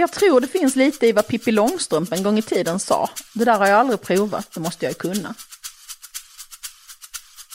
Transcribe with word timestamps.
Jag 0.00 0.12
tror 0.12 0.40
det 0.40 0.46
finns 0.46 0.76
lite 0.76 1.06
i 1.06 1.12
vad 1.12 1.26
Pippi 1.26 1.52
Långstrump 1.52 2.12
en 2.12 2.22
gång 2.22 2.38
i 2.38 2.42
tiden 2.42 2.78
sa. 2.78 3.10
Det 3.32 3.44
där 3.44 3.58
har 3.58 3.66
jag 3.66 3.80
aldrig 3.80 4.00
provat, 4.00 4.48
det 4.54 4.60
måste 4.60 4.84
jag 4.84 4.90
ju 4.90 4.94
kunna. 4.94 5.34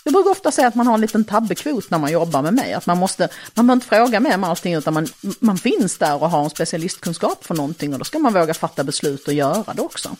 Jag 0.03 0.13
brukar 0.13 0.31
ofta 0.31 0.51
säga 0.51 0.67
att 0.67 0.75
man 0.75 0.87
har 0.87 0.93
en 0.93 1.01
liten 1.01 1.23
tabbekvot 1.23 1.89
när 1.89 1.97
man 1.97 2.11
jobbar 2.11 2.41
med 2.41 2.53
mig. 2.53 2.73
Att 2.73 2.85
man 2.85 2.97
måste, 2.97 3.29
man 3.53 3.67
behöver 3.67 3.73
inte 3.73 3.87
fråga 3.87 4.19
mig 4.19 4.35
om 4.35 4.43
allting 4.43 4.73
utan 4.73 4.93
man, 4.93 5.07
man 5.39 5.57
finns 5.57 5.97
där 5.97 6.23
och 6.23 6.29
har 6.29 6.43
en 6.43 6.49
specialistkunskap 6.49 7.45
för 7.45 7.55
någonting 7.55 7.93
och 7.93 7.99
då 7.99 8.05
ska 8.05 8.19
man 8.19 8.33
våga 8.33 8.53
fatta 8.53 8.83
beslut 8.83 9.27
och 9.27 9.33
göra 9.33 9.73
det 9.73 9.81
också. 9.81 10.15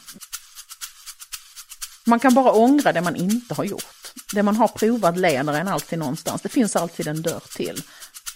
Man 2.06 2.20
kan 2.20 2.34
bara 2.34 2.52
ångra 2.52 2.94
det 2.94 3.02
man 3.02 3.16
inte 3.16 3.54
har 3.54 3.64
gjort. 3.64 4.14
Det 4.34 4.44
man 4.44 4.56
har 4.56 4.68
provat 4.68 5.18
leder 5.18 5.54
en 5.54 5.68
alltid 5.68 6.00
någonstans. 6.00 6.42
Det 6.42 6.50
finns 6.50 6.76
alltid 6.76 7.08
en 7.08 7.22
dörr 7.22 7.44
till. 7.56 7.82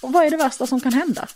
Och 0.02 0.14
vad 0.14 0.26
är 0.26 0.30
det 0.30 0.38
värsta 0.38 0.68
som 0.68 0.82
kan 0.82 0.94
hända? 0.94 1.28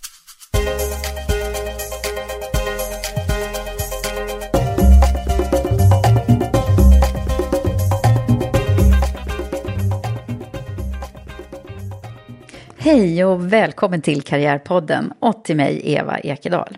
Hej 12.83 13.25
och 13.25 13.53
välkommen 13.53 14.01
till 14.01 14.21
Karriärpodden 14.21 15.13
och 15.19 15.43
till 15.43 15.55
mig 15.55 15.81
Eva 15.83 16.17
Ekedal. 16.17 16.77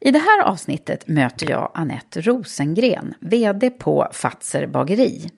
I 0.00 0.10
det 0.10 0.18
här 0.18 0.42
avsnittet 0.42 1.08
möter 1.08 1.50
jag 1.50 1.70
Annette 1.74 2.20
Rosengren, 2.20 3.14
VD 3.20 3.70
på 3.70 4.08
Fatser 4.12 4.66
bageri. 4.66 5.30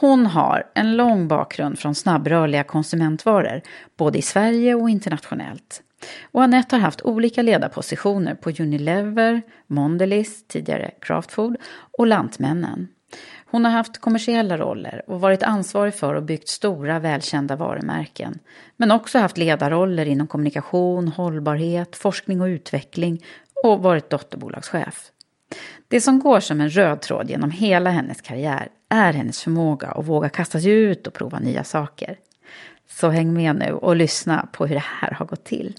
Hon 0.00 0.26
har 0.26 0.66
en 0.74 0.96
lång 0.96 1.28
bakgrund 1.28 1.78
från 1.78 1.94
snabbrörliga 1.94 2.64
konsumentvaror, 2.64 3.60
både 3.96 4.18
i 4.18 4.22
Sverige 4.22 4.74
och 4.74 4.90
internationellt. 4.90 5.82
Och 6.32 6.42
Annette 6.42 6.76
har 6.76 6.80
haft 6.80 7.02
olika 7.02 7.42
ledarpositioner 7.42 8.34
på 8.34 8.50
Unilever, 8.50 9.42
Mondelez, 9.66 10.46
tidigare 10.46 10.90
Craftfood 11.00 11.56
och 11.98 12.06
Lantmännen. 12.06 12.88
Hon 13.54 13.64
har 13.64 13.72
haft 13.72 13.98
kommersiella 13.98 14.58
roller 14.58 15.02
och 15.06 15.20
varit 15.20 15.42
ansvarig 15.42 15.94
för 15.94 16.14
och 16.14 16.22
byggt 16.22 16.48
stora 16.48 16.98
välkända 16.98 17.56
varumärken. 17.56 18.38
Men 18.76 18.90
också 18.90 19.18
haft 19.18 19.38
ledarroller 19.38 20.06
inom 20.06 20.26
kommunikation, 20.26 21.08
hållbarhet, 21.08 21.96
forskning 21.96 22.40
och 22.40 22.46
utveckling 22.46 23.24
och 23.64 23.82
varit 23.82 24.10
dotterbolagschef. 24.10 25.10
Det 25.88 26.00
som 26.00 26.18
går 26.18 26.40
som 26.40 26.60
en 26.60 26.70
röd 26.70 27.00
tråd 27.00 27.30
genom 27.30 27.50
hela 27.50 27.90
hennes 27.90 28.20
karriär 28.20 28.68
är 28.88 29.12
hennes 29.12 29.42
förmåga 29.42 29.88
att 29.88 30.06
våga 30.06 30.28
kasta 30.28 30.60
sig 30.60 30.72
ut 30.72 31.06
och 31.06 31.14
prova 31.14 31.38
nya 31.38 31.64
saker. 31.64 32.18
Så 32.90 33.08
häng 33.08 33.34
med 33.34 33.56
nu 33.56 33.72
och 33.72 33.96
lyssna 33.96 34.48
på 34.52 34.66
hur 34.66 34.74
det 34.74 34.84
här 35.00 35.10
har 35.10 35.26
gått 35.26 35.44
till. 35.44 35.74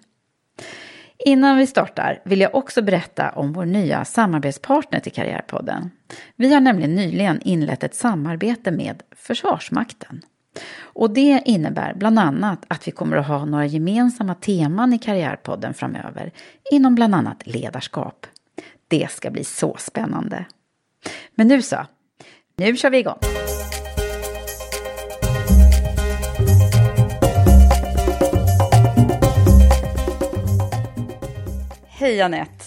Innan 1.18 1.58
vi 1.58 1.68
startar 1.68 2.22
vill 2.24 2.42
jag 2.42 2.56
också 2.56 2.82
berätta 2.82 3.30
om 3.30 3.54
vår 3.54 3.66
nya 3.66 4.06
samarbetspartner 4.06 5.00
till 5.00 5.12
Karriärpodden. 5.12 5.92
Vi 6.36 6.54
har 6.54 6.62
nämligen 6.62 6.96
nyligen 6.96 7.42
inlett 7.42 7.84
ett 7.84 7.96
samarbete 7.96 8.72
med 8.72 9.04
Försvarsmakten. 9.16 10.22
Och 10.80 11.14
det 11.14 11.42
innebär 11.46 11.94
bland 11.94 12.20
annat 12.20 12.66
att 12.68 12.88
vi 12.88 12.92
kommer 12.92 13.18
att 13.18 13.28
ha 13.28 13.46
några 13.46 13.66
gemensamma 13.66 14.36
teman 14.36 14.94
i 14.94 14.98
Karriärpodden 14.98 15.74
framöver 15.74 16.32
inom 16.72 16.96
bland 16.96 17.16
annat 17.16 17.48
ledarskap. 17.48 18.28
Det 18.88 19.12
ska 19.12 19.32
bli 19.32 19.44
så 19.44 19.76
spännande. 19.80 20.46
Men 21.36 21.48
nu 21.48 21.62
så, 21.62 21.78
nu 22.58 22.78
kör 22.78 22.90
vi 22.90 22.98
igång! 22.98 23.45
Hej 32.06 32.22
Anette! 32.22 32.66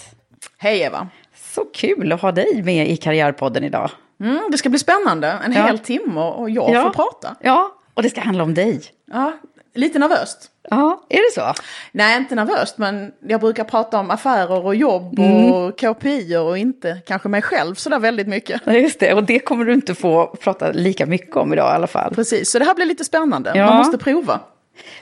Hej 0.57 0.81
Eva! 0.81 1.07
Så 1.55 1.65
kul 1.65 2.11
att 2.11 2.21
ha 2.21 2.31
dig 2.31 2.63
med 2.63 2.89
i 2.89 2.97
Karriärpodden 2.97 3.63
idag. 3.63 3.91
Mm, 4.21 4.39
det 4.51 4.57
ska 4.57 4.69
bli 4.69 4.79
spännande, 4.79 5.27
en 5.45 5.53
Ja. 5.53 5.65
hel 5.65 5.79
timme 5.79 6.21
och 6.21 6.49
jag 6.49 6.69
Ja. 6.73 6.83
får 6.83 6.89
prata. 6.89 7.35
Ja, 7.41 7.71
och 7.93 8.03
det 8.03 8.09
ska 8.09 8.21
handla 8.21 8.43
om 8.43 8.53
dig. 8.53 8.81
Ja, 9.11 9.31
lite 9.75 9.99
nervöst. 9.99 10.51
Ja, 10.69 11.03
är 11.09 11.17
det 11.17 11.41
så? 11.41 11.61
Nej, 11.91 12.17
inte 12.17 12.35
nervöst, 12.35 12.77
men 12.77 13.11
jag 13.27 13.39
brukar 13.41 13.63
prata 13.63 13.99
om 13.99 14.11
affärer 14.11 14.65
och 14.65 14.75
jobb 14.75 15.19
Mm. 15.19 15.51
och 15.51 15.79
KPI 15.79 16.35
och 16.37 16.57
inte 16.57 17.01
kanske 17.05 17.29
mig 17.29 17.41
själv 17.41 17.75
sådär 17.75 17.99
väldigt 17.99 18.27
mycket. 18.27 18.61
Ja, 18.65 18.73
just 18.73 18.99
det. 18.99 19.13
Och 19.13 19.23
det 19.23 19.39
kommer 19.39 19.65
du 19.65 19.73
inte 19.73 19.95
få 19.95 20.25
prata 20.27 20.71
lika 20.71 21.05
mycket 21.05 21.35
om 21.35 21.53
idag 21.53 21.71
i 21.71 21.75
alla 21.75 21.87
fall. 21.87 22.15
Precis, 22.15 22.51
så 22.51 22.59
det 22.59 22.65
här 22.65 22.75
blir 22.75 22.85
lite 22.85 23.05
spännande. 23.05 23.51
Ja. 23.55 23.65
Man 23.65 23.77
måste 23.77 23.97
prova. 23.97 24.39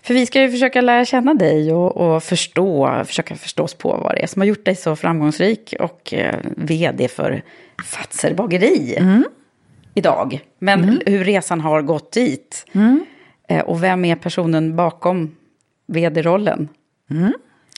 För 0.01 0.13
vi 0.13 0.25
ska 0.25 0.41
ju 0.41 0.51
försöka 0.51 0.81
lära 0.81 1.05
känna 1.05 1.33
dig 1.33 1.73
och, 1.73 1.97
och 1.97 2.23
förstå, 2.23 3.03
försöka 3.05 3.35
förstå 3.35 3.63
oss 3.63 3.73
på 3.73 3.89
vad 4.03 4.15
det 4.15 4.23
är 4.23 4.27
som 4.27 4.41
har 4.41 4.47
gjort 4.47 4.65
dig 4.65 4.75
så 4.75 4.95
framgångsrik 4.95 5.73
och 5.79 6.13
eh, 6.13 6.35
vd 6.57 7.07
för 7.07 7.41
Fatser 7.85 8.33
bageri 8.33 8.97
idag. 9.93 10.39
Men 10.59 11.01
hur 11.05 11.23
resan 11.23 11.61
har 11.61 11.81
gått 11.81 12.11
dit. 12.11 12.65
Eh, 13.47 13.61
och 13.61 13.83
vem 13.83 14.05
är 14.05 14.15
personen 14.15 14.75
bakom 14.75 15.35
vd-rollen? 15.87 16.69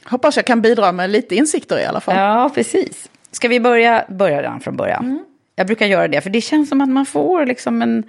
Hoppas 0.05 0.35
jag 0.35 0.45
kan 0.45 0.61
bidra 0.61 0.91
med 0.91 1.09
lite 1.09 1.35
insikter 1.35 1.79
i 1.79 1.85
alla 1.85 1.99
fall. 1.99 2.15
Ja, 2.15 2.51
precis. 2.55 3.09
Ska 3.31 3.47
vi 3.47 3.59
börja, 3.59 4.05
börja 4.09 4.41
redan 4.41 4.59
från 4.59 4.75
början? 4.77 5.25
Jag 5.55 5.67
brukar 5.67 5.85
göra 5.85 6.07
det, 6.07 6.21
för 6.21 6.29
det 6.29 6.41
känns 6.41 6.69
som 6.69 6.81
att 6.81 6.89
man 6.89 7.05
får 7.05 7.45
liksom 7.45 7.81
en... 7.81 8.03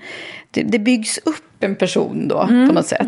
Det, 0.50 0.62
det 0.62 0.78
byggs 0.78 1.18
upp 1.18 1.64
en 1.64 1.76
person 1.76 2.28
då, 2.28 2.46
på 2.46 2.72
något 2.72 2.86
sätt. 2.86 3.06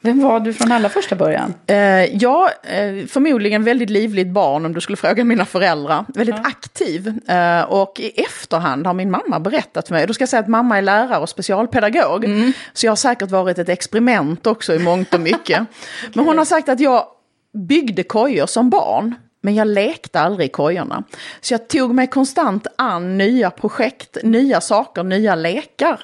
Vem 0.00 0.22
var 0.22 0.40
du 0.40 0.54
från 0.54 0.72
allra 0.72 0.88
första 0.88 1.16
början? 1.16 1.54
Eh, 1.66 1.76
ja, 2.04 2.50
eh, 2.62 3.06
förmodligen 3.06 3.64
väldigt 3.64 3.90
livligt 3.90 4.28
barn 4.28 4.66
om 4.66 4.72
du 4.72 4.80
skulle 4.80 4.96
fråga 4.96 5.24
mina 5.24 5.44
föräldrar. 5.44 6.04
Väldigt 6.08 6.46
aktiv. 6.46 7.20
Eh, 7.28 7.62
och 7.62 8.00
i 8.00 8.08
efterhand 8.08 8.86
har 8.86 8.94
min 8.94 9.10
mamma 9.10 9.40
berättat 9.40 9.88
för 9.88 9.94
mig, 9.94 10.06
då 10.06 10.14
ska 10.14 10.22
jag 10.22 10.28
säga 10.28 10.40
att 10.40 10.48
mamma 10.48 10.78
är 10.78 10.82
lärare 10.82 11.18
och 11.18 11.28
specialpedagog. 11.28 12.26
Så 12.72 12.86
jag 12.86 12.90
har 12.90 12.96
säkert 12.96 13.30
varit 13.30 13.58
ett 13.58 13.68
experiment 13.68 14.46
också 14.46 14.74
i 14.74 14.78
mångt 14.78 15.14
och 15.14 15.20
mycket. 15.20 15.66
Men 16.14 16.24
hon 16.24 16.38
har 16.38 16.44
sagt 16.44 16.68
att 16.68 16.80
jag 16.80 17.04
byggde 17.68 18.02
kojor 18.02 18.46
som 18.46 18.70
barn. 18.70 19.14
Men 19.40 19.54
jag 19.54 19.66
lekte 19.66 20.20
aldrig 20.20 20.48
i 20.48 20.52
kojorna. 20.52 21.04
Så 21.40 21.54
jag 21.54 21.68
tog 21.68 21.94
mig 21.94 22.06
konstant 22.06 22.66
an 22.76 23.18
nya 23.18 23.50
projekt, 23.50 24.16
nya 24.22 24.60
saker, 24.60 25.02
nya 25.02 25.34
lekar. 25.34 26.00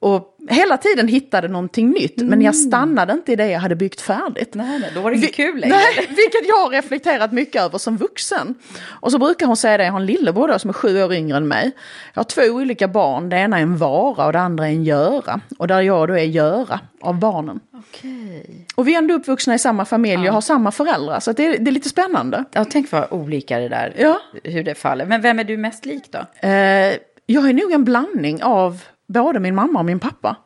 Och 0.00 0.36
hela 0.50 0.76
tiden 0.76 1.08
hittade 1.08 1.48
någonting 1.48 1.90
nytt, 1.90 2.16
men 2.16 2.42
jag 2.42 2.56
stannade 2.56 3.12
inte 3.12 3.32
i 3.32 3.36
det 3.36 3.46
jag 3.50 3.60
hade 3.60 3.76
byggt 3.76 4.00
färdigt. 4.00 4.54
Nej, 4.54 4.78
nej, 4.78 4.90
då 4.94 5.00
var 5.00 5.10
det 5.10 5.16
Vi- 5.16 5.26
kul 5.26 5.60
längre. 5.60 5.76
Nej, 5.76 6.06
vilket 6.08 6.48
jag 6.48 6.56
har 6.64 6.70
reflekterat 6.70 7.32
mycket 7.32 7.62
över 7.62 7.78
som 7.78 7.96
vuxen. 7.96 8.54
Och 8.88 9.12
så 9.12 9.18
brukar 9.18 9.46
hon 9.46 9.56
säga 9.56 9.76
det, 9.76 9.84
jag 9.84 9.92
har 9.92 10.00
en 10.00 10.06
lillebror 10.06 10.48
då 10.48 10.58
som 10.58 10.70
är 10.70 10.74
sju 10.74 11.02
år 11.02 11.12
yngre 11.14 11.36
än 11.36 11.48
mig. 11.48 11.70
Jag 12.14 12.20
har 12.20 12.24
två 12.24 12.42
olika 12.42 12.88
barn, 12.88 13.28
det 13.28 13.36
ena 13.36 13.58
är 13.58 13.62
en 13.62 13.76
vara 13.76 14.26
och 14.26 14.32
det 14.32 14.40
andra 14.40 14.66
är 14.66 14.70
en 14.70 14.84
göra. 14.84 15.40
Och 15.58 15.68
där 15.68 15.80
jag 15.80 16.08
då 16.08 16.14
är 16.14 16.24
göra 16.24 16.80
av 17.00 17.18
barnen. 17.18 17.60
Okej. 17.88 18.66
Och 18.74 18.88
vi 18.88 18.94
är 18.94 18.98
ändå 18.98 19.14
uppvuxna 19.14 19.54
i 19.54 19.58
samma 19.58 19.84
familj 19.84 20.28
och 20.28 20.34
har 20.34 20.40
samma 20.40 20.70
föräldrar, 20.70 21.20
så 21.20 21.32
det, 21.32 21.46
är, 21.46 21.58
det 21.58 21.70
är 21.70 21.72
lite 21.72 21.88
spännande. 21.88 22.44
Ja, 22.52 22.64
tänk 22.64 22.92
vad 22.92 23.12
olika 23.12 23.58
det 23.58 23.68
där, 23.68 23.94
Ja. 23.98 24.20
hur 24.44 24.64
det 24.64 24.74
faller. 24.74 25.06
Men 25.06 25.20
vem 25.20 25.38
är 25.38 25.44
du 25.44 25.56
mest 25.56 25.86
lik 25.86 26.04
då? 26.10 26.48
Eh, 26.48 26.94
jag 27.26 27.48
är 27.48 27.52
nog 27.52 27.72
en 27.72 27.84
blandning 27.84 28.42
av 28.42 28.82
både 29.08 29.40
min 29.40 29.54
mamma 29.54 29.78
och 29.78 29.84
min 29.84 29.98
pappa. 29.98 30.36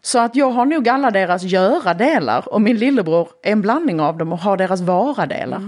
Så 0.00 0.18
att 0.18 0.36
jag 0.36 0.50
har 0.50 0.66
nog 0.66 0.88
alla 0.88 1.10
deras 1.10 1.42
göra-delar 1.42 2.54
och 2.54 2.60
min 2.62 2.76
lillebror 2.76 3.28
är 3.42 3.52
en 3.52 3.60
blandning 3.62 4.00
av 4.00 4.18
dem 4.18 4.32
och 4.32 4.38
har 4.38 4.56
deras 4.56 4.80
vara-delar. 4.80 5.60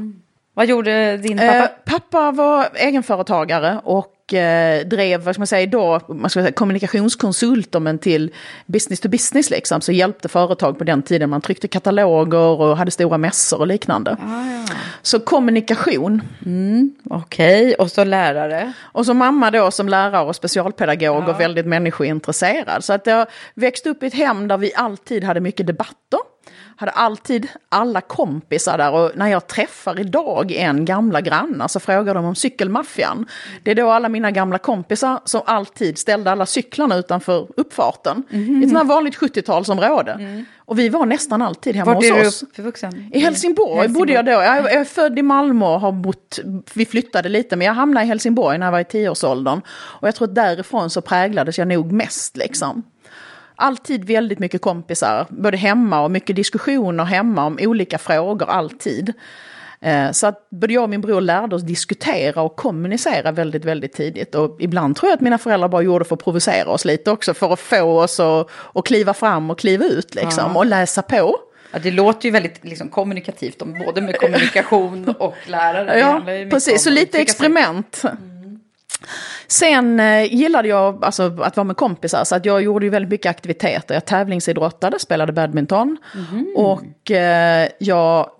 Vad 0.55 0.67
gjorde 0.67 1.17
din 1.17 1.39
pappa? 1.39 1.59
Eh, 1.59 1.69
pappa 1.85 2.31
var 2.31 2.69
egenföretagare 2.75 3.81
och 3.85 4.35
eh, 4.35 4.87
drev, 4.87 5.21
vad 5.21 5.35
ska 5.35 5.41
man 5.41 5.47
säga 5.47 5.67
då, 5.67 6.01
man 6.09 6.31
ska 6.31 6.41
säga, 6.41 6.53
kommunikationskonsulter 6.53 7.81
men 7.81 7.99
till 7.99 8.33
business 8.67 9.01
to 9.01 9.09
business 9.09 9.51
liksom. 9.51 9.81
Så 9.81 9.93
hjälpte 9.93 10.29
företag 10.29 10.79
på 10.79 10.85
den 10.85 11.03
tiden, 11.03 11.31
man 11.31 11.41
tryckte 11.41 11.69
kataloger 11.69 12.61
och 12.61 12.77
hade 12.77 12.91
stora 12.91 13.19
mässor 13.19 13.61
och 13.61 13.67
liknande. 13.67 14.17
Så 15.03 15.21
kommunikation. 15.21 16.23
Okej, 17.11 17.75
och 17.75 17.91
så 17.91 18.05
lärare. 18.05 18.73
Och 18.81 19.07
så 19.07 19.15
mamma 19.15 19.51
då 19.51 19.71
som 19.71 19.89
lärare 19.89 20.25
och 20.25 20.37
specialpedagog 20.37 21.29
och 21.29 21.41
väldigt 21.41 21.67
människointresserad. 21.67 22.85
Så 22.85 22.93
att 22.93 23.07
jag 23.07 23.27
växte 23.55 23.91
upp 23.91 24.03
i 24.03 24.07
ett 24.07 24.15
hem 24.15 24.49
där 24.49 24.59
vi 24.59 24.75
alltid 24.75 25.25
hade 25.25 25.41
mycket 25.41 25.67
debatter. 25.67 26.21
Hade 26.85 26.93
alltid 26.93 27.49
alla 27.69 28.01
kompisar 28.01 28.79
där 28.79 28.93
och 28.93 29.11
när 29.15 29.29
jag 29.29 29.47
träffar 29.47 30.01
idag 30.01 30.53
en 30.53 30.85
gamla 30.85 31.21
grannar 31.21 31.69
så 31.69 31.81
frågar 31.81 32.15
de 32.15 32.25
om 32.25 32.35
cykelmaffian. 32.35 33.27
Det 33.63 33.71
är 33.71 33.75
då 33.75 33.91
alla 33.91 34.09
mina 34.09 34.31
gamla 34.31 34.59
kompisar 34.59 35.21
som 35.25 35.43
alltid 35.47 35.99
ställde 35.99 36.33
alla 36.33 36.47
cyklarna 36.47 36.97
utanför 36.97 37.49
uppfarten. 37.57 38.23
I 38.31 38.63
ett 38.63 38.69
sånt 38.69 38.79
här 38.79 38.85
vanligt 38.85 39.19
70-talsområde. 39.19 40.45
Och 40.67 40.79
vi 40.79 40.89
var 40.89 41.07
nästan 41.07 41.43
alltid 41.43 41.77
hemma 41.77 41.95
Vart 41.95 42.05
hos 42.05 42.11
är 42.11 42.21
du 42.23 42.29
oss. 42.29 42.43
uppvuxen? 42.43 43.11
I 43.13 43.19
Helsingborg, 43.19 43.89
bodde 43.89 44.13
jag 44.13 44.25
då. 44.25 44.31
Jag 44.31 44.57
jag 44.57 44.73
är 44.73 44.85
född 44.85 45.19
i 45.19 45.23
Malmö 45.23 45.67
och 45.67 45.81
har 45.81 45.93
bott, 45.93 46.39
vi 46.75 46.87
flyttade 46.87 47.29
lite, 47.29 47.57
men 47.57 47.67
jag 47.67 47.75
hamnade 47.75 48.07
i 48.07 48.09
Helsingborg 48.09 48.59
när 48.59 48.67
jag 48.67 48.73
var 48.73 48.81
i 48.81 48.85
tioårsåldern. 48.85 49.61
Och 49.69 50.09
jag 50.09 50.15
tror 50.15 50.29
att 50.29 50.35
därifrån 50.35 50.91
så 50.91 51.01
präglades 51.01 51.59
jag 51.59 51.69
nog 51.69 51.93
mest 51.93 52.37
liksom. 52.37 52.83
Alltid 53.57 54.05
väldigt 54.05 54.39
mycket 54.39 54.61
kompisar, 54.61 55.27
både 55.29 55.57
hemma 55.57 56.01
och 56.05 56.11
mycket 56.11 56.37
diskussioner 56.37 57.05
hemma 57.05 57.45
om 57.47 57.59
olika 57.61 57.99
frågor, 57.99 58.51
alltid. 58.51 59.13
Eh, 59.81 60.11
Så 60.11 60.27
att 60.27 60.47
både 60.51 60.73
jag 60.73 60.83
och 60.83 60.91
min 60.91 61.01
bror 61.01 61.21
lärde 61.21 61.57
oss 61.57 61.63
diskutera 61.63 62.43
och 62.43 62.57
kommunicera 62.57 63.33
väldigt, 63.33 63.65
väldigt 63.65 63.93
tidigt. 63.93 64.35
Och 64.35 64.57
ibland 64.61 64.97
tror 64.97 65.11
jag 65.11 65.17
att 65.17 65.21
mina 65.21 65.39
föräldrar 65.39 65.69
bara 65.69 65.83
gjorde 65.83 66.05
för 66.05 66.15
att 66.15 66.25
provocera 66.25 66.69
oss 66.69 66.85
lite 66.85 67.11
också, 67.11 67.35
för 67.35 67.53
att 67.53 67.61
få 67.61 67.83
oss 67.83 68.21
att, 68.21 68.51
att 68.75 68.85
kliva 68.87 69.15
fram 69.15 69.51
och 69.51 69.59
kliva 69.59 69.85
ut 69.85 70.15
liksom, 70.15 70.57
och 70.57 70.67
läsa 70.67 71.03
på. 71.03 71.37
Ja, 71.73 71.79
det 71.79 71.91
låter 71.91 72.25
ju 72.25 72.31
väldigt 72.31 72.65
liksom, 72.65 72.89
kommunikativt, 72.89 73.63
om, 73.63 73.79
både 73.87 74.01
med 74.01 74.19
kommunikation 74.19 75.15
och 75.19 75.35
lärare. 75.47 75.99
Ja, 75.99 76.23
precis. 76.51 76.83
Så 76.83 76.91
lite 76.91 77.19
uttrycka 77.19 77.33
sig. 77.33 78.11
Sen 79.59 80.01
eh, 80.01 80.35
gillade 80.35 80.69
jag 80.69 81.05
alltså, 81.05 81.37
att 81.41 81.57
vara 81.57 81.65
med 81.65 81.77
kompisar, 81.77 82.25
så 82.25 82.35
att 82.37 82.45
jag 82.47 82.63
gjorde 82.63 82.87
ju 82.87 82.91
väldigt 82.91 83.11
mycket 83.11 83.31
aktiviteter. 83.31 83.95
Jag 83.95 84.05
tävlingsidrottade, 84.05 84.99
spelade 84.99 85.33
badminton. 85.33 85.97
Mhm. 86.15 86.47
Och 86.57 87.11
eh, 87.11 87.69
jag 87.79 88.31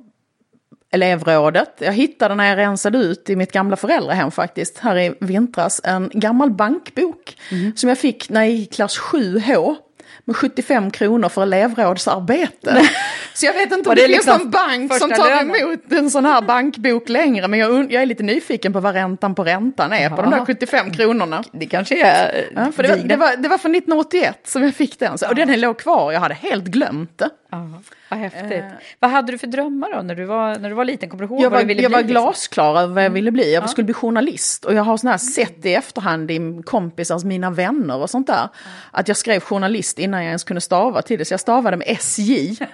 elevrådet. 0.91 1.73
Jag 1.79 1.93
hittade 1.93 2.35
när 2.35 2.49
jag 2.49 2.57
rensade 2.59 2.99
ut 2.99 3.31
i 3.31 3.37
mitt 3.37 3.53
gamla 3.53 3.77
föräldrahem 3.77 4.31
faktiskt, 4.31 4.79
här 4.79 4.99
i 4.99 5.15
vintras, 5.21 5.81
en 5.85 6.11
gammal 6.15 6.51
bankbok 6.51 7.37
Mhm. 7.53 7.73
som 7.77 7.89
jag 7.89 7.99
fick 7.99 8.31
när 8.31 8.41
jag 8.43 8.51
gick 8.51 8.73
i 8.73 8.75
klass 8.75 8.99
7H 8.99 9.77
med 10.25 10.37
75 10.37 10.91
kronor 10.91 11.29
för 11.29 11.43
elevrådsarbete. 11.43 12.89
Så 13.35 13.47
jag 13.47 13.53
vet 13.53 13.73
inte 13.73 13.89
om 13.91 13.95
det, 13.95 14.03
det 14.03 14.07
finns 14.07 14.27
liksom 14.27 14.39
någon 14.39 14.51
bank 14.51 14.95
som 14.95 15.11
tar 15.11 15.29
lönen? 15.29 15.57
emot 15.57 15.93
en 15.93 16.11
sån 16.11 16.25
här 16.25 16.43
bankbok 16.43 17.09
längre, 17.09 17.49
men 17.49 17.59
jag, 17.59 17.93
jag 17.93 18.03
är 18.03 18.07
lite 18.07 18.23
nyfiken 18.23 18.73
på 18.73 18.81
vad 18.81 18.95
räntan 18.95 19.35
på 19.35 19.45
räntan 19.45 19.93
är 19.93 20.11
på 20.11 20.23
de 20.23 20.31
där 20.31 20.45
75 20.45 20.93
kronorna. 20.93 21.45
Det 21.53 21.67
kanske 21.67 22.07
är 22.07 22.51
Ja, 22.55 22.73
för 22.73 22.83
det, 22.83 22.89
var, 22.89 22.97
det, 22.97 23.17
var, 23.17 23.37
det 23.37 23.49
var 23.49 23.59
från 23.59 23.75
1981 23.75 24.41
som 24.45 24.63
jag 24.63 24.75
fick 24.75 24.99
den, 24.99 25.19
så, 25.19 25.29
och 25.29 25.35
den 25.35 25.61
låg 25.61 25.79
kvar, 25.79 26.13
jag 26.13 26.21
hade 26.21 26.35
helt 26.35 26.65
glömt 26.65 27.19
det. 27.19 27.31
Ja, 27.55 27.69
vad 28.09 28.19
häftigt. 28.19 28.65
Vad 29.01 29.11
hade 29.11 29.33
du 29.33 29.39
för 29.39 29.47
drömmar 29.47 29.93
då 29.97 30.03
när 30.03 30.15
du 30.15 30.25
var, 30.25 30.59
när 30.59 30.69
du 30.69 30.75
var 30.75 30.85
liten? 30.85 31.09
Kommer 31.09 31.23
du 31.23 31.29
ihåg 31.29 31.41
Jag 31.41 31.51
vad 31.51 31.53
var, 31.53 31.61
du 31.61 31.67
ville 31.67 31.83
jag 31.83 31.91
bli? 31.91 31.95
var 31.95 32.03
liksom? 32.03 32.13
glasklar 32.23 32.81
över 32.81 32.95
vad 32.95 33.05
jag 33.05 33.11
ville 33.11 33.31
bli. 33.31 33.55
Jag 33.55 33.71
skulle 33.71 33.85
bli 33.85 33.95
journalist. 33.95 34.65
Och 34.65 34.75
jag 34.75 34.83
har 34.83 34.97
såna 34.97 35.11
här 35.11 35.19
sett 35.19 35.67
i 35.67 35.75
efterhand 35.75 36.31
i 36.31 36.63
kompisars, 36.67 37.25
mina 37.25 37.51
vänner 37.51 37.97
och 37.97 38.11
sånt 38.11 38.27
där. 38.27 38.49
Att 38.91 39.09
jag 39.09 39.17
skrev 39.17 39.41
journalist 39.41 39.99
innan 39.99 40.21
jag 40.21 40.29
ens 40.29 40.45
kunde 40.45 40.61
stava 40.61 41.03
till 41.03 41.19
det. 41.19 41.25
Så 41.25 41.33
jag 41.33 41.41
stavade 41.41 41.77
med 41.77 41.87
SJ. 41.89 42.57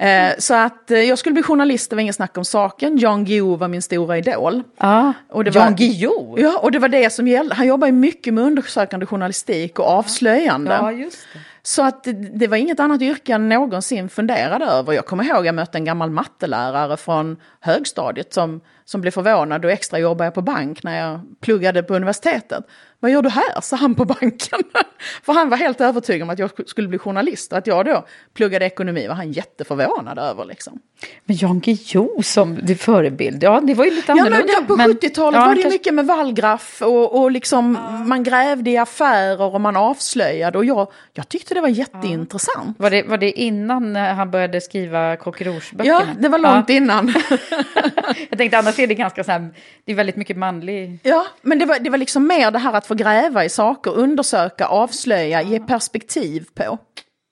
eh, 0.00 0.32
så 0.38 0.54
att 0.54 0.90
eh, 0.90 0.98
jag 1.00 1.18
skulle 1.18 1.32
bli 1.32 1.42
journalist, 1.42 1.90
det 1.90 1.96
var 1.96 2.00
inget 2.00 2.14
snack 2.16 2.38
om 2.38 2.44
saken. 2.44 2.98
Jan 2.98 3.24
Guillou 3.24 3.56
var 3.56 3.68
min 3.68 3.82
stora 3.82 4.18
idol. 4.18 4.62
Ja, 4.78 5.12
Och 5.30 5.44
det 5.44 5.50
var- 5.50 5.60
Jan 5.62 5.76
Guillou. 5.76 6.34
Ja, 6.40 6.58
och 6.58 6.72
det 6.72 6.78
var 6.78 6.88
det 6.88 7.10
som 7.12 7.28
gällde. 7.28 7.54
Han 7.54 7.66
jobbar 7.66 7.86
ju 7.86 7.92
mycket 7.92 8.34
med 8.34 8.44
undersökande 8.44 9.06
journalistik 9.06 9.78
och 9.78 9.86
avslöjande. 9.86 10.70
Ja, 10.72 10.92
just 10.92 11.26
det. 11.32 11.38
Så 11.64 11.82
att 11.82 12.04
det, 12.04 12.12
det 12.12 12.46
var 12.46 12.56
inget 12.56 12.80
annat 12.80 13.02
yrke 13.02 13.32
jag 13.32 13.40
någonsin 13.40 14.08
funderade 14.08 14.64
över. 14.64 14.92
Jag 14.92 15.06
kommer 15.06 15.24
ihåg 15.24 15.46
jag 15.46 15.54
mötte 15.54 15.78
en 15.78 15.84
gammal 15.84 16.10
mattelärare 16.10 16.96
från 16.96 17.36
högstadiet 17.60 18.34
som, 18.34 18.60
som 18.84 19.00
blev 19.00 19.10
förvånad 19.10 19.64
och 19.64 19.70
extra 19.70 19.98
jobbade 19.98 20.26
jag 20.26 20.34
på 20.34 20.42
bank 20.42 20.82
när 20.82 21.00
jag 21.08 21.20
pluggade 21.40 21.82
på 21.82 21.94
universitetet. 21.94 22.64
Vad 23.02 23.10
gör 23.10 23.22
du 23.22 23.28
här? 23.28 23.60
sa 23.62 23.76
han 23.76 23.94
på 23.94 24.04
banken. 24.04 24.58
För 25.22 25.32
han 25.32 25.48
var 25.48 25.56
helt 25.56 25.80
övertygad 25.80 26.22
om 26.22 26.30
att 26.30 26.38
jag 26.38 26.50
skulle 26.68 26.88
bli 26.88 26.98
journalist 26.98 27.52
och 27.52 27.58
att 27.58 27.66
jag 27.66 27.84
då 27.84 28.04
pluggade 28.34 28.64
ekonomi 28.66 29.06
var 29.08 29.14
han 29.14 29.32
jätteförvånad 29.32 30.18
över. 30.18 30.44
Liksom. 30.44 30.78
Men 31.24 31.36
Jan 31.36 31.60
Guillou 31.60 32.22
som 32.22 32.58
din 32.62 32.78
förebild, 32.78 33.42
ja 33.42 33.60
det 33.60 33.74
var 33.74 33.84
ju 33.84 33.90
lite 33.90 34.04
Ja, 34.12 34.14
men 34.14 34.26
annorlunda. 34.26 34.52
ja, 34.52 34.64
på 34.66 34.76
men- 34.76 34.90
70-talet 34.90 35.38
ja, 35.40 35.46
var 35.46 35.54
det 35.54 35.62
kanske- 35.62 35.68
mycket 35.78 35.94
med 35.94 36.06
vallgraff 36.06 36.82
och, 36.82 37.20
och 37.22 37.30
liksom 37.30 37.78
man 38.06 38.22
grävde 38.22 38.70
i 38.70 38.76
affärer 38.76 39.54
och 39.54 39.60
man 39.60 39.76
avslöjade 39.76 40.58
och 40.58 40.64
jag, 40.64 40.88
jag 41.12 41.28
tyckte 41.28 41.54
det 41.54 41.60
var 41.60 41.68
jätteintressant. 41.68 42.78
Var 42.78 42.90
det, 42.90 43.02
var 43.02 43.18
det 43.18 43.30
innan 43.40 43.96
eh, 43.96 44.02
han 44.02 44.30
började 44.30 44.60
skriva 44.60 45.16
Coq 45.16 45.40
Ja, 45.84 46.02
det 46.18 46.28
var 46.28 46.38
långt 46.38 46.70
innan. 46.70 47.14
Jag 48.30 48.38
tänkte 48.38 48.58
annars 48.58 48.78
är 48.78 48.86
det 48.86 48.94
ganska 48.94 49.24
så 49.24 49.32
här, 49.32 49.50
det 49.84 49.92
är 49.92 49.96
väldigt 49.96 50.16
mycket 50.16 50.36
manlig... 50.36 50.98
Ja, 51.02 51.26
men 51.42 51.58
det 51.58 51.66
var, 51.66 51.78
det 51.78 51.90
var 51.90 51.98
liksom 51.98 52.26
mer 52.26 52.50
det 52.50 52.58
här 52.58 52.72
att 52.72 52.86
få 52.92 52.96
gräva 52.96 53.44
i 53.44 53.48
saker, 53.48 53.90
undersöka, 53.90 54.66
avslöja, 54.66 55.42
ge 55.42 55.60
perspektiv 55.60 56.46
på. 56.54 56.78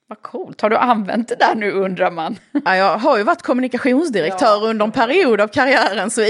Vad 0.09 0.23
coolt, 0.23 0.61
har 0.61 0.71
du 0.71 0.77
använt 0.77 1.29
det 1.29 1.35
där 1.35 1.55
nu 1.55 1.73
undrar 1.73 2.11
man? 2.11 2.39
Ja, 2.65 2.77
jag 2.77 2.99
har 2.99 3.19
ju 3.19 3.23
varit 3.23 3.43
kommunikationsdirektör 3.43 4.65
under 4.65 4.85
en 4.85 4.93
period 4.93 5.41
av 5.41 5.49
karriären, 5.49 6.11
så 6.11 6.23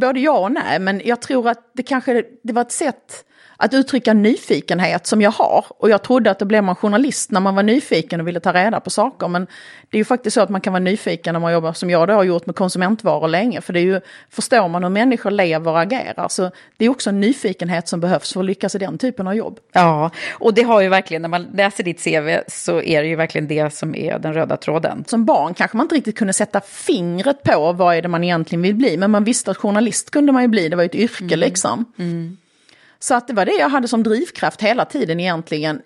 både 0.00 0.20
ja 0.20 0.38
och 0.38 0.52
nej, 0.52 0.78
men 0.78 1.02
jag 1.04 1.22
tror 1.22 1.48
att 1.48 1.70
det 1.74 1.82
kanske 1.82 2.24
det 2.42 2.52
var 2.52 2.62
ett 2.62 2.72
sätt 2.72 3.24
att 3.56 3.74
uttrycka 3.74 4.14
nyfikenhet 4.14 5.06
som 5.06 5.22
jag 5.22 5.30
har. 5.30 5.64
Och 5.68 5.90
jag 5.90 6.02
trodde 6.02 6.30
att 6.30 6.38
då 6.38 6.44
blev 6.44 6.64
man 6.64 6.74
journalist 6.74 7.30
när 7.30 7.40
man 7.40 7.54
var 7.54 7.62
nyfiken 7.62 8.20
och 8.20 8.28
ville 8.28 8.40
ta 8.40 8.52
reda 8.52 8.80
på 8.80 8.90
saker. 8.90 9.28
Men 9.28 9.46
det 9.90 9.96
är 9.96 9.98
ju 9.98 10.04
faktiskt 10.04 10.34
så 10.34 10.40
att 10.40 10.50
man 10.50 10.60
kan 10.60 10.72
vara 10.72 10.82
nyfiken 10.82 11.32
när 11.32 11.40
man 11.40 11.52
jobbar 11.52 11.72
som 11.72 11.90
jag 11.90 12.08
då 12.08 12.14
har 12.14 12.24
gjort 12.24 12.46
med 12.46 12.56
konsumentvaror 12.56 13.28
länge. 13.28 13.60
För 13.60 13.72
det 13.72 13.80
är 13.80 13.84
ju, 13.84 14.00
förstår 14.30 14.68
man 14.68 14.82
hur 14.82 14.90
människor 14.90 15.30
lever 15.30 15.70
och 15.70 15.80
agerar. 15.80 16.28
Så 16.28 16.50
det 16.76 16.84
är 16.84 16.88
också 16.88 17.10
en 17.10 17.20
nyfikenhet 17.20 17.88
som 17.88 18.00
behövs 18.00 18.32
för 18.32 18.40
att 18.40 18.46
lyckas 18.46 18.74
i 18.74 18.78
den 18.78 18.98
typen 18.98 19.26
av 19.26 19.34
jobb. 19.34 19.58
Ja, 19.72 20.10
och 20.32 20.54
det 20.54 20.62
har 20.62 20.80
ju 20.80 20.88
verkligen, 20.88 21.22
när 21.22 21.28
man 21.28 21.42
läser 21.42 21.84
ditt 21.84 22.04
CV 22.04 22.38
så 22.48 22.80
är 22.80 23.02
det 23.02 23.08
ju 23.08 23.16
verkligen 23.16 23.48
det 23.48 23.74
som 23.74 23.94
är 23.94 24.18
den 24.18 24.34
röda 24.34 24.56
tråden. 24.56 25.04
som 25.06 25.24
barn 25.24 25.54
kanske 25.54 25.76
man 25.76 25.84
inte 25.84 25.94
riktigt 25.94 26.18
kunde 26.18 26.32
sätta 26.32 26.60
fingret 26.60 27.42
på 27.42 27.72
vad 27.72 27.96
är 27.96 28.02
det 28.02 28.08
man 28.08 28.24
egentligen 28.24 28.62
vill 28.62 28.74
bli. 28.74 28.96
Men 28.96 29.10
man 29.10 29.24
visste 29.24 29.50
att 29.50 29.56
journalist 29.56 30.10
kunde 30.10 30.32
man 30.32 30.42
ju 30.42 30.48
bli, 30.48 30.68
det 30.68 30.76
var 30.76 30.82
ju 30.82 30.86
ett 30.86 30.94
yrke 30.94 31.36
liksom. 31.36 31.84
Så 32.98 33.14
att 33.14 33.26
det 33.26 33.34
var 33.34 33.44
det 33.44 33.54
jag 33.54 33.68
hade 33.68 33.88
som 33.88 34.02
drivkraft 34.02 34.62
hela 34.62 34.84
tiden 34.84 35.20
egentligen. 35.20 35.80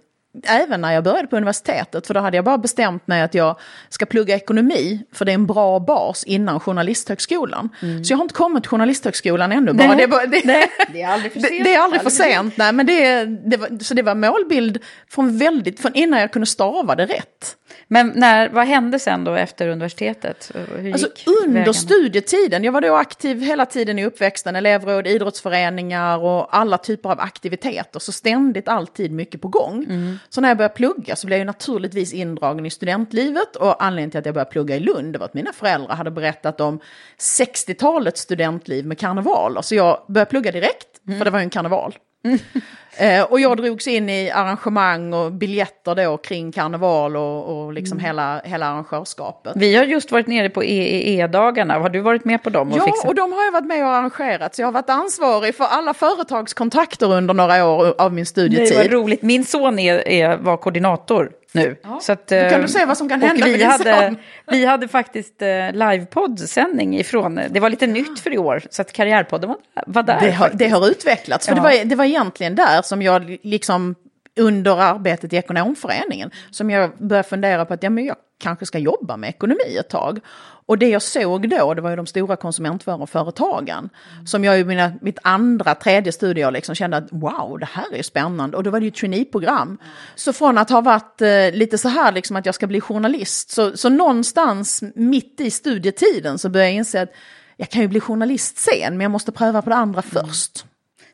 Även 0.47 0.81
när 0.81 0.93
jag 0.93 1.05
började 1.05 1.29
på 1.29 1.37
universitetet, 1.37 2.07
för 2.07 2.14
då 2.14 2.21
hade 2.21 2.37
jag 2.37 2.45
bara 2.45 2.59
bestämt 2.59 3.07
mig 3.07 3.23
att 3.23 3.35
jag 3.35 3.59
ska 3.88 4.07
plugga 4.07 4.35
ekonomi, 4.37 5.02
för 5.12 5.25
det 5.25 5.33
är 5.33 5.35
en 5.35 5.47
bra 5.47 5.81
bas 5.81 6.25
innan 6.25 6.61
journalisthögskolan. 6.61 7.69
Så 7.81 8.12
jag 8.12 8.17
har 8.17 8.23
inte 8.23 8.35
kommit 8.35 8.62
till 8.62 8.71
journalisthögskolan 8.71 9.52
ännu. 9.52 9.73
Bara. 9.73 9.87
Nej. 9.87 9.97
Det, 9.97 10.02
är 10.02 10.09
bara, 10.09 10.26
det, 10.26 10.45
Nej, 10.45 10.71
det 10.93 11.02
är 11.02 11.09
aldrig 11.09 11.33
för 11.33 11.40
det, 11.40 11.49
sent. 11.49 11.64
det 11.64 11.75
är 11.75 11.81
Aldrig 11.81 12.02
för 12.02 12.11
sent, 12.11 12.57
nej, 12.57 12.73
men 12.73 12.87
det, 12.87 13.25
det 13.25 13.57
var, 13.57 13.85
så 13.85 13.95
det 13.95 14.02
var 14.02 14.14
målbild 14.14 14.79
från 15.09 15.38
väldigt, 15.38 15.81
från 15.81 15.95
innan 15.95 16.21
jag 16.21 16.33
kunde 16.33 16.47
stava 16.47 16.95
det 16.95 17.07
rätt. 17.07 17.57
Men 17.92 18.12
när, 18.14 18.49
vad 18.49 18.66
hände 18.66 18.99
sen 18.99 19.25
då 19.25 19.35
efter 19.35 19.68
universitetet? 19.68 20.50
Hur 20.54 20.92
Alltså 20.92 21.09
under 21.26 21.54
vägarna? 21.54 21.73
studietiden, 21.73 22.64
jag 22.64 22.73
var 22.73 22.80
då 22.80 22.94
aktiv 22.94 23.42
hela 23.42 23.66
tiden 23.66 23.99
i 23.99 24.04
uppväxten, 24.04 24.56
elevråd, 24.56 25.06
idrottsföreningar 25.06 26.18
och 26.18 26.56
alla 26.56 26.78
typer 26.78 27.11
av 27.11 27.20
aktiviteter. 27.20 28.00
Så 28.00 28.12
ständigt 28.12 28.68
alltid 28.68 29.12
mycket 29.12 29.40
på 29.40 29.49
gång. 29.49 29.87
Så 30.28 30.40
när 30.40 30.49
jag 30.49 30.56
började 30.56 30.75
plugga 30.75 31.16
så 31.16 31.26
blev 31.26 31.38
jag 31.38 31.47
naturligtvis 31.47 32.12
indragen 32.12 32.66
i 32.66 32.70
studentlivet. 32.70 33.56
Och 33.56 33.85
anledningen 33.85 34.11
till 34.11 34.18
att 34.18 34.26
jag 34.26 34.35
började 34.35 34.50
plugga 34.50 34.76
i 34.76 34.80
Lund 34.80 35.16
var 35.16 35.25
att 35.25 35.35
mina 35.35 35.52
föräldrar 35.52 35.94
hade 35.94 36.11
berättat 36.11 36.61
om 36.61 36.80
60-talets 37.18 38.20
studentliv 38.20 38.87
med 38.87 38.99
karnevaler. 38.99 39.62
Så 39.62 39.75
jag 39.75 40.02
började 40.09 40.30
plugga 40.30 40.52
direkt, 40.52 41.00
för 41.18 41.25
det 41.25 41.30
var 41.30 41.38
ju 41.38 41.44
en 41.44 41.50
karneval. 41.50 41.94
Eh, 42.97 43.23
och 43.23 43.41
jag 43.41 43.57
drogs 43.57 43.89
in 43.89 44.09
i 44.09 44.31
arrangemang 44.31 45.12
och 45.12 45.33
biljetter 45.33 45.95
då 45.95 46.17
kring 46.17 46.53
karneval 46.53 47.17
och, 47.17 47.65
och 47.65 47.73
liksom 47.73 47.99
hela, 47.99 48.41
hela 48.45 48.67
arrangörskapet. 48.67 49.53
Vi 49.57 49.77
har 49.77 49.85
just 49.85 50.12
varit 50.12 50.27
nere 50.27 50.49
på 50.50 50.62
EEE-dagarna. 50.62 51.79
Har 51.79 51.89
du 51.89 52.00
varit 52.00 52.25
med 52.25 52.43
på 52.43 52.50
dem? 52.50 52.73
Och 52.73 52.79
Ja, 52.79 52.85
fixat? 52.85 53.09
och 53.09 53.15
de 53.15 53.33
har 53.33 53.45
jag 53.45 53.53
varit 53.53 53.67
med 53.67 53.85
och 53.87 53.93
arrangerat. 53.93 54.55
Så 54.55 54.62
jag 54.62 54.67
har 54.67 54.73
varit 54.73 54.91
ansvarig 54.91 55.55
för 55.55 55.65
alla 55.65 55.95
företagskontakter 55.95 57.12
under 57.12 57.35
några 57.35 57.67
år 57.67 57.95
av 57.99 58.12
min 58.12 58.27
studietid. 58.27 58.77
vad 58.77 58.87
roligt. 58.91 59.23
Min 59.23 59.45
son 59.45 59.79
är, 59.79 60.09
är, 60.09 60.37
var 60.37 60.57
koordinator 60.57 61.31
nu. 61.54 61.76
Så 62.00 62.12
att, 62.12 62.26
Då 62.26 62.37
kan 62.37 62.52
eh, 62.52 62.61
du 62.61 62.69
se 62.69 62.85
vad 62.85 62.97
som 62.99 63.09
kan 63.09 63.23
hända 63.23 63.47
vi 63.47 63.64
hade, 63.64 64.14
vi 64.50 64.64
hade 64.64 64.88
faktiskt 64.88 65.42
eh, 65.42 65.73
livepoddsändning 65.73 66.99
ifrån, 66.99 67.40
det 67.50 67.61
var 67.61 67.71
lite 67.71 67.87
nytt 67.87 68.21
för 68.21 68.33
i 68.35 68.38
år, 68.38 68.62
så 68.71 68.83
att 68.83 68.92
Karriärpodden 68.92 69.49
var, 69.49 69.59
var 69.87 70.02
där. 70.02 70.21
det, 70.21 70.30
har, 70.30 70.50
det 70.54 70.69
har 70.69 70.88
utvecklats. 70.88 71.47
För 71.47 71.52
Ja. 71.52 71.57
det, 71.57 71.62
var, 71.62 71.85
det 71.85 71.95
var 71.95 72.04
egentligen 72.04 72.54
där 72.54 72.83
som 72.83 73.02
jag 73.02 73.38
liksom 73.42 73.95
under 74.40 74.76
arbetet 74.80 75.32
i 75.32 75.37
ekonomföreningen 75.37 76.30
som 76.50 76.70
jag 76.70 76.90
började 76.99 77.28
fundera 77.28 77.64
på 77.64 77.75
att 77.75 77.82
ja, 77.82 77.90
men 77.90 78.04
jag 78.04 78.16
kanske 78.40 78.66
ska 78.66 78.78
jobba 78.78 79.16
med 79.16 79.30
ekonomi 79.30 79.76
ett 79.80 79.88
tag. 79.88 80.20
Och 80.66 80.78
det 80.78 80.88
jag 80.88 81.02
såg 81.02 81.49
då, 81.49 81.75
det 81.75 81.82
var 81.82 81.90
ju 81.90 81.97
de 81.97 82.06
stora 82.06 82.37
konsumentvaruföretagen. 82.37 83.90
Som 84.26 84.44
jag 84.44 84.61
i 84.61 84.64
mina, 84.64 84.92
mitt 85.00 85.18
andra, 85.23 85.75
tredje 85.75 86.12
studieår 86.12 86.50
liksom 86.50 86.75
kände 86.75 86.97
att 86.97 87.09
wow, 87.11 87.59
det 87.59 87.68
här 87.73 87.94
är 87.94 88.02
spännande. 88.02 88.56
Och 88.56 88.62
då 88.62 88.70
var 88.70 88.80
det 88.80 88.85
ju 88.85 88.90
traineeprogram. 88.90 89.78
Så 90.14 90.32
från 90.32 90.59
att 90.59 90.70
ha 90.70 90.80
varit 90.80 91.23
eh, 91.23 91.52
lite 91.52 91.78
så 91.78 91.88
här 91.88 92.12
liksom 92.12 92.37
att 92.37 92.47
jag 92.47 92.54
ska 92.54 92.66
bli 92.66 92.80
journalist, 92.80 93.50
så, 93.50 93.76
så 93.76 93.88
någonstans 93.88 94.82
mitt 94.94 95.40
i 95.40 95.50
studietiden 95.50 96.38
så 96.38 96.49
började 96.49 96.70
jag 96.70 96.76
inse 96.76 97.02
att 97.02 97.12
jag 97.56 97.68
kan 97.68 97.82
ju 97.82 97.88
bli 97.88 98.00
journalist 98.00 98.59
sen, 98.59 98.92
men 98.92 99.00
jag 99.00 99.11
måste 99.11 99.32
pröva 99.32 99.62
på 99.62 99.70
det 99.70 99.76
andra 99.76 100.02
först. 100.02 100.64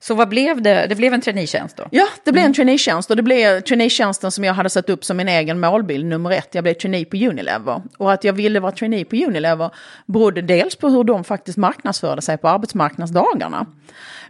Så 0.00 0.14
vad 0.14 0.28
blev 0.28 0.62
det? 0.62 0.86
Det 0.88 0.94
blev 0.94 1.14
en 1.14 1.20
traineetjänst 1.20 1.76
då? 1.76 1.84
Ja, 1.90 2.06
det 2.24 2.32
blev 2.32 2.44
en 2.44 2.54
traineetjänst 2.54 3.10
och 3.10 3.16
det 3.16 3.22
blev 3.22 3.60
traineetjänsten 3.60 4.30
som 4.30 4.44
jag 4.44 4.54
hade 4.54 4.70
satt 4.70 4.90
upp 4.90 5.04
som 5.04 5.16
min 5.16 5.28
egen 5.28 5.60
målbild 5.60 6.06
nummer 6.06 6.30
ett. 6.30 6.54
Jag 6.54 6.64
blev 6.64 6.74
trainee 6.74 7.04
på 7.04 7.16
Unilever. 7.16 7.82
Och 7.98 8.12
att 8.12 8.24
jag 8.24 8.32
ville 8.32 8.60
vara 8.60 8.72
trainee 8.72 9.04
på 9.04 9.16
Unilever 9.16 9.70
berodde 10.06 10.42
dels 10.42 10.76
på 10.76 10.88
hur 10.88 11.04
de 11.04 11.24
faktiskt 11.24 11.58
marknadsförde 11.58 12.22
sig 12.22 12.38
på 12.38 12.48
arbetsmarknadsdagarna. 12.48 13.66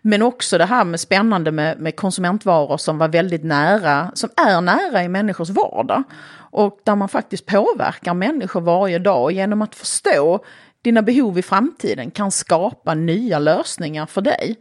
Men 0.02 0.22
också 0.22 0.58
det 0.58 0.64
här 0.64 0.84
med 0.84 1.00
spännande 1.00 1.52
med, 1.52 1.80
med 1.80 1.96
konsumentvaror 1.96 2.76
som 2.76 2.98
var 2.98 3.08
väldigt 3.08 3.44
nära, 3.44 4.10
som 4.14 4.30
är 4.36 4.60
nära 4.60 5.04
i 5.04 5.08
människors 5.08 5.50
vardag. 5.50 6.02
Och 6.50 6.78
där 6.84 6.94
man 6.94 7.08
faktiskt 7.08 7.46
påverkar 7.46 8.14
människor 8.14 8.60
varje 8.60 8.98
dag 8.98 9.32
genom 9.32 9.62
att 9.62 9.74
förstå 9.74 10.44
dina 10.82 11.02
behov 11.02 11.38
i 11.38 11.42
framtiden 11.42 12.10
kan 12.10 12.30
skapa 12.30 12.94
nya 12.94 13.38
lösningar 13.38 14.06
för 14.06 14.20
dig. 14.20 14.56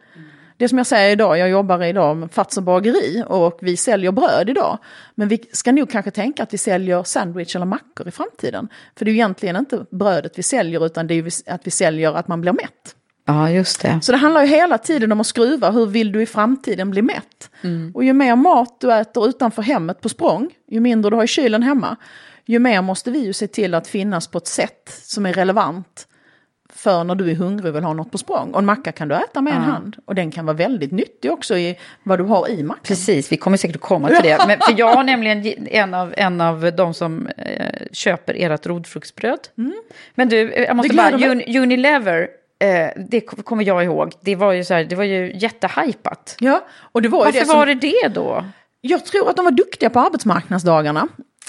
Det 0.58 0.70
som 0.70 0.78
jag 0.78 0.88
säger 0.88 1.12
idag, 1.12 1.38
jag 1.38 1.50
jobbar 1.50 1.84
idag 1.84 2.18
med 2.18 2.32
Fazer 2.32 2.62
bageri 2.62 3.24
och 3.28 3.58
vi 3.62 3.78
säljer 3.78 4.12
bröd 4.12 4.50
idag. 4.50 4.78
Men 5.16 5.28
vi 5.28 5.44
ska 5.52 5.72
nog 5.72 5.90
kanske 5.90 6.12
tänka 6.12 6.44
att 6.44 6.54
vi 6.54 6.58
säljer 6.58 7.04
sandwich 7.04 7.56
eller 7.56 7.66
mackor 7.66 8.08
i 8.08 8.12
framtiden. 8.12 8.70
För 8.96 9.06
det 9.06 9.12
är 9.12 9.14
ju 9.14 9.18
egentligen 9.18 9.56
inte 9.56 9.86
brödet 9.92 10.40
vi 10.40 10.44
säljer 10.44 10.86
utan 10.86 11.08
det 11.08 11.14
är 11.14 11.24
ju 11.24 11.32
att 11.46 11.68
vi 11.68 11.72
säljer 11.72 12.14
att 12.14 12.28
man 12.28 12.42
blir 12.42 12.52
mätt. 12.52 12.96
Ja, 13.28 13.50
just 13.50 13.82
det. 13.82 14.00
Så 14.02 14.12
det 14.12 14.18
handlar 14.18 14.42
ju 14.42 14.48
hela 14.48 14.78
tiden 14.78 15.12
om 15.12 15.20
att 15.20 15.28
skruva, 15.28 15.72
hur 15.72 15.86
vill 15.86 16.12
du 16.12 16.22
i 16.22 16.26
framtiden 16.26 16.92
bli 16.92 17.02
mätt? 17.02 17.50
Och 17.94 18.04
ju 18.04 18.14
mer 18.14 18.36
mat 18.36 18.78
du 18.80 18.94
äter 18.94 19.28
utanför 19.28 19.62
hemmet 19.62 20.02
på 20.02 20.10
språng, 20.10 20.50
ju 20.68 20.80
mindre 20.80 21.12
du 21.12 21.16
har 21.16 21.24
i 21.24 21.28
kylen 21.28 21.64
hemma, 21.64 21.96
ju 22.46 22.60
mer 22.60 22.82
måste 22.82 23.12
vi 23.12 23.20
ju 23.20 23.34
se 23.34 23.48
till 23.48 23.74
att 23.74 23.88
finnas 23.88 24.28
på 24.28 24.38
ett 24.38 24.48
sätt 24.48 25.00
som 25.04 25.26
är 25.26 25.34
relevant 25.34 26.08
för 26.76 27.04
när 27.04 27.16
du 27.16 27.32
är 27.32 27.36
hungrig 27.36 27.70
och 27.70 27.76
vill 27.76 27.84
ha 27.84 27.94
något 27.94 28.12
på 28.12 28.18
språng. 28.18 28.52
Och 28.54 28.60
en 28.60 28.66
macka 28.66 28.92
kan 28.92 29.08
du 29.08 29.16
äta 29.16 29.42
med 29.42 29.54
en 29.54 29.62
hand. 29.62 29.96
Och 30.06 30.16
den 30.16 30.32
kan 30.32 30.46
vara 30.46 30.58
väldigt 30.58 30.92
nyttig 30.92 31.32
också 31.32 31.58
i 31.58 31.78
vad 32.04 32.20
du 32.20 32.24
har 32.24 32.50
i 32.50 32.64
mackan. 32.64 32.82
Precis, 32.84 33.32
vi 33.32 33.38
kommer 33.38 33.58
säkert 33.58 33.76
att 33.76 33.82
komma 33.82 34.08
till 34.08 34.24
det. 34.24 34.44
Men, 34.48 34.60
för 34.60 34.74
jag 34.78 34.96
har 34.96 35.04
nämligen 35.04 35.42
ge- 35.44 35.58
en 35.78 35.94
av, 35.94 36.14
en 36.18 36.42
av 36.42 36.72
de 36.78 36.94
som 36.94 37.28
eh, 37.28 37.66
köper 37.92 38.34
ert 38.38 38.66
rodfruktsbröd. 38.66 39.40
Men 40.16 40.30
du, 40.30 40.52
eh, 40.52 40.64
jag 40.64 40.76
måste 40.76 40.96
bara, 40.96 41.12
Un, 41.32 41.42
Unilever, 41.64 42.28
eh, 42.60 42.88
det 43.10 43.22
kom- 43.22 43.44
kommer 43.44 43.64
jag 43.64 43.84
ihåg, 43.84 44.14
det 44.22 44.36
var 44.36 44.52
ju, 44.54 44.64
så 44.64 44.74
här, 44.74 44.84
det 44.84 44.96
var 44.96 45.04
ju 45.04 45.32
jättehypat. 45.36 46.36
Ja, 46.40 46.62
och 46.92 47.02
det 47.02 47.10
var 47.10 47.26
Varför 47.26 47.40
det 47.40 47.46
som... 47.46 47.58
var 47.58 47.66
det 47.66 47.74
det 47.76 48.08
då? 48.14 48.46
Jag 48.82 49.06
tror 49.06 49.30
att 49.30 49.36
de 49.36 49.46
var 49.46 49.52
duktiga 49.52 49.90
på 49.90 50.00
arbetsmarknadsdagarna. 50.00 51.08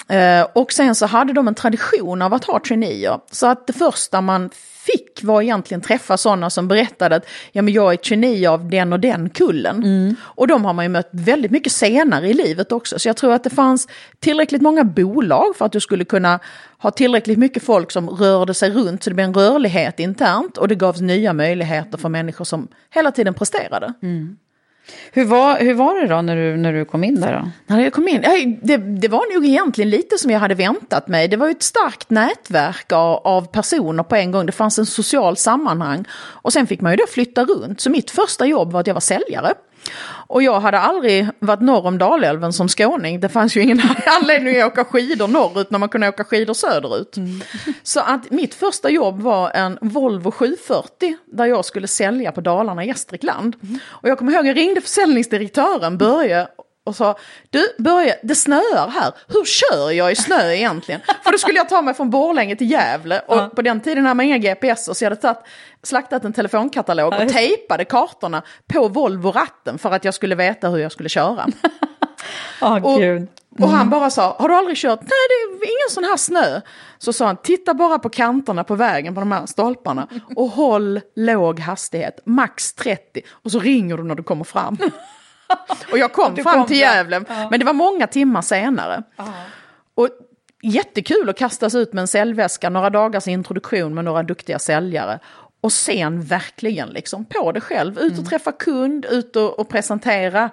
Eh, 0.09 0.47
och 0.53 0.71
sen 0.71 0.95
så 0.95 1.05
hade 1.05 1.33
de 1.33 1.47
en 1.47 1.55
tradition 1.55 2.21
av 2.21 2.33
att 2.33 2.45
ha 2.45 2.59
traineer. 2.59 3.19
Så 3.31 3.47
att 3.47 3.67
det 3.67 3.73
första 3.73 4.21
man 4.21 4.49
fick 4.91 5.23
var 5.23 5.41
egentligen 5.41 5.81
träffa 5.81 6.17
sådana 6.17 6.49
som 6.49 6.67
berättade 6.67 7.15
att 7.15 7.25
ja, 7.51 7.61
men 7.61 7.73
jag 7.73 7.93
är 7.93 7.97
trainee 7.97 8.49
av 8.49 8.69
den 8.69 8.93
och 8.93 8.99
den 8.99 9.29
kullen. 9.29 10.15
Och 10.19 10.47
de 10.47 10.65
har 10.65 10.73
man 10.73 10.85
ju 10.85 10.89
mött 10.89 11.09
väldigt 11.11 11.51
mycket 11.51 11.71
senare 11.71 12.27
i 12.27 12.33
livet 12.33 12.71
också. 12.71 12.99
Så 12.99 13.09
jag 13.09 13.17
tror 13.17 13.33
att 13.33 13.43
det 13.43 13.49
fanns 13.49 13.87
tillräckligt 14.19 14.61
många 14.61 14.83
bolag 14.83 15.55
för 15.55 15.65
att 15.65 15.71
du 15.71 15.79
skulle 15.79 16.05
kunna 16.05 16.39
ha 16.79 16.91
tillräckligt 16.91 17.37
mycket 17.37 17.63
folk 17.63 17.91
som 17.91 18.09
rörde 18.09 18.53
sig 18.53 18.69
runt 18.69 19.03
så 19.03 19.09
det 19.09 19.13
blev 19.13 19.27
en 19.27 19.33
rörlighet 19.33 19.99
internt 19.99 20.57
och 20.57 20.67
det 20.67 20.75
gavs 20.75 21.01
nya 21.01 21.33
möjligheter 21.33 21.97
för 21.97 22.09
människor 22.09 22.45
som 22.45 22.67
hela 22.93 23.11
tiden 23.11 23.33
presterade. 23.33 23.93
Hur 25.11 25.25
var, 25.25 25.59
hur 25.59 25.73
var 25.73 26.01
det 26.01 26.07
då 26.07 26.21
när 26.21 26.35
du, 26.35 26.57
när 26.57 26.73
du 26.73 26.85
kom 26.85 27.03
in 27.03 27.21
där 27.21 27.33
då? 27.33 27.73
När 27.75 27.83
jag 27.83 27.93
kom 27.93 28.07
in, 28.07 28.21
det, 28.61 28.77
det 28.77 29.07
var 29.07 29.33
nog 29.33 29.45
egentligen 29.45 29.89
lite 29.89 30.17
som 30.17 30.31
jag 30.31 30.39
hade 30.39 30.55
väntat 30.55 31.07
mig. 31.07 31.27
Det 31.27 31.37
var 31.37 31.47
ju 31.47 31.51
ett 31.51 31.63
starkt 31.63 32.09
nätverk 32.09 32.91
av, 32.91 33.15
av 33.27 33.47
personer 33.47 34.03
på 34.03 34.15
en 34.15 34.31
gång. 34.31 34.45
Det 34.45 34.51
fanns 34.51 34.79
en 34.79 34.85
social 34.85 35.37
sammanhang. 35.37 36.05
Och 36.13 36.53
sen 36.53 36.67
fick 36.67 36.81
man 36.81 36.91
ju 36.91 36.95
då 36.95 37.07
flytta 37.07 37.45
runt. 37.45 37.81
Så 37.81 37.89
mitt 37.89 38.11
första 38.11 38.45
jobb 38.45 38.71
var 38.71 38.79
att 38.79 38.87
jag 38.87 38.93
var 38.93 39.01
säljare. 39.01 39.53
Och 40.27 40.43
jag 40.43 40.59
hade 40.59 40.79
aldrig 40.79 41.27
varit 41.39 41.61
norr 41.61 41.85
om 41.85 41.97
Dalälven 41.97 42.53
som 42.53 42.67
skåning. 42.67 43.19
Det 43.19 43.29
fanns 43.29 43.57
ju 43.57 43.61
ingen 43.61 43.81
anledning 44.21 44.61
att 44.61 44.71
åka 44.71 44.85
skidor 44.85 45.27
norrut 45.27 45.71
när 45.71 45.79
man 45.79 45.89
kunde 45.89 46.09
åka 46.09 46.23
skidor 46.23 46.53
söderut. 46.53 47.15
Så 47.83 47.99
att 47.99 48.31
mitt 48.31 48.53
första 48.55 48.89
jobb 48.89 49.21
var 49.21 49.51
en 49.51 49.77
Volvo 49.81 50.31
740 50.31 51.17
där 51.25 51.45
jag 51.45 51.65
skulle 51.65 51.87
sälja 51.87 52.31
på 52.31 52.41
Dalarna 52.41 52.83
i 52.83 52.87
Gästrikland. 52.87 53.55
Och 53.87 54.09
jag 54.09 54.17
kommer 54.17 54.31
ihåg, 54.31 54.47
jag 54.47 54.57
ringde 54.57 54.81
försäljningsdirektören 54.81 55.97
Börje 55.97 56.47
och 56.87 56.95
sa, 56.95 57.17
du 57.49 57.67
Börje, 57.77 58.19
det 58.23 58.35
snöar 58.35 58.87
här, 58.89 59.13
hur 59.27 59.45
kör 59.45 59.91
jag 59.91 60.11
i 60.11 60.15
snö 60.15 60.53
egentligen? 60.53 61.01
För 61.23 61.31
då 61.31 61.37
skulle 61.37 61.57
jag 61.57 61.69
ta 61.69 61.81
mig 61.81 61.93
från 61.93 62.09
Borlänge 62.09 62.55
till 62.55 62.71
Gävle 62.71 63.19
och 63.19 63.55
på 63.55 63.61
den 63.61 63.81
tiden 63.81 64.03
hade 64.05 64.15
man 64.15 64.25
inga 64.25 64.37
GPS 64.37 64.97
så 64.97 65.05
jag 65.05 65.09
hade 65.09 65.21
tagit, 65.21 65.39
slaktat 65.83 66.25
en 66.25 66.33
telefonkatalog 66.33 67.13
och 67.13 67.29
tejpade 67.29 67.85
kartorna 67.85 68.41
på 68.73 68.87
Volvo-ratten 68.87 69.77
för 69.77 69.91
att 69.91 70.05
jag 70.05 70.13
skulle 70.13 70.35
veta 70.35 70.69
hur 70.69 70.77
jag 70.77 70.91
skulle 70.91 71.09
köra. 71.09 71.47
Oh, 72.61 72.83
Och, 72.83 72.99
och 73.59 73.69
han 73.69 73.89
bara 73.89 74.09
sa, 74.09 74.35
har 74.39 74.49
du 74.49 74.55
aldrig 74.55 74.77
kört? 74.77 75.01
Nej, 75.01 75.09
det 75.59 75.65
är 75.65 75.69
ingen 75.69 75.89
sån 75.89 76.03
här 76.03 76.17
snö. 76.17 76.61
Så 76.97 77.13
sa 77.13 77.25
han, 77.25 77.37
titta 77.37 77.73
bara 77.73 77.99
på 77.99 78.09
kanterna 78.09 78.63
på 78.63 78.75
vägen 78.75 79.13
på 79.13 79.19
de 79.21 79.31
här 79.31 79.45
stolparna 79.45 80.07
och 80.35 80.49
håll 80.49 81.01
låg 81.15 81.59
hastighet, 81.59 82.19
max 82.25 82.73
30. 82.73 83.21
Och 83.29 83.51
så 83.51 83.59
ringer 83.59 83.97
du 83.97 84.03
när 84.03 84.15
du 84.15 84.23
kommer 84.23 84.43
fram. 84.43 84.77
och 85.91 85.97
jag 85.97 86.13
kom 86.13 86.35
fram 86.35 86.53
kom 86.53 86.65
till. 86.65 86.77
Gävle, 86.77 87.23
men 87.51 87.59
det 87.59 87.65
var 87.65 87.73
många 87.73 88.07
timmar 88.07 88.41
senare. 88.41 89.03
Och 89.95 90.09
jättekul 90.61 91.29
att 91.29 91.37
kastas 91.37 91.75
ut 91.75 91.93
med 91.93 92.01
en 92.01 92.07
säljväska, 92.07 92.69
några 92.69 92.89
dagars 92.89 93.27
introduktion 93.27 93.93
med 93.93 94.05
några 94.05 94.23
duktiga 94.23 94.59
säljare. 94.59 95.19
Och 95.61 95.73
sen 95.73 96.21
verkligen 96.21 96.89
liksom 96.89 97.25
på 97.25 97.51
det 97.51 97.61
själv, 97.61 97.99
ut 97.99 98.19
och 98.19 98.25
träffa 98.25 98.51
kund, 98.51 99.05
ut 99.05 99.35
och, 99.35 99.59
och 99.59 99.69
presentera 99.69 100.49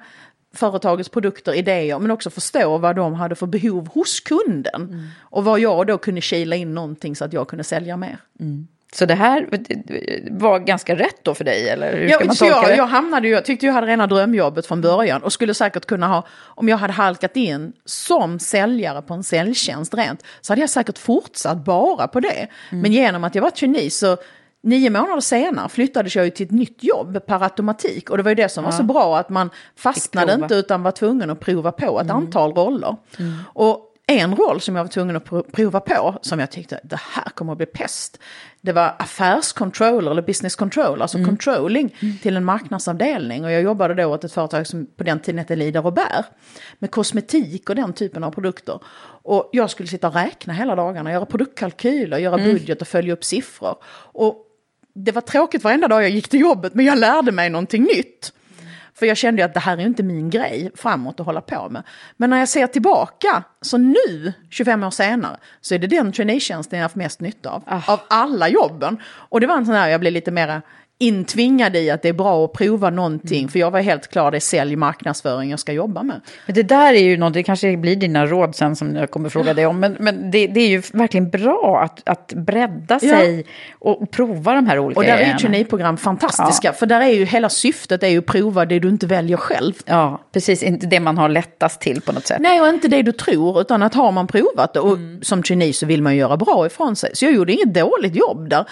företagets 0.54 1.08
produkter, 1.08 1.54
idéer, 1.54 1.98
men 1.98 2.10
också 2.10 2.30
förstå 2.30 2.78
vad 2.78 2.96
de 2.96 3.14
hade 3.14 3.34
för 3.34 3.46
behov 3.46 3.88
hos 3.88 4.20
kunden. 4.20 5.10
Och 5.20 5.44
vad 5.44 5.60
jag 5.60 5.86
då 5.86 5.98
kunde 5.98 6.20
kila 6.20 6.56
in 6.56 6.74
någonting 6.74 7.16
så 7.16 7.24
att 7.24 7.32
jag 7.32 7.48
kunde 7.48 7.64
sälja 7.64 7.96
mer. 7.96 8.18
Så 8.94 9.06
det 9.06 9.14
här 9.14 9.48
var 10.30 10.58
ganska 10.58 10.96
rätt 10.96 11.18
då 11.22 11.34
för 11.34 11.44
dig, 11.44 11.68
eller 11.68 11.96
hur 11.96 12.08
ska 12.08 12.20
Ja, 12.20 12.26
man 12.26 12.36
tolka 12.36 12.54
jag, 12.54 12.64
det? 12.64 12.76
jag 12.76 12.86
hamnade 12.86 13.28
ju, 13.28 13.34
jag 13.34 13.44
tyckte 13.44 13.66
jag 13.66 13.72
hade 13.72 13.86
rena 13.86 14.06
drömjobbet 14.06 14.66
från 14.66 14.80
början 14.80 15.22
och 15.22 15.32
skulle 15.32 15.54
säkert 15.54 15.86
kunna 15.86 16.08
ha, 16.08 16.26
om 16.44 16.68
jag 16.68 16.76
hade 16.76 16.92
halkat 16.92 17.36
in 17.36 17.72
som 17.84 18.38
säljare 18.38 19.02
på 19.02 19.14
en 19.14 19.22
säljtjänst 19.22 19.94
rent, 19.94 20.24
så 20.40 20.52
hade 20.52 20.60
jag 20.60 20.70
säkert 20.70 20.98
fortsatt 20.98 21.64
bara 21.64 22.08
på 22.08 22.20
det. 22.20 22.48
Mm. 22.70 22.82
Men 22.82 22.92
genom 22.92 23.24
att 23.24 23.34
jag 23.34 23.42
var 23.42 23.50
trainee 23.50 23.90
så 23.90 24.16
Nio 24.62 24.90
månader 24.90 25.20
senare 25.20 25.68
flyttades 25.68 26.16
jag 26.16 26.24
ju 26.24 26.30
till 26.30 26.46
ett 26.46 26.52
nytt 26.52 26.82
jobb 26.84 27.26
per 27.26 27.42
automatik 27.42 28.10
och 28.10 28.16
det 28.16 28.22
var 28.22 28.30
ju 28.30 28.34
det 28.34 28.48
som 28.48 28.64
var 28.64 28.70
så 28.70 28.82
bra 28.82 29.18
att 29.18 29.28
man 29.28 29.50
fastnade. 29.76 30.32
Mm. 30.32 30.42
inte 30.44 30.54
utan 30.54 30.82
var 30.82 30.90
tvungen 30.90 31.30
att 31.30 31.40
prova 31.40 31.72
på 31.72 32.00
ett 32.00 32.10
antal 32.10 32.52
roller. 32.52 32.96
Och 33.44 33.93
en 34.06 34.36
roll 34.36 34.60
som 34.60 34.76
jag 34.76 34.84
var 34.84 34.88
tvungen 34.88 35.16
att 35.16 35.24
pro- 35.24 35.42
prova 35.52 35.80
på 35.80 36.18
som 36.22 36.38
jag 36.40 36.50
tyckte 36.50 36.80
det 36.84 37.00
här 37.00 37.24
kommer 37.24 37.52
att 37.52 37.58
bli 37.58 37.66
pest. 37.66 38.18
Det 38.60 38.72
var 38.72 38.94
affärscontroller 38.98 40.10
eller 40.10 40.22
business 40.22 40.56
control, 40.56 41.02
alltså 41.02 41.18
controlling 41.24 41.96
till 42.22 42.36
en 42.36 42.44
marknadsavdelning. 42.44 43.44
Och 43.44 43.52
jag 43.52 43.62
jobbade 43.62 43.94
då 43.94 44.04
åt 44.04 44.24
ett 44.24 44.32
företag 44.32 44.66
som 44.66 44.86
på 44.96 45.04
den 45.04 45.20
tiden 45.20 45.38
hette 45.38 45.56
Lida 45.56 45.80
Robert. 45.80 46.24
Med 46.78 46.90
kosmetik 46.90 47.70
och 47.70 47.76
den 47.76 47.92
typen 47.92 48.24
av 48.24 48.30
produkter. 48.30 48.80
Och 49.22 49.48
jag 49.52 49.70
skulle 49.70 49.88
sitta 49.88 50.08
och 50.08 50.14
räkna 50.14 50.52
hela 50.52 50.76
dagarna, 50.76 51.12
göra 51.12 51.26
produktkalkyler, 51.26 52.18
göra 52.18 52.36
budget 52.38 52.80
och 52.82 52.88
följa 52.88 53.12
upp 53.12 53.24
siffror. 53.24 53.76
Och 54.12 54.46
det 54.94 55.12
var 55.12 55.22
tråkigt 55.22 55.64
varenda 55.64 55.88
dag 55.88 56.02
jag 56.02 56.10
gick 56.10 56.28
till 56.28 56.40
jobbet 56.40 56.74
men 56.74 56.84
jag 56.84 56.98
lärde 56.98 57.32
mig 57.32 57.50
någonting 57.50 57.82
nytt. 57.82 58.32
För 58.94 59.06
jag 59.06 59.16
kände 59.16 59.42
ju 59.42 59.46
att 59.46 59.54
det 59.54 59.60
här 59.60 59.78
är 59.78 59.86
inte 59.86 60.02
min 60.02 60.30
grej 60.30 60.70
framåt 60.74 61.20
att 61.20 61.26
hålla 61.26 61.40
på 61.40 61.68
med. 61.68 61.82
Men 62.16 62.30
när 62.30 62.38
jag 62.38 62.48
ser 62.48 62.66
tillbaka, 62.66 63.42
så 63.60 63.78
nu, 63.78 64.32
25 64.50 64.82
år 64.82 64.90
senare, 64.90 65.36
så 65.60 65.74
är 65.74 65.78
det 65.78 65.86
den 65.86 66.12
traineetjänsten 66.12 66.78
jag 66.78 66.82
har 66.82 66.84
haft 66.84 66.96
mest 66.96 67.20
nytta 67.20 67.50
av. 67.50 67.62
Av 67.86 68.00
alla 68.08 68.48
jobben. 68.48 68.98
Och 69.04 69.40
det 69.40 69.46
var 69.46 69.56
en 69.56 69.66
sån 69.66 69.74
här, 69.74 69.88
jag 69.88 70.00
blev 70.00 70.12
lite 70.12 70.30
mera 70.30 70.62
intvingad 70.98 71.76
i 71.76 71.90
att 71.90 72.02
det 72.02 72.08
är 72.08 72.12
bra 72.12 72.44
att 72.44 72.52
prova 72.52 72.90
någonting. 72.90 73.48
För 73.48 73.58
jag 73.58 73.70
var 73.70 73.80
helt 73.80 74.08
klar, 74.08 74.30
det 74.30 74.38
är 74.38 74.40
sälj, 74.40 74.76
marknadsföring 74.76 75.50
jag 75.50 75.60
ska 75.60 75.72
jobba 75.72 76.02
med. 76.02 76.20
Men 76.46 76.54
det 76.54 76.62
där 76.62 76.92
är 76.92 77.02
ju 77.02 77.16
något, 77.16 77.34
det 77.34 77.42
kanske 77.42 77.76
blir 77.76 77.96
dina 77.96 78.26
råd 78.26 78.54
sen 78.54 78.76
som 78.76 78.96
jag 78.96 79.10
kommer 79.10 79.28
fråga 79.28 79.54
dig 79.54 79.66
om. 79.66 79.80
Men, 79.80 79.96
men 80.00 80.30
det, 80.30 80.46
det 80.46 80.60
är 80.60 80.68
ju 80.68 80.82
verkligen 80.92 81.30
bra 81.30 81.80
att, 81.84 82.08
att 82.08 82.32
bredda 82.36 83.00
sig 83.00 83.44
och, 83.78 84.02
och 84.02 84.10
prova 84.10 84.54
de 84.54 84.66
här 84.66 84.78
olika 84.78 85.00
Och 85.00 85.06
där 85.06 85.18
är 85.18 85.32
ju 85.32 85.38
traineeprogram 85.38 85.96
fantastiska. 85.96 86.72
För 86.72 86.86
där 86.86 87.00
är 87.00 87.14
ju 87.14 87.24
hela 87.24 87.48
syftet 87.48 88.02
är 88.02 88.08
ju 88.08 88.18
att 88.18 88.26
prova 88.26 88.64
det 88.64 88.78
du 88.78 88.88
inte 88.88 89.06
väljer 89.06 89.36
själv. 89.36 89.74
Ja, 89.84 90.20
precis. 90.32 90.62
Inte 90.62 90.86
det 90.86 91.00
man 91.00 91.18
har 91.18 91.28
lättast 91.28 91.80
till 91.80 92.00
på 92.00 92.12
något 92.12 92.26
sätt. 92.26 92.40
Nej, 92.40 92.60
och 92.60 92.68
inte 92.68 92.88
det 92.88 93.02
du 93.02 93.12
tror, 93.12 93.60
utan 93.60 93.82
att 93.82 93.94
har 93.94 94.12
man 94.12 94.26
provat 94.26 94.72
det, 94.74 94.80
och 94.80 94.98
som 95.22 95.42
trainee 95.42 95.72
så 95.72 95.86
vill 95.86 96.02
man 96.02 96.12
ju 96.12 96.18
göra 96.18 96.36
bra 96.36 96.66
ifrån 96.66 96.96
sig. 96.96 97.10
Så 97.14 97.24
jag 97.24 97.34
gjorde 97.34 97.52
inget 97.52 97.74
dåligt 97.74 98.16
jobb 98.16 98.48
där, 98.48 98.64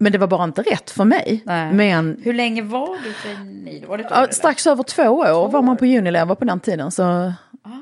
men 0.00 0.12
det 0.12 0.18
var 0.18 0.26
bara 0.26 0.44
inte 0.44 0.62
rätt 0.62 0.90
för 0.90 1.04
mig. 1.04 1.42
Nej. 1.46 1.72
Men 1.72 2.20
Hur 2.24 2.32
länge 2.32 2.62
var 2.62 2.96
du 3.04 3.12
trainee? 3.12 3.86
Var 3.86 3.98
det 3.98 4.04
ett 4.04 4.10
år, 4.10 4.16
ja, 4.16 4.22
eller? 4.22 4.32
strax 4.32 4.66
över 4.66 4.82
två 4.82 5.02
år 5.02 5.48
var 5.48 5.62
man 5.62 5.76
på 5.76 5.84
Unilever 5.84 6.34
på 6.34 6.44
den 6.44 6.60
tiden. 6.60 6.90
Så, 6.90 7.32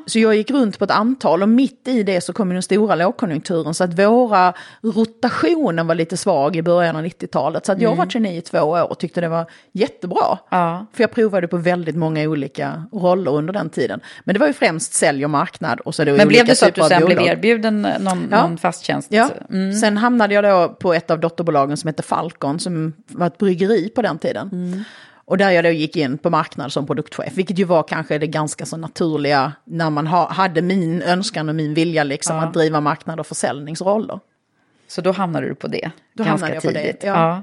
så 0.06 0.18
jag 0.18 0.34
gick 0.34 0.50
runt 0.50 0.78
på 0.78 0.84
ett 0.84 0.90
antal 0.90 1.42
och 1.42 1.48
mitt 1.48 1.88
i 1.88 2.02
det 2.02 2.20
så 2.20 2.32
kom 2.32 2.48
den 2.48 2.62
stora 2.62 2.94
lågkonjunkturen. 2.94 3.74
Så 3.74 3.84
att 3.84 3.98
våra 3.98 4.52
rotationen 4.82 5.86
var 5.86 5.94
lite 5.94 6.16
svag 6.16 6.56
i 6.56 6.62
början 6.62 6.96
av 6.96 7.04
90-talet. 7.04 7.66
Så 7.66 7.72
att 7.72 7.80
jag 7.80 7.96
var 7.96 8.06
trainee 8.06 8.36
i 8.36 8.40
två 8.40 8.58
år 8.58 8.90
och 8.90 8.98
tyckte 8.98 9.20
det 9.20 9.28
var 9.28 9.46
jättebra. 9.72 10.38
Ja. 10.50 10.86
För 10.92 11.02
jag 11.02 11.10
provade 11.10 11.48
på 11.48 11.56
väldigt 11.56 11.96
många 11.96 12.22
olika 12.22 12.84
roller 12.92 13.30
under 13.34 13.52
den 13.52 13.70
tiden. 13.70 14.00
Men 14.24 14.34
det 14.34 14.38
var 14.38 14.46
ju 14.46 14.52
främst 14.52 14.94
sälj 14.94 15.24
och 15.24 15.30
marknad. 15.30 15.80
Och 15.80 15.94
så 15.94 16.04
det 16.04 16.12
Men 16.12 16.28
blev 16.28 16.46
det 16.46 16.54
så 16.54 16.66
att 16.66 16.74
du 16.74 16.82
sen 16.82 17.04
blev 17.04 17.20
erbjuden 17.20 17.82
någon, 17.82 18.28
Ja. 18.30 18.42
någon 18.42 18.58
fast 18.58 18.84
tjänst? 18.84 19.08
Ja, 19.10 19.28
sen 19.80 19.96
hamnade 19.96 20.34
jag 20.34 20.44
då 20.44 20.68
på 20.80 20.94
ett 20.94 21.10
av 21.10 21.20
dotterbolagen 21.20 21.76
som 21.76 21.88
hette 21.88 22.02
Falcon 22.02 22.60
som 22.60 22.92
var 23.06 23.26
ett 23.26 23.38
bryggeri 23.38 23.88
på 23.88 24.02
den 24.02 24.18
tiden. 24.18 24.84
Och 25.32 25.38
där 25.38 25.50
jag 25.50 25.64
då 25.64 25.70
gick 25.70 25.96
in 25.96 26.18
på 26.18 26.30
marknad 26.30 26.72
som 26.72 26.86
produktchef, 26.86 27.32
vilket 27.36 27.58
ju 27.58 27.64
var 27.64 27.82
kanske 27.82 28.18
det 28.18 28.26
ganska 28.26 28.66
så 28.66 28.76
naturliga 28.76 29.52
när 29.64 29.90
man 29.90 30.06
ha, 30.06 30.32
hade 30.32 30.62
min 30.62 31.02
önskan 31.02 31.48
och 31.48 31.54
min 31.54 31.74
vilja 31.74 32.04
liksom 32.04 32.38
att 32.38 32.54
driva 32.54 32.80
marknad 32.80 33.20
och 33.20 33.26
försäljningsroller. 33.26 34.20
Så 34.88 35.00
då 35.00 35.12
hamnade 35.12 35.48
du 35.48 35.54
på 35.54 35.66
det 35.68 35.90
Då 36.14 36.24
ganska 36.24 36.46
på 36.46 36.52
det, 36.52 36.60
tidigt. 36.60 37.02
ja. 37.04 37.42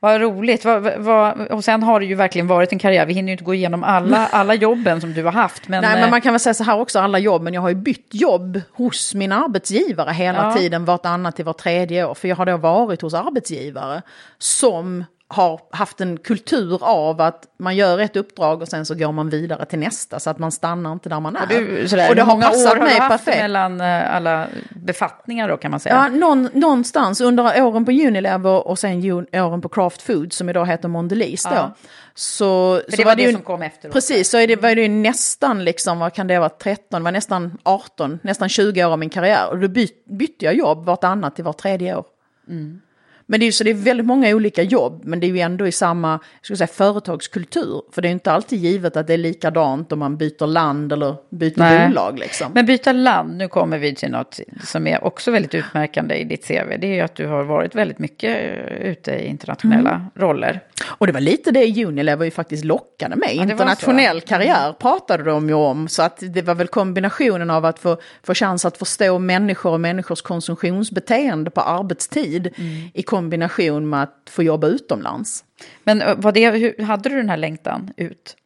Vad 0.00 0.20
roligt. 0.20 0.64
Vad, 0.64 0.82
vad, 0.98 1.40
och 1.40 1.64
sen 1.64 1.82
har 1.82 2.00
det 2.00 2.06
ju 2.06 2.14
verkligen 2.14 2.46
varit 2.46 2.72
en 2.72 2.78
karriär. 2.78 3.06
Vi 3.06 3.14
hinner 3.14 3.28
ju 3.28 3.32
inte 3.32 3.44
gå 3.44 3.54
igenom 3.54 3.84
alla, 3.84 4.26
alla 4.32 4.54
jobben 4.54 5.00
som 5.00 5.12
du 5.12 5.24
har 5.24 5.32
haft. 5.32 5.68
Men, 5.68 5.82
Nej, 5.82 5.94
eh, 5.94 6.00
men 6.00 6.10
man 6.10 6.20
kan 6.20 6.32
väl 6.32 6.40
säga 6.40 6.54
så 6.54 6.64
här 6.64 6.80
också, 6.80 6.98
alla 6.98 7.18
jobb, 7.18 7.42
men 7.42 7.54
jag 7.54 7.60
har 7.60 7.68
ju 7.68 7.74
bytt 7.74 8.08
jobb 8.10 8.60
hos 8.72 9.14
min 9.14 9.32
arbetsgivare 9.32 10.12
hela 10.12 10.38
Ja. 10.38 10.52
tiden, 10.52 10.84
vartannat 10.84 11.36
till 11.36 11.44
var 11.44 11.52
tredje 11.52 12.04
år. 12.04 12.14
För 12.14 12.28
jag 12.28 12.36
har 12.36 12.46
då 12.46 12.56
varit 12.56 13.02
hos 13.02 13.14
arbetsgivare 13.14 14.02
som 14.38 15.04
har 15.34 15.60
haft 15.70 16.00
en 16.00 16.16
kultur 16.18 16.78
av 16.82 17.20
att 17.20 17.44
man 17.58 17.76
gör 17.76 17.98
ett 17.98 18.16
uppdrag 18.16 18.62
och 18.62 18.68
sen 18.68 18.86
så 18.86 18.94
går 18.94 19.12
man 19.12 19.30
vidare 19.30 19.64
till 19.64 19.78
nästa, 19.78 20.20
så 20.20 20.30
att 20.30 20.38
man 20.38 20.52
stannar 20.52 20.92
inte 20.92 21.08
där 21.08 21.20
man 21.20 21.36
är. 21.36 21.46
du, 21.46 21.88
sådär, 21.88 22.08
och 22.08 22.16
det 22.16 22.22
har 22.22 22.42
passat 22.42 22.72
år 22.72 22.76
har 22.76 22.84
mig 22.84 22.98
perfekt. 22.98 23.38
mellan 23.38 23.80
eh, 23.80 24.16
alla 24.16 24.46
befattningar 24.70 25.48
då 25.48 25.56
kan 25.56 25.70
man 25.70 25.80
säga? 25.80 25.94
Ja, 25.94 26.08
någon, 26.08 26.48
någonstans 26.52 27.20
under 27.20 27.62
åren 27.62 27.84
på 27.84 27.90
Unilever 27.90 28.66
och 28.66 28.78
sen 28.78 29.26
åren 29.32 29.60
på 29.60 29.68
Craft 29.68 30.02
Food 30.02 30.32
som 30.32 30.48
idag 30.48 30.66
heter 30.66 30.88
Mondelez 30.88 31.42
då. 31.42 31.54
Ja. 31.54 31.74
Så, 32.14 32.80
För 32.84 32.90
så 32.90 32.96
det 32.96 33.04
var 33.04 33.16
det 33.16 33.22
ju, 33.22 33.32
som 33.32 33.42
kom 33.42 33.62
efteråt. 33.62 33.94
Precis, 33.94 34.30
så 34.30 34.38
är 34.38 34.46
det, 34.46 34.56
var 34.56 34.74
det 34.74 34.82
ju 34.82 34.88
nästan 34.88 35.64
liksom, 35.64 35.98
vad 35.98 36.14
kan 36.14 36.26
det 36.26 36.38
vara, 36.38 36.48
13, 36.48 37.00
det 37.00 37.04
var 37.04 37.12
nästan 37.12 37.58
18, 37.62 38.18
nästan 38.22 38.48
20 38.48 38.84
år 38.84 38.90
av 38.92 38.98
min 38.98 39.10
karriär. 39.10 39.48
Och 39.50 39.58
då 39.58 39.68
byt, 39.68 40.06
bytte 40.06 40.44
jag 40.44 40.54
jobb 40.54 40.84
vartannat 40.86 41.34
till 41.34 41.44
var 41.44 41.52
tredje 41.52 41.96
år. 41.96 42.06
Mm. 42.48 42.80
Men 43.26 43.40
det 43.40 43.44
är 43.44 43.46
ju 43.46 43.52
så 43.52 43.64
det 43.64 43.70
är 43.70 43.74
väldigt 43.74 44.06
många 44.06 44.28
olika 44.34 44.62
jobb, 44.62 45.00
men 45.04 45.20
det 45.20 45.26
är 45.26 45.28
ju 45.28 45.40
ändå 45.40 45.66
i 45.66 45.72
samma 45.72 46.12
jag 46.12 46.20
skulle 46.42 46.56
säga, 46.56 46.66
företagskultur. 46.66 47.82
För 47.92 48.02
det 48.02 48.08
är 48.08 48.12
inte 48.12 48.32
alltid 48.32 48.58
givet 48.58 48.96
att 48.96 49.06
det 49.06 49.14
är 49.14 49.18
likadant 49.18 49.92
om 49.92 49.98
man 49.98 50.16
byter 50.16 50.46
land 50.46 50.92
eller 50.92 51.14
byter 51.30 51.52
Nej. 51.56 51.88
bolag 51.88 52.18
liksom. 52.18 52.52
Men 52.54 52.66
byta 52.66 52.92
land, 52.92 53.36
nu 53.36 53.48
kommer 53.48 53.78
vi 53.78 53.94
till 53.94 54.10
något 54.10 54.40
som 54.64 54.86
är 54.86 55.04
också 55.04 55.30
väldigt 55.30 55.54
utmärkande 55.54 56.14
i 56.14 56.24
ditt 56.24 56.46
CV. 56.48 56.78
Det 56.80 56.86
är 56.86 56.94
ju 56.94 57.00
att 57.00 57.14
du 57.14 57.26
har 57.26 57.44
varit 57.44 57.74
väldigt 57.74 57.98
mycket 57.98 58.36
eh, 58.36 58.90
ute 58.90 59.12
i 59.12 59.26
internationella 59.26 59.90
Mm. 59.90 60.10
roller. 60.14 60.60
Och 60.86 61.06
det 61.06 61.12
var 61.12 61.20
lite 61.20 61.50
det 61.50 61.84
Unilever 61.84 62.24
ju 62.24 62.30
faktiskt 62.30 62.64
lockade 62.64 63.16
med. 63.16 63.36
var 63.36 63.42
Internationell 63.42 64.20
karriär 64.20 64.72
pratade 64.72 65.24
de 65.24 65.48
ju 65.48 65.54
om. 65.54 65.88
Så 65.88 66.02
att 66.02 66.18
det 66.20 66.42
var 66.42 66.54
väl 66.54 66.66
kombinationen 66.66 67.50
av 67.50 67.64
att 67.64 67.78
få, 67.78 67.96
få 68.22 68.34
chans 68.34 68.64
att 68.64 68.78
förstå 68.78 69.18
människor 69.18 69.72
och 69.72 69.80
människors 69.80 70.22
konsumtionsbeteende 70.22 71.50
på 71.50 71.60
arbetstid 71.60 72.54
i 72.94 73.02
kombination 73.24 73.88
med 73.88 74.02
att 74.02 74.30
få 74.30 74.42
jobba 74.42 74.66
utomlands. 74.66 75.44
Men 75.84 76.02
eh, 76.02 76.14
var 76.16 76.32
det, 76.32 76.50
hur, 76.50 76.84
hade 76.84 77.08
du 77.08 77.16
den 77.16 77.28
här 77.28 77.36
längtan 77.36 77.90
ut? 77.96 78.36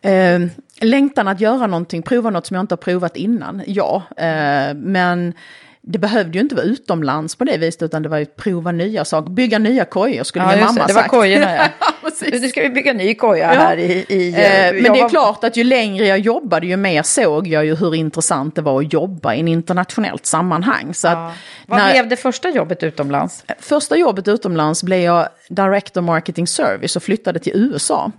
Eh, 0.00 0.40
längtan 0.80 1.28
att 1.28 1.40
göra 1.40 1.66
någonting, 1.66 2.02
prova 2.02 2.30
något 2.30 2.46
som 2.46 2.54
jag 2.54 2.62
inte 2.62 2.72
har 2.72 2.76
provat 2.76 3.16
innan, 3.16 3.62
ja. 3.66 4.02
Eh, 4.16 4.74
men 4.74 5.34
det 5.82 5.98
behövde 5.98 6.32
ju 6.32 6.40
inte 6.40 6.54
vara 6.54 6.64
utomlands 6.66 7.36
på 7.36 7.44
det 7.44 7.56
viset, 7.56 7.82
utan 7.82 8.02
det 8.02 8.08
var 8.08 8.18
ju 8.18 8.26
prova 8.26 8.72
nya 8.72 9.04
saker, 9.04 9.30
bygga 9.30 9.58
nya 9.58 9.84
kojor 9.84 10.24
skulle 10.24 10.46
min 10.46 10.58
just 10.58 10.66
mamma 10.66 10.80
det, 10.80 10.86
det 10.86 10.94
var 10.94 11.00
sagt. 11.02 11.10
kojorna 11.10 11.56
ja. 11.56 11.68
Nu 12.32 12.48
ska 12.48 12.62
vi 12.62 12.70
bygga 12.70 12.92
ny 12.92 13.14
koja 13.14 13.54
Ja. 13.54 13.60
här 13.60 13.76
i... 13.76 14.06
i 14.08 14.34
Eh, 14.34 14.66
jag 14.66 14.82
men 14.82 14.92
det 14.92 15.00
är 15.00 15.08
klart 15.08 15.44
att 15.44 15.56
ju 15.56 15.64
längre 15.64 16.06
jag 16.06 16.18
jobbade 16.18 16.66
ju 16.66 16.76
mer 16.76 17.02
såg 17.02 17.46
jag 17.46 17.64
ju 17.64 17.74
hur 17.76 17.94
intressant 17.94 18.54
det 18.54 18.62
var 18.62 18.80
att 18.82 18.92
jobba 18.92 19.34
i 19.34 19.40
en 19.40 19.48
internationellt 19.48 20.26
sammanhang. 20.26 20.94
Så 20.94 21.06
Ja. 21.06 21.12
att 21.28 21.36
Vad 21.66 21.78
när, 21.78 21.92
blev 21.92 22.08
det 22.08 22.16
första 22.16 22.50
jobbet 22.50 22.82
utomlands? 22.82 23.44
Första 23.58 23.96
jobbet 23.96 24.28
utomlands 24.28 24.82
blev 24.82 25.00
jag 25.00 25.28
Director 25.48 26.00
Marketing 26.00 26.46
Service 26.46 26.96
och 26.96 27.02
flyttade 27.02 27.38
till 27.38 27.52
USA. 27.54 28.12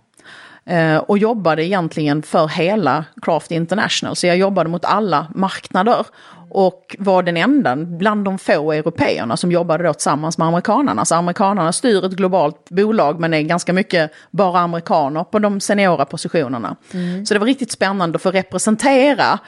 Eh, 0.66 0.98
och 0.98 1.18
jobbade 1.18 1.66
egentligen 1.66 2.22
för 2.24 2.48
hela 2.48 3.06
Craft 3.22 3.52
International. 3.52 4.16
Så 4.16 4.28
jag 4.28 4.38
jobbade 4.38 4.70
mot 4.70 4.86
alla 4.86 5.28
marknader. 5.36 6.06
Och 6.52 6.96
var 7.00 7.24
den 7.24 7.38
enda 7.38 7.76
bland 7.76 8.26
de 8.26 8.38
få 8.38 8.72
européerna 8.72 9.38
som 9.38 9.52
jobbade 9.52 9.84
då 9.84 9.94
tillsammans 9.94 10.38
med 10.38 10.48
amerikanarna. 10.48 11.06
Så 11.06 11.16
amerikanarna 11.16 11.72
styr 11.72 12.06
ett 12.06 12.12
globalt 12.12 12.70
bolag 12.70 13.20
men 13.20 13.34
är 13.34 13.42
ganska 13.42 13.74
mycket 13.74 14.12
bara 14.32 14.60
amerikaner 14.60 15.24
på 15.24 15.40
de 15.40 15.60
seniora 15.62 16.06
positionerna. 16.06 16.76
Så 17.26 17.34
det 17.34 17.40
var 17.40 17.48
riktigt 17.48 17.72
spännande 17.72 18.16
att 18.16 18.22
få 18.22 18.32
representera 18.32 19.40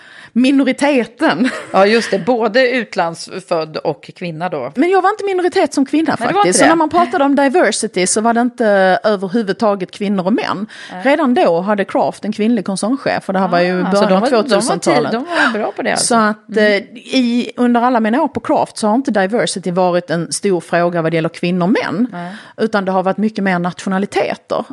minoriteten. 0.52 1.50
Ja, 1.74 1.86
just 1.86 2.12
det. 2.12 2.20
Både 2.20 2.72
utlandsfödd 2.72 3.78
och 3.78 4.04
kvinna 4.16 4.50
då. 4.50 4.72
Men 4.76 4.90
jag 4.90 5.02
var 5.02 5.10
inte 5.10 5.24
minoritet 5.26 5.74
som 5.74 5.86
kvinna 5.86 6.16
Nej, 6.20 6.34
faktiskt. 6.34 6.60
Så 6.60 6.66
när 6.66 6.76
man 6.76 6.90
pratade 6.90 7.24
om 7.24 7.36
diversity 7.36 8.08
så 8.08 8.22
var 8.22 8.34
det 8.34 8.42
inte 8.42 8.66
överhuvudtaget 9.04 9.92
kvinnor 9.92 10.26
och 10.26 10.34
män. 10.34 10.68
Redan 11.04 11.34
då 11.34 11.62
hade 11.62 11.86
Craft 11.86 12.26
en 12.26 12.32
kvinnlig 12.32 12.66
koncernchef 12.66 13.28
och 13.28 13.34
det 13.34 13.40
här 13.40 13.48
var 13.48 13.60
ju 13.60 13.82
Ah, 13.82 13.92
början 13.92 14.14
av 14.14 14.20
var- 14.22 14.30
de 14.30 14.38
var 14.38 14.60
2000-talet. 14.60 15.12
De 15.12 15.24
var 15.26 15.54
bra 15.60 15.72
på 15.72 15.82
det 15.82 15.92
alltså. 15.92 16.06
Så 16.06 16.16
att 16.16 16.58
eh, 16.58 16.64
i, 16.96 17.52
under 17.58 17.82
alla 17.82 18.00
mina 18.00 18.22
år 18.22 18.28
på 18.28 18.40
Craft 18.40 18.78
så 18.78 18.88
har 18.88 18.96
inte 18.96 19.12
diversity 19.12 19.72
varit 19.72 20.10
en 20.10 20.32
stor 20.32 20.60
fråga 20.60 21.02
vad 21.02 21.12
det 21.12 21.16
gäller 21.16 21.30
kvinnor 21.30 21.64
och 21.68 21.76
män. 21.84 22.16
Utan 22.58 22.86
det 22.86 22.92
har 22.92 23.04
varit 23.04 23.18
mycket 23.18 23.44
mer 23.44 23.60
nationaliteter. 23.60 24.66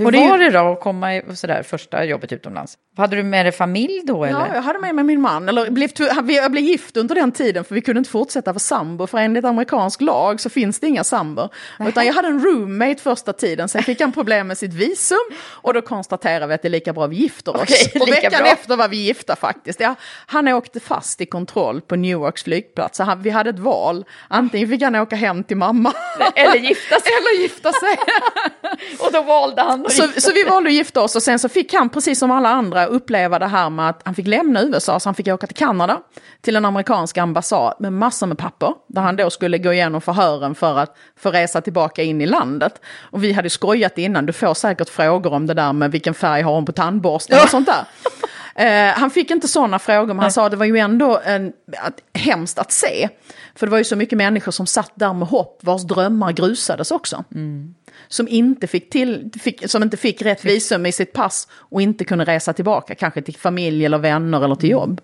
Hur 0.00 0.06
och 0.06 0.12
det 0.12 0.28
var 0.28 0.38
det 0.38 0.50
då 0.50 0.72
att 0.72 0.80
komma 0.80 1.16
i 1.16 1.22
sådär, 1.34 1.62
första 1.62 2.04
jobbet 2.04 2.32
utomlands? 2.32 2.78
Hade 2.96 3.16
du 3.16 3.22
med 3.22 3.44
dig 3.46 3.52
familj 3.52 4.02
då 4.04 4.24
eller? 4.24 4.40
Ja, 4.40 4.54
jag 4.54 4.62
hade 4.62 4.78
med 4.78 4.94
mig 4.94 5.04
min 5.04 5.20
man. 5.20 5.48
Eller 5.48 5.70
blev, 5.70 5.90
jag 6.26 6.52
blev 6.52 6.64
gift 6.64 6.96
under 6.96 7.14
den 7.14 7.32
tiden 7.32 7.64
för 7.64 7.74
vi 7.74 7.80
kunde 7.80 7.98
inte 7.98 8.10
fortsätta 8.10 8.52
vara 8.52 8.58
sambo. 8.58 9.06
För 9.06 9.18
enligt 9.18 9.44
amerikansk 9.44 10.00
lag 10.00 10.40
så 10.40 10.50
finns 10.50 10.80
det 10.80 10.86
inga 10.86 11.04
sambor. 11.04 11.48
Utan 11.86 12.06
jag 12.06 12.14
hade 12.14 12.28
en 12.28 12.44
roommate 12.44 13.02
första 13.02 13.32
tiden. 13.32 13.68
Sen 13.68 13.82
fick 13.82 14.00
han 14.00 14.12
problem 14.12 14.46
med 14.46 14.58
sitt 14.58 14.72
visum. 14.72 15.18
Och 15.46 15.74
då 15.74 15.82
konstaterade 15.82 16.46
vi 16.46 16.54
att 16.54 16.62
det 16.62 16.68
är 16.68 16.70
lika 16.70 16.92
bra 16.92 17.06
vi 17.06 17.16
gifter 17.16 17.56
oss. 17.56 17.62
Okej, 17.62 18.00
och 18.00 18.08
veckan 18.08 18.42
bra. 18.42 18.52
efter 18.52 18.76
var 18.76 18.88
vi 18.88 18.96
gifta 18.96 19.36
faktiskt. 19.36 19.80
Ja, 19.80 19.94
han 20.26 20.48
åkte 20.48 20.80
fast 20.80 21.20
i 21.20 21.26
kontroll 21.26 21.80
på 21.80 21.96
Newarks 21.96 22.42
flygplats. 22.44 22.96
Så 22.96 23.04
han, 23.04 23.22
vi 23.22 23.30
hade 23.30 23.50
ett 23.50 23.58
val. 23.58 24.04
Antingen 24.28 24.68
fick 24.68 24.82
han 24.82 24.94
åka 24.94 25.16
hem 25.16 25.44
till 25.44 25.56
mamma. 25.56 25.92
Eller 26.34 26.56
gifta 26.56 27.00
sig. 27.00 27.12
Eller 27.18 27.42
gifta 27.42 27.72
sig. 27.72 27.96
Och 29.06 29.12
då 29.12 29.22
valde 29.22 29.62
han. 29.62 29.86
Så, 29.90 30.20
så 30.20 30.32
vi 30.32 30.44
valde 30.44 30.68
att 30.68 30.74
gifta 30.74 31.00
oss 31.00 31.16
och 31.16 31.22
sen 31.22 31.38
så 31.38 31.48
fick 31.48 31.74
han, 31.74 31.88
precis 31.88 32.18
som 32.18 32.30
alla 32.30 32.48
andra, 32.48 32.86
uppleva 32.86 33.38
det 33.38 33.46
här 33.46 33.70
med 33.70 33.88
att 33.88 34.02
han 34.04 34.14
fick 34.14 34.26
lämna 34.26 34.62
USA, 34.62 35.00
så 35.00 35.08
han 35.08 35.14
fick 35.14 35.28
åka 35.28 35.46
till 35.46 35.56
Kanada, 35.56 36.00
till 36.40 36.56
en 36.56 36.64
amerikansk 36.64 37.18
ambassad 37.18 37.74
med 37.78 37.92
massor 37.92 38.26
med 38.26 38.38
papper, 38.38 38.74
där 38.86 39.02
han 39.02 39.16
då 39.16 39.30
skulle 39.30 39.58
gå 39.58 39.72
igenom 39.72 40.00
förhören 40.00 40.54
för 40.54 40.78
att 40.78 40.96
få 41.16 41.30
resa 41.30 41.60
tillbaka 41.60 42.02
in 42.02 42.20
i 42.20 42.26
landet. 42.26 42.80
Och 43.00 43.24
vi 43.24 43.32
hade 43.32 43.50
skojat 43.50 43.98
innan, 43.98 44.26
du 44.26 44.32
får 44.32 44.54
säkert 44.54 44.88
frågor 44.88 45.32
om 45.32 45.46
det 45.46 45.54
där 45.54 45.72
med 45.72 45.92
vilken 45.92 46.14
färg 46.14 46.42
har 46.42 46.54
hon 46.54 46.66
på 46.66 46.72
tandborsten 46.72 47.38
och 47.42 47.48
sånt 47.48 47.66
där. 47.66 47.84
Eh, 48.54 48.94
han 48.94 49.10
fick 49.10 49.30
inte 49.30 49.48
sådana 49.48 49.78
frågor, 49.78 50.06
men 50.06 50.18
han 50.18 50.32
sa 50.32 50.44
att 50.44 50.50
det 50.50 50.56
var 50.56 50.66
ju 50.66 50.78
ändå 50.78 51.20
en, 51.24 51.52
att, 51.82 52.20
hemskt 52.20 52.58
att 52.58 52.72
se. 52.72 53.08
För 53.54 53.66
det 53.66 53.70
var 53.70 53.78
ju 53.78 53.84
så 53.84 53.96
mycket 53.96 54.18
människor 54.18 54.52
som 54.52 54.66
satt 54.66 54.92
där 54.94 55.12
med 55.12 55.28
hopp, 55.28 55.60
vars 55.62 55.82
drömmar 55.82 56.32
grusades 56.32 56.90
också. 56.90 57.24
Mm. 57.34 57.74
Som, 58.08 58.28
inte 58.28 58.66
fick 58.66 58.90
till, 58.90 59.30
fick, 59.40 59.70
som 59.70 59.82
inte 59.82 59.96
fick 59.96 60.22
rätt 60.22 60.44
visum 60.44 60.86
i 60.86 60.92
sitt 60.92 61.12
pass 61.12 61.48
och 61.52 61.82
inte 61.82 62.04
kunde 62.04 62.24
resa 62.24 62.52
tillbaka, 62.52 62.94
kanske 62.94 63.22
till 63.22 63.36
familj 63.36 63.84
eller 63.84 63.98
vänner 63.98 64.44
eller 64.44 64.54
till 64.54 64.70
jobb. 64.70 65.00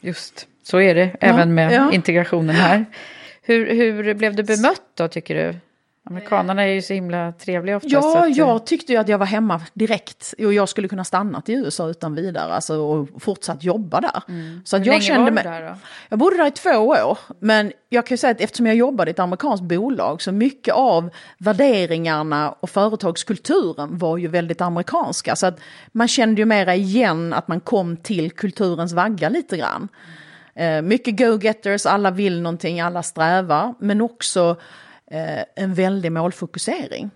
Just, 0.00 0.46
så 0.62 0.80
är 0.80 0.94
det 0.94 1.16
även 1.20 1.54
med 1.54 1.72
ja. 1.72 1.92
integrationen 1.92 2.56
här. 2.56 2.84
Hur, 3.42 3.74
hur 3.74 4.14
blev 4.14 4.36
du 4.36 4.42
bemött 4.42 4.82
då, 4.94 5.08
tycker 5.08 5.34
du? 5.34 5.58
Amerikanerna 6.06 6.62
är 6.62 6.66
ju 6.66 6.82
så 6.82 6.92
himla 6.92 7.32
trevliga 7.32 7.76
oftast. 7.76 7.92
Ja, 7.92 8.26
att, 8.26 8.36
jag 8.36 8.66
tyckte 8.66 8.92
ju 8.92 8.98
att 8.98 9.08
jag 9.08 9.18
var 9.18 9.26
hemma 9.26 9.60
direkt. 9.74 10.34
Och 10.38 10.52
jag 10.52 10.68
skulle 10.68 10.88
kunna 10.88 11.04
stanna 11.04 11.42
i 11.46 11.52
USA 11.52 11.88
utan 11.88 12.14
vidare 12.14 12.52
alltså, 12.52 12.76
och 12.76 13.22
fortsatt 13.22 13.64
jobba 13.64 14.00
där. 14.00 14.22
Mm. 14.28 14.60
Så 14.64 14.76
att 14.76 14.82
Hur 14.82 14.86
jag 14.86 14.92
länge 14.92 15.02
kände 15.02 15.30
var 15.30 15.42
du 15.42 15.48
där 15.48 15.68
då? 15.68 15.76
Jag 16.08 16.18
bodde 16.18 16.36
där 16.36 16.46
i 16.46 16.50
två 16.50 16.70
år. 16.70 17.18
Men 17.40 17.72
jag 17.88 18.06
kan 18.06 18.14
ju 18.14 18.18
säga 18.18 18.30
att 18.30 18.40
eftersom 18.40 18.66
jag 18.66 18.76
jobbade 18.76 19.10
i 19.10 19.12
ett 19.12 19.18
amerikanskt 19.18 19.64
bolag 19.64 20.22
så 20.22 20.32
mycket 20.32 20.74
av 20.74 21.10
värderingarna 21.38 22.54
och 22.60 22.70
företagskulturen 22.70 23.98
var 23.98 24.16
ju 24.16 24.28
väldigt 24.28 24.60
amerikanska. 24.60 25.36
Så 25.36 25.46
att 25.46 25.60
man 25.92 26.08
kände 26.08 26.40
ju 26.40 26.44
mera 26.44 26.74
igen 26.74 27.32
att 27.32 27.48
man 27.48 27.60
kom 27.60 27.96
till 27.96 28.30
kulturens 28.30 28.92
vagga 28.92 29.28
lite 29.28 29.56
grann. 29.56 29.88
Mm. 30.54 30.88
mycket 30.88 31.18
go-getters, 31.18 31.86
alla 31.86 32.10
vill 32.10 32.42
någonting, 32.42 32.80
alla 32.80 33.02
strävar. 33.02 33.74
Men 33.78 34.00
också 34.00 34.50
eh, 34.50 34.56
en 35.56 35.74
väldig 35.74 36.12
målfokusering. 36.12 37.10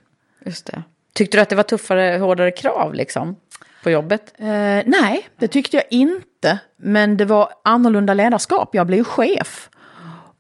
Just 0.45 0.67
det. 0.67 0.83
Tyckte 1.15 1.37
du 1.37 1.41
att 1.41 1.49
det 1.49 1.57
var 1.57 1.63
tuffare, 1.63 2.19
hårdare 2.19 2.51
krav 2.51 2.95
liksom? 2.95 3.37
På 3.83 3.91
jobbet? 3.91 4.35
Eh, 4.39 4.47
nej, 4.87 5.29
det 5.39 5.49
tyckte 5.49 5.77
jag 5.77 5.85
inte. 5.91 6.59
Men 6.77 7.17
det 7.17 7.25
var 7.25 7.49
annorlunda 7.65 8.15
ledarskap. 8.15 8.75
Jag 8.75 8.87
blev 8.87 9.05
chef. 9.05 9.71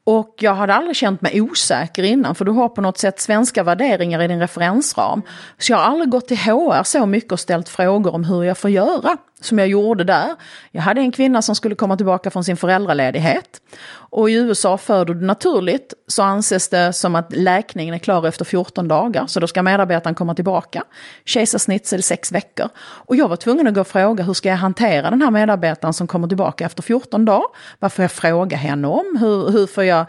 Och 0.05 0.35
jag 0.38 0.55
hade 0.55 0.75
aldrig 0.75 0.97
känt 0.97 1.21
mig 1.21 1.40
osäker 1.40 2.03
innan, 2.03 2.35
för 2.35 2.45
du 2.45 2.53
har 2.53 2.69
på 2.69 2.81
något 2.81 2.99
sätt 2.99 3.21
svenska 3.21 3.62
värderingar 3.62 4.23
i 4.23 4.29
din 4.29 4.40
referensram. 4.40 5.23
Så 5.59 5.73
jag 5.73 5.77
har 5.77 5.85
aldrig 5.85 6.11
gått 6.11 6.29
till 6.29 6.38
HR 6.38 6.83
så 6.83 7.07
mycket 7.07 7.33
och 7.33 7.40
ställt 7.40 7.69
frågor 7.69 8.14
om 8.14 8.25
hur 8.25 8.45
jag 8.45 8.59
får 8.59 8.71
göra, 8.71 9.17
som 9.44 9.59
jag 9.59 9.68
gjorde 9.68 10.04
där. 10.04 10.37
Jag 10.70 10.83
hade 10.83 11.00
en 11.00 11.12
kvinna 11.12 11.42
som 11.42 11.54
skulle 11.54 11.74
komma 11.74 11.96
tillbaka 11.96 12.30
från 12.30 12.44
sin 12.44 12.57
föräldraledighet. 12.57 13.61
Och 13.92 14.30
i 14.30 14.35
USA 14.35 14.78
föder 14.78 15.14
du 15.14 15.26
naturligt 15.26 15.94
så 16.07 16.22
anses 16.22 16.68
det 16.68 16.92
som 16.92 17.14
att 17.14 17.33
läkningen 17.37 17.94
är 17.94 17.98
klar 17.98 18.26
efter 18.26 18.44
14 18.44 18.88
dagar, 18.88 19.26
så 19.26 19.40
då 19.40 19.46
ska 19.46 19.62
medarbetaren 19.62 20.14
komma 20.14 20.35
tillbaka. 20.35 20.85
Kejsarsnitt 21.24 21.92
är 21.92 21.96
det 21.96 22.02
sex 22.02 22.33
veckor. 22.33 22.68
Och 22.78 23.16
jag 23.16 23.28
var 23.28 23.37
tvungen 23.37 23.66
att 23.66 23.74
gå 23.74 23.80
och 23.80 23.87
fråga 23.87 24.24
hur 24.24 24.35
ska 24.35 24.48
jag 24.48 24.57
hantera 24.57 25.11
den 25.11 25.22
här 25.22 25.30
medarbetaren 25.30 25.94
som 25.94 26.07
kommer 26.07 26.28
tillbaka 26.28 26.66
efter 26.66 26.83
14 26.83 27.24
dagar? 27.24 27.48
Vad 27.78 27.92
får 27.92 28.02
jag 28.02 28.12
fråga 28.12 28.57
henne 28.57 28.88
om? 28.88 29.16
Hur, 29.20 29.50
hur, 29.50 29.66
får, 29.66 29.85
jag, 29.85 30.07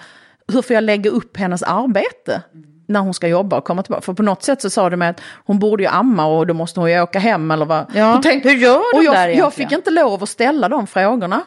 hur 0.47 0.61
får 0.61 0.73
jag 0.73 0.83
lägga 0.83 1.09
upp 1.09 1.37
hennes 1.37 1.63
arbete? 1.63 2.41
När 2.87 2.99
hon 2.99 3.13
ska 3.13 3.27
jobba 3.27 3.57
och 3.57 3.65
komma 3.65 3.83
tillbaka. 3.83 4.01
För 4.01 4.13
på 4.13 4.23
något 4.23 4.43
sätt 4.43 4.61
så 4.61 4.69
sa 4.69 4.89
mig 4.89 5.09
att 5.09 5.21
hon 5.45 5.59
borde 5.59 5.83
ju 5.83 5.89
amma 5.89 6.25
och 6.25 6.47
då 6.47 6.53
måste 6.53 6.79
hon 6.79 6.91
ju 6.91 7.01
åka 7.01 7.19
hem 7.19 7.51
eller 7.51 7.65
vad. 7.65 7.85
Ja, 7.93 8.21
tänkte, 8.21 8.49
hur 8.49 8.57
gör 8.57 8.93
de 8.93 8.97
och 8.97 9.03
jag, 9.03 9.13
där 9.13 9.19
egentligen? 9.19 9.43
Jag 9.43 9.53
fick 9.53 9.71
inte 9.71 9.91
lov 9.91 10.23
att 10.23 10.29
ställa 10.29 10.69
de 10.69 10.87
frågorna. 10.87 11.41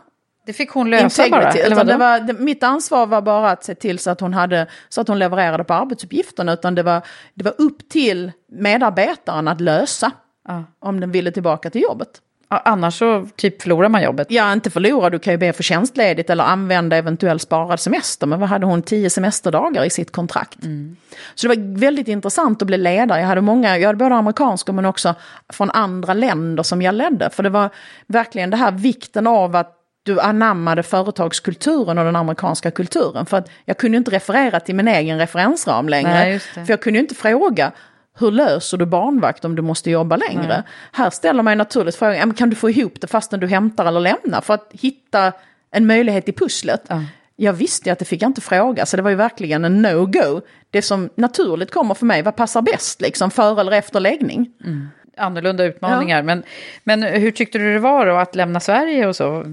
Det 0.47 0.53
fick 0.53 0.71
hon 0.71 0.91
lösa 0.91 1.25
Integrity, 1.25 1.59
bara? 1.59 1.67
Eller 1.67 1.85
det 1.85 1.97
var, 1.97 2.21
det, 2.21 2.33
mitt 2.33 2.63
ansvar 2.63 3.07
var 3.07 3.23
bara 3.23 3.51
att 3.51 3.65
se 3.65 3.75
till 3.75 3.99
så 3.99 4.11
att 4.11 4.21
hon, 4.21 4.35
hade, 4.35 4.67
så 4.89 5.01
att 5.01 5.09
hon 5.09 5.19
levererade 5.19 5.65
på 5.65 5.75
arbetsuppgifterna. 5.75 6.53
Utan 6.53 6.75
det 6.75 6.83
var, 6.83 7.03
det 7.35 7.45
var 7.45 7.55
upp 7.59 7.89
till 7.89 8.33
medarbetaren 8.53 9.49
att 9.49 9.61
lösa. 9.61 10.11
Ja. 10.49 10.65
Om 10.81 11.01
den 11.01 11.11
ville 11.11 11.31
tillbaka 11.31 11.71
till 11.71 11.83
jobbet. 11.83 12.09
Annars 12.51 12.99
så 12.99 13.27
typ 13.37 13.63
förlorar 13.63 13.89
man 13.89 14.03
jobbet? 14.03 14.27
Ja, 14.31 14.53
inte 14.53 14.71
förlora, 14.71 15.11
du 15.11 15.19
kan 15.19 15.33
ju 15.33 15.37
be 15.37 15.53
för 15.53 15.63
tjänstledigt 15.63 16.31
eller 16.31 16.45
använda 16.45 16.97
eventuellt 16.97 17.43
sparad 17.43 17.81
semester. 17.81 18.27
Men 18.27 18.41
vad 18.41 18.49
hade 18.49 18.67
hon, 18.67 18.83
tio 18.83 19.11
semesterdagar 19.11 19.85
i 19.85 19.91
sitt 19.91 20.13
kontrakt? 20.13 20.65
Mm. 20.65 20.97
Så 21.35 21.49
det 21.49 21.57
var 21.57 21.79
väldigt 21.79 22.09
intressant 22.09 22.63
att 22.63 22.67
bli 22.67 22.77
ledare. 22.77 23.21
Jag 23.21 23.27
hade 23.27 23.41
många, 23.41 23.79
jag 23.79 23.87
hade 23.87 23.97
både 23.97 24.15
amerikanska 24.15 24.73
men 24.73 24.85
också 24.85 25.15
från 25.53 25.71
andra 25.71 26.15
länder 26.15 26.63
som 26.63 26.83
jag 26.83 26.95
ledde. 26.95 27.31
För 27.31 27.43
det 27.43 27.51
var 27.51 27.71
verkligen 28.07 28.51
det 28.51 28.57
här 28.57 28.73
vikten 28.73 29.27
av 29.27 29.57
att 29.57 29.75
du 30.03 30.21
anammade 30.21 30.83
företagskulturen 30.83 31.99
och 31.99 32.05
den 32.05 32.17
amerikanska 32.17 32.71
kulturen. 32.71 33.27
För 33.27 33.37
att 33.37 33.51
jag 33.65 33.79
kunde 33.79 33.99
inte 33.99 34.11
referera 34.11 34.61
till 34.61 34.75
min 34.75 34.89
egen 34.89 35.19
referensram 35.19 35.89
längre. 35.89 36.11
Nej, 36.11 36.39
för 36.39 36.67
jag 36.71 36.83
kunde 36.83 36.99
inte 36.99 37.15
fråga 37.15 37.73
hur 38.19 38.31
löser 38.31 38.77
du 38.79 38.87
barnvakt 38.87 39.45
om 39.45 39.57
du 39.57 39.63
måste 39.63 39.91
jobba 39.91 40.17
längre? 40.17 40.47
Nej. 40.47 40.63
Här 40.93 41.11
ställer 41.11 41.43
man 41.43 41.59
naturligt 41.59 41.97
frågan, 41.97 42.35
kan 42.35 42.51
du 42.51 42.57
få 42.57 42.71
ihop 42.71 43.01
det 43.01 43.07
fastän 43.07 43.41
du 43.41 43.47
hämtar 43.47 43.87
eller 43.87 44.01
lämnar? 44.01 44.41
För 44.41 44.55
att 44.55 44.69
hitta 44.73 45.33
en 45.71 45.87
möjlighet 45.87 46.29
i 46.29 46.33
pusslet. 46.33 46.83
Ja. 46.89 47.05
Jag 47.37 47.53
visste 47.53 47.93
att 47.93 47.99
det 47.99 48.05
fick 48.05 48.23
jag 48.23 48.29
inte 48.29 48.41
fråga, 48.41 48.87
så 48.87 48.97
det 48.97 49.03
var 49.03 49.11
ju 49.11 49.17
verkligen 49.17 49.65
en 49.65 49.83
no-go. 49.83 50.41
Det 50.71 50.83
som 50.83 51.11
naturligt 51.15 51.71
kommer 51.71 51.95
för 51.95 52.07
mig, 52.07 52.23
vad 52.23 52.37
passar 52.37 52.63
bäst, 52.63 53.01
liksom 53.01 53.31
före 53.31 53.61
eller 53.61 53.73
efter 53.73 54.01
läggning? 54.01 54.51
Mm. 54.65 54.89
Annorlunda 55.17 55.65
utmaningar, 55.65 56.17
ja. 56.17 56.23
men, 56.23 56.43
men 56.85 57.03
hur 57.03 57.31
tyckte 57.31 57.59
du 57.59 57.73
det 57.73 57.79
var 57.79 58.07
då 58.07 58.17
att 58.17 58.35
lämna 58.35 58.61
Sverige 58.61 59.07
och 59.07 59.17
så? 59.17 59.45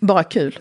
Bara 0.00 0.22
kul. 0.22 0.58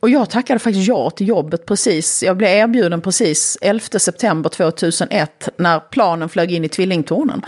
Och 0.00 0.10
jag 0.10 0.30
tackade 0.30 0.58
faktiskt 0.58 0.88
ja 0.88 1.10
till 1.10 1.28
jobbet 1.28 1.66
precis. 1.66 2.22
Jag 2.22 2.36
blev 2.36 2.50
erbjuden 2.50 3.00
precis 3.00 3.58
11 3.60 3.80
september 3.98 4.50
2001 4.50 5.48
när 5.56 5.80
planen 5.80 6.28
flög 6.28 6.52
in 6.52 6.64
i 6.64 6.68
tvillingtornen. 6.68 7.42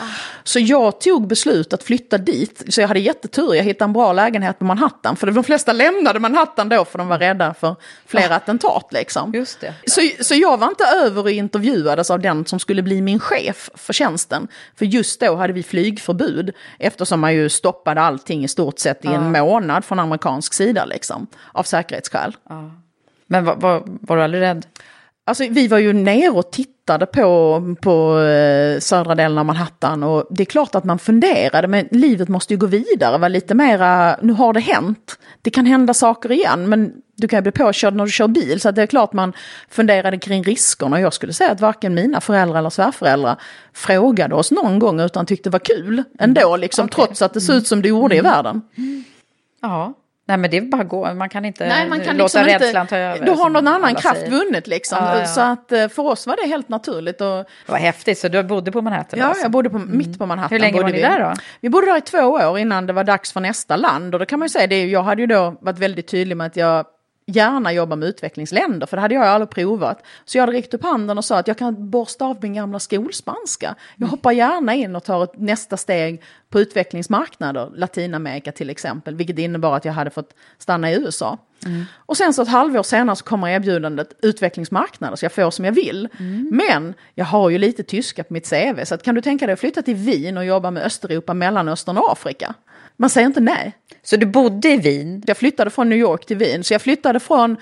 Så 0.44 0.58
jag 0.58 1.00
tog 1.00 1.26
beslut 1.26 1.72
att 1.72 1.82
flytta 1.82 2.18
dit. 2.18 2.62
Så 2.68 2.80
jag 2.80 2.88
hade 2.88 3.00
jättetur, 3.00 3.54
jag 3.54 3.64
hittade 3.64 3.88
en 3.88 3.92
bra 3.92 4.12
lägenhet 4.12 4.58
på 4.58 4.64
Manhattan. 4.64 5.16
För 5.16 5.30
de 5.30 5.44
flesta 5.44 5.72
lämnade 5.72 6.18
Manhattan 6.18 6.68
då 6.68 6.84
för 6.84 6.98
de 6.98 7.08
var 7.08 7.18
rädda 7.18 7.54
för 7.54 7.76
flera 8.06 8.34
ah. 8.34 8.36
attentat 8.36 8.86
liksom. 8.90 9.32
Just 9.34 9.60
det. 9.60 9.74
Så, 9.86 10.00
så 10.20 10.34
jag 10.34 10.58
var 10.58 10.68
inte 10.68 10.84
över 10.84 11.22
och 11.22 11.30
intervjuades 11.30 12.10
av 12.10 12.20
den 12.20 12.44
som 12.44 12.58
skulle 12.58 12.82
bli 12.82 13.02
min 13.02 13.20
chef 13.20 13.70
för 13.74 13.92
tjänsten. 13.92 14.48
För 14.78 14.84
just 14.84 15.20
då 15.20 15.34
hade 15.34 15.52
vi 15.52 15.62
flygförbud 15.62 16.54
eftersom 16.78 17.20
man 17.20 17.34
ju 17.34 17.48
stoppade 17.48 18.00
allting 18.00 18.44
i 18.44 18.48
stort 18.48 18.78
sett 18.78 19.04
i 19.04 19.08
en 19.08 19.36
ah. 19.36 19.44
månad 19.44 19.84
från 19.84 19.98
amerikansk 19.98 20.54
sida 20.54 20.84
liksom. 20.84 21.26
Av 21.52 21.62
säkerhetsskäl. 21.62 22.36
Ja. 22.52 22.70
Men 23.26 23.44
var, 23.44 23.56
var, 23.56 23.82
var 23.86 24.16
du 24.16 24.22
aldrig 24.22 24.42
rädd? 24.42 24.66
Alltså 25.24 25.44
vi 25.50 25.68
var 25.68 25.78
ju 25.78 25.92
nere 25.92 26.30
och 26.30 26.52
tittade 26.52 27.06
på, 27.06 27.60
på 27.80 28.20
eh, 28.20 28.78
södra 28.78 29.14
delen 29.14 29.38
av 29.38 29.46
Manhattan 29.46 30.02
och 30.02 30.26
det 30.30 30.42
är 30.42 30.44
klart 30.44 30.74
att 30.74 30.84
man 30.84 30.98
funderade 30.98 31.68
men 31.68 31.88
livet 31.90 32.28
måste 32.28 32.54
ju 32.54 32.58
gå 32.58 32.66
vidare, 32.66 33.18
var 33.18 33.28
lite 33.28 33.54
mera, 33.54 34.16
nu 34.22 34.32
har 34.32 34.52
det 34.52 34.60
hänt, 34.60 35.18
det 35.42 35.50
kan 35.50 35.66
hända 35.66 35.94
saker 35.94 36.32
igen 36.32 36.68
men 36.68 36.92
du 37.16 37.28
kan 37.28 37.38
ju 37.38 37.42
bli 37.42 37.52
påkörd 37.52 37.94
när 37.94 38.04
du 38.04 38.10
kör 38.10 38.28
bil 38.28 38.60
så 38.60 38.70
det 38.70 38.82
är 38.82 38.86
klart 38.86 39.12
man 39.12 39.32
funderade 39.68 40.18
kring 40.18 40.42
riskerna 40.42 40.96
och 40.96 41.02
jag 41.02 41.12
skulle 41.12 41.32
säga 41.32 41.50
att 41.50 41.60
varken 41.60 41.94
mina 41.94 42.20
föräldrar 42.20 42.58
eller 42.58 42.70
svärföräldrar 42.70 43.36
frågade 43.72 44.34
oss 44.34 44.50
någon 44.50 44.78
gång 44.78 45.00
utan 45.00 45.26
tyckte 45.26 45.48
det 45.48 45.52
var 45.52 45.58
kul 45.58 46.02
ändå 46.18 46.56
liksom 46.56 46.84
okay. 46.84 47.06
trots 47.06 47.22
att 47.22 47.34
det 47.34 47.40
såg 47.40 47.56
ut 47.56 47.66
som 47.66 47.82
det 47.82 47.88
gjorde 47.88 48.14
mm. 48.14 48.26
i 48.26 48.30
världen. 48.30 48.62
Ja. 49.60 49.94
Nej 50.24 50.36
men 50.36 50.50
det 50.50 50.56
är 50.56 50.60
bara 50.60 50.82
att 50.82 50.88
gå, 50.88 51.14
man 51.14 51.28
kan 51.28 51.44
inte 51.44 51.68
Nej, 51.68 51.88
man 51.88 52.00
kan 52.00 52.16
låta 52.16 52.42
liksom 52.42 52.44
rädslan 52.44 52.86
ta 52.86 52.96
över. 52.96 53.26
Du 53.26 53.32
har 53.32 53.50
någon 53.50 53.68
annan 53.68 53.94
kraft 53.94 54.20
säger. 54.20 54.30
vunnet 54.30 54.66
liksom. 54.66 54.98
Ja, 55.00 55.18
ja. 55.18 55.26
Så 55.26 55.40
att 55.40 55.72
eh, 55.72 55.88
för 55.88 56.02
oss 56.02 56.26
var 56.26 56.36
det 56.36 56.48
helt 56.48 56.68
naturligt. 56.68 57.20
Och... 57.20 57.44
Var 57.66 57.76
häftigt, 57.76 58.18
så 58.18 58.28
du 58.28 58.42
bodde 58.42 58.72
på 58.72 58.80
Manhattan? 58.82 59.18
Ja, 59.18 59.26
alltså. 59.26 59.42
jag 59.42 59.50
bodde 59.50 59.70
på, 59.70 59.76
mm. 59.76 59.98
mitt 59.98 60.18
på 60.18 60.26
Manhattan. 60.26 60.54
Hur 60.54 60.60
länge 60.60 60.82
var 60.82 60.88
ni 60.88 60.92
vi. 60.92 61.00
där 61.00 61.20
då? 61.20 61.34
Vi 61.60 61.68
bodde 61.68 61.86
där 61.86 61.98
i 61.98 62.00
två 62.00 62.18
år 62.18 62.58
innan 62.58 62.86
det 62.86 62.92
var 62.92 63.04
dags 63.04 63.32
för 63.32 63.40
nästa 63.40 63.76
land. 63.76 64.14
Och 64.14 64.18
då 64.20 64.26
kan 64.26 64.38
man 64.38 64.46
ju 64.46 64.50
säga, 64.50 64.66
det, 64.66 64.86
jag 64.86 65.02
hade 65.02 65.22
ju 65.22 65.26
då 65.26 65.56
varit 65.60 65.78
väldigt 65.78 66.08
tydlig 66.08 66.36
med 66.36 66.46
att 66.46 66.56
jag 66.56 66.86
gärna 67.26 67.72
jobba 67.72 67.96
med 67.96 68.08
utvecklingsländer, 68.08 68.86
för 68.86 68.96
det 68.96 69.00
hade 69.00 69.14
jag 69.14 69.24
aldrig 69.24 69.50
provat. 69.50 70.04
Så 70.24 70.38
jag 70.38 70.42
hade 70.42 70.52
räckt 70.58 70.74
upp 70.74 70.82
handen 70.82 71.18
och 71.18 71.24
sa 71.24 71.38
att 71.38 71.48
jag 71.48 71.58
kan 71.58 71.90
borsta 71.90 72.24
av 72.24 72.38
min 72.42 72.54
gamla 72.54 72.78
skolspanska. 72.78 73.74
Jag 73.96 74.06
hoppar 74.06 74.32
gärna 74.32 74.74
in 74.74 74.96
och 74.96 75.04
tar 75.04 75.24
ett 75.24 75.38
nästa 75.38 75.76
steg 75.76 76.22
på 76.50 76.60
utvecklingsmarknader, 76.60 77.70
Latinamerika 77.74 78.52
till 78.52 78.70
exempel, 78.70 79.14
vilket 79.14 79.38
innebar 79.38 79.76
att 79.76 79.84
jag 79.84 79.92
hade 79.92 80.10
fått 80.10 80.34
stanna 80.58 80.90
i 80.90 80.94
USA. 80.94 81.38
Och 81.96 82.16
sen 82.16 82.34
så 82.34 82.42
ett 82.42 82.48
halvår 82.48 82.82
senare 82.82 83.16
så 83.16 83.24
kommer 83.24 83.48
erbjudandet 83.48 84.12
utvecklingsmarknader 84.22 85.16
så 85.16 85.24
jag 85.24 85.32
får 85.32 85.50
som 85.50 85.64
jag 85.64 85.72
vill. 85.72 86.08
Men 86.50 86.94
jag 87.14 87.24
har 87.24 87.50
ju 87.50 87.58
lite 87.58 87.82
tyska 87.82 88.24
på 88.24 88.32
mitt 88.32 88.50
CV 88.50 88.84
så 88.84 88.94
att 88.94 89.02
kan 89.02 89.14
du 89.14 89.20
tänka 89.20 89.46
dig 89.46 89.52
att 89.52 89.60
flytta 89.60 89.82
till 89.82 89.94
Wien 89.94 90.36
och 90.36 90.44
jobba 90.44 90.70
med 90.70 90.82
Östeuropa, 90.82 91.34
Mellanöstern 91.34 91.98
och 91.98 92.12
Afrika? 92.12 92.54
Man 93.02 93.10
säger 93.10 93.26
inte 93.26 93.40
nej. 93.40 93.72
Så 94.02 94.16
du 94.16 94.26
bodde 94.26 94.68
i 94.68 94.76
Wien? 94.76 95.22
Jag 95.26 95.36
flyttade 95.36 95.70
från 95.70 95.88
New 95.88 95.98
York 95.98 96.26
till 96.26 96.36
Wien, 96.36 96.64
så 96.64 96.74
jag 96.74 96.82
flyttade 96.82 97.20
från 97.20 97.56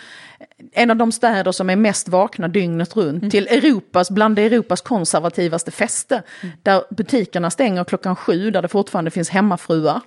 en 0.73 0.91
av 0.91 0.97
de 0.97 1.13
städer 1.13 1.53
som 1.53 1.71
är 1.71 1.77
mest 1.77 2.09
vakna 2.09 2.49
dygnet 2.49 2.97
runt 2.97 3.31
till 3.31 3.49
Europas, 3.49 4.11
bland 4.11 4.39
Europas 4.39 4.81
konservativaste 4.81 5.71
fäste. 5.71 6.23
Där 6.63 6.85
butikerna 6.91 7.51
stänger 7.51 7.85
klockan 7.85 8.17
sju, 8.17 8.51
där 8.51 8.63
det 8.63 8.69
fortfarande 8.69 9.11
finns 9.11 9.31
hemmafruar. 9.31 10.01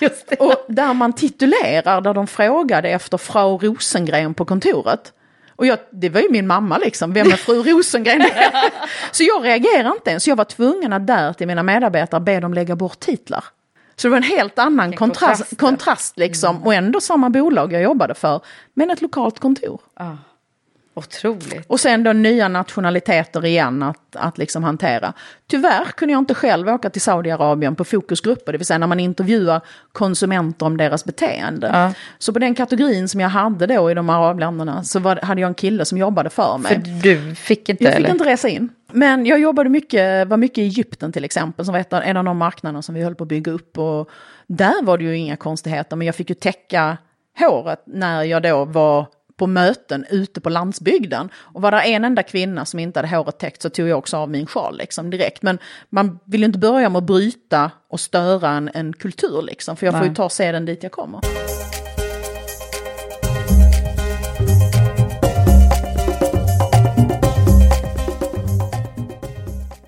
Det. 0.00 0.40
Och 0.40 0.64
där 0.68 0.94
man 0.94 1.12
titulerar, 1.12 2.00
där 2.00 2.14
de 2.14 2.26
frågade 2.26 2.88
efter 2.88 3.18
Frau 3.18 3.58
Rosengren 3.58 4.34
på 4.34 4.44
kontoret. 4.44 5.12
Och 5.56 5.66
jag, 5.66 5.78
det 5.90 6.08
var 6.08 6.20
ju 6.20 6.30
min 6.30 6.46
mamma 6.46 6.78
liksom, 6.78 7.12
vem 7.12 7.26
är 7.26 7.36
fru 7.36 7.62
Rosengren? 7.62 8.24
så 9.12 9.22
jag 9.22 9.44
reagerade 9.44 9.88
inte 9.88 10.10
ens, 10.10 10.28
jag 10.28 10.36
var 10.36 10.44
tvungen 10.44 10.92
att 10.92 11.06
där 11.06 11.32
till 11.32 11.46
mina 11.46 11.62
medarbetare 11.62 12.20
be 12.20 12.40
dem 12.40 12.54
lägga 12.54 12.76
bort 12.76 13.00
titlar. 13.00 13.44
Så 14.00 14.06
det 14.06 14.10
var 14.10 14.16
en 14.16 14.22
helt 14.22 14.58
annan 14.58 14.92
kontrast, 14.96 15.58
kontrast. 15.58 16.18
liksom, 16.18 16.62
och 16.62 16.74
ändå 16.74 17.00
samma 17.00 17.30
bolag 17.30 17.72
jag 17.72 17.82
jobbade 17.82 18.14
för, 18.14 18.40
men 18.74 18.90
ett 18.90 19.02
lokalt 19.02 19.38
kontor. 19.38 19.80
Otroligt. 20.94 21.66
Och 21.66 21.80
sen 21.80 22.04
då 22.04 22.12
nya 22.12 22.48
nationaliteter 22.48 23.46
igen 23.46 23.82
att, 23.82 24.16
att 24.16 24.38
liksom 24.38 24.64
hantera. 24.64 25.12
Tyvärr 25.46 25.84
kunde 25.84 26.12
jag 26.12 26.18
inte 26.18 26.34
själv 26.34 26.68
åka 26.68 26.90
till 26.90 27.00
Saudiarabien 27.00 27.76
på 27.76 27.84
fokusgrupper, 27.84 28.52
det 28.52 28.58
vill 28.58 28.66
säga 28.66 28.78
när 28.78 28.86
man 28.86 29.00
intervjuar 29.00 29.60
konsumenter 29.92 30.66
om 30.66 30.76
deras 30.76 31.04
beteende. 31.04 31.70
Ja. 31.72 31.92
Så 32.18 32.32
på 32.32 32.38
den 32.38 32.54
kategorin 32.54 33.08
som 33.08 33.20
jag 33.20 33.28
hade 33.28 33.66
då 33.66 33.90
i 33.90 33.94
de 33.94 34.10
arabländerna 34.10 34.84
så 34.84 34.98
var, 34.98 35.16
hade 35.22 35.40
jag 35.40 35.48
en 35.48 35.54
kille 35.54 35.84
som 35.84 35.98
jobbade 35.98 36.30
för 36.30 36.58
mig. 36.58 36.74
För 36.74 37.02
du 37.02 37.34
fick 37.34 37.68
inte 37.68 37.84
Jag 37.84 37.92
fick 37.92 38.00
eller? 38.04 38.10
inte 38.10 38.24
resa 38.24 38.48
in. 38.48 38.68
Men 38.92 39.26
jag 39.26 39.40
jobbade 39.40 39.70
mycket, 39.70 40.28
var 40.28 40.36
mycket 40.36 40.58
i 40.58 40.62
Egypten 40.62 41.12
till 41.12 41.24
exempel, 41.24 41.64
som 41.64 41.72
var 41.72 41.80
ett 41.80 41.92
en 41.92 42.16
av 42.16 42.24
de 42.24 42.36
marknaderna 42.36 42.82
som 42.82 42.94
vi 42.94 43.02
höll 43.02 43.14
på 43.14 43.24
att 43.24 43.28
bygga 43.28 43.52
upp. 43.52 43.78
Och 43.78 44.10
där 44.46 44.82
var 44.82 44.98
det 44.98 45.04
ju 45.04 45.16
inga 45.16 45.36
konstigheter, 45.36 45.96
men 45.96 46.06
jag 46.06 46.14
fick 46.14 46.30
ju 46.30 46.34
täcka 46.34 46.96
håret 47.38 47.82
när 47.86 48.22
jag 48.22 48.42
då 48.42 48.64
var 48.64 49.06
på 49.36 49.46
möten 49.46 50.06
ute 50.10 50.40
på 50.40 50.50
landsbygden. 50.50 51.28
Och 51.36 51.62
var 51.62 51.70
det 51.70 51.80
en 51.80 52.04
enda 52.04 52.22
kvinna 52.22 52.64
som 52.64 52.80
inte 52.80 52.98
hade 52.98 53.16
håret 53.16 53.38
täckt 53.38 53.62
så 53.62 53.70
tog 53.70 53.88
jag 53.88 53.98
också 53.98 54.16
av 54.16 54.30
min 54.30 54.46
sjal 54.46 54.78
liksom 54.78 55.10
direkt. 55.10 55.42
Men 55.42 55.58
man 55.90 56.18
vill 56.24 56.40
ju 56.40 56.46
inte 56.46 56.58
börja 56.58 56.88
med 56.88 56.98
att 56.98 57.04
bryta 57.04 57.70
och 57.88 58.00
störa 58.00 58.50
en, 58.50 58.70
en 58.74 58.92
kultur 58.92 59.42
liksom, 59.42 59.76
för 59.76 59.86
jag 59.86 59.98
får 59.98 60.06
ju 60.06 60.14
ta 60.14 60.28
seden 60.28 60.64
dit 60.64 60.82
jag 60.82 60.92
kommer. 60.92 61.20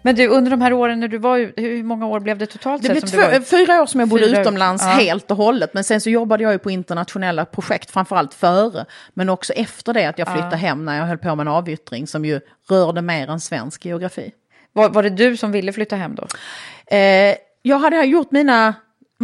Men 0.03 0.15
du, 0.15 0.27
under 0.27 0.51
de 0.51 0.61
här 0.61 0.73
åren 0.73 1.01
när 1.01 1.09
du 1.09 1.19
var 1.19 1.53
hur 1.57 1.83
många 1.83 2.07
år 2.07 2.21
blev 2.21 2.39
det 2.39 2.47
totalt 2.47 2.83
Det 2.83 2.89
blev 2.89 3.01
två, 3.01 3.45
fyra 3.45 3.83
år 3.83 3.87
som 3.87 4.01
jag 4.01 4.09
bodde 4.09 4.25
Fyra 4.25 4.41
utomlands 4.41 4.85
ja. 4.85 4.91
helt 4.91 5.31
och 5.31 5.37
hållet. 5.37 5.75
Men 5.75 5.85
sen 5.85 6.01
så 6.01 6.11
jobbade 6.11 6.43
jag 6.43 6.53
ju 6.53 6.59
på 6.59 6.71
internationella 6.71 7.45
projekt, 7.45 7.91
framförallt 7.91 8.35
före. 8.35 8.85
Men 9.15 9.29
också 9.29 9.53
efter 9.53 9.95
det 9.95 10.07
att 10.07 10.19
jag 10.19 10.29
flyttade 10.33 10.57
hem 10.57 10.85
när 10.85 10.99
jag 10.99 11.05
höll 11.05 11.19
på 11.19 11.35
med 11.35 11.47
en 11.47 11.53
avyttring 11.53 12.07
som 12.07 12.25
ju 12.25 12.41
rörde 12.71 13.03
mer 13.03 13.31
än 13.31 13.41
svensk 13.41 13.85
geografi. 13.85 14.33
Var, 14.73 14.89
var 14.89 15.03
det 15.03 15.11
du 15.11 15.37
som 15.37 15.53
ville 15.53 15.73
flytta 15.73 15.97
hem 15.97 16.15
då? 16.15 16.27
Eh, 16.97 17.35
jag 17.63 17.79
hade 17.79 18.05
gjort 18.05 18.31
mina, 18.31 18.75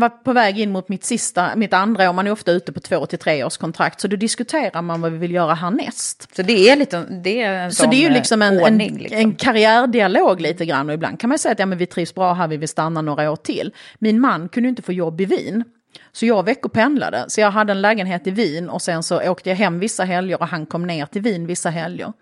var 0.00 0.08
på 0.08 0.32
väg 0.32 0.58
in 0.58 0.72
mot 0.72 0.88
mitt 0.88 1.04
sista, 1.04 1.56
mitt 1.56 1.72
andra 1.72 2.08
år, 2.10 2.12
man 2.12 2.26
är 2.26 2.30
ofta 2.30 2.52
ute 2.52 2.72
på 2.72 2.80
två 2.80 3.06
till 3.06 3.18
tre 3.18 3.44
års 3.44 3.56
kontrakt. 3.56 4.00
Så 4.00 4.08
då 4.08 4.16
diskuterar 4.16 4.82
man 4.82 5.00
vad 5.00 5.12
vi 5.12 5.18
vill 5.18 5.32
göra 5.32 5.54
härnäst. 5.54 6.36
Så 6.36 6.42
det 6.42 6.70
är, 6.70 6.76
lite, 6.76 7.04
det 7.24 7.42
är 7.42 7.64
en 7.64 7.72
Så 7.72 7.86
det 7.86 7.96
är 7.96 8.00
ju 8.00 8.06
eh, 8.06 8.12
liksom 8.12 8.42
en, 8.42 8.60
ordning. 8.60 8.88
en, 8.88 8.96
liksom. 8.96 9.18
en 9.18 9.34
karriärdialog 9.34 10.40
lite 10.40 10.64
grann 10.64 10.88
och 10.88 10.94
ibland 10.94 11.20
kan 11.20 11.28
man 11.28 11.38
säga 11.38 11.52
att 11.52 11.58
ja, 11.58 11.66
men 11.66 11.78
vi 11.78 11.86
trivs 11.86 12.14
bra 12.14 12.32
här, 12.32 12.48
vi 12.48 12.56
vill 12.56 12.68
stanna 12.68 13.02
några 13.02 13.30
år 13.30 13.36
till. 13.36 13.72
Min 13.98 14.20
man 14.20 14.48
kunde 14.48 14.68
inte 14.68 14.82
få 14.82 14.92
jobb 14.92 15.20
i 15.20 15.24
Wien. 15.24 15.64
Så 16.12 16.26
jag 16.26 16.44
veckopendlade, 16.44 17.24
så 17.28 17.40
jag 17.40 17.50
hade 17.50 17.72
en 17.72 17.82
lägenhet 17.82 18.26
i 18.26 18.30
Wien 18.30 18.70
och 18.70 18.82
sen 18.82 19.02
så 19.02 19.30
åkte 19.30 19.48
jag 19.48 19.56
hem 19.56 19.78
vissa 19.78 20.04
helger 20.04 20.40
och 20.40 20.48
han 20.48 20.66
kom 20.66 20.86
ner 20.86 21.06
till 21.06 21.22
Wien 21.22 21.46
vissa 21.46 21.70
helger. 21.70 22.12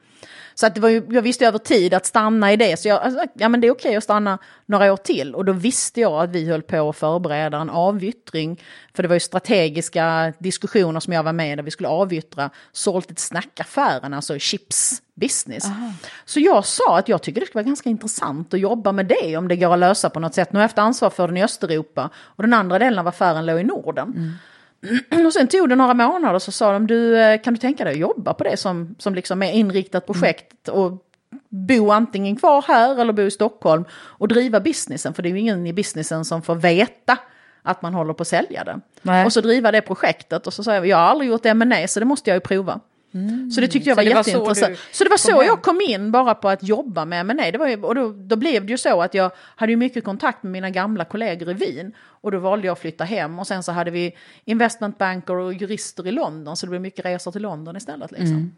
Så 0.55 0.67
att 0.67 0.75
det 0.75 0.81
var 0.81 0.89
ju, 0.89 1.03
jag 1.11 1.23
visste 1.23 1.47
över 1.47 1.59
tid 1.59 1.95
att 1.95 2.07
stanna 2.07 2.53
i 2.53 2.57
det, 2.57 2.81
så 2.81 2.89
jag, 2.89 3.03
alltså, 3.03 3.25
ja 3.35 3.49
men 3.49 3.61
det 3.61 3.67
är 3.67 3.73
okej 3.73 3.97
att 3.97 4.05
stanna 4.05 4.39
några 4.67 4.93
år 4.93 4.97
till. 4.97 5.35
Och 5.35 5.45
då 5.45 5.53
visste 5.53 6.01
jag 6.01 6.13
att 6.25 6.31
vi 6.31 6.49
höll 6.49 6.63
på 6.63 6.89
att 6.89 6.97
förbereda 6.97 7.59
en 7.59 7.71
avyttring, 7.71 8.61
för 8.95 9.03
det 9.03 9.09
var 9.09 9.17
ju 9.17 9.21
strategiska 9.21 10.33
diskussioner 10.39 11.01
som 11.01 11.13
jag 11.13 11.23
var 11.23 11.33
med 11.33 11.53
i 11.53 11.57
där 11.57 11.63
vi 11.63 11.71
skulle 11.71 11.89
avyttra 11.89 12.51
Salted 12.73 13.19
Snack-affären, 13.19 14.15
alltså 14.15 14.39
chips 14.39 15.03
business. 15.15 15.65
Så 16.25 16.41
jag 16.41 16.65
sa 16.65 16.99
att 16.99 17.09
jag 17.09 17.23
tycker 17.23 17.41
det 17.41 17.47
skulle 17.47 17.63
vara 17.63 17.69
ganska 17.69 17.91
intressant 17.91 18.55
att 18.55 18.61
jobba 18.61 18.93
med 18.93 19.07
det 19.07 19.37
om 19.37 19.49
det 19.49 19.57
går 19.57 19.73
att 19.73 19.79
lösa 19.79 20.11
på 20.11 20.21
något 20.21 20.35
sätt. 20.35 20.53
Nu 20.53 20.57
har 20.57 20.63
jag 20.63 20.69
haft 20.69 20.79
ansvar 20.79 21.11
för 21.11 21.29
den 21.29 21.37
i 21.37 21.45
Östeuropa 21.45 22.11
och 22.17 22.43
den 22.43 22.53
andra 22.53 22.79
delen 22.79 22.99
av 22.99 23.09
affären 23.09 23.47
låg 23.47 23.61
i 23.61 23.65
Norden. 23.65 24.39
Och 25.27 25.33
sen 25.33 25.49
tog 25.49 25.69
det 25.69 25.77
några 25.77 25.95
månader 25.95 26.39
så 26.39 26.53
sa 26.53 26.73
de, 26.73 26.87
du, 26.87 27.19
eh, 27.19 27.41
kan 27.43 27.55
du 27.55 27.61
tänka 27.61 27.85
dig 27.85 27.93
att 27.93 27.99
jobba 27.99 28.35
på 28.35 28.45
det 28.45 28.57
som, 28.57 28.95
som 28.99 29.15
liksom 29.15 29.43
är 29.43 29.53
inriktat 29.53 30.07
projekt 30.07 30.69
och 30.69 31.05
bo 31.49 31.91
antingen 31.91 32.37
kvar 32.37 32.65
här 32.69 33.01
eller 33.01 33.13
bo 33.13 33.23
i 33.23 33.31
Stockholm 33.31 33.85
och 33.93 34.29
driva 34.29 34.61
businessen, 34.61 35.15
för 35.15 35.23
det 35.23 35.29
är 35.29 35.31
ju 35.31 35.41
ingen 35.41 35.67
i 35.67 35.73
businessen 35.73 36.25
som 36.25 36.43
får 36.43 36.55
veta 36.55 37.19
att 37.63 37.83
man 37.83 37.95
håller 37.95 38.13
på 38.13 38.23
att 38.23 38.29
sälja 38.29 38.65
det. 38.65 38.81
Nej. 39.03 39.27
Och 39.27 39.33
så 39.33 39.41
driva 39.41 39.73
det 39.73 39.81
projektet 39.81 40.47
och 40.47 40.55
så 40.55 40.65
sa 40.65 40.75
jag, 40.75 40.87
jag 40.87 40.97
har 40.97 41.05
aldrig 41.05 41.31
gjort 41.31 41.47
M&A 41.47 41.89
så 41.89 42.01
det 42.01 42.07
måste 42.07 42.31
jag 42.31 42.37
ju 42.37 42.41
prova. 42.41 42.81
Så 43.55 43.61
det 43.61 43.69
tyckte 43.69 43.91
jag 43.91 43.99
Mm. 43.99 44.09
Så 44.09 44.15
var 44.15 44.17
var 44.17 44.23
så 44.23 44.31
jätteintressant. 44.31 44.73
du 44.73 44.97
Så, 44.97 45.05
det 45.05 45.11
var 45.11 45.17
så 45.17 45.37
hem? 45.37 45.47
jag 45.47 45.63
kom 45.63 45.81
in 45.81 46.11
bara 46.11 46.35
på 46.35 46.49
att 46.49 46.63
jobba 46.63 47.05
med 47.05 47.21
M&A. 47.21 47.51
Det 47.53 47.59
var 47.59 47.69
ju, 47.69 47.83
och 47.83 47.95
då, 47.95 48.13
då 48.13 48.37
blev 48.37 48.67
det 48.67 48.71
ju 48.71 48.79
så 48.79 49.03
att 49.03 49.15
jag 49.15 49.31
hade 49.57 49.73
ju 49.73 49.77
mycket 49.77 50.05
kontakt 50.05 50.43
med 50.43 50.53
mina 50.53 50.71
gamla 50.71 51.05
kollegor 51.05 51.51
i 51.51 51.55
Wien. 51.55 51.93
Och 52.07 52.31
då 52.31 52.39
valde 52.39 52.67
jag 52.67 52.73
att 52.73 52.79
flytta 52.81 53.05
hem 53.05 53.39
och 53.39 53.47
sen 53.47 53.63
så 53.63 53.73
hade 53.73 53.91
vi 53.91 54.13
investmentbanker 54.45 55.35
och 55.35 55.55
jurister 55.55 56.07
i 56.07 56.11
London. 56.13 56.57
Så 56.57 56.67
det 56.67 56.71
blev 56.71 56.83
mycket 56.83 57.05
resor 57.05 57.33
till 57.33 57.43
London 57.43 57.77
istället. 57.77 58.11
Liksom. 58.11 58.29
Mm. 58.29 58.53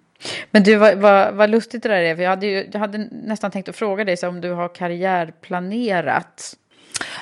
Men 0.50 0.62
du, 0.62 0.76
vad, 0.76 0.98
vad, 0.98 1.34
vad 1.34 1.50
lustigt 1.50 1.82
det 1.82 1.88
där 1.88 1.96
är. 2.02 2.16
För 2.16 2.22
jag 2.22 2.30
hade, 2.30 2.46
ju, 2.46 2.68
jag 2.72 2.80
hade 2.80 2.98
nästan 3.12 3.50
tänkt 3.50 3.68
att 3.68 3.76
fråga 3.76 4.04
dig 4.04 4.16
så 4.16 4.28
om 4.28 4.40
du 4.40 4.50
har 4.52 4.68
karriärplanerat. 4.74 6.56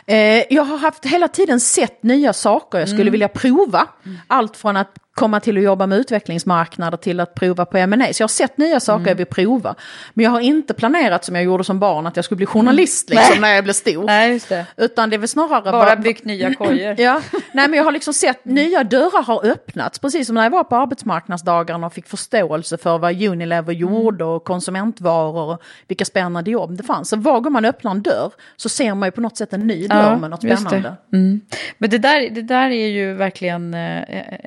Eh, 0.07 0.17
jag 0.55 0.63
har 0.65 0.79
haft 0.79 1.07
hela 1.07 1.29
tiden 1.29 1.61
sett 1.61 2.03
nya 2.03 2.33
saker 2.33 2.79
jag 2.79 2.89
skulle 2.89 3.03
Mm. 3.03 3.13
vilja 3.13 3.29
prova. 3.29 3.89
Allt 4.27 4.57
från 4.57 4.77
att 4.77 4.99
komma 5.15 5.41
till 5.41 5.57
att 5.57 5.63
jobba 5.63 5.87
med 5.87 5.99
utvecklingsmarknader 5.99 6.97
till 6.97 7.21
att 7.21 7.35
prova 7.35 7.65
på 7.65 7.79
M&A. 7.79 8.07
Så 8.13 8.23
jag 8.23 8.25
har 8.25 8.29
sett 8.29 8.59
nya 8.59 8.81
saker 8.81 8.95
Mm. 9.01 9.09
jag 9.09 9.15
vill 9.17 9.27
prova. 9.27 9.75
Men 10.15 10.25
jag 10.25 10.31
har 10.31 10.41
inte 10.41 10.75
planerat 10.75 11.25
som 11.25 11.35
jag 11.35 11.45
gjorde 11.45 11.65
som 11.65 11.79
barn 11.79 12.07
att 12.07 12.17
jag 12.17 12.25
skulle 12.25 12.37
bli 12.37 12.47
journalist 12.47 13.11
liksom, 13.11 13.27
Nej. 13.31 13.41
när 13.41 13.55
jag 13.55 13.65
blev 13.65 13.75
stor. 13.75 14.05
Nej, 14.05 14.41
det. 14.49 14.67
Utan 14.77 15.11
det 15.11 15.17
är 15.17 15.19
väl 15.19 15.29
snarare 15.29 15.73
Bara 15.73 15.97
byggt 15.97 16.25
nya 16.25 16.55
kojor. 16.55 16.95
Ja, 16.99 17.21
nej 17.53 17.69
men 17.69 17.75
jag 17.75 17.85
har 17.85 17.93
liksom 17.93 18.15
sett 18.15 18.45
nya 18.45 18.85
dörrar 18.85 19.23
har 19.23 19.47
öppnats. 19.47 19.99
Precis 19.99 20.27
som 20.27 20.35
när 20.35 20.43
jag 20.43 20.51
var 20.51 20.65
på 20.65 20.77
arbetsmarknadsdagarna 20.77 21.87
och 21.87 21.93
fick 21.93 22.09
förståelse 22.09 22.77
för 22.79 22.99
vad 22.99 23.23
Unilever 23.23 23.73
gjorde 23.73 24.25
och 24.25 24.45
konsumentvaror 24.45 25.53
och 25.53 25.63
vilka 25.89 26.05
spännande 26.05 26.51
jobb 26.51 26.77
det 26.77 26.83
fanns. 26.83 27.09
Så 27.09 27.17
var 27.17 27.41
gång 27.41 27.53
man 27.53 27.65
öppnar 27.65 27.91
en 27.91 28.03
dörr 28.03 28.33
så 28.57 28.69
ser 28.69 28.95
man 28.95 29.07
ju 29.07 29.11
på 29.11 29.21
något 29.21 29.37
sätt 29.37 29.53
en 29.53 29.67
ny 29.67 29.87
dörr 29.89 30.17
med 30.17 30.31
något 30.31 30.43
just 30.45 30.63
det. 30.63 30.69
spännande. 30.69 30.97
Mm. 31.13 31.41
Men 31.79 31.91
det 31.91 31.99
där, 31.99 32.31
det 32.31 32.43
där 32.43 32.71
är 32.71 32.87
ju 32.89 33.15
verkligen 33.15 33.75
eh, 33.75 34.03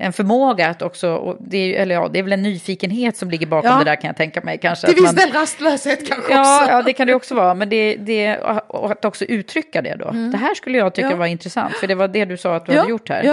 en 0.05 0.13
förmåga 0.13 0.56
att 0.65 0.81
också, 0.81 1.37
det 1.39 1.57
är, 1.57 1.81
eller 1.81 1.95
ja, 1.95 2.07
det 2.13 2.19
är 2.19 2.23
väl 2.23 2.33
en 2.33 2.41
nyfikenhet 2.41 3.17
som 3.17 3.29
ligger 3.29 3.47
bakom 3.47 3.71
Ja. 3.71 3.77
det 3.77 3.83
där 3.83 3.95
kan 3.95 4.07
jag 4.07 4.17
tänka 4.17 4.41
mig. 4.41 4.57
Kanske, 4.57 4.87
Till 4.87 4.95
viss 4.95 5.11
del 5.11 5.31
rastlöshet 5.31 6.07
kanske 6.09 6.33
Ja, 6.33 6.61
också. 6.61 6.71
ja, 6.71 6.81
det 6.81 6.93
kan 6.93 7.07
det 7.07 7.13
också 7.13 7.35
vara. 7.35 7.53
Men 7.53 7.69
det, 7.69 7.95
det, 7.95 8.37
och 8.67 8.91
att 8.91 9.05
också 9.05 9.25
uttrycka 9.25 9.81
det 9.81 9.95
då. 9.95 10.11
Det 10.31 10.37
här 10.37 10.53
skulle 10.55 10.77
jag 10.77 10.93
tycka 10.93 11.05
Mm. 11.07 11.15
Ja. 11.15 11.19
var 11.19 11.25
intressant. 11.27 11.73
För 11.75 11.87
det 11.87 11.95
var 11.95 12.07
det 12.07 12.25
du 12.25 12.37
sa 12.37 12.55
att 12.55 12.65
du 12.65 12.77
hade 12.77 12.89
gjort 12.89 13.09
här. 13.09 13.23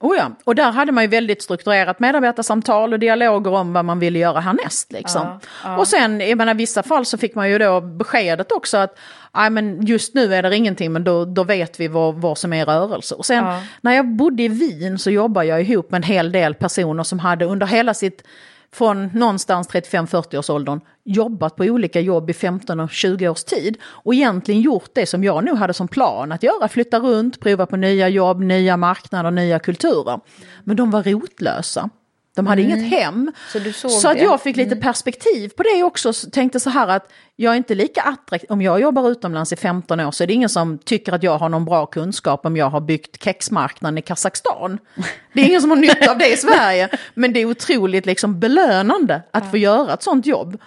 Oh 0.00 0.16
ja. 0.16 0.30
Och 0.44 0.54
där 0.54 0.70
hade 0.72 0.92
man 0.92 1.04
ju 1.04 1.08
väldigt 1.08 1.42
strukturerat 1.42 2.00
medarbetarsamtal 2.00 2.92
och 2.92 2.98
dialoger 2.98 3.50
om 3.50 3.72
vad 3.72 3.84
man 3.84 3.98
ville 3.98 4.18
göra 4.18 4.40
härnäst. 4.40 4.92
Liksom. 4.92 5.22
Ja, 5.22 5.40
ja. 5.64 5.78
Och 5.78 5.88
sen, 5.88 6.20
jag 6.20 6.38
menar, 6.38 6.54
i 6.54 6.56
vissa 6.56 6.82
fall 6.82 7.06
så 7.06 7.18
fick 7.18 7.34
man 7.34 7.50
ju 7.50 7.58
då 7.58 7.80
beskedet 7.80 8.52
också 8.52 8.76
att 8.78 8.98
"Nej, 9.34 9.50
men 9.50 9.86
just 9.86 10.14
nu 10.14 10.34
är 10.34 10.42
det 10.42 10.56
ingenting 10.56 10.92
men 10.92 11.04
då, 11.04 11.24
då 11.24 11.44
vet 11.44 11.80
vi 11.80 11.88
vad, 11.88 12.14
vad 12.14 12.38
som 12.38 12.52
är 12.52 12.64
rörelse. 12.66 13.14
Och 13.14 13.26
sen 13.26 13.44
Ja. 13.44 13.62
när 13.80 13.92
jag 13.92 14.08
bodde 14.16 14.42
i 14.42 14.48
Wien 14.48 14.98
så 14.98 15.10
jobbade 15.10 15.46
jag 15.46 15.62
ihop 15.62 15.90
med 15.90 15.98
en 15.98 16.02
hel 16.02 16.32
del 16.32 16.54
personer 16.54 17.02
som 17.02 17.18
hade 17.18 17.44
under 17.44 17.66
hela 17.66 17.94
sitt 17.94 18.22
från 18.72 19.10
någonstans 19.14 19.68
35-40 19.68 20.38
års 20.38 20.50
åldern 20.50 20.80
jobbat 21.04 21.56
på 21.56 21.64
olika 21.64 22.00
jobb 22.00 22.30
i 22.30 22.32
15 22.32 22.80
och 22.80 22.90
20 22.90 23.28
års 23.28 23.44
tid 23.44 23.76
och 23.82 24.14
egentligen 24.14 24.60
gjort 24.60 24.90
det 24.92 25.06
som 25.06 25.24
jag 25.24 25.44
nog 25.44 25.56
hade 25.56 25.74
som 25.74 25.88
plan 25.88 26.32
att 26.32 26.42
göra, 26.42 26.68
flytta 26.68 26.98
runt, 26.98 27.40
prova 27.40 27.66
på 27.66 27.76
nya 27.76 28.08
jobb, 28.08 28.40
nya 28.40 28.76
marknader, 28.76 29.30
nya 29.30 29.58
kulturer. 29.58 30.20
Men 30.64 30.76
de 30.76 30.90
var 30.90 31.02
rotlösa. 31.02 31.90
De 32.36 32.46
hade 32.46 32.62
inget 32.62 32.90
hem. 32.90 33.32
Så 33.52 33.88
så 33.88 34.08
att 34.08 34.16
det. 34.16 34.22
jag 34.22 34.42
fick 34.42 34.56
lite 34.56 34.76
perspektiv 34.76 35.48
på 35.48 35.62
det 35.62 35.82
också. 35.82 36.12
Så 36.12 36.30
Tänkte 36.30 36.60
så 36.60 36.70
här 36.70 36.88
att 36.88 37.12
jag 37.36 37.52
är 37.52 37.56
inte 37.56 37.74
lika 37.74 38.02
attraktiv. 38.02 38.50
Om 38.50 38.62
jag 38.62 38.80
jobbar 38.80 39.10
utomlands 39.10 39.52
i 39.52 39.56
15 39.56 40.00
år 40.00 40.10
så 40.10 40.22
är 40.22 40.26
det 40.26 40.32
ingen 40.32 40.48
som 40.48 40.78
tycker 40.78 41.12
att 41.12 41.22
jag 41.22 41.38
har 41.38 41.48
någon 41.48 41.64
bra 41.64 41.86
kunskap 41.86 42.46
om 42.46 42.56
jag 42.56 42.70
har 42.70 42.80
byggt 42.80 43.24
kexmarknaden 43.24 43.98
i 43.98 44.02
Kazakstan. 44.02 44.78
Det 45.32 45.40
är 45.40 45.46
ingen 45.46 45.60
som 45.60 45.70
har 45.70 45.76
nytta 45.76 46.10
av 46.10 46.18
det 46.18 46.32
i 46.32 46.36
Sverige. 46.36 46.88
Men 47.14 47.32
det 47.32 47.40
är 47.40 47.46
otroligt 47.46 48.06
liksom 48.06 48.40
belönande 48.40 49.22
att 49.30 49.50
få 49.50 49.56
göra 49.56 49.94
ett 49.94 50.02
sånt 50.02 50.26
jobb. 50.26 50.60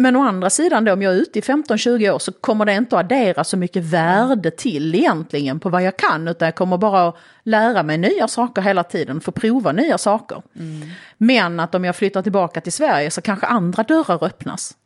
Men 0.00 0.16
å 0.16 0.22
andra 0.22 0.50
sidan 0.50 0.84
då, 0.84 0.92
om 0.92 1.02
jag 1.02 1.14
är 1.14 1.16
ute 1.16 1.38
i 1.38 1.42
15-20 1.42 2.10
år 2.10 2.18
så 2.18 2.32
kommer 2.32 2.64
det 2.64 2.74
inte 2.74 2.98
att 2.98 3.04
addera 3.04 3.44
så 3.44 3.56
mycket 3.56 3.84
värde 3.84 4.50
till 4.50 4.94
egentligen 4.94 5.60
på 5.60 5.68
vad 5.68 5.82
jag 5.82 5.96
kan, 5.96 6.28
utan 6.28 6.46
jag 6.46 6.54
kommer 6.54 6.78
bara 6.78 7.08
att 7.08 7.16
lära 7.42 7.82
mig 7.82 7.98
nya 7.98 8.28
saker 8.28 8.62
hela 8.62 8.84
tiden, 8.84 9.20
få 9.20 9.32
prova 9.32 9.72
nya 9.72 9.98
saker. 9.98 10.42
Mm. 10.58 10.88
Men 11.22 11.60
att 11.60 11.74
om 11.74 11.84
jag 11.84 11.96
flyttar 11.96 12.22
tillbaka 12.22 12.60
till 12.60 12.72
Sverige 12.72 13.10
så 13.10 13.20
kanske 13.20 13.46
andra 13.46 13.82
dörrar 13.82 14.24
öppnas. 14.24 14.76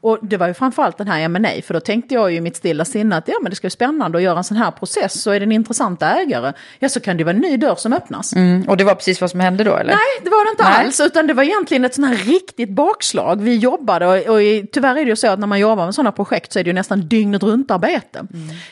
Och 0.00 0.18
det 0.22 0.36
var 0.36 0.46
ju 0.48 0.54
framförallt 0.54 0.98
den 0.98 1.08
här 1.08 1.20
M&A 1.20 1.48
för 1.66 1.74
då 1.74 1.80
tänkte 1.80 2.14
jag 2.14 2.30
ju 2.30 2.36
i 2.36 2.40
mitt 2.40 2.56
stilla 2.56 2.84
sinne 2.84 3.16
att 3.16 3.28
ja 3.28 3.34
men 3.42 3.50
det 3.50 3.56
ska 3.56 3.64
bli 3.64 3.70
spännande 3.70 4.18
att 4.18 4.24
göra 4.24 4.38
en 4.38 4.44
sån 4.44 4.56
här 4.56 4.70
process, 4.70 5.22
så 5.22 5.30
är 5.30 5.40
det 5.40 5.44
en 5.46 5.52
intressant 5.52 6.02
ägare, 6.02 6.52
ja 6.78 6.88
så 6.88 7.00
kan 7.00 7.16
det 7.16 7.24
vara 7.24 7.34
en 7.34 7.40
ny 7.40 7.56
dörr 7.56 7.74
som 7.74 7.92
öppnas. 7.92 8.32
Mm, 8.32 8.62
och 8.68 8.76
det 8.76 8.84
var 8.84 8.94
precis 8.94 9.20
vad 9.20 9.30
som 9.30 9.40
hände 9.40 9.64
då 9.64 9.76
eller? 9.76 9.92
Nej, 9.92 10.20
det 10.24 10.30
var 10.30 10.44
det 10.44 10.50
inte 10.50 10.62
Nej. 10.64 10.84
alls, 10.86 11.00
utan 11.00 11.26
det 11.26 11.34
var 11.34 11.42
egentligen 11.42 11.84
ett 11.84 11.94
sånt 11.94 12.08
här 12.08 12.16
riktigt 12.16 12.70
bakslag. 12.70 13.42
Vi 13.42 13.56
jobbade, 13.56 14.06
och, 14.06 14.34
och 14.34 14.42
i- 14.42 14.66
tyvärr 14.72 14.90
är 14.96 15.04
det 15.04 15.10
ju 15.10 15.16
så 15.16 15.28
att 15.28 15.38
när 15.38 15.46
man 15.46 15.58
jobbar 15.60 15.84
med 15.84 15.94
sådana 15.94 16.12
projekt 16.12 16.52
så 16.52 16.58
är 16.58 16.64
det 16.64 16.68
ju 16.70 16.74
nästan 16.74 17.08
dygnet 17.08 17.42
runt 17.42 17.70
arbete. 17.70 18.26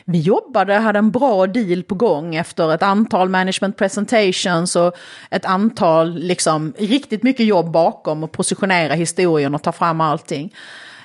Vi 0.04 0.20
jobbade, 0.20 0.74
hade 0.74 0.98
en 0.98 1.10
bra 1.10 1.46
deal 1.46 1.82
på 1.82 1.94
gång 1.94 2.34
efter 2.34 2.74
ett 2.74 2.82
antal 2.82 3.28
management 3.28 3.76
presentations 3.76 4.76
och 4.76 4.94
ett 5.30 5.44
antal, 5.44 6.14
liksom, 6.18 6.72
riktigt 6.78 7.09
mycket 7.22 7.46
jobb 7.46 7.70
bakom 7.70 8.24
och 8.24 8.32
positionera 8.32 8.94
historien 8.94 9.54
och 9.54 9.62
ta 9.62 9.72
fram 9.72 10.00
allting. 10.00 10.54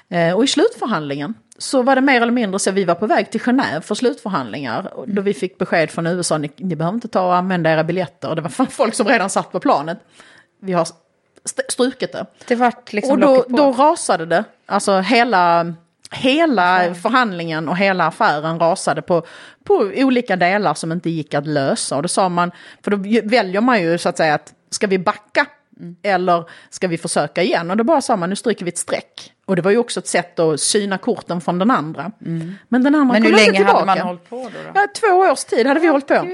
Eh, 0.09 0.33
och 0.33 0.43
i 0.43 0.47
slutförhandlingen 0.47 1.33
så 1.57 1.81
var 1.83 1.95
det 1.95 2.01
mer 2.01 2.21
eller 2.21 2.31
mindre 2.31 2.59
så 2.59 2.69
att 2.69 2.75
vi 2.75 2.83
var 2.83 2.95
på 2.95 3.07
väg 3.07 3.31
till 3.31 3.41
Genève 3.41 3.81
för 3.81 3.95
slutförhandlingar. 3.95 4.93
Då 5.07 5.21
vi 5.21 5.33
fick 5.33 5.57
besked 5.57 5.91
från 5.91 6.07
USA, 6.07 6.37
ni, 6.37 6.51
ni 6.57 6.75
behöver 6.75 6.95
inte 6.95 7.07
ta 7.07 7.27
och 7.27 7.35
använda 7.35 7.71
era 7.71 7.83
biljetter. 7.83 8.35
Det 8.35 8.41
var 8.41 8.65
folk 8.69 8.93
som 8.93 9.07
redan 9.07 9.29
satt 9.29 9.51
på 9.51 9.59
planet. 9.59 9.97
Vi 10.61 10.73
har 10.73 10.87
st- 11.45 11.63
strukit 11.69 12.11
det. 12.11 12.25
Det 12.47 12.55
vart 12.55 12.93
liksom 12.93 13.11
och 13.11 13.19
då, 13.19 13.45
då 13.47 13.71
rasade 13.71 14.25
det. 14.25 14.43
Alltså 14.65 14.99
hela, 14.99 15.73
hela 16.11 16.93
förhandlingen 16.95 17.69
och 17.69 17.77
hela 17.77 18.07
affären 18.07 18.59
rasade 18.59 19.01
på, 19.01 19.25
på 19.63 19.73
olika 19.95 20.35
delar 20.35 20.73
som 20.73 20.91
inte 20.91 21.09
gick 21.09 21.33
att 21.33 21.47
lösa. 21.47 21.95
Och 21.95 22.01
då 22.01 22.07
sa 22.07 22.29
man, 22.29 22.51
för 22.83 22.91
då 22.91 22.97
väljer 23.29 23.61
man 23.61 23.81
ju 23.81 23.97
så 23.97 24.09
att 24.09 24.17
säga 24.17 24.33
att 24.33 24.53
ska 24.69 24.87
vi 24.87 24.99
backa 24.99 25.45
Mm. 25.79 25.95
eller 26.03 26.49
ska 26.69 26.87
vi 26.87 26.97
försöka 26.97 27.43
igen? 27.43 27.71
Och 27.71 27.77
då 27.77 27.83
bara 27.83 28.01
sa 28.01 28.15
man 28.15 28.29
nu 28.29 28.35
stryker 28.35 28.65
vi 28.65 28.69
ett 28.69 28.77
streck. 28.77 29.34
Och 29.45 29.55
det 29.55 29.61
var 29.61 29.71
ju 29.71 29.77
också 29.77 29.99
ett 29.99 30.07
sätt 30.07 30.39
att 30.39 30.59
syna 30.59 30.97
korten 30.97 31.41
från 31.41 31.59
den 31.59 31.71
andra. 31.71 32.11
Men 32.67 32.83
den 32.83 32.95
andra 32.95 33.17
Mm. 33.17 33.23
Men 33.23 33.23
hur 33.23 33.31
länge 33.31 33.57
tillbaka. 33.57 33.77
hade 33.79 33.85
man 33.85 34.07
hållit 34.07 34.29
på 34.29 34.35
då? 34.35 34.49
då? 34.63 34.71
Ja, 34.73 34.87
två 34.95 35.15
års 35.15 35.43
tid 35.43 35.67
hade 35.67 35.79
vi 35.79 35.87
hållit 35.87 36.07
på. 36.07 36.27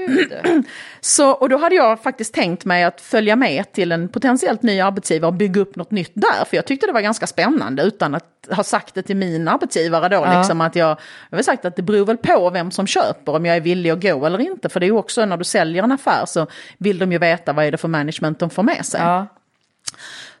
Så, 1.00 1.30
och 1.30 1.48
då 1.48 1.56
hade 1.56 1.74
jag 1.74 2.02
faktiskt 2.02 2.34
tänkt 2.34 2.64
mig 2.64 2.84
att 2.84 3.00
följa 3.00 3.36
med 3.36 3.72
till 3.72 3.92
en 3.92 4.08
potentiellt 4.08 4.62
ny 4.62 4.80
arbetsgivare 4.80 5.28
och 5.28 5.34
bygga 5.34 5.60
upp 5.60 5.76
något 5.76 5.90
nytt 5.90 6.12
där. 6.14 6.44
För 6.44 6.56
jag 6.56 6.66
tyckte 6.66 6.86
det 6.86 6.92
var 6.92 7.00
ganska 7.00 7.26
spännande 7.26 7.82
utan 7.82 8.14
att 8.14 8.24
ha 8.50 8.64
sagt 8.64 8.94
det 8.94 9.02
till 9.02 9.16
min 9.16 9.48
arbetsgivare 9.48 10.08
då. 10.08 10.16
Ja. 10.16 10.38
Liksom 10.38 10.60
att 10.60 10.76
jag, 10.76 10.98
jag 11.30 11.38
har 11.38 11.42
sagt 11.42 11.64
att 11.64 11.76
det 11.76 11.82
beror 11.82 12.06
väl 12.06 12.16
på 12.16 12.50
vem 12.50 12.70
som 12.70 12.86
köper, 12.86 13.34
om 13.34 13.46
jag 13.46 13.56
är 13.56 13.60
villig 13.60 13.90
att 13.90 14.02
gå 14.02 14.26
eller 14.26 14.40
inte. 14.40 14.68
För 14.68 14.80
det 14.80 14.86
är 14.86 14.88
ju 14.88 14.96
också 14.96 15.24
när 15.24 15.36
du 15.36 15.44
säljer 15.44 15.82
en 15.82 15.92
affär 15.92 16.26
så 16.26 16.46
vill 16.78 16.98
de 16.98 17.12
ju 17.12 17.18
veta 17.18 17.52
vad 17.52 17.64
är 17.64 17.70
det 17.70 17.78
för 17.78 17.88
management 17.88 18.38
de 18.38 18.50
får 18.50 18.62
med 18.62 18.86
sig. 18.86 19.00
Ja. 19.00 19.26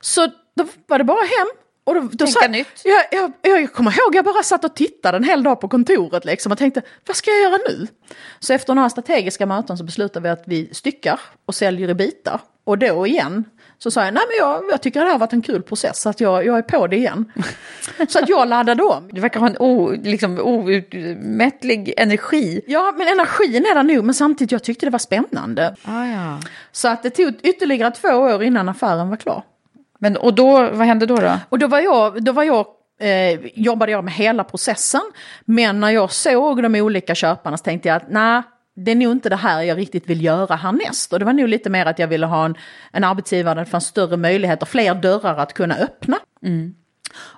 Så 0.00 0.26
då 0.54 0.66
var 0.86 0.98
det 0.98 1.04
bara 1.04 1.20
hem. 1.20 1.61
Och 1.84 1.94
då, 1.94 2.00
då 2.00 2.08
Tänka 2.08 2.40
satt- 2.40 2.50
nytt. 2.50 2.82
Jag, 2.84 3.04
jag, 3.20 3.60
jag 3.60 3.72
kommer 3.72 3.90
ihåg, 3.90 4.14
jag 4.14 4.24
bara 4.24 4.42
satt 4.42 4.64
och 4.64 4.74
tittade 4.74 5.16
en 5.16 5.24
hel 5.24 5.42
dag 5.42 5.60
på 5.60 5.68
kontoret 5.68 6.24
liksom 6.24 6.52
och 6.52 6.58
tänkte, 6.58 6.82
vad 7.06 7.16
ska 7.16 7.30
jag 7.30 7.42
göra 7.42 7.58
nu? 7.68 7.86
Så 8.38 8.52
efter 8.52 8.74
några 8.74 8.90
strategiska 8.90 9.46
möten 9.46 9.78
så 9.78 9.84
beslutade 9.84 10.22
vi 10.22 10.28
att 10.28 10.42
vi 10.46 10.68
styckar 10.72 11.20
och 11.46 11.54
säljer 11.54 11.90
i 11.90 11.94
bitar. 11.94 12.40
Och 12.64 12.78
då 12.78 13.06
igen 13.06 13.44
så 13.78 13.90
sa 13.90 14.04
jag, 14.04 14.14
nej 14.14 14.22
men 14.28 14.48
jag, 14.48 14.64
jag 14.70 14.82
tycker 14.82 15.00
det 15.00 15.06
här 15.06 15.12
har 15.12 15.18
varit 15.18 15.32
en 15.32 15.42
kul 15.42 15.62
process 15.62 16.00
så 16.00 16.08
att 16.08 16.20
jag, 16.20 16.46
jag 16.46 16.58
är 16.58 16.62
på 16.62 16.86
det 16.86 16.96
igen. 16.96 17.32
så 18.08 18.18
att 18.18 18.28
jag 18.28 18.48
laddade 18.48 18.82
om. 18.82 19.08
Du 19.12 19.20
verkar 19.20 19.40
ha 19.40 19.46
en 19.46 19.56
o, 19.58 19.90
liksom, 20.02 20.38
outmättlig 20.38 21.94
energi. 21.96 22.60
Ja, 22.66 22.94
men 22.96 23.08
energin 23.08 23.66
är 23.66 23.74
där 23.74 23.82
nog, 23.82 24.04
men 24.04 24.14
samtidigt 24.14 24.52
jag 24.52 24.62
tyckte 24.64 24.86
det 24.86 24.90
var 24.90 24.98
spännande. 24.98 25.76
Ah, 25.84 26.06
ja. 26.06 26.40
Så 26.72 26.88
att 26.88 27.02
det 27.02 27.10
tog 27.10 27.34
ytterligare 27.42 27.90
två 27.90 28.08
år 28.08 28.42
innan 28.42 28.68
affären 28.68 29.08
var 29.08 29.16
klar. 29.16 29.42
Men 30.02 30.16
och 30.16 30.34
då, 30.34 30.52
vad 30.72 30.86
hände 30.86 31.06
då? 31.06 31.16
då? 31.16 31.38
Och 31.48 31.58
då 31.58 31.66
var 31.66 31.80
jag, 31.80 32.24
då 32.24 32.32
var 32.32 32.42
jag 32.42 32.66
eh, 33.00 33.40
jobbade 33.54 33.92
jag 33.92 34.04
med 34.04 34.14
hela 34.14 34.44
processen. 34.44 35.00
Men 35.44 35.80
när 35.80 35.90
jag 35.90 36.12
såg 36.12 36.62
de 36.62 36.74
olika 36.80 37.14
köparna 37.14 37.56
så 37.56 37.64
tänkte 37.64 37.88
jag 37.88 37.96
att 37.96 38.10
nej, 38.10 38.42
det 38.76 38.90
är 38.90 38.94
nog 38.94 39.12
inte 39.12 39.28
det 39.28 39.36
här 39.36 39.62
jag 39.62 39.78
riktigt 39.78 40.06
vill 40.10 40.24
göra 40.24 40.56
härnäst. 40.56 41.12
Och 41.12 41.18
det 41.18 41.24
var 41.24 41.32
nog 41.32 41.48
lite 41.48 41.70
mer 41.70 41.86
att 41.86 41.98
jag 41.98 42.08
ville 42.08 42.26
ha 42.26 42.44
en, 42.44 42.54
en 42.92 43.04
arbetsgivare 43.04 43.54
där 43.54 43.64
det 43.64 43.70
fanns 43.70 43.86
större 43.86 44.16
möjligheter, 44.16 44.66
fler 44.66 44.94
dörrar 44.94 45.36
att 45.36 45.54
kunna 45.54 45.74
öppna. 45.74 46.18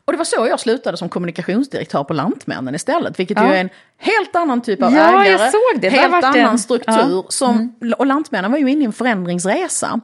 Och 0.04 0.12
det 0.12 0.16
var 0.16 0.24
så 0.24 0.46
jag 0.50 0.60
slutade 0.60 0.96
som 0.96 1.08
kommunikationsdirektör 1.08 2.04
på 2.04 2.12
Lantmännen 2.14 2.74
istället, 2.74 3.18
vilket 3.18 3.38
Ja. 3.38 3.48
ju 3.48 3.54
är 3.54 3.60
en 3.60 3.70
helt 3.98 4.36
annan 4.36 4.60
typ 4.60 4.82
av 4.82 4.92
Ja, 4.92 5.24
ägare, 5.24 5.90
helt 5.90 6.24
annan 6.24 6.36
en- 6.36 6.58
struktur. 6.58 6.94
Ja. 7.10 7.24
Som, 7.28 7.74
Och 7.98 8.06
Lantmännen 8.06 8.50
var 8.52 8.58
ju 8.58 8.70
inne 8.70 8.82
i 8.82 8.84
en 8.84 8.92
förändringsresa. 8.92 10.00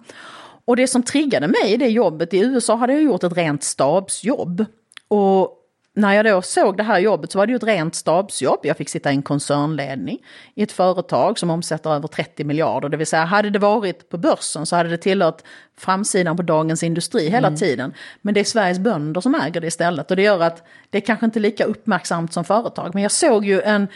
Och 0.71 0.77
det 0.77 0.87
som 0.87 1.03
triggade 1.03 1.49
mig 1.49 1.73
i 1.73 1.77
det 1.77 1.89
jobbet, 1.89 2.35
i 2.35 2.39
USA 2.39 2.77
hade 2.77 2.93
jag 2.93 3.03
gjort 3.03 3.25
ett 3.25 3.37
rent 3.37 3.63
stabsjobb. 3.63 4.65
Och 5.09 5.57
när 5.95 6.13
jag 6.13 6.25
då 6.25 6.43
såg 6.43 6.77
det 6.77 6.83
här 6.83 6.99
jobbet 6.99 7.33
så 7.33 7.39
var 7.39 7.47
det 7.47 7.51
ju 7.51 7.57
ett 7.57 7.63
rent 7.63 7.95
stabsjobb. 7.95 8.59
Jag 8.63 8.77
fick 8.77 8.89
sitta 8.89 9.13
i 9.13 9.15
en 9.15 9.23
koncernledning 9.23 10.19
i 10.55 10.63
ett 10.63 10.73
företag 10.73 11.39
som 11.39 11.51
omsätter 11.51 11.91
över 11.91 12.09
30 12.09 12.45
miljarder. 12.45 12.89
Det 12.89 12.97
vill 12.97 13.07
säga, 13.07 13.25
hade 13.25 13.51
det 13.51 13.59
varit 13.59 14.09
på 14.09 14.19
börsen 14.19 14.67
så 14.67 14.77
hade 14.77 14.89
det 14.89 14.97
tillhört 14.97 15.43
framsidan 15.79 16.37
på 16.37 16.43
Dagens 16.43 16.83
Industri 16.83 17.29
hela 17.29 17.57
tiden. 17.57 17.95
Men 18.23 18.35
det 18.35 18.41
är 18.41 18.45
Sveriges 18.45 18.79
bönder 18.79 19.21
som 19.21 19.35
äger 19.35 19.61
det 19.61 19.67
istället. 19.67 20.11
Och 20.11 20.17
det 20.17 20.23
gör 20.23 20.41
att 20.41 20.63
det 20.91 20.99
är 20.99 21.03
kanske 21.03 21.27
inte 21.27 21.41
lika 21.41 21.65
uppmärksamt 21.65 22.33
som 22.33 22.45
företag. 22.45 22.91
Men 22.95 23.03
jag 23.03 23.13
såg 23.13 23.45
ju 23.45 23.61
en, 23.61 23.89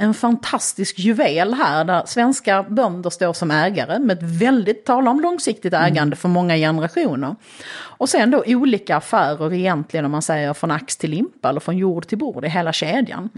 en 0.00 0.14
fantastisk 0.14 0.98
juvel 0.98 1.54
här 1.54 1.84
där 1.84 2.02
svenska 2.06 2.62
bönder 2.62 3.10
står 3.10 3.32
som 3.32 3.50
ägare 3.50 3.98
med 3.98 4.18
ett 4.18 4.22
väldigt, 4.22 4.84
tala 4.84 5.10
om 5.10 5.20
långsiktigt 5.20 5.74
ägande 5.74 6.16
för 6.16 6.28
många 6.28 6.56
generationer. 6.56 7.36
Och 7.72 8.08
sen 8.08 8.30
då 8.30 8.42
olika 8.46 8.96
affärer 8.96 9.52
egentligen 9.52 10.04
om 10.04 10.10
man 10.10 10.22
säger 10.22 10.54
från 10.54 10.70
ax 10.70 10.96
till 10.96 11.10
limpa 11.10 11.48
eller 11.48 11.60
från 11.60 11.78
jord 11.78 12.06
till 12.06 12.18
bord 12.18 12.44
i 12.44 12.48
hela 12.48 12.72
kedjan. 12.72 13.28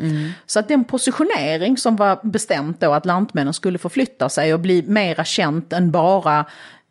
Så 0.47 0.59
att 0.59 0.69
den 0.69 0.85
positionering 0.85 1.77
som 1.77 1.97
var 1.97 2.19
bestämt 2.23 2.81
då 2.81 2.93
att 2.93 3.07
Lantmännen 3.07 3.55
skulle 3.55 3.79
förflytta 3.79 4.29
sig 4.29 4.55
och 4.55 4.61
bli 4.61 4.83
mera 4.83 5.25
känt 5.25 5.73
än 5.73 5.91
bara 5.91 6.45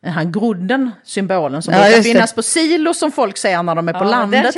den 0.04 0.12
här 0.14 0.24
grodden, 0.24 0.92
symbolen 1.04 1.62
som 1.62 1.74
Ja, 1.74 1.80
brukar 1.82 1.98
det. 1.98 2.04
finnas 2.04 2.34
på 2.34 2.44
silo 2.44 2.94
som 2.94 3.12
folk 3.12 3.38
ser 3.38 3.64
när 3.64 3.76
de 3.76 3.88
är 3.90 3.94
på 3.94 3.98
Ja, 4.00 4.02
den 4.04 4.10
landet. 4.10 4.56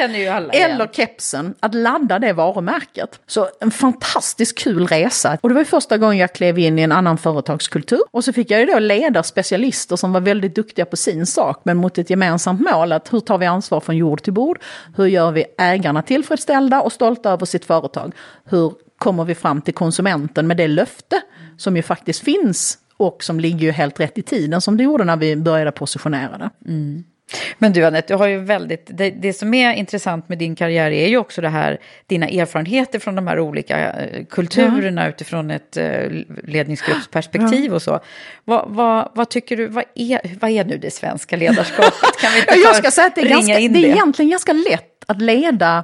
eller 0.54 0.88
kepsen, 0.88 1.54
att 1.60 1.76
ladda 1.76 2.20
det 2.20 2.34
varumärket. 2.34 3.20
Så 3.28 3.50
en 3.60 3.72
fantastiskt 3.72 4.58
kul 4.58 4.88
resa. 4.88 5.38
Och 5.42 5.50
det 5.50 5.56
var 5.56 5.64
första 5.64 5.98
gången 5.98 6.18
jag 6.18 6.34
klev 6.34 6.60
in 6.60 6.80
i 6.80 6.82
en 6.82 6.92
annan 6.92 7.18
företagskultur. 7.18 8.00
Och 8.12 8.24
så 8.24 8.34
fick 8.34 8.52
jag 8.52 8.60
ju 8.60 8.66
då 8.66 8.80
leda 8.80 9.24
specialister 9.24 9.96
som 9.96 10.14
var 10.14 10.22
väldigt 10.22 10.56
duktiga 10.56 10.86
på 10.86 10.98
sin 10.98 11.26
sak, 11.26 11.62
men 11.64 11.78
mot 11.78 11.98
ett 11.98 12.10
gemensamt 12.10 12.62
mål. 12.62 12.92
Att 12.92 13.14
hur 13.14 13.20
tar 13.20 13.38
vi 13.38 13.46
ansvar 13.46 13.80
från 13.80 13.98
jord 13.98 14.22
till 14.24 14.34
bord? 14.34 14.60
Hur 14.98 15.06
gör 15.06 15.32
vi 15.32 15.46
ägarna 15.58 16.02
tillfredsställda 16.02 16.82
och 16.82 16.92
stolta 16.92 17.30
över 17.32 17.46
sitt 17.46 17.66
företag? 17.66 18.12
Hur 18.50 18.74
kommer 18.98 19.24
vi 19.26 19.36
fram 19.36 19.62
till 19.62 19.74
konsumenten 19.74 20.48
med 20.48 20.58
det 20.58 20.68
löfte 20.68 21.22
som 21.58 21.76
ju 21.76 21.82
faktiskt 21.84 22.24
finns 22.24 22.78
och 22.98 23.24
som 23.24 23.40
ligger 23.40 23.60
ju 23.60 23.72
helt 23.72 24.00
rätt 24.00 24.18
i 24.18 24.22
tiden 24.22 24.62
som 24.62 24.78
det 24.78 24.84
gjorde 24.84 25.04
när 25.04 25.18
vi 25.18 25.36
började 25.36 25.72
positionera 25.72 26.38
det. 26.38 26.50
Men 27.58 27.74
du 27.74 27.86
Anette, 27.86 28.14
du 28.14 28.18
har 28.18 28.28
ju 28.28 28.40
väldigt, 28.40 28.90
det, 28.94 29.10
det 29.10 29.34
som 29.34 29.54
är 29.54 29.74
intressant 29.74 30.30
med 30.30 30.38
din 30.38 30.56
karriär 30.56 30.92
är 30.92 31.08
ju 31.08 31.18
också 31.18 31.42
det 31.42 31.50
här, 31.50 31.80
dina 32.08 32.28
erfarenheter 32.28 33.00
från 33.00 33.16
de 33.16 33.28
här 33.28 33.40
olika 33.40 33.92
eh, 33.92 34.26
kulturerna 34.26 35.08
utifrån 35.10 35.52
ett 35.52 35.78
eh, 35.78 35.86
ledningsgruppsperspektiv 36.44 37.74
och 37.74 37.82
så. 37.82 38.00
Vad, 38.44 38.66
vad, 38.68 39.12
vad 39.14 39.30
tycker 39.30 39.58
du, 39.58 39.68
vad 39.68 39.84
är, 39.96 40.40
vad 40.40 40.52
är 40.52 40.66
nu 40.66 40.78
det 40.78 40.92
svenska 40.92 41.36
ledarskapet? 41.36 42.22
Kan 42.22 42.32
vi 42.34 42.40
inte 42.40 42.54
Jag 42.54 42.76
ska 42.76 42.92
säga 42.92 43.08
att 43.08 43.16
det 43.16 43.22
är, 43.22 43.30
ganska, 43.30 43.54
det 43.54 43.66
är 43.66 43.86
egentligen 43.86 44.32
ganska 44.32 44.54
lätt 44.54 45.04
att 45.08 45.22
leda 45.22 45.84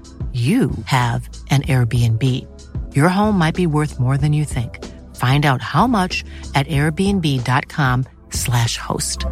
you 0.33 0.71
have 0.85 1.29
an 1.49 1.61
Airbnb. 1.61 2.23
Your 2.95 3.09
home 3.09 3.37
might 3.37 3.55
be 3.55 3.67
worth 3.67 3.99
more 3.99 4.17
than 4.17 4.33
you 4.33 4.45
think. 4.45 4.79
Find 5.15 5.45
out 5.45 5.61
how 5.61 5.87
much 5.87 6.23
at 6.55 6.67
airbnb.com 6.67 8.05
slash 8.29 8.77
host. 8.77 9.25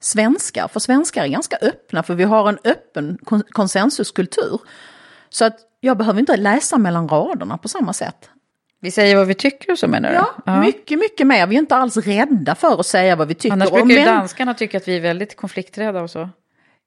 Svenskar, 0.00 0.68
för 0.68 0.80
svenskar 0.80 1.24
är 1.24 1.28
ganska 1.28 1.56
öppna 1.56 2.02
för 2.02 2.14
vi 2.14 2.24
har 2.24 2.48
en 2.48 2.58
öppen 2.64 3.18
kon 3.24 3.42
konsensuskultur. 3.50 4.60
Så 5.28 5.44
att 5.44 5.56
jag 5.80 5.98
behöver 5.98 6.20
inte 6.20 6.36
läsa 6.36 6.78
mellan 6.78 7.08
raderna 7.08 7.58
på 7.58 7.68
samma 7.68 7.92
sätt. 7.92 8.30
Vi 8.80 8.90
säger 8.90 9.16
vad 9.16 9.26
vi 9.26 9.34
tycker 9.34 9.76
så 9.76 9.88
menar 9.88 10.08
du? 10.08 10.14
Ja, 10.14 10.34
ja, 10.46 10.60
mycket, 10.60 10.98
mycket 10.98 11.26
mer. 11.26 11.46
Vi 11.46 11.56
är 11.56 11.58
inte 11.58 11.76
alls 11.76 11.96
rädda 11.96 12.54
för 12.54 12.80
att 12.80 12.86
säga 12.86 13.16
vad 13.16 13.28
vi 13.28 13.34
tycker. 13.34 13.52
Annars 13.52 13.70
brukar 13.70 13.88
ju 13.88 14.04
danskarna 14.04 14.54
tycka 14.54 14.76
att 14.76 14.88
vi 14.88 14.96
är 14.96 15.00
väldigt 15.00 15.36
konflikträdda 15.36 16.02
och 16.02 16.10
så. 16.10 16.28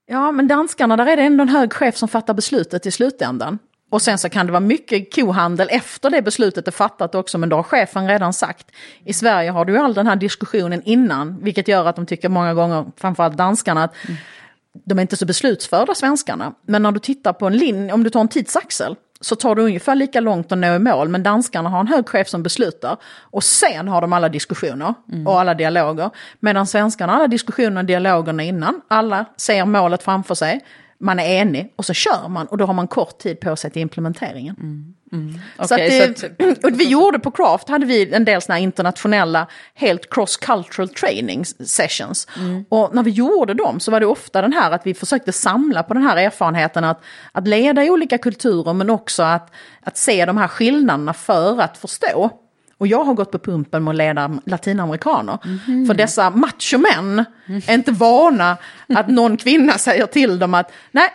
Ja, 0.09 0.31
men 0.31 0.47
danskarna, 0.47 0.97
där 0.97 1.07
är 1.07 1.17
det 1.17 1.23
ändå 1.23 1.41
en 1.41 1.49
hög 1.49 1.73
chef 1.73 1.97
som 1.97 2.09
fattar 2.09 2.33
beslutet 2.33 2.85
i 2.85 2.91
slutändan. 2.91 3.59
Och 3.89 4.01
sen 4.01 4.17
så 4.17 4.29
kan 4.29 4.45
det 4.45 4.51
vara 4.51 4.59
mycket 4.59 5.15
kohandel 5.15 5.67
efter 5.71 6.09
det 6.09 6.21
beslutet 6.21 6.67
är 6.67 6.71
fattat 6.71 7.15
också, 7.15 7.37
men 7.37 7.49
då 7.49 7.55
har 7.55 7.63
chefen 7.63 8.07
redan 8.07 8.33
sagt. 8.33 8.71
I 9.05 9.13
Sverige 9.13 9.51
har 9.51 9.65
du 9.65 9.73
ju 9.73 9.79
all 9.79 9.93
den 9.93 10.07
här 10.07 10.15
diskussionen 10.15 10.81
innan, 10.85 11.43
vilket 11.43 11.67
gör 11.67 11.85
att 11.85 11.95
de 11.95 12.05
tycker 12.05 12.29
många 12.29 12.53
gånger, 12.53 12.85
framförallt 12.97 13.37
danskarna, 13.37 13.83
att 13.83 13.95
mm. 14.05 14.17
de 14.85 14.97
är 14.97 15.01
inte 15.01 15.17
så 15.17 15.25
beslutsförda 15.25 15.95
svenskarna. 15.95 16.53
Men 16.61 16.83
när 16.83 16.91
du 16.91 16.99
tittar 16.99 17.33
på 17.33 17.47
en 17.47 17.57
linje, 17.57 17.93
om 17.93 18.03
du 18.03 18.09
tar 18.09 18.21
en 18.21 18.27
tidsaxel, 18.27 18.95
så 19.21 19.35
tar 19.35 19.55
det 19.55 19.61
ungefär 19.61 19.95
lika 19.95 20.19
långt 20.19 20.51
att 20.51 20.57
nå 20.57 20.75
i 20.75 20.79
mål, 20.79 21.09
men 21.09 21.23
danskarna 21.23 21.69
har 21.69 21.79
en 21.79 21.87
hög 21.87 22.09
chef 22.09 22.27
som 22.27 22.43
beslutar. 22.43 22.97
Och 23.21 23.43
sen 23.43 23.87
har 23.87 24.01
de 24.01 24.13
alla 24.13 24.29
diskussioner 24.29 24.93
mm. 25.11 25.27
och 25.27 25.39
alla 25.39 25.53
dialoger. 25.53 26.09
Medan 26.39 26.67
svenskarna 26.67 27.13
har 27.13 27.19
alla 27.19 27.27
diskussioner 27.27 27.81
och 27.81 27.85
dialogerna 27.85 28.43
innan. 28.43 28.81
Alla 28.87 29.25
ser 29.37 29.65
målet 29.65 30.03
framför 30.03 30.35
sig, 30.35 30.61
man 30.99 31.19
är 31.19 31.41
enig 31.41 31.73
och 31.75 31.85
så 31.85 31.93
kör 31.93 32.27
man 32.29 32.47
och 32.47 32.57
då 32.57 32.65
har 32.65 32.73
man 32.73 32.87
kort 32.87 33.17
tid 33.17 33.39
på 33.39 33.55
sig 33.55 33.71
till 33.71 33.81
implementeringen. 33.81 34.55
Mm. 34.59 34.93
Mm. 35.17 35.67
Så, 35.67 35.75
okay, 35.75 36.01
att, 36.01 36.19
så 36.19 36.25
att, 36.25 36.63
och 36.63 36.79
vi 36.79 36.87
gjorde 36.87 37.19
på 37.19 37.31
Craft 37.31 37.69
hade 37.69 37.85
vi 37.85 38.13
en 38.13 38.25
del 38.25 38.41
såna 38.41 38.59
internationella 38.59 39.47
helt 39.73 40.09
cross-cultural 40.09 40.87
training 40.87 41.45
sessions. 41.45 42.27
Mm. 42.37 42.65
Och 42.69 42.95
när 42.95 43.03
vi 43.03 43.11
gjorde 43.11 43.53
dem 43.53 43.79
så 43.79 43.91
var 43.91 43.99
det 43.99 44.05
ofta 44.05 44.41
den 44.41 44.53
här 44.53 44.71
att 44.71 44.85
vi 44.85 44.93
försökte 44.93 45.31
samla 45.31 45.83
på 45.83 45.93
den 45.93 46.03
här 46.03 46.17
erfarenheten 46.17 46.83
att, 46.83 47.03
att 47.31 47.47
leda 47.47 47.83
i 47.83 47.89
olika 47.89 48.17
kulturer 48.17 48.73
men 48.73 48.89
också 48.89 49.23
att, 49.23 49.51
att 49.81 49.97
se 49.97 50.25
de 50.25 50.37
här 50.37 50.47
skillnaderna 50.47 51.13
för 51.13 51.61
att 51.61 51.77
förstå. 51.77 52.31
Och 52.77 52.87
jag 52.87 53.03
har 53.03 53.13
gått 53.13 53.31
på 53.31 53.39
pumpen 53.39 53.83
med 53.83 53.91
att 53.91 53.97
leda 53.97 54.39
latinamerikaner. 54.45 55.37
Mm. 55.67 55.85
För 55.87 55.93
dessa 55.93 56.29
machomän 56.29 57.25
är 57.67 57.73
inte 57.73 57.91
vana 57.91 58.57
att 58.87 59.07
någon 59.07 59.37
kvinna 59.37 59.73
säger 59.73 60.05
till 60.05 60.39
dem 60.39 60.53
att 60.53 60.71
nej, 60.91 61.09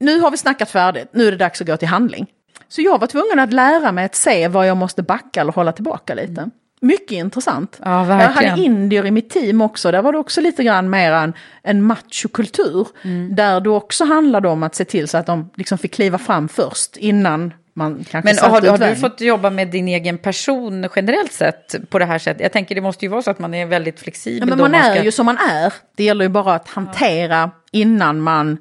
nu 0.00 0.20
har 0.20 0.30
vi 0.30 0.36
snackat 0.36 0.70
färdigt, 0.70 1.08
nu 1.12 1.26
är 1.26 1.30
det 1.30 1.36
dags 1.36 1.60
att 1.60 1.66
gå 1.66 1.76
till 1.76 1.88
handling. 1.88 2.26
Så 2.68 2.82
jag 2.82 2.98
var 2.98 3.06
tvungen 3.06 3.38
att 3.38 3.52
lära 3.52 3.92
mig 3.92 4.04
att 4.04 4.14
se 4.14 4.48
var 4.48 4.64
jag 4.64 4.76
måste 4.76 5.02
backa 5.02 5.40
eller 5.40 5.52
hålla 5.52 5.72
tillbaka 5.72 6.14
lite. 6.14 6.40
Mm. 6.40 6.50
Mycket 6.80 7.12
intressant. 7.12 7.80
Ja, 7.84 8.08
jag 8.22 8.28
hade 8.28 8.62
indier 8.62 9.06
i 9.06 9.10
mitt 9.10 9.30
team 9.30 9.60
också, 9.60 9.90
där 9.90 10.02
var 10.02 10.12
det 10.12 10.18
också 10.18 10.40
lite 10.40 10.64
grann 10.64 10.90
mer 10.90 11.12
en, 11.12 11.32
en 11.62 11.82
machokultur. 11.82 12.88
Mm. 13.04 13.34
Där 13.36 13.60
det 13.60 13.70
också 13.70 14.04
handlade 14.04 14.48
om 14.48 14.62
att 14.62 14.74
se 14.74 14.84
till 14.84 15.08
så 15.08 15.18
att 15.18 15.26
de 15.26 15.50
liksom 15.54 15.78
fick 15.78 15.94
kliva 15.94 16.18
fram 16.18 16.48
först 16.48 16.96
innan 16.96 17.54
man 17.74 18.04
kanske 18.10 18.34
Men 18.42 18.50
har, 18.50 18.60
du- 18.60 18.68
har 18.68 18.78
du 18.78 18.96
fått 18.96 19.20
jobba 19.20 19.50
med 19.50 19.68
din 19.68 19.88
egen 19.88 20.18
person 20.18 20.88
generellt 20.96 21.32
sett 21.32 21.74
på 21.90 21.98
det 21.98 22.04
här 22.04 22.18
sättet? 22.18 22.42
Jag 22.42 22.52
tänker 22.52 22.74
det 22.74 22.80
måste 22.80 23.04
ju 23.04 23.08
vara 23.08 23.22
så 23.22 23.30
att 23.30 23.38
man 23.38 23.54
är 23.54 23.66
väldigt 23.66 24.00
flexibel. 24.00 24.48
Ja, 24.48 24.56
men 24.56 24.72
man 24.72 24.74
är 24.74 24.94
ska- 24.94 25.04
ju 25.04 25.12
som 25.12 25.26
man 25.26 25.38
är. 25.50 25.72
Det 25.96 26.04
gäller 26.04 26.24
ju 26.24 26.28
bara 26.28 26.54
att 26.54 26.68
hantera 26.68 27.50
innan 27.72 28.20
man 28.20 28.58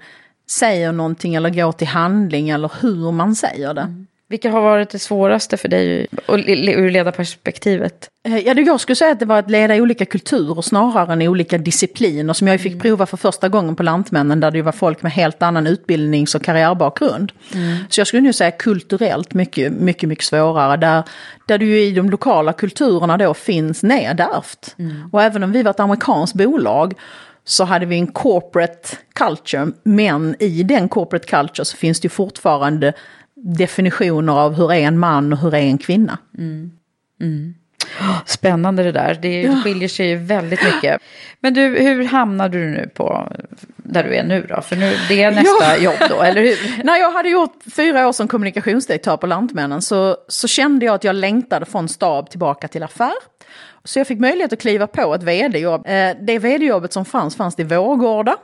säger 0.47 0.91
någonting 0.91 1.35
eller 1.35 1.49
går 1.49 1.71
till 1.71 1.87
handling 1.87 2.49
eller 2.49 2.71
hur 2.81 3.11
man 3.11 3.35
säger 3.35 3.73
det. 3.73 4.05
Vilka 4.27 4.51
har 4.51 4.61
varit 4.61 4.89
det 4.89 4.99
svåraste 4.99 5.57
för 5.57 5.69
dig 5.69 6.07
ur 6.27 6.89
ledarperspektivet? 6.89 8.09
Eh, 8.27 8.37
Ja, 8.37 8.53
jag 8.53 8.79
skulle 8.79 8.95
säga 8.95 9.11
att 9.11 9.19
det 9.19 9.25
var 9.25 9.39
att 9.39 9.49
leda 9.49 9.75
olika 9.75 10.05
kulturer 10.05 10.61
snarare 10.61 11.13
än 11.13 11.21
olika 11.21 11.57
discipliner 11.57 12.33
som 12.33 12.47
jag 12.47 12.61
fick 12.61 12.81
prova 12.81 13.05
för 13.05 13.17
första 13.17 13.49
gången 13.49 13.75
på 13.75 13.83
Lantmännen 13.83 14.39
där 14.39 14.51
det 14.51 14.61
var 14.61 14.71
folk 14.71 15.03
med 15.03 15.11
helt 15.11 15.41
annan 15.41 15.67
utbildnings 15.67 16.35
och 16.35 16.43
karriärbakgrund. 16.43 17.31
Så 17.89 17.99
jag 17.99 18.07
skulle 18.07 18.21
nu 18.21 18.33
säga 18.33 18.51
kulturellt 18.51 19.33
mycket, 19.33 19.73
mycket, 19.73 20.09
mycket 20.09 20.25
svårare 20.25 20.77
där, 20.77 21.03
där 21.47 21.57
det 21.57 21.65
ju 21.65 21.81
i 21.81 21.91
de 21.91 22.09
lokala 22.09 22.53
kulturerna 22.53 23.17
då 23.17 23.33
finns 23.33 23.83
nedärvt. 23.83 24.75
Och 25.11 25.21
även 25.21 25.43
om 25.43 25.51
vi 25.51 25.63
var 25.63 25.71
ett 25.71 25.79
amerikanskt 25.79 26.35
bolag 26.35 26.93
så 27.45 27.63
hade 27.63 27.85
vi 27.85 27.95
en 27.99 28.07
corporate 28.07 28.97
culture, 29.13 29.67
men 29.83 30.35
i 30.39 30.63
den 30.63 30.89
corporate 30.89 31.27
culture 31.27 31.65
så 31.65 31.77
finns 31.77 31.99
det 31.99 32.09
fortfarande 32.09 32.93
definitioner 33.35 34.33
av 34.33 34.53
hur 34.53 34.71
är 34.73 34.79
en 34.79 34.99
man 34.99 35.33
och 35.33 35.39
hur 35.39 35.53
är 35.53 35.59
en 35.61 35.77
kvinna. 35.77 36.17
Spännande 38.25 38.83
det 38.83 38.91
där. 38.91 39.19
Det 39.21 39.55
skiljer 39.63 39.87
sig 39.89 40.07
ju 40.07 40.15
väldigt 40.15 40.63
mycket. 40.63 41.01
Men 41.39 41.53
du, 41.53 41.61
hur 41.61 42.03
hamnade 42.05 42.57
du 42.57 42.69
nu 42.69 42.89
på 42.93 43.31
där 43.77 44.03
du 44.03 44.15
är 44.15 44.23
nu 44.23 44.45
då? 44.49 44.61
För 44.61 44.75
nu, 44.75 44.93
det 45.09 45.23
är 45.23 45.31
nästa 45.31 45.77
Ja. 45.77 45.77
jobb 45.77 46.09
då, 46.09 46.21
eller 46.21 46.41
hur? 46.41 46.83
När 46.83 46.97
jag 46.97 47.11
hade 47.11 47.29
gjort 47.29 47.59
fyra 47.75 48.07
år 48.07 48.11
som 48.11 48.27
kommunikationsdirektör 48.27 49.17
på 49.17 49.27
Lantmännen 49.27 49.81
så, 49.81 50.17
så 50.27 50.47
kände 50.47 50.85
jag 50.85 50.95
att 50.95 51.03
jag 51.03 51.15
längtade 51.15 51.65
från 51.65 51.89
stab 51.89 52.29
tillbaka 52.29 52.67
till 52.67 52.83
affär. 52.83 53.13
Så 53.85 53.99
jag 53.99 54.07
fick 54.07 54.19
möjlighet 54.19 54.53
att 54.53 54.59
kliva 54.59 54.87
på 54.87 55.15
ett 55.15 55.23
vd-jobb. 55.23 55.87
Eh, 55.87 56.11
Det 56.21 56.39
vd-jobbet 56.39 56.93
som 56.93 57.05
fanns, 57.05 57.35
fanns 57.35 57.59
i 57.59 57.63
Vårgårda. 57.63 58.35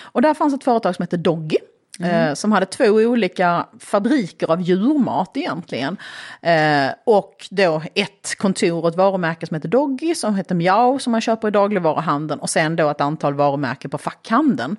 Och 0.00 0.22
där 0.22 0.34
fanns 0.34 0.54
ett 0.54 0.64
företag 0.64 0.96
som 0.96 1.02
hette 1.02 1.16
Doggy. 1.16 1.56
eh, 2.04 2.34
Som 2.34 2.52
hade 2.52 2.66
två 2.66 2.84
olika 2.84 3.66
fabriker 3.80 4.50
av 4.50 4.60
djurmat 4.60 5.36
egentligen. 5.36 5.96
Eh, 6.42 6.86
och 7.06 7.46
då 7.50 7.82
ett 7.94 8.34
kontor 8.38 8.82
och 8.82 8.88
ett 8.88 8.96
varumärke 8.96 9.46
som 9.46 9.54
heter 9.54 9.68
Doggy, 9.68 10.14
som 10.14 10.34
heter 10.34 10.54
Miao, 10.54 10.98
som 10.98 11.10
man 11.10 11.20
köper 11.20 11.48
i 11.48 11.50
dagligvaruhandeln. 11.50 12.40
Och 12.40 12.50
sen 12.50 12.76
då 12.76 12.90
ett 12.90 13.00
antal 13.00 13.34
varumärken 13.34 13.90
på 13.90 13.98
fackhandeln 13.98 14.76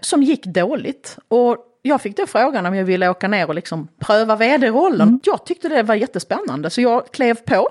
som 0.00 0.22
gick 0.22 0.46
dåligt. 0.46 1.18
Och 1.28 1.56
jag 1.82 2.00
fick 2.00 2.16
då 2.16 2.26
frågan 2.26 2.66
om 2.66 2.74
jag 2.74 2.84
ville 2.84 3.08
åka 3.08 3.28
ner 3.28 3.48
och 3.48 3.54
liksom 3.54 3.88
pröva 3.98 4.36
vd-rollen. 4.36 5.20
Jag 5.24 5.46
tyckte 5.46 5.68
det 5.68 5.82
var 5.82 5.94
jättespännande 5.94 6.70
så 6.70 6.80
jag 6.80 7.12
klev 7.12 7.34
på 7.34 7.68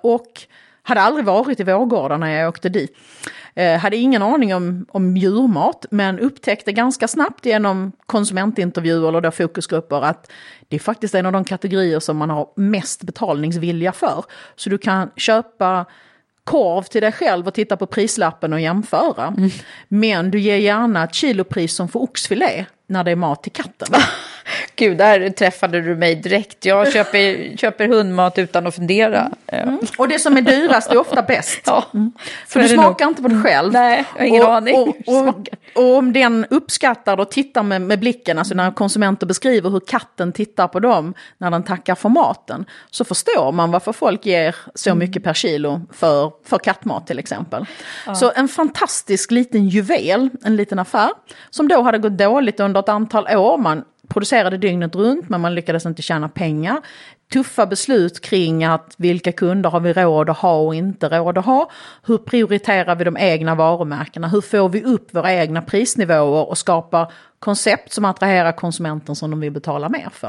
och 0.00 0.46
hade 0.82 1.00
aldrig 1.00 1.24
varit 1.24 1.60
i 1.60 1.64
Vårgårda 1.64 2.16
när 2.16 2.30
jag 2.30 2.48
åkte 2.48 2.68
dit. 2.68 2.96
Eh, 3.54 3.78
hade 3.78 3.96
ingen 3.96 4.22
aning 4.22 4.54
om, 4.54 4.86
om 4.88 5.16
djurmat 5.16 5.86
men 5.90 6.18
upptäckte 6.18 6.72
ganska 6.72 7.08
snabbt 7.08 7.46
genom 7.46 7.92
konsumentintervjuer 8.06 9.20
då 9.20 9.30
fokusgrupper 9.30 10.04
att 10.04 10.30
det 10.68 10.76
är 10.76 10.80
faktiskt 10.80 11.14
en 11.14 11.26
av 11.26 11.32
de 11.32 11.44
kategorier 11.44 12.00
som 12.00 12.16
man 12.16 12.30
har 12.30 12.48
mest 12.56 13.02
betalningsvilja 13.02 13.92
för. 13.92 14.24
Så 14.56 14.70
du 14.70 14.78
kan 14.78 15.10
köpa 15.16 15.86
korv 16.44 16.82
till 16.82 17.02
dig 17.02 17.12
själv 17.12 17.46
och 17.46 17.54
titta 17.54 17.76
på 17.76 17.86
prislappen 17.86 18.52
och 18.52 18.60
jämföra. 18.60 19.34
Men 19.88 20.30
du 20.30 20.40
ger 20.40 20.56
gärna 20.56 21.04
ett 21.04 21.14
kilopris 21.14 21.76
som 21.76 21.88
för 21.88 22.02
oxfilé 22.02 22.66
när 22.86 23.04
det 23.04 23.10
är 23.10 23.16
mat 23.16 23.42
till 23.42 23.52
katten. 23.52 23.88
Gud, 24.76 24.98
där 24.98 25.30
träffade 25.30 25.80
du 25.80 25.96
mig 25.96 26.14
direkt. 26.14 26.64
Jag 26.64 26.92
köper, 26.92 27.56
köper 27.56 27.88
hundmat 27.88 28.38
utan 28.38 28.66
att 28.66 28.74
fundera. 28.74 29.30
Ja. 29.46 29.78
Och 29.98 30.08
det 30.08 30.18
som 30.18 30.36
är 30.36 30.40
dyrast 30.40 30.90
är 30.90 30.98
ofta 30.98 31.22
bäst. 31.22 31.60
Ja, 31.66 31.84
För 32.46 32.60
du 32.60 32.68
smakar 32.68 33.08
inte 33.08 33.22
på 33.22 33.28
det 33.28 33.42
själv. 33.42 33.72
Nej, 33.72 34.04
jag 34.14 34.20
har 34.20 34.26
ingen 34.26 34.42
och, 34.42 34.54
aning. 34.54 34.74
Och, 34.76 35.28
och, 35.28 35.48
och 35.74 35.96
om 35.96 36.12
den 36.12 36.46
uppskattar 36.50 37.20
och 37.20 37.30
tittar 37.30 37.62
med, 37.62 37.82
med 37.82 37.98
blicken, 37.98 38.38
alltså 38.38 38.54
när 38.54 38.70
konsumenter 38.70 39.26
beskriver 39.26 39.70
hur 39.70 39.80
katten 39.80 40.32
tittar 40.32 40.68
på 40.68 40.80
dem 40.80 41.14
när 41.38 41.50
den 41.50 41.62
tackar 41.62 41.94
för 41.94 42.08
maten, 42.08 42.64
så 42.90 43.04
förstår 43.04 43.52
man 43.52 43.70
varför 43.70 43.92
folk 43.92 44.26
ger 44.26 44.56
så 44.74 44.92
Mm. 44.92 44.98
mycket 44.98 45.24
per 45.24 45.34
kilo 45.34 45.80
för, 45.92 46.32
för 46.44 46.58
kattmat 46.58 47.06
till 47.06 47.18
exempel. 47.18 47.66
Så 48.20 48.32
en 48.34 48.48
fantastisk 48.48 49.30
liten 49.30 49.68
juvel, 49.68 50.30
en 50.44 50.56
liten 50.56 50.78
affär, 50.78 51.10
som 51.50 51.68
då 51.68 51.82
hade 51.82 51.98
gått 51.98 52.18
dåligt 52.18 52.60
under 52.60 52.80
ett 52.80 52.88
antal 52.88 53.36
år. 53.36 53.58
Man 53.58 53.84
producerade 54.08 54.58
dygnet 54.58 54.96
runt 54.96 55.28
men 55.28 55.40
man 55.40 55.54
lyckades 55.54 55.86
inte 55.86 56.02
tjäna 56.02 56.28
pengar. 56.28 56.80
Tuffa 57.32 57.66
beslut 57.66 58.20
kring 58.20 58.64
att 58.64 58.94
vilka 58.96 59.32
kunder 59.32 59.70
har 59.70 59.80
vi 59.80 59.92
råd 59.92 60.30
att 60.30 60.38
ha 60.38 60.56
och 60.60 60.74
inte 60.74 61.08
råd 61.08 61.38
att 61.38 61.44
ha. 61.44 61.70
Hur 62.06 62.18
prioriterar 62.18 62.94
vi 62.94 63.04
de 63.04 63.16
egna 63.16 63.54
varumärkena? 63.54 64.28
Hur 64.28 64.40
får 64.40 64.68
vi 64.68 64.84
upp 64.84 65.14
våra 65.14 65.32
egna 65.32 65.62
prisnivåer 65.62 66.48
och 66.48 66.58
skapar 66.58 67.12
koncept 67.38 67.92
som 67.92 68.04
attraherar 68.04 68.52
konsumenten 68.52 69.16
som 69.16 69.30
de 69.30 69.40
vill 69.40 69.52
betala 69.52 69.88
mer 69.88 70.08
för? 70.12 70.28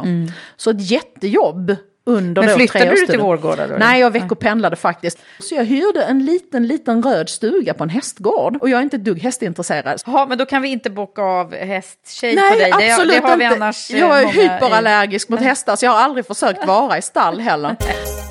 Så 0.57 0.69
ett 0.69 0.91
jättejobb 0.91 1.75
under 2.05 2.41
Men 2.45 2.55
flyttade 2.55 2.89
du 2.89 3.05
till. 3.07 3.19
Vårgårda 3.19 3.67
då? 3.67 3.75
Nej, 3.79 3.99
jag 4.01 4.11
veckopendlade 4.11 4.75
faktiskt. 4.75 5.19
Så 5.39 5.55
jag 5.55 5.65
hyrde 5.65 6.03
en 6.03 6.25
liten, 6.25 6.67
liten 6.67 7.03
röd 7.03 7.29
stuga 7.29 7.73
på 7.73 7.83
en 7.83 7.89
hästgård. 7.89 8.57
Och 8.61 8.69
jag 8.69 8.77
är 8.79 8.83
inte 8.83 8.95
ett 8.95 9.03
dugg 9.05 9.19
hästintresserad. 9.21 10.01
Ja, 10.05 10.25
men 10.29 10.37
då 10.37 10.45
kan 10.45 10.61
vi 10.61 10.67
inte 10.69 10.89
boka 10.89 11.21
av 11.21 11.55
hästtjej 11.55 12.35
på 12.35 12.41
Nej, 12.41 12.59
dig. 12.59 12.71
Det, 12.79 12.91
absolut 12.91 13.21
det 13.21 13.27
har 13.27 13.37
vi 13.37 13.43
inte. 13.43 13.55
annars 13.55 13.91
eh, 13.91 13.99
jag 13.99 14.19
är 14.21 14.25
många 14.25 14.35
i- 14.35 14.41
hyperallergisk 14.41 15.29
mot 15.29 15.39
hästar 15.49 15.75
så 15.75 15.85
jag 15.85 15.91
har 15.91 15.99
aldrig 15.99 16.27
försökt 16.27 16.65
vara 16.67 16.97
i 16.97 17.01
stall 17.01 17.39
heller. 17.39 17.75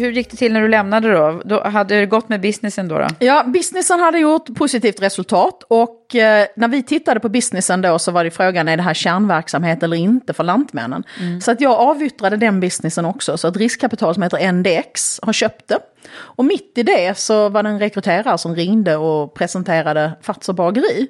Hur 0.00 0.10
gick 0.12 0.30
det 0.30 0.36
till 0.36 0.52
när 0.52 0.60
du 0.60 0.68
lämnade 0.68 1.12
då? 1.12 1.42
då 1.44 1.62
hade 1.64 2.00
du 2.00 2.06
gått 2.06 2.28
med 2.28 2.40
businessen 2.40 2.88
då? 2.88 2.98
då? 2.98 3.06
Ja, 3.18 3.44
businessen 3.46 4.00
hade 4.00 4.18
gjort 4.18 4.54
positivt 4.54 5.02
resultat 5.02 5.62
och 5.68 6.14
eh, 6.14 6.46
när 6.56 6.68
vi 6.68 6.82
tittade 6.82 7.20
på 7.20 7.28
businessen 7.28 7.82
då 7.82 7.98
så 7.98 8.12
var 8.12 8.24
det 8.24 8.30
frågan, 8.30 8.68
är 8.68 8.76
det 8.76 8.82
här 8.82 8.94
kärnverksamhet 8.94 9.82
eller 9.82 9.96
inte 9.96 10.32
för 10.32 10.44
Lantmännen? 10.44 11.04
Så 11.42 11.50
att 11.50 11.60
jag 11.60 11.72
avyttrade 11.72 12.36
den 12.36 12.60
businessen 12.60 13.04
också, 13.04 13.38
så 13.38 13.48
ett 13.48 13.56
riskkapital 13.56 14.14
som 14.14 14.22
heter 14.22 14.52
NDX 14.52 15.20
har 15.22 15.32
köpt 15.32 15.68
det. 15.68 15.78
Och 16.12 16.44
mitt 16.44 16.72
i 16.78 16.82
det 16.82 17.18
så 17.18 17.48
var 17.48 17.62
det 17.62 17.68
en 17.68 17.78
rekryterare 17.78 18.38
som 18.38 18.56
ringde 18.56 18.96
och 18.96 19.34
presenterade 19.34 20.12
Fazer 20.22 20.52
bageri. 20.52 21.08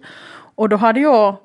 Och 0.55 0.69
då 0.69 0.77
hade 0.77 1.01
jag 1.01 1.37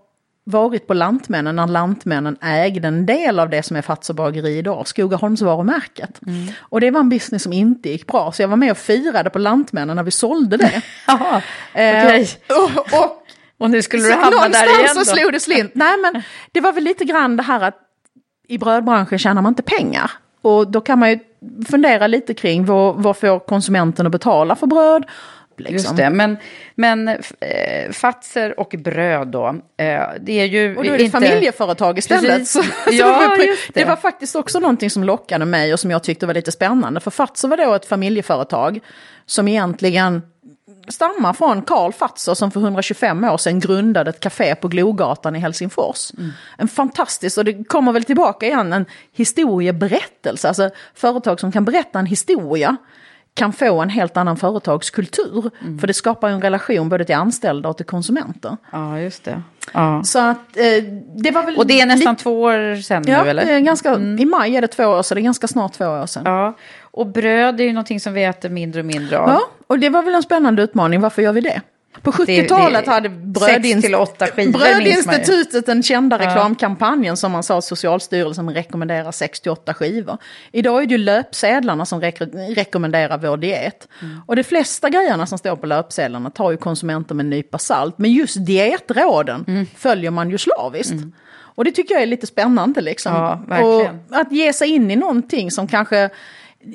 varit 0.48 0.88
på 0.88 0.94
Lantmännen 0.94 1.56
när 1.56 1.68
Lantmännen 1.68 2.38
ägde 2.42 2.88
en 2.88 3.06
del 3.06 3.40
av 3.40 3.50
det 3.50 3.64
som 3.64 3.76
är 3.78 3.82
Fazer 3.82 4.14
bageri 4.14 4.58
idag, 4.58 4.88
Skogaholmsvarumärket. 4.88 6.20
Och 6.60 6.82
det 6.82 6.92
var 6.92 7.00
en 7.00 7.10
business 7.10 7.44
som 7.44 7.54
inte 7.54 7.90
gick 7.90 8.08
bra, 8.08 8.32
så 8.32 8.42
jag 8.42 8.48
var 8.48 8.58
med 8.58 8.72
och 8.72 8.78
firade 8.78 9.30
på 9.30 9.40
Lantmännen 9.40 9.96
när 9.96 10.04
vi 10.04 10.12
sålde 10.12 10.58
det. 10.58 10.82
Jaha, 11.08 11.42
Eh, 11.74 12.04
okej. 12.06 12.28
och, 12.50 13.00
och 13.02 13.22
Och 13.58 13.70
nu 13.70 13.82
skulle 13.82 14.04
du 14.04 14.10
så 14.10 14.16
hamna 14.20 14.48
där 14.48 14.80
igen 14.80 14.90
så 14.94 15.00
då? 15.00 15.06
slog 15.06 15.32
det 15.34 15.40
slint. 15.40 15.72
Nej 15.76 15.98
men 15.98 16.22
det 16.52 16.62
var 16.62 16.72
väl 16.74 16.84
lite 16.84 17.06
grann 17.06 17.38
det 17.38 17.44
här 17.44 17.62
att 17.62 17.76
i 18.48 18.58
brödbranschen 18.58 19.20
tjänar 19.20 19.42
man 19.42 19.52
inte 19.52 19.64
pengar. 19.64 20.12
Och 20.42 20.72
då 20.72 20.82
kan 20.82 21.00
man 21.00 21.10
ju 21.10 21.20
fundera 21.70 22.08
lite 22.08 22.34
kring 22.34 22.66
vad, 22.66 22.96
vad 23.04 23.18
får 23.18 23.40
konsumenten 23.40 24.06
att 24.06 24.12
betala 24.12 24.56
för 24.56 24.68
bröd? 24.68 25.06
Liksom. 25.58 25.74
Just 25.74 25.96
det, 25.96 26.10
men, 26.10 26.38
men 26.76 27.08
eh, 27.08 27.92
Fatser 27.92 28.60
och 28.60 28.76
bröd 28.78 29.28
då, 29.28 29.48
eh, 29.78 30.02
det 30.22 30.40
är 30.40 30.46
ju 30.46 30.76
Och 30.78 30.84
då 30.84 30.94
är 30.94 30.98
det 30.98 31.04
inte... 31.04 31.20
familjeföretag 31.20 31.98
istället. 31.98 32.48
Så, 32.56 32.64
Ja, 32.92 33.36
det, 33.38 33.58
det. 33.74 33.86
var 33.86 33.96
faktiskt 33.96 34.36
också 34.36 34.60
någonting 34.60 34.90
som 34.90 35.04
lockade 35.04 35.46
mig 35.46 35.74
och 35.74 35.80
som 35.80 35.92
jag 35.92 36.04
tyckte 36.04 36.26
var 36.26 36.34
lite 36.34 36.52
spännande. 36.52 37.00
För 37.00 37.12
Fazer 37.12 37.48
var 37.48 37.58
då 37.58 37.74
ett 37.74 37.86
familjeföretag 37.86 38.80
som 39.26 39.48
egentligen 39.48 40.22
stammar 40.88 41.34
från 41.34 41.62
Karl 41.62 41.92
Fazer 41.92 42.34
som 42.34 42.52
för 42.52 42.60
125 42.60 43.24
år 43.24 43.38
sedan 43.38 43.60
grundade 43.60 44.10
ett 44.10 44.20
café 44.20 44.56
på 44.56 44.68
Glogatan 44.68 45.36
i 45.36 45.40
Helsingfors. 45.40 46.12
Mm. 46.18 46.32
En 46.58 46.68
fantastisk, 46.68 47.38
och 47.38 47.46
det 47.46 47.64
kommer 47.64 47.92
väl 47.92 48.04
tillbaka 48.04 48.46
igen, 48.46 48.74
en 48.74 48.86
historieberättelse. 49.12 50.48
Alltså 50.48 50.70
företag 50.94 51.40
som 51.40 51.52
kan 51.52 51.66
berätta 51.66 52.00
en 52.00 52.06
historia 52.06 52.78
kan 53.36 53.54
få 53.54 53.82
en 53.82 53.90
helt 53.90 54.18
annan 54.18 54.38
företagskultur. 54.38 55.52
Mm. 55.62 55.80
För 55.80 55.88
det 55.88 55.94
skapar 55.94 56.28
ju 56.28 56.34
en 56.34 56.42
relation 56.42 56.90
både 56.90 57.06
till 57.06 57.16
anställda 57.16 57.70
och 57.70 57.78
till 57.78 57.86
konsumenter. 57.86 58.58
Ja, 58.72 59.00
just 59.00 59.24
det. 59.24 59.42
Ja. 59.74 60.04
Så 60.04 60.20
att 60.20 60.58
eh, 60.58 60.84
det 61.16 61.32
var 61.32 61.44
väl... 61.44 61.58
Och 61.58 61.68
det 61.68 61.82
är 61.82 61.86
nästan 61.86 62.16
två 62.16 62.42
år 62.42 62.82
sedan 62.82 63.04
Ja, 63.08 63.24
nu, 63.24 63.30
eller? 63.30 63.44
Mm. 63.44 63.56
är 63.56 63.60
ganska, 63.60 63.96
i 63.96 64.26
maj 64.26 64.56
är 64.56 64.62
det 64.62 64.68
två 64.68 64.86
år 64.86 65.02
så 65.02 65.16
det 65.16 65.22
är 65.22 65.24
ganska 65.24 65.48
snart 65.48 65.74
två 65.74 65.86
år 65.86 66.06
sedan. 66.06 66.24
Ja. 66.26 66.46
Ja, 66.46 66.54
och 66.82 67.08
bröd 67.08 67.62
är 67.62 67.64
ju 67.64 67.74
någonting 67.74 68.00
som 68.00 68.14
vi 68.14 68.24
äter 68.24 68.50
mindre 68.50 68.80
och 68.80 68.86
mindre 68.86 69.20
av. 69.20 69.40
och 69.68 69.80
det 69.80 69.90
var 69.90 70.02
väl 70.02 70.16
en 70.16 70.24
spännande 70.24 70.64
utmaning, 70.64 71.02
varför 71.02 71.22
gör 71.22 71.34
vi 71.34 71.42
det? 71.42 71.62
På 72.02 72.12
Det- 72.12 72.26
det- 72.26 72.42
70-talet 72.42 72.88
hade. 72.88 73.10
Brödinstitutet 75.10 75.66
den 75.66 75.84
kända 75.84 76.20
reklamkampanjen 76.20 77.18
som 77.18 77.32
man 77.32 77.44
sa 77.44 77.62
Socialstyrelsen 77.62 78.50
rekommenderar 78.54 79.12
68 79.12 79.74
skivor. 79.74 80.18
Idag 80.52 80.82
är 80.84 80.86
det 80.86 80.92
ju 80.92 80.98
löpsedlarna 80.98 81.86
som 81.86 82.02
rek- 82.02 82.56
rekommenderar 82.56 83.18
vår 83.18 83.38
diet. 83.38 83.88
Mm. 84.02 84.22
Och 84.26 84.36
de 84.36 84.44
flesta 84.44 84.90
grejerna 84.90 85.26
som 85.26 85.38
står 85.38 85.56
på 85.56 85.66
löpsedlarna 85.68 86.30
tar 86.30 86.52
ju 86.52 86.58
konsumenter 86.58 87.16
med 87.16 87.24
en 87.24 87.30
nypa 87.30 87.58
salt. 87.58 87.98
Men 87.98 88.12
just 88.12 88.46
dietråden 88.46 89.46
Mm. 89.48 89.66
följer 89.76 90.12
man 90.12 90.30
ju 90.30 90.38
slaviskt. 90.38 90.94
Och 91.58 91.66
det 91.66 91.72
tycker 91.72 91.94
jag 91.94 92.02
är 92.04 92.08
lite 92.08 92.28
spännande 92.28 92.82
liksom. 92.82 93.14
Ja. 93.50 93.62
Och 93.62 93.90
att 94.20 94.32
ge 94.32 94.54
sig 94.54 94.70
in 94.70 94.92
i 94.92 94.96
någonting 94.96 95.52
som 95.52 95.68
kanske 95.68 96.10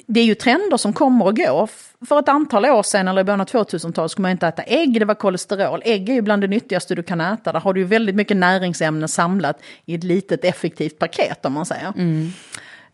det 0.07 0.21
är 0.21 0.25
ju 0.25 0.35
trender 0.35 0.77
som 0.77 0.93
kommer 0.93 1.25
och 1.25 1.37
går. 1.37 1.71
För 2.07 2.19
ett 2.19 2.29
antal 2.29 2.67
år 2.67 2.83
sedan, 2.83 3.09
eller 3.09 3.21
i 3.21 3.25
början 3.25 3.41
av 3.41 3.47
2000-talet, 3.47 4.11
skulle 4.11 4.23
man 4.23 4.31
inte 4.31 4.47
äta 4.47 4.63
ägg, 4.63 5.01
det 5.01 5.05
var 5.05 5.15
kolesterol. 5.15 5.83
Ägg 5.85 6.09
är 6.09 6.15
ju 6.15 6.23
bland 6.23 6.43
det 6.43 6.49
nyttigaste 6.49 6.95
du 6.95 7.03
kan 7.03 7.21
äta. 7.21 7.53
Där 7.53 7.61
har 7.61 7.73
du 7.73 7.81
ju 7.81 7.87
väldigt 7.87 8.15
mycket 8.15 8.37
näringsämnen 8.37 9.09
samlat 9.09 9.63
i 9.85 9.95
ett 9.95 10.05
litet 10.05 10.45
effektivt 10.45 10.99
paket 10.99 11.47
om 11.47 11.53
man 11.53 11.67
säger. 11.67 11.93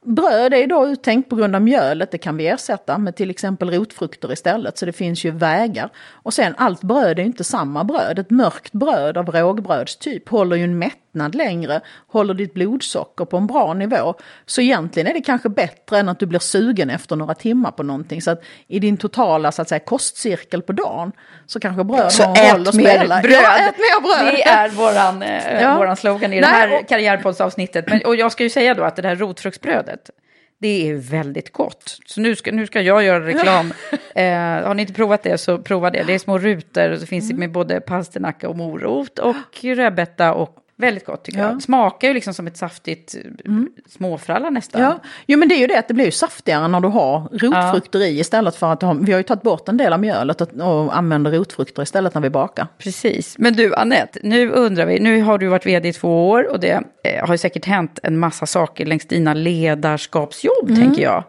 Bröd 0.06 0.54
är 0.54 0.62
idag 0.62 0.88
uttänkt 0.88 1.30
på 1.30 1.36
grund 1.36 1.54
av 1.54 1.62
mjölet, 1.62 2.10
det 2.10 2.18
kan 2.18 2.36
vi 2.36 2.46
ersätta 2.46 2.98
med 2.98 3.16
till 3.16 3.30
exempel 3.30 3.70
rotfrukter 3.70 4.32
istället. 4.32 4.78
Så 4.78 4.86
det 4.86 4.92
finns 4.92 5.24
ju 5.24 5.30
vägar. 5.30 5.90
Och 6.10 6.34
sen 6.34 6.54
allt 6.58 6.80
bröd 6.80 7.18
är 7.18 7.22
ju 7.22 7.26
inte 7.26 7.44
samma 7.44 7.84
bröd. 7.84 8.18
Ett 8.18 8.30
mörkt 8.30 8.72
bröd 8.72 9.18
av 9.18 9.30
rågbrödstyp 9.30 10.28
håller 10.28 10.56
ju 10.56 10.64
en 10.64 10.78
mättnad 11.16 11.34
längre, 11.34 11.80
håller 12.08 12.34
ditt 12.34 12.54
blodsocker 12.54 13.24
på 13.24 13.36
en 13.36 13.46
bra 13.46 13.74
nivå. 13.74 14.14
Så 14.46 14.60
egentligen 14.60 15.06
är 15.08 15.14
det 15.14 15.20
kanske 15.20 15.48
bättre 15.48 15.98
än 15.98 16.08
att 16.08 16.18
du 16.18 16.26
blir 16.26 16.38
sugen 16.38 16.90
efter 16.90 17.16
några 17.16 17.34
timmar 17.34 17.70
på 17.70 17.82
någonting. 17.82 18.22
Så 18.22 18.30
att 18.30 18.42
i 18.68 18.78
din 18.78 18.96
totala 18.96 19.52
så 19.52 19.62
att 19.62 19.68
säga, 19.68 19.78
kostcirkel 19.78 20.62
på 20.62 20.72
dagen 20.72 21.12
så 21.46 21.60
kanske 21.60 21.84
bröd 21.84 22.12
Så 22.12 22.22
har 22.22 22.36
en 22.36 22.56
roll 22.56 22.68
att 22.68 22.74
mer 22.74 22.84
spela. 22.96 23.20
bröd. 23.20 23.32
Ja, 23.32 23.56
ät 23.68 23.78
mer 23.78 24.00
bröd. 24.02 24.34
Det 24.34 24.42
är 24.42 24.68
våran, 24.68 25.22
eh, 25.22 25.60
Ja. 25.62 25.76
våran 25.76 25.96
slogan 25.96 26.32
i 26.32 26.40
Nej, 26.40 26.40
det 26.40 26.46
här 26.46 26.80
och- 26.80 26.88
karriärpoddsavsnittet. 26.88 27.84
Men, 27.88 28.00
och 28.04 28.16
jag 28.16 28.32
ska 28.32 28.42
ju 28.42 28.50
säga 28.50 28.74
då 28.74 28.82
att 28.84 28.96
det 28.96 29.08
här 29.08 29.16
rotfruktsbrödet, 29.16 30.10
det 30.58 30.88
är 30.90 30.94
väldigt 30.94 31.52
gott. 31.52 31.98
Så 32.06 32.20
nu 32.20 32.36
ska, 32.36 32.52
nu 32.52 32.66
ska 32.66 32.80
jag 32.80 33.02
göra 33.02 33.26
reklam. 33.26 33.72
eh, 34.14 34.26
har 34.66 34.74
ni 34.74 34.82
inte 34.82 34.94
provat 34.94 35.22
det 35.22 35.38
så 35.38 35.58
prova 35.58 35.90
det. 35.90 36.02
Det 36.06 36.14
är 36.14 36.18
små 36.18 36.38
rutor 36.38 36.90
och 36.90 36.98
så 36.98 37.06
finns 37.06 37.28
det 37.28 37.32
Mm. 37.32 37.40
med 37.40 37.52
både 37.52 37.80
pasternacka 37.80 38.48
och 38.48 38.56
morot 38.56 39.18
och 39.18 39.36
rödbeta 39.62 40.34
och 40.34 40.56
väldigt 40.78 41.06
gott 41.06 41.24
tycker 41.24 41.38
Ja. 41.38 41.44
Mm. 41.44 41.54
jag. 41.56 41.62
Smakar 41.62 42.08
ju 42.08 42.14
liksom 42.14 42.34
som 42.34 42.46
ett 42.46 42.56
saftigt 42.56 43.14
eh, 43.44 43.52
småfralla 43.88 44.50
nästan. 44.50 44.82
Ja, 44.82 44.98
jo 45.26 45.38
men 45.38 45.48
det 45.48 45.54
är 45.54 45.58
ju 45.58 45.66
det 45.66 45.78
att 45.78 45.88
det 45.88 45.94
blir 45.94 46.04
ju 46.04 46.10
saftigare 46.10 46.68
när 46.68 46.80
du 46.80 46.88
har 46.88 47.28
rotfrukter 47.32 48.02
i 48.02 48.20
istället 48.20 48.56
för 48.56 48.72
att 48.72 48.82
ha, 48.82 48.92
vi 48.92 49.12
har 49.12 49.18
ju 49.18 49.22
tagit 49.22 49.42
bort 49.42 49.68
en 49.68 49.76
del 49.76 49.92
av 49.92 50.00
mjölet 50.00 50.40
och, 50.40 50.48
och 50.52 50.96
använder 50.96 51.30
rotfrukter 51.30 51.82
istället 51.82 52.14
när 52.14 52.20
vi 52.22 52.30
bakar. 52.30 52.66
Precis. 52.78 53.38
Men 53.38 53.54
du, 53.54 53.74
Annette, 53.74 54.18
nu 54.22 54.50
undrar 54.50 54.86
vi, 54.86 55.00
nu 55.00 55.20
har 55.22 55.38
du 55.38 55.46
varit 55.48 55.66
vd 55.66 55.88
i 55.88 55.92
två 55.92 56.28
år 56.30 56.52
och 56.52 56.60
det 56.60 56.82
eh, 57.04 57.26
har 57.26 57.34
ju 57.34 57.38
säkert 57.38 57.64
hänt 57.64 57.98
en 58.02 58.18
massa 58.18 58.46
saker 58.46 58.86
längs 58.86 59.06
dina 59.06 59.34
ledarskapsjobb, 59.34 60.68
Mm. 60.70 60.76
tänker 60.80 61.02
jag. 61.02 61.24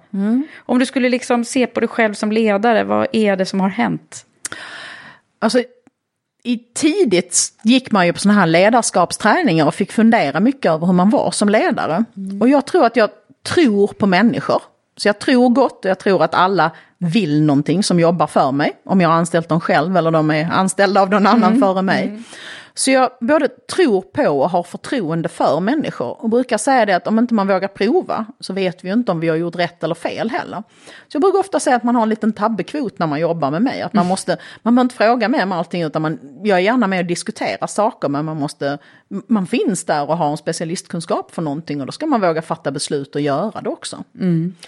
Om 0.58 0.80
du 0.80 0.86
skulle 0.86 1.10
liksom 1.10 1.46
se 1.46 1.68
på 1.68 1.80
dig 1.80 1.90
själv 1.90 2.14
som 2.14 2.32
ledare, 2.32 2.84
vad 2.84 3.08
är 3.12 3.36
det 3.36 3.46
som 3.46 3.60
har 3.60 3.70
hänt? 3.70 4.26
Alltså, 5.40 5.64
i 6.44 6.58
tidigt 6.74 7.54
gick 7.64 7.92
man 7.92 8.06
ju 8.06 8.14
på 8.14 8.20
sådana 8.20 8.40
här 8.40 8.48
ledarskapsträningar 8.48 9.66
och 9.66 9.76
fick 9.76 9.92
fundera 9.92 10.40
mycket 10.40 10.72
över 10.72 10.88
hur 10.88 10.94
man 10.94 11.10
var 11.10 11.32
som 11.32 11.50
ledare. 11.50 12.04
Och 12.40 12.50
jag 12.50 12.66
tror 12.66 12.86
att 12.86 12.96
jag 12.96 13.10
tror 13.44 13.88
på 13.88 14.06
människor. 14.06 14.62
Så 14.98 15.08
jag 15.08 15.20
tror 15.20 15.50
gott 15.50 15.86
och 15.86 15.92
jag 15.92 16.00
tror 16.00 16.24
att 16.24 16.34
alla 16.34 16.72
vill 16.98 17.44
någonting 17.44 17.84
som 17.84 18.00
jobbar 18.00 18.28
för 18.28 18.52
mig. 18.52 18.74
Om 18.86 19.02
jag 19.02 19.10
har 19.10 19.16
anställt 19.16 19.50
dem 19.50 19.62
själv 19.62 19.98
eller 19.98 20.12
de 20.12 20.32
är 20.32 20.50
anställda 20.52 21.02
av 21.02 21.10
någon 21.10 21.28
annan 21.28 21.60
före 21.60 21.82
mig. 21.82 22.24
Så 22.78 22.92
jag 22.92 23.10
både 23.20 23.48
tror 23.48 24.02
på 24.02 24.30
och 24.30 24.50
har 24.50 24.64
förtroende 24.64 25.30
för 25.30 25.60
människor. 25.60 26.24
Och 26.24 26.30
brukar 26.30 26.58
säga 26.58 26.86
det 26.86 26.96
att 26.96 27.08
om 27.08 27.20
inte 27.20 27.34
man 27.34 27.48
vågar 27.48 27.68
prova 27.68 28.26
så 28.40 28.54
vet 28.54 28.84
vi 28.84 28.88
ju 28.88 28.94
inte 28.94 29.12
om 29.12 29.20
vi 29.20 29.30
har 29.30 29.36
gjort 29.36 29.56
rätt 29.56 29.84
eller 29.84 29.96
fel 29.96 30.30
heller. 30.30 30.64
Så 31.08 31.16
jag 31.16 31.22
brukar 31.22 31.40
ofta 31.40 31.60
säga 31.60 31.76
att 31.76 31.84
man 31.84 31.96
har 31.96 32.04
en 32.04 32.10
liten 32.10 32.34
tabbekvot 32.34 33.00
när 33.00 33.08
man 33.08 33.20
jobbar 33.20 33.52
med 33.52 33.62
mig. 33.62 33.82
Att 33.82 33.94
man 33.94 34.06
måste, 34.06 34.38
man 34.64 34.76
behöver 34.76 34.86
inte 34.86 34.96
fråga 34.96 35.30
mig 35.30 35.44
om 35.44 35.52
allting 35.52 35.82
utan 35.82 36.02
man, 36.02 36.20
jag 36.44 36.58
är 36.58 36.62
gärna 36.62 36.88
med 36.88 37.00
och 37.00 37.06
diskutera 37.06 37.68
saker 37.68 38.10
men 38.10 38.26
man 38.26 38.38
måste, 38.38 38.78
man 39.28 39.48
finns 39.48 39.84
där 39.84 40.10
och 40.10 40.18
har 40.18 40.32
en 40.32 40.38
specialistkunskap 40.38 41.36
för 41.36 41.42
någonting 41.42 41.80
och 41.80 41.86
då 41.86 41.92
ska 41.92 42.06
man 42.06 42.22
våga 42.22 42.42
fatta 42.42 42.72
beslut 42.72 43.16
och 43.16 43.22
göra 43.22 43.62
det 43.62 43.70
också. 43.70 44.04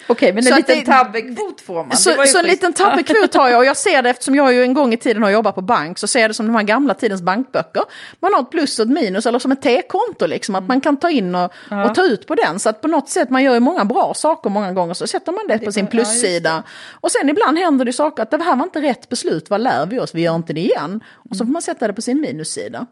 Okej, 0.06 0.32
men 0.32 0.42
Så 0.42 0.50
en 0.50 0.56
liten 0.56 0.78
det- 0.78 0.84
tabbekvot 0.86 1.60
får 1.60 1.84
man. 1.84 1.96
Så, 1.96 2.10
så 2.26 2.38
en 2.38 2.44
liten 2.44 2.72
tabbekvot 2.72 3.34
har 3.34 3.48
jag 3.48 3.58
och 3.58 3.64
jag 3.64 3.76
ser 3.76 4.02
det 4.02 4.10
eftersom 4.10 4.34
jag 4.34 4.52
ju 4.52 4.62
en 4.62 4.74
gång 4.74 4.92
i 4.92 4.96
tiden 4.96 5.22
har 5.22 5.30
jobbat 5.30 5.54
på 5.54 5.60
bank 5.60 5.98
så 5.98 6.06
ser 6.06 6.20
jag 6.20 6.30
det 6.30 6.34
som 6.34 6.46
de 6.46 6.54
här 6.54 6.62
gamla 6.62 6.94
tidens 6.94 7.22
bankböcker. 7.22 7.82
Man 8.20 8.34
har 8.34 8.40
ett 8.40 8.50
plus 8.50 8.78
och 8.78 8.84
ett 8.84 8.90
minus 8.92 9.26
eller 9.26 9.38
som 9.38 9.52
ett 9.52 9.62
T-konto 9.62 10.26
liksom 10.26 10.54
att 10.54 10.68
man 10.68 10.80
kan 10.80 10.96
ta 10.96 11.10
in 11.10 11.34
och, 11.34 11.52
och 11.86 11.94
ta 11.94 12.02
ut 12.04 12.26
på 12.26 12.34
den. 12.34 12.58
Så 12.58 12.68
att 12.68 12.80
på 12.80 12.88
något 12.88 13.08
sätt 13.08 13.30
man 13.30 13.42
gör 13.42 13.54
ju 13.54 13.60
många 13.60 13.84
bra 13.84 14.14
saker 14.14 14.50
många 14.50 14.72
gånger 14.72 14.94
så 14.94 15.06
sätter 15.06 15.32
man 15.32 15.46
det 15.48 15.58
på 15.58 15.72
sin 15.72 15.84
ja, 15.84 15.90
plussida. 15.90 16.62
Och 16.92 17.10
sen 17.10 17.28
ibland 17.28 17.58
händer 17.58 17.84
det 17.84 17.92
saker 17.92 18.22
att 18.22 18.30
det 18.30 18.42
här 18.42 18.56
var 18.56 18.64
inte 18.64 18.80
rätt 18.82 19.08
beslut, 19.08 19.50
vad 19.50 19.60
lär 19.60 19.86
vi 19.86 20.00
oss, 20.00 20.14
vi 20.14 20.20
gör 20.22 20.34
inte 20.34 20.52
det 20.52 20.60
igen. 20.60 21.00
Och 21.30 21.36
så 21.36 21.44
får 21.44 21.52
man 21.52 21.62
sätta 21.62 21.86
det 21.86 21.92
på 21.92 22.02
sin 22.02 22.20
minussida. 22.20 22.86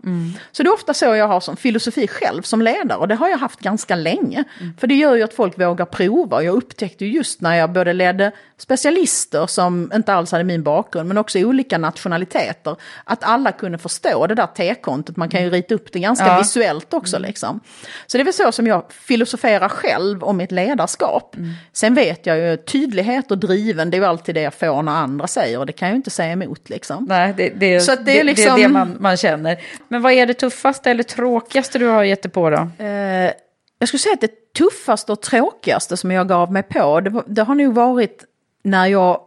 Så 0.52 0.62
det 0.62 0.68
är 0.68 0.74
ofta 0.74 0.94
så 0.94 1.04
jag 1.04 1.28
har 1.28 1.37
som 1.40 1.56
filosofi 1.56 2.08
själv 2.08 2.42
som 2.42 2.62
ledare 2.62 2.98
och 2.98 3.08
det 3.08 3.14
har 3.14 3.28
jag 3.28 3.38
haft 3.38 3.60
ganska 3.60 3.96
länge. 3.96 4.44
För 4.78 4.86
det 4.86 4.94
gör 4.94 5.16
ju 5.16 5.22
att 5.22 5.34
folk 5.34 5.60
vågar 5.60 5.86
prova 5.86 6.36
och 6.36 6.44
jag 6.44 6.54
upptäckte 6.54 7.06
just 7.06 7.40
när 7.40 7.54
jag 7.54 7.72
både 7.72 7.92
ledde 7.92 8.32
specialister 8.58 9.46
som 9.46 9.90
inte 9.94 10.14
alls 10.14 10.32
hade 10.32 10.44
min 10.44 10.62
bakgrund 10.62 11.08
men 11.08 11.18
också 11.18 11.38
olika 11.38 11.78
nationaliteter. 11.78 12.76
Att 13.04 13.24
alla 13.24 13.52
kunde 13.52 13.78
förstå 13.78 14.26
det 14.26 14.34
där 14.34 14.46
T-kontot, 14.46 15.16
man 15.16 15.28
kan 15.28 15.42
ju 15.42 15.50
rita 15.50 15.74
upp 15.74 15.92
det 15.92 15.98
ganska 16.00 16.26
Ja. 16.26 16.38
visuellt 16.38 16.94
också 16.94 17.18
liksom. 17.18 17.60
Så 18.06 18.16
det 18.18 18.22
är 18.22 18.24
väl 18.24 18.34
så 18.34 18.52
som 18.52 18.66
jag 18.66 18.92
filosoferar 18.92 19.68
själv 19.68 20.24
om 20.24 20.36
mitt 20.36 20.52
ledarskap. 20.52 21.36
Sen 21.72 21.94
vet 21.94 22.26
jag 22.26 22.38
ju 22.38 22.56
tydlighet 22.56 23.30
och 23.30 23.38
driven, 23.38 23.90
det 23.90 23.96
är 23.96 23.98
ju 24.00 24.04
alltid 24.06 24.34
det 24.34 24.40
jag 24.42 24.54
får 24.54 24.82
när 24.82 24.92
andra 24.92 25.26
säger 25.26 25.58
och 25.58 25.66
det 25.66 25.72
kan 25.72 25.88
jag 25.88 25.92
ju 25.92 25.96
inte 25.96 26.10
säga 26.10 26.32
emot 26.32 26.68
liksom. 26.68 27.06
Nej, 27.08 27.34
det, 27.36 27.48
det, 27.48 27.80
Så 27.80 27.92
att 27.92 28.06
det 28.06 28.12
är 28.12 28.14
det, 28.14 28.20
det 28.20 28.20
är 28.20 28.24
liksom- 28.24 28.60
det 28.60 28.68
man, 28.68 28.96
man 29.00 29.16
känner. 29.16 29.58
Men 29.88 30.02
vad 30.02 30.12
är 30.12 30.26
det 30.26 30.34
tuffaste 30.34 30.90
eller 30.90 31.02
tråkigaste 31.02 31.78
du 31.78 31.86
har 31.86 32.04
gett 32.04 32.22
dig 32.22 32.32
på 32.32 32.50
då? 32.50 32.70
Eh, 32.84 33.32
jag 33.78 33.88
skulle 33.88 33.98
säga 33.98 34.12
att 34.14 34.20
det 34.20 34.52
tuffaste 34.58 35.12
och 35.12 35.22
tråkigaste 35.22 35.96
som 35.96 36.10
jag 36.10 36.28
gav 36.28 36.52
mig 36.52 36.62
på, 36.62 37.00
det, 37.00 37.22
det 37.26 37.42
har 37.42 37.54
nog 37.54 37.74
varit 37.74 38.24
när 38.68 38.86
jag 38.86 39.20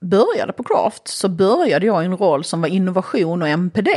började 0.00 0.52
på 0.52 0.62
Craft, 0.62 1.08
så 1.08 1.28
började 1.28 1.86
jag 1.86 2.02
i 2.02 2.06
en 2.06 2.16
roll 2.16 2.44
som 2.44 2.60
var 2.60 2.68
innovation 2.68 3.42
och 3.42 3.48
MPD. 3.48 3.88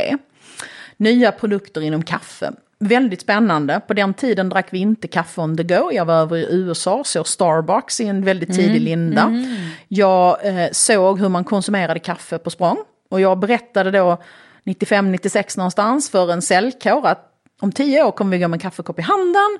Nya 0.96 1.32
produkter 1.32 1.80
inom 1.80 2.02
kaffe. 2.02 2.52
Väldigt 2.80 3.20
spännande. 3.20 3.80
På 3.88 3.94
den 3.94 4.14
tiden 4.14 4.48
drack 4.48 4.66
vi 4.70 4.78
inte 4.78 5.08
kaffe 5.08 5.40
on 5.40 5.56
the 5.56 5.62
go. 5.62 5.90
Jag 5.92 6.04
var 6.04 6.14
över 6.14 6.36
i 6.36 6.46
USA, 6.50 7.04
såg 7.04 7.26
Starbucks 7.26 8.00
i 8.00 8.06
en 8.06 8.24
väldigt 8.24 8.56
tidig 8.56 8.80
linda. 8.80 9.32
Jag 9.88 10.46
eh, 10.46 10.68
såg 10.72 11.20
hur 11.20 11.28
man 11.28 11.44
konsumerade 11.44 12.00
kaffe 12.00 12.38
på 12.38 12.50
språng. 12.50 12.76
Och 13.10 13.20
jag 13.20 13.38
berättade 13.38 13.90
då 13.90 14.22
95-96 14.64 15.58
någonstans 15.58 16.10
för 16.10 16.32
en 16.32 16.42
säljkår 16.42 17.06
att 17.06 17.24
om 17.60 17.72
tio 17.72 18.02
år 18.02 18.10
kommer 18.10 18.30
vi 18.30 18.42
gå 18.42 18.48
med 18.48 18.56
en 18.56 18.60
kaffekopp 18.60 18.98
i 18.98 19.02
handen. 19.02 19.58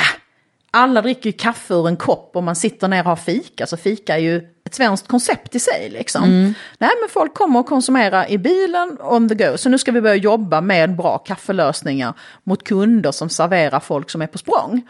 Äh, 0.00 0.20
alla 0.70 1.02
dricker 1.02 1.30
ju 1.30 1.32
kaffe 1.32 1.74
ur 1.74 1.88
en 1.88 1.96
kopp 1.96 2.36
och 2.36 2.42
man 2.42 2.56
sitter 2.56 2.88
ner 2.88 3.00
och 3.00 3.08
har 3.08 3.16
fika. 3.16 3.66
Så 3.66 3.76
fika 3.76 4.14
är 4.14 4.20
ju 4.20 4.48
ett 4.68 4.74
svenskt 4.74 5.08
koncept 5.08 5.54
i 5.54 5.60
sig. 5.60 5.90
Liksom. 5.90 6.54
Nej 6.78 6.90
men 7.00 7.08
folk 7.08 7.34
kommer 7.34 7.60
att 7.60 7.66
konsumera 7.66 8.28
i 8.28 8.38
bilen 8.38 8.98
on 9.00 9.28
the 9.28 9.34
go. 9.34 9.56
Så 9.56 9.68
nu 9.68 9.78
ska 9.78 9.92
vi 9.92 10.00
börja 10.00 10.14
jobba 10.14 10.60
med 10.60 10.96
bra 10.96 11.18
kaffelösningar 11.18 12.14
mot 12.44 12.64
kunder 12.64 13.12
som 13.12 13.28
serverar 13.28 13.80
folk 13.80 14.10
som 14.10 14.22
är 14.22 14.26
på 14.26 14.38
språng. 14.38 14.88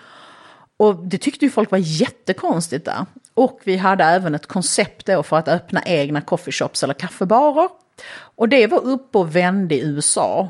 Och 0.77 0.97
det 0.97 1.19
tyckte 1.19 1.45
ju 1.45 1.51
folk 1.51 1.71
var 1.71 1.79
jättekonstigt 1.79 2.85
där. 2.85 3.07
Och 3.35 3.61
vi 3.65 3.77
hade 3.77 4.05
även 4.05 4.35
ett 4.35 4.47
koncept 4.47 5.07
då 5.07 5.23
för 5.23 5.37
att 5.37 5.49
öppna 5.49 5.83
egna 5.87 6.21
coffeeshops 6.21 6.83
eller 6.83 6.95
kaffebarer. 6.95 7.69
Och 8.37 8.49
det 8.49 8.67
var 8.67 8.79
upp 8.79 9.17
och 9.17 9.37
vände 9.37 9.75
i 9.75 9.81
USA 9.81 10.49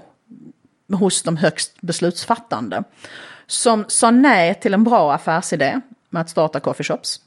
hos 0.92 1.22
de 1.22 1.36
högst 1.36 1.80
beslutsfattande. 1.80 2.84
Som 3.46 3.84
sa 3.88 4.10
nej 4.10 4.54
till 4.54 4.74
en 4.74 4.84
bra 4.84 5.12
affärsidé 5.12 5.80
med 6.10 6.22
att 6.22 6.30
starta 6.30 6.60
coffeeshops. 6.60 7.20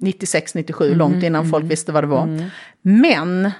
96-97, 0.00 0.94
långt 0.94 1.22
innan 1.22 1.50
folk 1.50 1.64
visste 1.64 1.92
vad 1.92 2.02
det 2.02 2.08
var. 2.08 2.50
Men 2.82 3.50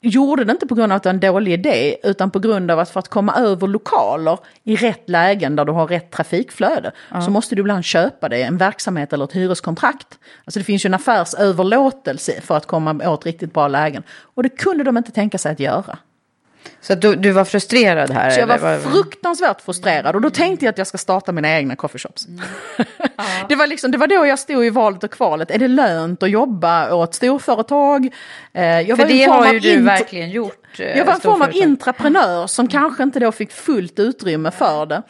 gjorde 0.00 0.44
det 0.44 0.52
inte 0.52 0.66
på 0.66 0.74
grund 0.74 0.92
av 0.92 0.96
att 0.96 1.02
det 1.02 1.08
var 1.08 1.14
en 1.14 1.20
dålig 1.20 1.52
idé, 1.52 1.96
utan 2.02 2.30
på 2.30 2.38
grund 2.38 2.70
av 2.70 2.78
att 2.78 2.90
för 2.90 3.00
att 3.00 3.08
komma 3.08 3.34
över 3.34 3.66
lokaler 3.66 4.38
i 4.64 4.76
rätt 4.76 5.08
lägen 5.08 5.56
där 5.56 5.64
du 5.64 5.72
har 5.72 5.86
rätt 5.86 6.10
trafikflöde, 6.10 6.92
så 7.24 7.30
måste 7.30 7.54
du 7.54 7.60
ibland 7.60 7.84
köpa 7.84 8.28
dig 8.28 8.42
en 8.42 8.56
verksamhet 8.56 9.12
eller 9.12 9.24
ett 9.24 9.32
hyreskontrakt. 9.32 10.18
Alltså 10.44 10.60
det 10.60 10.64
finns 10.64 10.84
ju 10.84 10.88
en 10.88 10.94
affärsöverlåtelse 10.94 12.40
för 12.40 12.56
att 12.56 12.66
komma 12.66 13.10
åt 13.10 13.26
riktigt 13.26 13.54
bra 13.54 13.68
lägen. 13.68 14.02
Och 14.34 14.42
det 14.42 14.48
kunde 14.48 14.84
de 14.84 14.96
inte 14.96 15.12
tänka 15.12 15.38
sig 15.38 15.52
att 15.52 15.60
göra. 15.60 15.98
Så 16.80 16.94
du, 16.94 17.14
du 17.14 17.30
var 17.30 17.44
frustrerad 17.44 18.10
här? 18.10 18.30
Så 18.30 18.40
jag 18.40 18.46
var 18.46 18.78
fruktansvärt 18.78 19.60
frustrerad 19.60 20.14
och 20.14 20.20
då 20.20 20.30
tänkte 20.30 20.64
jag 20.64 20.72
att 20.72 20.78
jag 20.78 20.86
ska 20.86 20.98
starta 20.98 21.32
mina 21.32 21.50
egna 21.56 21.76
coffeeshops. 21.76 22.26
det, 23.48 23.54
var 23.54 23.66
liksom, 23.66 23.90
det 23.90 23.98
var 23.98 24.06
då 24.06 24.26
jag 24.26 24.38
stod 24.38 24.64
i 24.64 24.70
valet 24.70 25.04
och 25.04 25.10
kvalet. 25.10 25.50
Är 25.50 25.58
det 25.58 25.68
lönt 25.68 26.22
att 26.22 26.30
jobba 26.30 26.94
åt 26.94 27.14
storföretag? 27.14 28.08
Eh, 28.52 28.80
jag 28.80 28.98
För 28.98 29.06
det 29.06 29.24
har 29.24 29.52
ju 29.52 29.58
du 29.60 29.82
verkligen 29.82 30.30
gjort. 30.30 30.80
eh, 30.80 30.98
Jag 30.98 31.04
var 31.04 31.12
en 31.12 31.20
form 31.20 31.42
av. 31.42 31.48
Mm. 31.48 31.62
intraprenör 31.68 32.46
som 32.46 32.68
kanske 32.68 33.02
inte 33.02 33.20
då 33.20 33.32
fick 33.32 33.52
fullt 33.52 33.98
utrymme 33.98 34.50
för 34.50 34.86
det. 34.86 35.02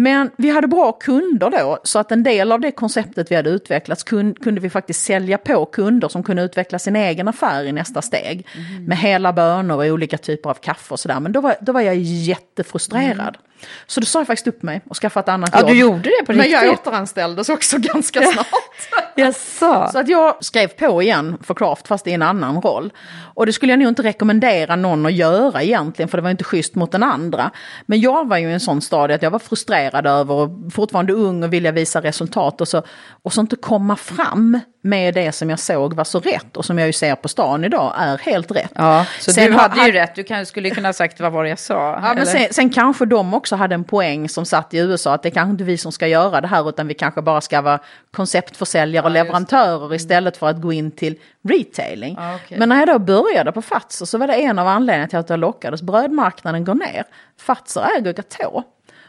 Men 0.00 0.30
vi 0.36 0.50
hade 0.50 0.68
bra 0.68 0.92
kunder 0.92 1.50
då, 1.50 1.78
så 1.84 1.98
att 1.98 2.12
en 2.12 2.22
del 2.22 2.52
av 2.52 2.60
det 2.60 2.70
konceptet 2.70 3.30
vi 3.30 3.36
hade 3.36 3.50
utvecklat 3.50 4.04
kun, 4.04 4.34
kunde 4.34 4.60
vi 4.60 4.70
faktiskt 4.70 5.04
sälja 5.04 5.38
på 5.38 5.64
kunder 5.64 6.08
som 6.08 6.22
kunde 6.22 6.42
utveckla 6.42 6.78
sin 6.78 6.96
egen 6.96 7.28
affär 7.28 7.64
i 7.64 7.72
nästa 7.72 8.02
steg. 8.02 8.46
Mm. 8.54 8.84
Med 8.84 8.98
hela 8.98 9.32
bönor 9.32 9.76
och 9.76 9.84
olika 9.84 10.18
typer 10.18 10.50
av 10.50 10.54
kaffe 10.54 10.94
och 10.94 11.00
sådär. 11.00 11.20
Men 11.20 11.32
då 11.32 11.40
var, 11.40 11.56
då 11.60 11.72
var 11.72 11.80
jag 11.80 11.96
jättefrustrerad. 11.96 13.38
Så 13.86 14.00
då 14.00 14.06
sa 14.06 14.20
jag 14.20 14.26
faktiskt 14.26 14.46
upp 14.46 14.62
mig 14.62 14.80
och 14.90 14.96
skaffade 14.96 15.24
ett 15.24 15.28
annat. 15.28 15.50
Ja, 15.52 15.58
jobb. 15.58 15.68
du 15.68 15.78
gjorde 15.78 16.10
det 16.20 16.26
på 16.26 16.32
Men 16.32 16.50
jag 16.50 16.64
riktigt? 16.64 16.80
återanställdes 16.80 17.48
också 17.48 17.78
ganska 17.80 18.22
snart. 18.22 18.46
Jaså? 19.16 19.88
Så 19.92 19.98
att 19.98 20.08
jag 20.08 20.44
skrev 20.44 20.68
på 20.68 21.02
igen 21.02 21.38
för 21.42 21.54
Craft 21.54 21.88
fast 21.88 22.06
i 22.06 22.12
en 22.12 22.22
annan 22.22 22.60
roll. 22.60 22.92
Och 23.34 23.46
det 23.46 23.52
skulle 23.52 23.72
jag 23.72 23.78
nog 23.78 23.88
inte 23.88 24.02
rekommendera 24.02 24.76
någon 24.76 25.06
att 25.06 25.12
göra 25.12 25.62
egentligen 25.62 26.08
för 26.08 26.18
det 26.18 26.22
var 26.22 26.30
inte 26.30 26.44
schysst 26.44 26.74
mot 26.74 26.92
den 26.92 27.02
andra. 27.02 27.50
Men 27.86 28.00
jag 28.00 28.28
var 28.28 28.36
ju 28.36 28.48
i 28.48 28.52
en 28.52 28.60
sån 28.60 28.80
stadie 28.82 29.14
att 29.14 29.22
jag 29.22 29.30
var 29.30 29.38
frustrerad 29.38 30.06
över 30.06 30.34
och 30.34 30.50
fortfarande 30.72 31.12
ung 31.12 31.42
och 31.42 31.52
vilja 31.52 31.72
visa 31.72 32.02
resultat 32.02 32.60
och 32.60 32.68
så, 32.68 32.82
och 33.22 33.32
så 33.32 33.40
inte 33.40 33.56
komma 33.56 33.96
fram 33.96 34.60
med 34.82 35.14
det 35.14 35.32
som 35.32 35.50
jag 35.50 35.58
såg 35.58 35.94
var 35.94 36.04
så 36.04 36.20
rätt 36.20 36.56
och 36.56 36.64
som 36.64 36.78
jag 36.78 36.86
ju 36.86 36.92
ser 36.92 37.14
på 37.14 37.28
stan 37.28 37.64
idag 37.64 37.94
är 37.98 38.18
helt 38.18 38.50
rätt. 38.50 38.72
Ja, 38.74 39.06
så 39.20 39.32
Sen 39.32 39.50
du 39.50 39.52
hade 39.52 39.86
ju 39.86 39.92
rätt. 39.92 40.14
Du 40.14 40.24
kan, 40.24 40.46
skulle 40.46 40.70
kunna 40.70 40.88
ha 40.88 40.92
sagt 40.92 41.20
vad 41.20 41.32
var 41.32 41.44
det 41.44 41.50
jag 41.50 41.58
sa? 41.58 42.00
Ja, 42.02 42.14
men 42.14 42.26
sen, 42.26 42.46
sen 42.50 42.70
kanske 42.70 43.04
de 43.04 43.34
också 43.34 43.47
hade 43.56 43.74
en 43.74 43.84
poäng 43.84 44.28
som 44.28 44.44
satt 44.44 44.74
i 44.74 44.78
USA 44.78 45.14
att 45.14 45.22
det 45.22 45.30
kanske 45.30 45.50
inte 45.50 45.64
vi 45.64 45.78
som 45.78 45.92
ska 45.92 46.06
göra 46.06 46.40
det 46.40 46.48
här 46.48 46.68
utan 46.68 46.86
vi 46.86 46.94
kanske 46.94 47.22
bara 47.22 47.40
ska 47.40 47.60
vara 47.60 47.78
konceptförsäljare 48.10 49.04
och 49.04 49.10
leverantörer 49.10 49.94
istället 49.94 50.36
för 50.36 50.48
att 50.48 50.60
gå 50.60 50.72
in 50.72 50.90
till 50.90 51.18
retailing. 51.48 52.16
Ja, 52.18 52.34
okej. 52.34 52.58
Men 52.58 52.68
när 52.68 52.78
jag 52.78 52.88
då 52.88 52.98
började 52.98 53.52
på 53.52 53.62
Fazer 53.62 54.06
så 54.06 54.18
var 54.18 54.26
det 54.26 54.34
en 54.34 54.58
av 54.58 54.66
anledningarna 54.66 55.08
till 55.08 55.18
att 55.18 55.30
jag 55.30 55.38
lockades. 55.38 55.82
Brödmarknaden 55.82 56.64
går 56.64 56.74
ner. 56.74 57.04
Fazer 57.40 57.86
äger 57.98 58.12
Gatå. 58.12 58.64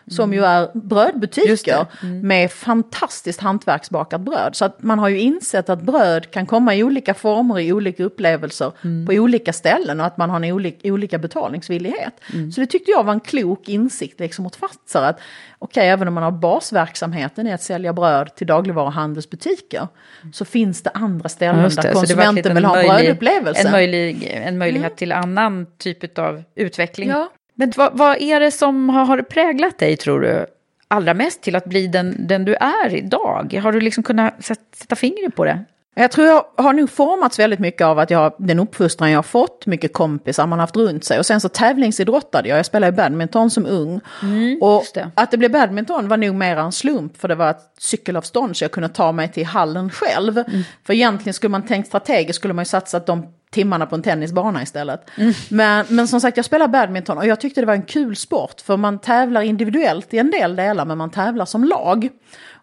Som 0.09 0.33
ju 0.33 0.43
är 0.43 0.69
brödbutiker 0.73 1.85
det. 2.01 2.07
med 2.07 2.51
fantastiskt 2.51 3.39
hantverksbakat 3.39 4.21
bröd. 4.21 4.55
Så 4.55 4.65
att 4.65 4.83
man 4.83 4.99
har 4.99 5.09
ju 5.09 5.19
insett 5.19 5.69
att 5.69 5.81
bröd 5.81 6.31
kan 6.31 6.45
komma 6.45 6.75
i 6.75 6.83
olika 6.83 7.13
former, 7.13 7.59
i 7.59 7.73
olika 7.73 8.03
upplevelser, 8.03 8.71
på 9.05 9.13
olika 9.13 9.53
ställen 9.53 9.99
och 9.99 10.05
att 10.05 10.17
man 10.17 10.29
har 10.29 10.37
en 10.37 10.51
olika, 10.51 10.93
olika 10.93 11.17
betalningsvillighet. 11.17 12.13
Så 12.55 12.61
det 12.61 12.67
tyckte 12.67 12.91
jag 12.91 13.03
var 13.03 13.13
en 13.13 13.19
klok 13.19 13.69
insikt 13.69 14.19
liksom 14.19 14.43
mot 14.43 14.55
Fazer. 14.55 15.01
Att 15.01 15.19
okej, 15.59 15.89
även 15.89 16.07
om 16.07 16.13
man 16.13 16.23
har 16.23 16.31
basverksamheten 16.31 17.47
i 17.47 17.53
att 17.53 17.61
sälja 17.61 17.93
bröd 17.93 18.35
till 18.35 18.47
dagligvaruhandelsbutiker 18.47 19.87
så 20.33 20.45
finns 20.45 20.83
det 20.83 20.89
andra 20.89 21.29
ställen 21.29 21.69
där 21.69 21.81
det, 21.81 21.87
var 21.87 21.93
konsumenten 21.93 22.51
en 22.51 22.55
vill 22.55 22.65
ha 22.65 22.77
en 22.77 22.87
brödupplevelse. 22.87 23.61
En, 23.61 23.71
möjlig, 23.71 24.31
en 24.33 24.57
möjlighet 24.57 24.97
till 24.97 25.11
annan 25.11 25.65
typ 25.77 26.19
av 26.19 26.43
utveckling. 26.55 27.09
Ja. 27.09 27.29
Men 27.59 27.71
vad, 27.75 27.97
vad 27.97 28.21
är 28.21 28.39
det 28.39 28.51
som 28.51 28.89
har, 28.89 29.21
präglat 29.21 29.77
dig, 29.77 29.97
tror 29.97 30.21
du, 30.21 30.45
allra 30.87 31.13
mest 31.13 31.41
till 31.41 31.55
att 31.55 31.65
bli 31.65 31.87
den, 31.87 32.27
den 32.27 32.45
du 32.45 32.55
är 32.55 32.95
idag? 32.95 33.59
Har 33.63 33.71
du 33.71 33.81
liksom 33.81 34.03
kunnat 34.03 34.45
sätta, 34.45 34.95
fingret 34.95 35.35
på 35.35 35.45
det? 35.45 35.65
Jag 35.95 36.11
tror 36.11 36.27
jag 36.27 36.45
har 36.57 36.73
nog 36.73 36.89
formats 36.89 37.39
väldigt 37.39 37.59
mycket 37.59 37.81
av 37.81 37.99
att 37.99 38.11
jag 38.11 38.33
den 38.37 38.59
uppfostran 38.59 39.11
jag 39.11 39.17
har 39.17 39.23
fått, 39.23 39.65
mycket 39.65 39.93
kompisar 39.93 40.47
man 40.47 40.59
har 40.59 40.63
haft 40.63 40.75
runt 40.75 41.03
sig. 41.03 41.19
Och 41.19 41.25
sen 41.25 41.41
så 41.41 41.49
tävlingsidrottade 41.49 42.49
jag, 42.49 42.57
jag 42.57 42.65
spelade 42.65 42.91
badminton 42.91 43.49
som 43.49 43.65
ung. 43.65 43.95
och 43.95 44.23
Mm, 44.23 44.59
just 44.61 44.95
det. 44.95 45.11
att 45.15 45.31
det 45.31 45.37
blev 45.37 45.51
badminton 45.51 46.07
var 46.07 46.17
nog 46.17 46.35
mer 46.35 46.57
en 46.57 46.71
slump, 46.71 47.17
för 47.17 47.27
det 47.27 47.35
var 47.35 47.49
ett 47.49 47.73
cykelavstånd 47.79 48.57
så 48.57 48.63
jag 48.63 48.71
kunde 48.71 48.89
ta 48.89 49.11
mig 49.11 49.31
till 49.31 49.45
hallen 49.45 49.89
själv. 49.89 50.37
Mm. 50.37 50.61
För 50.85 50.93
egentligen 50.93 51.33
skulle 51.33 51.51
man 51.51 51.67
tänkt 51.67 51.87
strategiskt 51.87 52.39
skulle 52.39 52.53
man 52.53 52.61
ju 52.61 52.69
satsat 52.69 53.05
de 53.05 53.33
timmarna 53.51 53.85
på 53.85 53.95
en 53.95 54.01
tennisbana 54.01 54.63
istället. 54.63 55.09
Mm. 55.17 55.33
Men, 55.49 55.85
men 55.89 56.07
som 56.07 56.21
sagt, 56.21 56.37
jag 56.37 56.45
spelar 56.45 56.67
badminton 56.67 57.17
och 57.17 57.25
jag 57.25 57.39
tyckte 57.39 57.61
det 57.61 57.67
var 57.67 57.73
en 57.73 57.81
kul 57.81 58.15
sport, 58.15 58.61
för 58.61 58.77
man 58.77 58.99
tävlar 58.99 59.41
individuellt 59.41 60.13
i 60.13 60.17
en 60.17 60.31
del 60.31 60.55
delar, 60.55 60.85
men 60.85 60.97
man 60.97 61.11
tävlar 61.11 61.45
som 61.45 61.63
lag. 61.63 62.09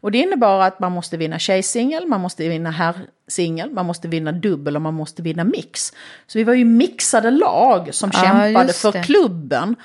Och 0.00 0.10
det 0.10 0.18
innebar 0.18 0.60
att 0.60 0.80
man 0.80 0.92
måste 0.92 1.16
vinna 1.16 1.38
tjejsingel, 1.38 2.06
man 2.06 2.20
måste 2.20 2.48
vinna 2.48 2.70
herrsingel, 2.70 3.70
man 3.70 3.86
måste 3.86 4.08
vinna 4.08 4.32
dubbel 4.32 4.76
och 4.76 4.82
man 4.82 4.94
måste 4.94 5.22
vinna 5.22 5.44
mix. 5.44 5.92
Så 6.26 6.38
vi 6.38 6.44
var 6.44 6.54
ju 6.54 6.64
mixade 6.64 7.30
lag 7.30 7.88
som 7.94 8.10
Ja, 8.12 8.22
kämpade 8.22 8.72
för 8.72 9.02
klubben. 9.02 9.76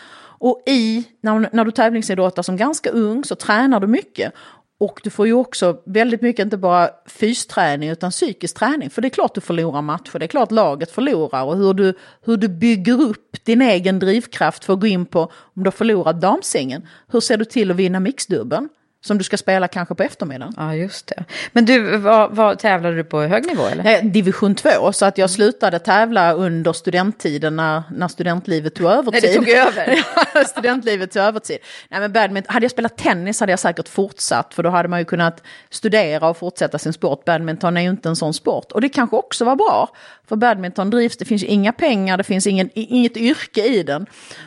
Och 0.43 0.64
i, 0.66 1.04
när, 1.22 1.49
när 1.52 1.66
du 1.66 1.72
tävlingsidrottar 1.72 2.43
som 2.43 2.58
ganska 2.58 2.89
ung 2.89 3.24
så 3.24 3.36
tränar 3.36 3.80
du 3.80 3.88
mycket. 3.88 4.34
Och 4.82 5.02
du 5.04 5.10
får 5.10 5.28
ju 5.28 5.34
också 5.34 5.78
väldigt 5.86 6.22
mycket, 6.22 6.44
inte 6.44 6.58
bara 6.58 6.90
fysträning 7.06 7.90
utan 7.90 8.12
psykisk 8.12 8.58
träning. 8.58 8.90
För 8.90 9.02
det 9.02 9.08
är 9.08 9.10
klart 9.10 9.36
du 9.36 9.42
förlorar 9.42 9.82
matcher, 9.82 10.20
det 10.20 10.26
är 10.26 10.28
klart 10.28 10.52
laget 10.52 10.92
förlorar. 10.92 11.44
Och 11.44 11.58
hur 11.58 11.74
du, 11.74 11.94
hur 12.22 12.38
du 12.38 12.48
bygger 12.48 13.02
upp 13.02 13.46
din 13.46 13.62
egen 13.62 14.00
drivkraft 14.00 14.66
för 14.66 14.74
att 14.74 14.80
gå 14.80 14.88
in 14.88 15.06
på, 15.06 15.20
om 15.24 15.64
du 15.64 15.66
har 15.66 15.72
förlorat 15.72 16.22
damsängen, 16.22 16.88
hur 17.12 17.20
ser 17.20 17.38
du 17.38 17.46
till 17.46 17.72
att 17.72 17.78
vinna 17.78 18.00
mixdubben? 18.00 18.70
Som 19.04 19.18
du 19.18 19.24
ska 19.24 19.38
spela 19.38 19.68
kanske 19.68 19.95
på 19.95 20.04
eftermiddagen. 20.04 20.54
Ja, 20.58 20.76
just 20.76 21.08
det. 21.08 21.24
Men 21.52 21.66
du, 21.66 21.97
vad, 21.97 22.36
vad 22.36 22.60
tävlade 22.60 22.95
du 22.95 23.04
på 23.04 23.22
hög 23.22 23.45
nivå 23.45 23.66
eller? 23.66 23.84
Nej, 23.84 24.02
division 24.04 24.56
2, 24.56 24.93
så 24.93 25.06
att 25.06 25.18
jag 25.18 25.30
slutade 25.30 25.80
tävla 25.80 26.34
under 26.34 26.74
studenttiden 26.74 27.56
när, 27.56 27.84
när 27.91 28.08
studentlivet 28.08 28.76
tog 28.76 28.91
övertid. 28.91 29.24
När 29.24 29.30
det 29.30 29.36
tog 29.36 29.49
över. 29.49 30.04
Studentlivet 30.47 31.12
tog 31.12 31.22
övertid. 31.22 31.58
Nej, 31.89 31.99
men 31.99 32.12
badminton, 32.12 32.54
hade 32.54 32.64
jag 32.64 32.72
spelat 32.72 32.97
tennis 32.97 33.39
hade 33.39 33.52
jag 33.52 33.60
säkert 33.60 33.89
fortsatt, 33.89 34.54
för 34.54 34.64
då 34.64 34.70
hade 34.70 34.89
man 34.89 34.99
ju 34.99 35.06
kunnat 35.06 35.43
studera 35.70 36.30
och 36.30 36.38
fortsätta 36.38 36.80
sin 36.80 36.93
sport. 36.93 37.26
Badminton 37.26 37.78
är 37.78 37.82
ju 37.82 37.89
inte 37.89 38.10
en 38.10 38.16
sån 38.16 38.34
sport. 38.34 38.72
Och 38.72 38.82
det 38.82 38.89
kanske 38.89 39.16
också 39.16 39.45
var 39.45 39.56
bra, 39.56 39.89
för 40.28 40.36
badminton 40.36 40.89
drivs, 40.89 41.18
det 41.18 41.26
finns 41.26 41.43
inga 41.43 41.74
pengar, 41.74 42.18
det 42.18 42.24
finns 42.24 42.47
ingen, 42.47 42.70
inget 42.74 43.18
yrke 43.18 43.66
i 43.66 43.84
den. 43.84 44.06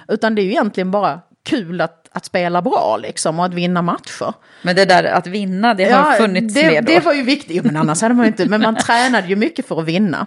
Utan 0.09 0.35
det 0.35 0.43
är 0.43 0.45
ju 0.45 0.51
egentligen 0.51 0.91
bara 0.91 1.21
kul 1.45 1.81
att, 1.81 2.04
att 2.17 2.25
spela 2.25 2.63
bra 2.63 2.97
liksom 3.03 3.39
och 3.39 3.47
att 3.47 3.55
vinna 3.55 3.83
matcher. 3.83 4.35
Men 4.63 4.77
det 4.77 4.85
där 4.85 5.05
att 5.05 5.27
vinna, 5.27 5.75
det 5.75 5.91
har 5.91 6.13
funnits 6.13 6.55
det, 6.55 6.67
med 6.67 6.85
då. 6.85 6.93
det 6.93 7.01
var 7.01 7.13
ju 7.13 7.23
viktigt, 7.23 7.57
jo, 7.57 7.63
men 7.65 7.77
annars 7.77 8.03
hade 8.03 8.15
man 8.15 8.25
ju 8.25 8.29
inte, 8.29 8.49
men 8.49 8.61
man 8.61 8.77
tränade 8.87 9.29
ju 9.29 9.37
mycket 9.37 9.69
för 9.69 9.81
att 9.81 9.85
vinna. 9.85 10.27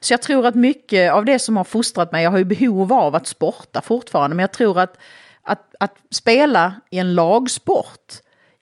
Så 0.00 0.12
jag 0.12 0.22
tror 0.22 0.46
att 0.46 0.54
mycket 0.54 1.12
av 1.12 1.24
det 1.24 1.38
som 1.38 1.56
har 1.56 1.64
fostrat 1.64 2.12
mig, 2.12 2.24
jag 2.24 2.30
har 2.30 2.38
ju 2.38 2.44
behov 2.44 2.92
av 2.92 3.14
att 3.14 3.26
sporta 3.26 3.80
fortfarande, 3.80 4.36
men 4.36 4.42
jag 4.42 4.52
tror 4.52 4.80
att, 4.80 4.96
att, 5.42 5.74
att 5.80 5.94
spela 6.10 6.74
i 6.90 6.98
en 6.98 7.14
lagsport 7.14 8.12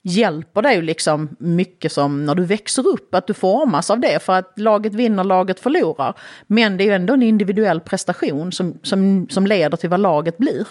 hjälper 0.02 0.62
dig 0.62 0.82
liksom 0.82 1.36
mycket 1.38 1.92
som 1.92 2.26
när 2.26 2.34
du 2.34 2.44
växer 2.44 2.88
upp, 2.88 3.14
att 3.14 3.26
du 3.26 3.34
formas 3.34 3.90
av 3.90 4.00
det, 4.00 4.22
för 4.22 4.32
att 4.32 4.52
laget 4.56 4.94
vinner, 4.94 5.24
laget 5.24 5.60
förlorar. 5.60 6.14
Men 6.46 6.76
det 6.76 6.84
är 6.84 6.86
ju 6.86 6.94
ändå 6.94 7.14
en 7.14 7.22
individuell 7.22 7.80
prestation 7.80 8.52
som, 8.52 8.78
som, 8.82 9.26
som 9.30 9.46
leder 9.46 9.76
till 9.76 9.90
vad 9.90 10.00
laget 10.00 10.38
blir. 10.38 10.66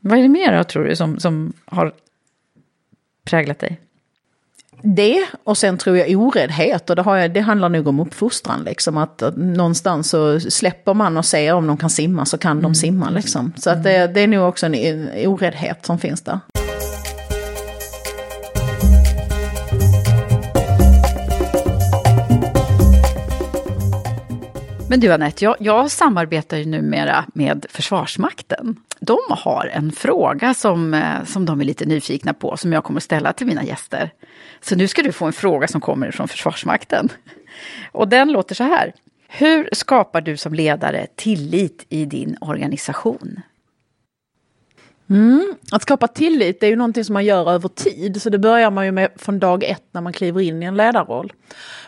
Vad 0.00 0.18
är 0.18 0.22
det 0.22 0.28
mer 0.28 0.56
då, 0.56 0.64
tror 0.64 0.84
du, 0.84 0.96
som, 0.96 1.20
som 1.20 1.52
har 1.64 1.92
präglat 3.24 3.58
dig? 3.58 3.80
Det 4.82 5.26
och 5.44 5.58
sen 5.58 5.78
tror 5.78 5.96
jag 5.96 6.20
oräddhet 6.20 6.90
och 6.90 6.96
det, 6.96 7.02
har 7.02 7.16
jag, 7.16 7.32
det 7.32 7.40
handlar 7.40 7.68
nog 7.68 7.88
om 7.88 8.00
uppfostran. 8.00 8.64
Liksom, 8.64 8.96
att, 8.96 9.22
att 9.22 9.36
någonstans 9.36 10.10
så 10.10 10.40
släpper 10.40 10.94
man 10.94 11.16
och 11.16 11.24
ser 11.24 11.54
om 11.54 11.66
de 11.66 11.76
kan 11.76 11.90
simma 11.90 12.24
så 12.24 12.38
kan 12.38 12.62
de 12.62 12.74
simma. 12.74 13.10
Liksom. 13.10 13.52
Så 13.56 13.70
att 13.70 13.82
det, 13.82 14.06
det 14.06 14.20
är 14.20 14.28
nog 14.28 14.48
också 14.48 14.66
en, 14.66 14.74
en 14.74 15.26
oräddhet 15.26 15.86
som 15.86 15.98
finns 15.98 16.20
där. 16.20 16.40
Men 24.90 25.00
du 25.00 25.12
Anette, 25.12 25.44
jag, 25.44 25.56
jag 25.60 25.90
samarbetar 25.90 26.56
ju 26.56 26.64
numera 26.64 27.24
med 27.34 27.66
Försvarsmakten. 27.68 28.76
De 29.00 29.18
har 29.28 29.70
en 29.72 29.92
fråga 29.92 30.54
som, 30.54 30.94
eh, 30.94 31.24
som 31.24 31.46
de 31.46 31.60
är 31.60 31.64
lite 31.64 31.86
nyfikna 31.86 32.34
på, 32.34 32.56
som 32.56 32.72
jag 32.72 32.84
kommer 32.84 32.98
att 32.98 33.04
ställa 33.04 33.32
till 33.32 33.46
mina 33.46 33.64
gäster. 33.64 34.10
Så 34.60 34.76
nu 34.76 34.88
ska 34.88 35.02
du 35.02 35.12
få 35.12 35.26
en 35.26 35.32
fråga 35.32 35.68
som 35.68 35.80
kommer 35.80 36.10
från 36.10 36.28
Försvarsmakten. 36.28 37.08
Och 37.92 38.08
den 38.08 38.32
låter 38.32 38.54
så 38.54 38.64
här. 38.64 38.92
Hur 39.28 39.68
skapar 39.72 40.20
du 40.20 40.36
som 40.36 40.54
ledare 40.54 41.06
tillit 41.16 41.86
i 41.88 42.04
din 42.04 42.36
organisation? 42.40 43.40
Mm, 45.10 45.54
att 45.72 45.82
skapa 45.82 46.08
tillit 46.08 46.60
det 46.60 46.66
är 46.66 46.70
ju 46.70 46.76
någonting 46.76 47.04
som 47.04 47.12
man 47.12 47.24
gör 47.24 47.50
över 47.50 47.68
tid. 47.68 48.22
Så 48.22 48.30
det 48.30 48.38
börjar 48.38 48.70
man 48.70 48.86
ju 48.86 48.92
med 48.92 49.10
från 49.16 49.38
dag 49.38 49.64
ett 49.64 49.84
när 49.92 50.00
man 50.00 50.12
kliver 50.12 50.40
in 50.40 50.62
i 50.62 50.66
en 50.66 50.76
ledarroll. 50.76 51.32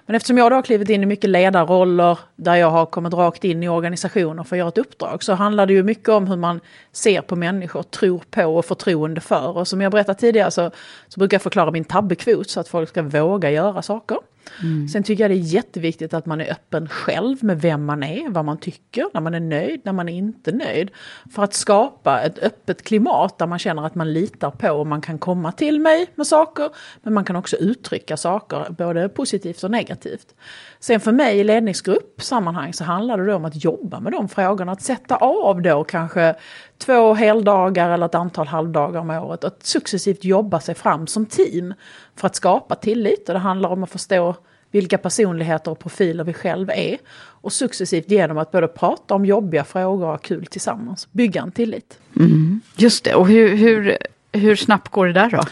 Men 0.07 0.17
eftersom 0.17 0.39
jag 0.39 0.51
då 0.53 0.57
har 0.57 0.63
klivit 0.63 0.91
in 0.91 1.03
i 1.03 1.07
mycket 1.07 1.31
ledarroller 1.31 2.19
där 2.37 2.55
jag 2.55 2.71
har 2.71 2.87
kommit 2.87 3.15
rakt 3.15 3.45
in 3.45 3.63
i 3.63 3.69
organisationer 3.69 4.43
för 4.43 4.57
att 4.57 4.59
göra 4.59 4.69
ett 4.69 4.79
uppdrag 4.79 5.23
så 5.23 5.33
handlar 5.33 5.67
det 5.67 5.73
ju 5.73 5.83
mycket 5.83 6.09
om 6.09 6.27
hur 6.27 6.37
man 6.37 6.61
ser 6.93 7.21
på 7.21 7.37
människor, 7.37 7.83
tror 7.83 8.23
på 8.31 8.57
och 8.57 8.65
förtroende 8.65 9.21
för. 9.21 9.57
Och 9.57 9.69
som 9.69 9.81
jag 9.81 9.93
berättade 9.93 10.19
tidigare 10.19 10.51
så, 10.51 10.71
så 11.09 11.21
brukar 11.21 11.35
jag 11.35 11.43
förklara 11.43 11.71
min 11.71 11.85
tabbekvot 11.85 12.51
så 12.51 12.61
att 12.61 12.69
folk 12.69 12.89
ska 12.89 13.03
våga 13.03 13.51
göra 13.51 13.83
saker. 13.83 14.19
Mm. 14.63 14.89
Sen 14.89 15.03
tycker 15.03 15.25
jag 15.25 15.31
det 15.31 15.35
är 15.35 15.55
jätteviktigt 15.55 16.15
att 16.15 16.27
man 16.27 16.41
är 16.41 16.51
öppen 16.51 16.89
själv 16.89 17.45
med 17.45 17.61
vem 17.61 17.85
man 17.85 18.03
är, 18.03 18.31
vad 18.31 18.45
man 18.45 18.59
tycker, 18.59 19.07
när 19.15 19.21
man 19.21 19.35
är 19.35 19.41
nöjd, 19.41 19.81
när 19.85 19.93
man 19.93 20.09
är 20.09 20.13
inte 20.13 20.53
nöjd. 20.53 20.91
För 21.35 21.43
att 21.43 21.55
skapa 21.55 22.21
ett 22.21 22.39
öppet 22.39 22.83
klimat 22.83 23.39
där 23.39 23.47
man 23.47 23.59
känner 23.59 23.87
att 23.87 23.95
man 23.95 24.13
litar 24.13 24.51
på 24.51 24.71
och 24.71 24.87
man 24.87 25.01
kan 25.01 25.19
komma 25.19 25.53
till 25.53 25.81
mig 25.81 26.07
med 26.15 26.27
saker, 26.27 26.71
men 27.03 27.15
man 27.15 27.25
kan 27.25 27.37
också 27.37 27.57
uttrycka 27.57 28.17
saker, 28.17 28.67
både 28.71 29.09
positivt 29.09 29.63
och 29.63 29.71
negativt. 29.71 30.35
Sen 30.83 31.01
för 31.01 31.13
mig 31.13 31.39
i 31.39 31.45
ledningsgruppsammanhang 31.45 32.73
så 32.73 32.85
handlar 32.85 33.19
det 33.19 33.27
då 33.27 33.35
om 33.35 33.45
att 33.45 33.65
jobba 33.65 34.01
med 34.01 34.13
de 34.13 34.29
frågorna, 34.29 34.73
att 34.73 34.83
sätta 34.83 35.17
av 35.17 35.63
då 35.63 35.85
kanske 35.85 36.35
två 36.79 37.15
heldagar 37.15 37.91
eller 37.91 38.07
ett 38.07 38.15
antal 38.15 38.47
halvdagar 38.47 39.01
om 39.01 39.11
året, 39.11 39.45
att 39.45 39.67
successivt 39.67 40.25
jobba 40.25 40.61
sig 40.61 40.75
fram 40.75 41.07
som 41.07 41.27
team 41.27 41.75
för 42.17 42.27
att 42.27 42.37
skapa 42.37 42.75
tillit. 42.75 43.29
Och 43.29 43.33
det 43.33 43.39
handlar 43.39 43.69
om 43.69 43.83
att 43.85 43.91
förstå 43.91 44.35
vilka 44.71 44.99
personligheter 44.99 45.71
och 45.71 45.79
profiler 45.79 46.25
vi 46.25 46.33
själva 46.33 46.75
är. 46.75 46.99
Och 47.15 47.53
successivt 47.53 48.11
genom 48.11 48.39
att 48.39 48.51
både 48.51 48.69
prata 48.69 49.15
om 49.15 49.25
jobbiga 49.25 49.65
frågor 49.65 50.05
och 50.05 50.11
ha 50.11 50.19
kul 50.19 50.47
tillsammans, 50.47 51.13
bygga 51.13 51.43
en 51.43 51.53
tillit. 51.53 51.99
Mm, 52.17 52.61
just 52.77 53.05
det, 53.05 53.15
och 53.15 53.29
hur, 53.29 53.57
hur, 53.57 53.99
hur 54.33 54.57
snabbt 54.57 54.89
går 54.89 55.07
det 55.07 55.13
där 55.13 55.31
då? 55.31 55.43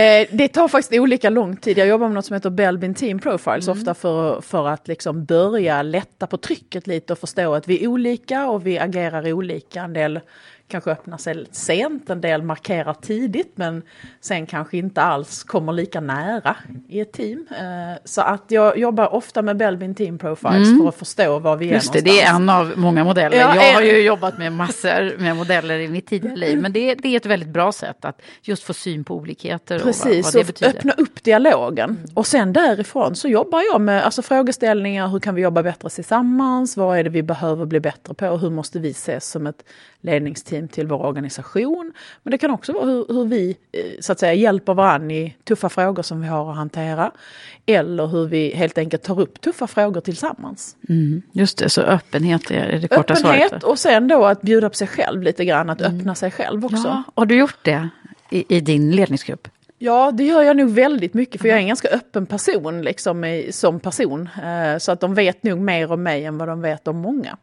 Eh, 0.00 0.28
det 0.30 0.48
tar 0.48 0.68
faktiskt 0.68 1.00
olika 1.00 1.30
lång 1.30 1.56
tid. 1.56 1.78
Jag 1.78 1.86
jobbar 1.86 2.06
med 2.06 2.14
något 2.14 2.24
som 2.24 2.34
heter 2.34 2.50
Belbin 2.50 2.94
Team 2.94 3.18
Profiles, 3.18 3.68
mm. 3.68 3.78
ofta 3.78 3.94
för, 3.94 4.40
för 4.40 4.68
att 4.68 4.88
liksom 4.88 5.24
börja 5.24 5.82
lätta 5.82 6.26
på 6.26 6.36
trycket 6.36 6.86
lite 6.86 7.12
och 7.12 7.18
förstå 7.18 7.54
att 7.54 7.68
vi 7.68 7.84
är 7.84 7.88
olika 7.88 8.48
och 8.48 8.66
vi 8.66 8.78
agerar 8.78 9.32
olika. 9.32 9.82
En 9.82 9.92
del 9.92 10.20
kanske 10.72 10.90
öppnar 10.90 11.18
sig 11.18 11.46
sent, 11.50 12.10
en 12.10 12.20
del 12.20 12.42
markerar 12.42 12.94
tidigt 12.94 13.52
men 13.54 13.82
sen 14.20 14.46
kanske 14.46 14.76
inte 14.76 15.02
alls 15.02 15.42
kommer 15.42 15.72
lika 15.72 16.00
nära 16.00 16.56
i 16.88 17.00
ett 17.00 17.12
team. 17.12 17.46
Eh, 17.50 17.98
så 18.04 18.20
att 18.20 18.44
jag 18.48 18.78
jobbar 18.78 19.14
ofta 19.14 19.42
med 19.42 19.56
Belbin 19.56 19.94
Team 19.94 20.18
Profiles 20.18 20.68
mm. 20.68 20.80
för 20.80 20.88
att 20.88 20.96
förstå 20.98 21.38
var 21.38 21.56
vi 21.56 21.68
är 21.68 21.74
Just 21.74 21.92
det, 21.92 21.98
någonstans. 21.98 22.20
det 22.20 22.32
är 22.32 22.36
en 22.36 22.48
av 22.50 22.72
många 22.76 23.04
modeller. 23.04 23.36
Ja, 23.36 23.56
jag 23.56 23.74
har 23.74 23.82
ju 23.82 23.98
jobbat 23.98 24.38
med 24.38 24.52
massor 24.52 25.18
med 25.18 25.36
modeller 25.36 25.78
i 25.78 25.88
mitt 25.88 26.06
tidigare 26.06 26.36
liv 26.36 26.60
men 26.60 26.72
det, 26.72 26.94
det 26.94 27.08
är 27.08 27.16
ett 27.16 27.26
väldigt 27.26 27.48
bra 27.48 27.72
sätt 27.72 28.04
att 28.04 28.22
just 28.42 28.62
få 28.62 28.74
syn 28.74 29.04
på 29.04 29.16
olikheter 29.16 29.78
Precis, 29.78 30.06
och 30.06 30.14
vad, 30.14 30.24
vad 30.24 30.34
det 30.34 30.46
betyder. 30.46 30.78
öppna 30.78 30.92
upp 30.92 31.22
dialogen. 31.22 31.90
Mm. 31.90 32.10
Och 32.14 32.26
sen 32.26 32.52
därifrån 32.52 33.14
så 33.16 33.28
jobbar 33.28 33.62
jag 33.72 33.80
med 33.80 34.04
alltså, 34.04 34.22
frågeställningar, 34.22 35.08
hur 35.08 35.18
kan 35.18 35.34
vi 35.34 35.42
jobba 35.42 35.62
bättre 35.62 35.88
tillsammans, 35.88 36.76
vad 36.76 36.98
är 36.98 37.04
det 37.04 37.10
vi 37.10 37.22
behöver 37.22 37.66
bli 37.66 37.80
bättre 37.80 38.14
på, 38.14 38.26
hur 38.36 38.50
måste 38.50 38.78
vi 38.78 38.90
ses 38.90 39.30
som 39.30 39.46
ett 39.46 39.64
ledningsteam 40.02 40.68
till 40.68 40.86
vår 40.86 41.06
organisation. 41.06 41.92
Men 42.22 42.30
det 42.30 42.38
kan 42.38 42.50
också 42.50 42.72
vara 42.72 42.84
hur, 42.84 43.06
hur 43.08 43.24
vi 43.24 43.56
eh, 43.72 44.00
så 44.00 44.12
att 44.12 44.18
säga 44.18 44.34
hjälper 44.34 44.74
varandra 44.74 45.14
i 45.14 45.36
tuffa 45.44 45.68
frågor 45.68 46.02
som 46.02 46.20
vi 46.20 46.28
har 46.28 46.50
att 46.50 46.56
hantera. 46.56 47.12
Eller 47.66 48.06
hur 48.06 48.26
vi 48.26 48.54
helt 48.54 48.78
enkelt 48.78 49.02
tar 49.02 49.20
upp 49.20 49.40
tuffa 49.40 49.66
frågor 49.66 50.00
tillsammans. 50.00 50.76
Mm, 50.88 51.22
just 51.32 51.58
det, 51.58 51.68
så 51.68 51.80
öppenhet 51.80 52.50
är 52.50 52.78
det 52.78 52.88
korta 52.88 53.00
öppenhet 53.00 53.18
svaret. 53.18 53.42
Öppenhet 53.42 53.64
och 53.64 53.78
sen 53.78 54.08
då 54.08 54.24
att 54.24 54.42
bjuda 54.42 54.68
på 54.68 54.74
sig 54.74 54.88
själv 54.88 55.22
lite 55.22 55.44
grann, 55.44 55.70
att 55.70 55.80
mm. 55.80 55.98
öppna 55.98 56.14
sig 56.14 56.30
själv 56.30 56.64
också. 56.64 56.88
Ja, 56.88 57.02
har 57.14 57.26
du 57.26 57.38
gjort 57.38 57.58
det 57.62 57.88
i, 58.30 58.56
i 58.56 58.60
din 58.60 58.90
ledningsgrupp? 58.90 59.48
Ja, 59.78 60.12
det 60.12 60.24
gör 60.24 60.42
jag 60.42 60.56
nog 60.56 60.70
väldigt 60.70 61.14
mycket 61.14 61.40
för 61.40 61.48
jag 61.48 61.56
är 61.56 61.60
en 61.60 61.68
ganska 61.68 61.88
öppen 61.88 62.26
person 62.26 62.82
liksom, 62.82 63.42
som 63.50 63.80
person. 63.80 64.28
Eh, 64.44 64.78
så 64.78 64.92
att 64.92 65.00
de 65.00 65.14
vet 65.14 65.42
nog 65.42 65.58
mer 65.58 65.92
om 65.92 66.02
mig 66.02 66.24
än 66.24 66.38
vad 66.38 66.48
de 66.48 66.60
vet 66.60 66.88
om 66.88 66.96
många. 66.96 67.36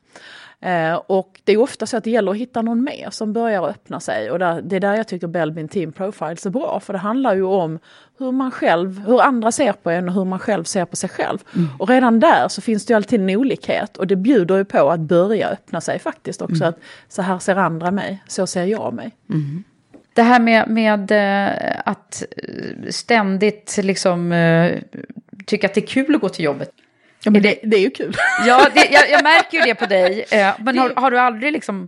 Eh, 0.62 0.94
och 0.94 1.42
det 1.44 1.52
är 1.52 1.58
ofta 1.58 1.86
så 1.86 1.98
att 1.98 2.04
det 2.04 2.10
gäller 2.10 2.32
att 2.32 2.38
hitta 2.38 2.62
någon 2.62 2.84
mer 2.84 3.10
som 3.12 3.34
börjar 3.34 3.70
öppna 3.70 4.00
sig. 4.00 4.32
Och 4.32 4.40
där, 4.40 4.62
det 4.62 4.76
är 4.76 4.80
där 4.80 4.96
jag 4.96 5.08
tycker 5.08 5.28
Belbin 5.28 5.68
Team 5.68 5.92
Profiles 5.92 6.46
är 6.46 6.50
bra. 6.50 6.80
För 6.80 6.94
det 6.94 7.00
handlar 7.00 7.36
ju 7.36 7.44
om 7.44 7.80
hur 8.18 8.32
man 8.32 8.52
själv, 8.52 9.06
hur 9.08 9.22
andra 9.22 9.52
ser 9.52 9.74
på 9.74 9.90
en 9.90 10.10
och 10.10 10.16
hur 10.16 10.26
man 10.26 10.40
själv 10.40 10.64
ser 10.64 10.86
på 10.86 10.96
sig 10.96 11.10
själv. 11.10 11.38
Mm. 11.56 11.68
Och 11.80 11.90
redan 11.90 12.20
där 12.20 12.48
så 12.48 12.62
finns 12.62 12.86
det 12.86 12.92
ju 12.92 12.96
alltid 12.96 13.22
en 13.22 13.30
olikhet. 13.30 13.98
Och 13.98 14.08
det 14.08 14.16
bjuder 14.16 14.58
ju 14.58 14.66
på 14.66 14.90
att 14.90 15.00
börja 15.00 15.50
öppna 15.50 15.82
sig 15.82 16.00
faktiskt 16.00 16.42
också. 16.42 16.64
Mm. 16.64 16.70
Att 16.70 16.80
så 17.08 17.22
här 17.22 17.40
ser 17.40 17.56
andra 17.56 17.92
mig, 17.92 18.24
så 18.28 18.48
ser 18.48 18.66
jag 18.66 18.94
mig. 18.94 19.12
Mm. 19.30 19.64
Det 20.14 20.22
här 20.22 20.40
med, 20.40 20.70
med 20.70 21.12
eh, 21.12 21.82
att 21.86 22.24
eh, 22.38 22.90
ständigt 22.90 23.80
liksom 23.82 24.34
tycka 25.46 25.68
att 25.68 25.74
det 25.74 25.84
är 25.84 25.88
kul 25.88 26.16
att 26.16 26.22
gå 26.22 26.30
till 26.30 26.46
jobbet. 26.46 26.72
Ja, 27.24 27.32
men 27.32 27.42
det, 27.42 27.60
det 27.64 27.78
är 27.78 27.82
ju 27.82 27.90
kul. 27.90 28.16
Ja, 28.46 28.70
det, 28.74 28.90
jag, 28.92 29.10
jag, 29.10 29.24
märker 29.24 29.58
ju 29.58 29.64
det 29.64 29.76
på 29.76 29.86
dig. 29.86 30.26
Eh, 30.32 30.56
men 30.60 30.78
har, 30.78 30.94
har, 30.96 31.12
du 31.12 31.20
aldrig 31.20 31.52
liksom 31.52 31.88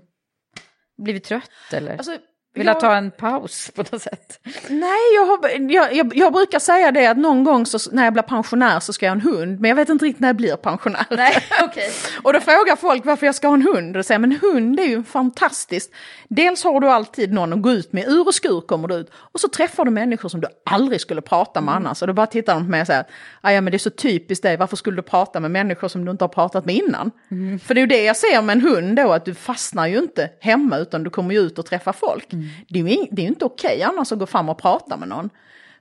blivit 0.97 1.23
trött 1.23 1.73
eller? 1.73 1.97
Alltså, 1.97 2.17
vill 2.53 2.65
jag... 2.67 2.79
ta 2.79 2.95
en 2.95 3.11
paus 3.11 3.71
på 3.75 3.83
något 3.91 4.01
sätt? 4.01 4.39
Nej, 4.69 5.15
jag, 5.15 5.25
har, 5.25 5.49
jag, 5.71 5.93
jag, 5.93 6.15
jag, 6.15 6.33
brukar 6.33 6.59
säga 6.59 6.91
det 6.91 7.07
att 7.07 7.17
någon 7.17 7.43
gång 7.43 7.65
så, 7.65 7.91
när 7.91 8.03
jag 8.03 8.13
blir 8.13 8.23
pensionär 8.23 8.79
så 8.79 8.93
ska 8.93 9.05
jag 9.05 9.11
ha 9.11 9.21
en 9.21 9.21
hund. 9.21 9.59
Men 9.59 9.69
jag 9.69 9.75
vet 9.75 9.89
inte 9.89 10.05
riktigt 10.05 10.21
när 10.21 10.29
jag 10.29 10.35
blir 10.35 10.55
pensionär. 10.55 11.05
Nej, 11.09 11.37
okay. 11.63 11.89
och 12.23 12.33
då 12.33 12.39
frågar 12.39 12.75
folk 12.75 13.05
varför 13.05 13.25
jag 13.25 13.35
ska 13.35 13.47
ha 13.47 13.53
en 13.53 13.61
hund. 13.61 13.97
Och 13.97 14.05
säger 14.05 14.19
men 14.19 14.31
hund 14.31 14.79
är 14.79 14.83
ju 14.83 15.03
fantastiskt. 15.03 15.91
Dels 16.27 16.63
har 16.63 16.79
du 16.79 16.89
alltid 16.89 17.33
någon 17.33 17.53
att 17.53 17.61
gå 17.61 17.71
ut 17.71 17.93
med, 17.93 18.07
ur 18.07 18.27
och 18.27 18.35
skur 18.35 18.61
kommer 18.61 18.87
du 18.87 18.95
ut. 18.95 19.11
Och 19.13 19.39
så 19.39 19.47
träffar 19.47 19.85
du 19.85 19.91
människor 19.91 20.29
som 20.29 20.41
du 20.41 20.47
aldrig 20.65 21.01
skulle 21.01 21.21
prata 21.21 21.61
med 21.61 21.71
mm. 21.71 21.85
annars. 21.85 22.01
Och 22.01 22.07
då 22.07 22.13
bara 22.13 22.27
tittar 22.27 22.53
de 22.53 22.63
på 22.63 22.69
mig 22.71 22.81
och 22.81 22.87
säger, 22.87 23.05
ja 23.41 23.61
men 23.61 23.65
det 23.65 23.75
är 23.75 23.79
så 23.79 23.89
typiskt 23.89 24.43
dig, 24.43 24.57
varför 24.57 24.75
skulle 24.75 24.95
du 24.95 25.01
prata 25.01 25.39
med 25.39 25.51
människor 25.51 25.87
som 25.87 26.05
du 26.05 26.11
inte 26.11 26.23
har 26.23 26.29
pratat 26.29 26.65
med 26.65 26.75
innan? 26.75 27.11
Mm. 27.31 27.59
För 27.59 27.73
det 27.73 27.79
är 27.79 27.81
ju 27.81 27.87
det 27.87 28.03
jag 28.03 28.17
ser 28.17 28.41
med 28.41 28.53
en 28.53 28.61
hund 28.61 28.95
då, 28.95 29.13
att 29.13 29.25
du 29.25 29.33
fastnar 29.33 29.87
ju 29.87 29.97
inte 29.97 30.29
hemma 30.39 30.77
utan 30.77 31.03
du 31.03 31.09
kommer 31.09 31.33
ju 31.33 31.39
ut 31.39 31.59
och 31.59 31.65
träffar 31.65 31.93
folk. 31.93 32.33
Mm. 32.33 32.40
Det 32.69 32.79
är 32.79 32.83
ju, 32.83 33.07
det 33.11 33.21
är 33.21 33.23
ju 33.23 33.29
inte 33.29 33.45
okej 33.45 33.75
okay 33.75 33.81
annars 33.81 34.11
att 34.11 34.19
gå 34.19 34.25
fram 34.25 34.49
och 34.49 34.57
prata 34.57 34.97
med 34.97 35.07
någon. 35.07 35.29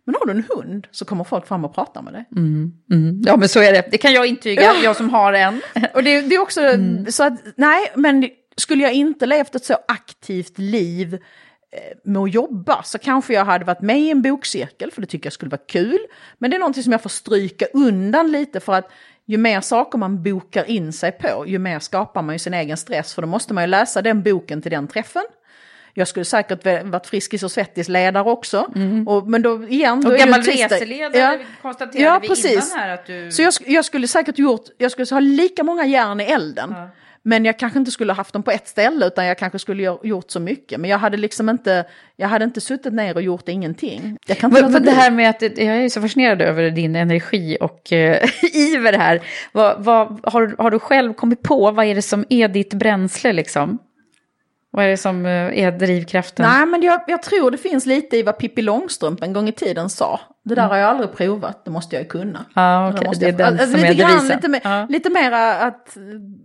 Men 0.04 0.14
har 0.14 0.26
du 0.26 0.32
en 0.32 0.44
hund 0.48 0.86
så 0.90 1.04
kommer 1.04 1.24
folk 1.24 1.46
fram 1.46 1.64
och 1.64 1.74
prata 1.74 2.02
med 2.02 2.12
dig. 2.12 2.24
Mm, 2.36 2.72
mm. 2.90 3.22
Ja 3.26 3.36
men 3.36 3.48
så 3.48 3.60
är 3.60 3.72
det, 3.72 3.88
det 3.90 3.98
kan 3.98 4.12
jag 4.12 4.26
intyga, 4.26 4.62
ja. 4.62 4.74
jag 4.82 4.96
som 4.96 5.10
har 5.10 5.32
en. 5.32 5.60
och 5.94 6.02
det, 6.02 6.20
det 6.20 6.34
är 6.34 6.40
också 6.40 6.60
mm. 6.60 7.12
så 7.12 7.24
att, 7.24 7.34
nej 7.56 7.92
men 7.94 8.28
skulle 8.56 8.82
jag 8.82 8.92
inte 8.92 9.26
levt 9.26 9.54
ett 9.54 9.64
så 9.64 9.76
aktivt 9.88 10.58
liv 10.58 11.14
eh, 11.14 11.98
med 12.04 12.22
att 12.22 12.34
jobba 12.34 12.82
så 12.82 12.98
kanske 12.98 13.34
jag 13.34 13.44
hade 13.44 13.64
varit 13.64 13.82
med 13.82 14.00
i 14.00 14.10
en 14.10 14.22
bokcirkel 14.22 14.90
för 14.90 15.00
det 15.00 15.06
tycker 15.06 15.26
jag 15.26 15.32
skulle 15.32 15.50
vara 15.50 15.62
kul. 15.68 15.98
Men 16.38 16.50
det 16.50 16.56
är 16.56 16.58
någonting 16.58 16.82
som 16.82 16.92
jag 16.92 17.02
får 17.02 17.10
stryka 17.10 17.66
undan 17.72 18.32
lite 18.32 18.60
för 18.60 18.72
att 18.72 18.90
ju 19.26 19.36
mer 19.36 19.60
saker 19.60 19.98
man 19.98 20.22
bokar 20.22 20.70
in 20.70 20.92
sig 20.92 21.12
på 21.12 21.46
ju 21.46 21.58
mer 21.58 21.78
skapar 21.78 22.22
man 22.22 22.34
ju 22.34 22.38
sin 22.38 22.54
egen 22.54 22.76
stress 22.76 23.14
för 23.14 23.22
då 23.22 23.28
måste 23.28 23.54
man 23.54 23.64
ju 23.64 23.68
läsa 23.68 24.02
den 24.02 24.22
boken 24.22 24.62
till 24.62 24.70
den 24.70 24.88
träffen. 24.88 25.24
Jag 26.00 26.08
skulle 26.08 26.24
säkert 26.24 26.66
varit 26.84 27.06
Friskis 27.06 27.42
och 27.42 27.50
Svettis-ledare 27.50 28.30
också. 28.30 28.66
Mm. 28.74 29.08
Och, 29.08 29.28
men 29.28 29.42
då 29.42 29.64
igen... 29.68 30.00
Då 30.00 30.10
och 30.10 30.18
gammal 30.18 30.42
reseledare 30.42 31.18
ja. 31.18 31.38
konstaterade 31.62 32.04
ja, 32.04 32.18
vi 32.22 32.28
precis. 32.28 32.52
innan 32.52 32.78
här 32.78 32.94
att 32.94 33.06
du... 33.06 33.30
Så 33.32 33.42
jag, 33.42 33.52
jag, 33.66 33.84
skulle 33.84 34.08
säkert 34.08 34.38
gjort, 34.38 34.64
jag 34.78 34.90
skulle 34.90 35.06
ha 35.10 35.20
lika 35.20 35.64
många 35.64 35.86
järn 35.86 36.20
i 36.20 36.24
elden. 36.24 36.74
Ja. 36.76 36.88
Men 37.22 37.44
jag 37.44 37.58
kanske 37.58 37.78
inte 37.78 37.90
skulle 37.90 38.12
haft 38.12 38.32
dem 38.32 38.42
på 38.42 38.50
ett 38.50 38.68
ställe 38.68 39.06
utan 39.06 39.26
jag 39.26 39.38
kanske 39.38 39.58
skulle 39.58 39.82
gjort 40.02 40.30
så 40.30 40.40
mycket. 40.40 40.80
Men 40.80 40.90
jag 40.90 40.98
hade 40.98 41.16
liksom 41.16 41.48
inte, 41.48 41.84
jag 42.16 42.28
hade 42.28 42.44
inte 42.44 42.60
suttit 42.60 42.92
ner 42.92 43.14
och 43.14 43.22
gjort 43.22 43.48
ingenting. 43.48 44.16
Jag 44.26 44.38
kan 44.38 44.56
inte 44.56 44.68
men, 44.68 44.82
det 44.82 44.90
här 44.90 45.10
med 45.10 45.30
att, 45.30 45.42
jag 45.42 45.76
är 45.76 45.88
så 45.88 46.00
fascinerad 46.00 46.42
över 46.42 46.70
din 46.70 46.96
energi 46.96 47.56
och 47.60 47.92
uh, 47.92 47.98
iver 48.54 48.92
här. 48.92 49.20
Vad, 49.52 49.84
vad, 49.84 50.20
har, 50.22 50.54
har 50.58 50.70
du 50.70 50.78
själv 50.78 51.12
kommit 51.12 51.42
på, 51.42 51.70
vad 51.70 51.86
är 51.86 51.94
det 51.94 52.02
som 52.02 52.24
är 52.28 52.48
ditt 52.48 52.74
bränsle 52.74 53.32
liksom? 53.32 53.78
Vad 54.70 54.84
är 54.84 54.88
det 54.88 54.96
som 54.96 55.26
eh, 55.26 55.58
är 55.64 55.72
drivkraften? 55.72 56.46
Nej, 56.48 56.66
men 56.66 56.82
jag, 56.82 57.00
jag, 57.06 57.22
tror 57.22 57.50
det 57.50 57.58
finns 57.58 57.86
lite 57.86 58.16
i 58.16 58.22
vad 58.22 58.38
Pippi 58.38 58.62
Långstrump 58.62 59.22
en 59.22 59.32
gång 59.32 59.48
i 59.48 59.52
tiden 59.52 59.90
sa. 59.90 60.20
Det 60.42 60.54
där 60.54 60.62
mm. 60.62 60.70
har 60.70 60.76
jag 60.76 60.88
aldrig 60.88 61.12
provat, 61.12 61.64
det 61.64 61.70
måste 61.70 61.96
jag 61.96 62.02
ju 62.02 62.08
kunna. 62.08 62.44
Ah, 62.54 62.88
okay. 62.88 63.08
det, 63.18 63.26
är 63.26 63.32
den 63.32 63.46
alltså, 63.46 63.66
som 63.66 63.76
lite 63.76 63.88
är 63.88 64.08
devisen. 64.08 64.36
Lite, 64.36 64.48
mer, 64.48 64.60
ah. 64.64 64.86
lite 64.88 65.10
mera 65.10 65.52
att, 65.52 65.96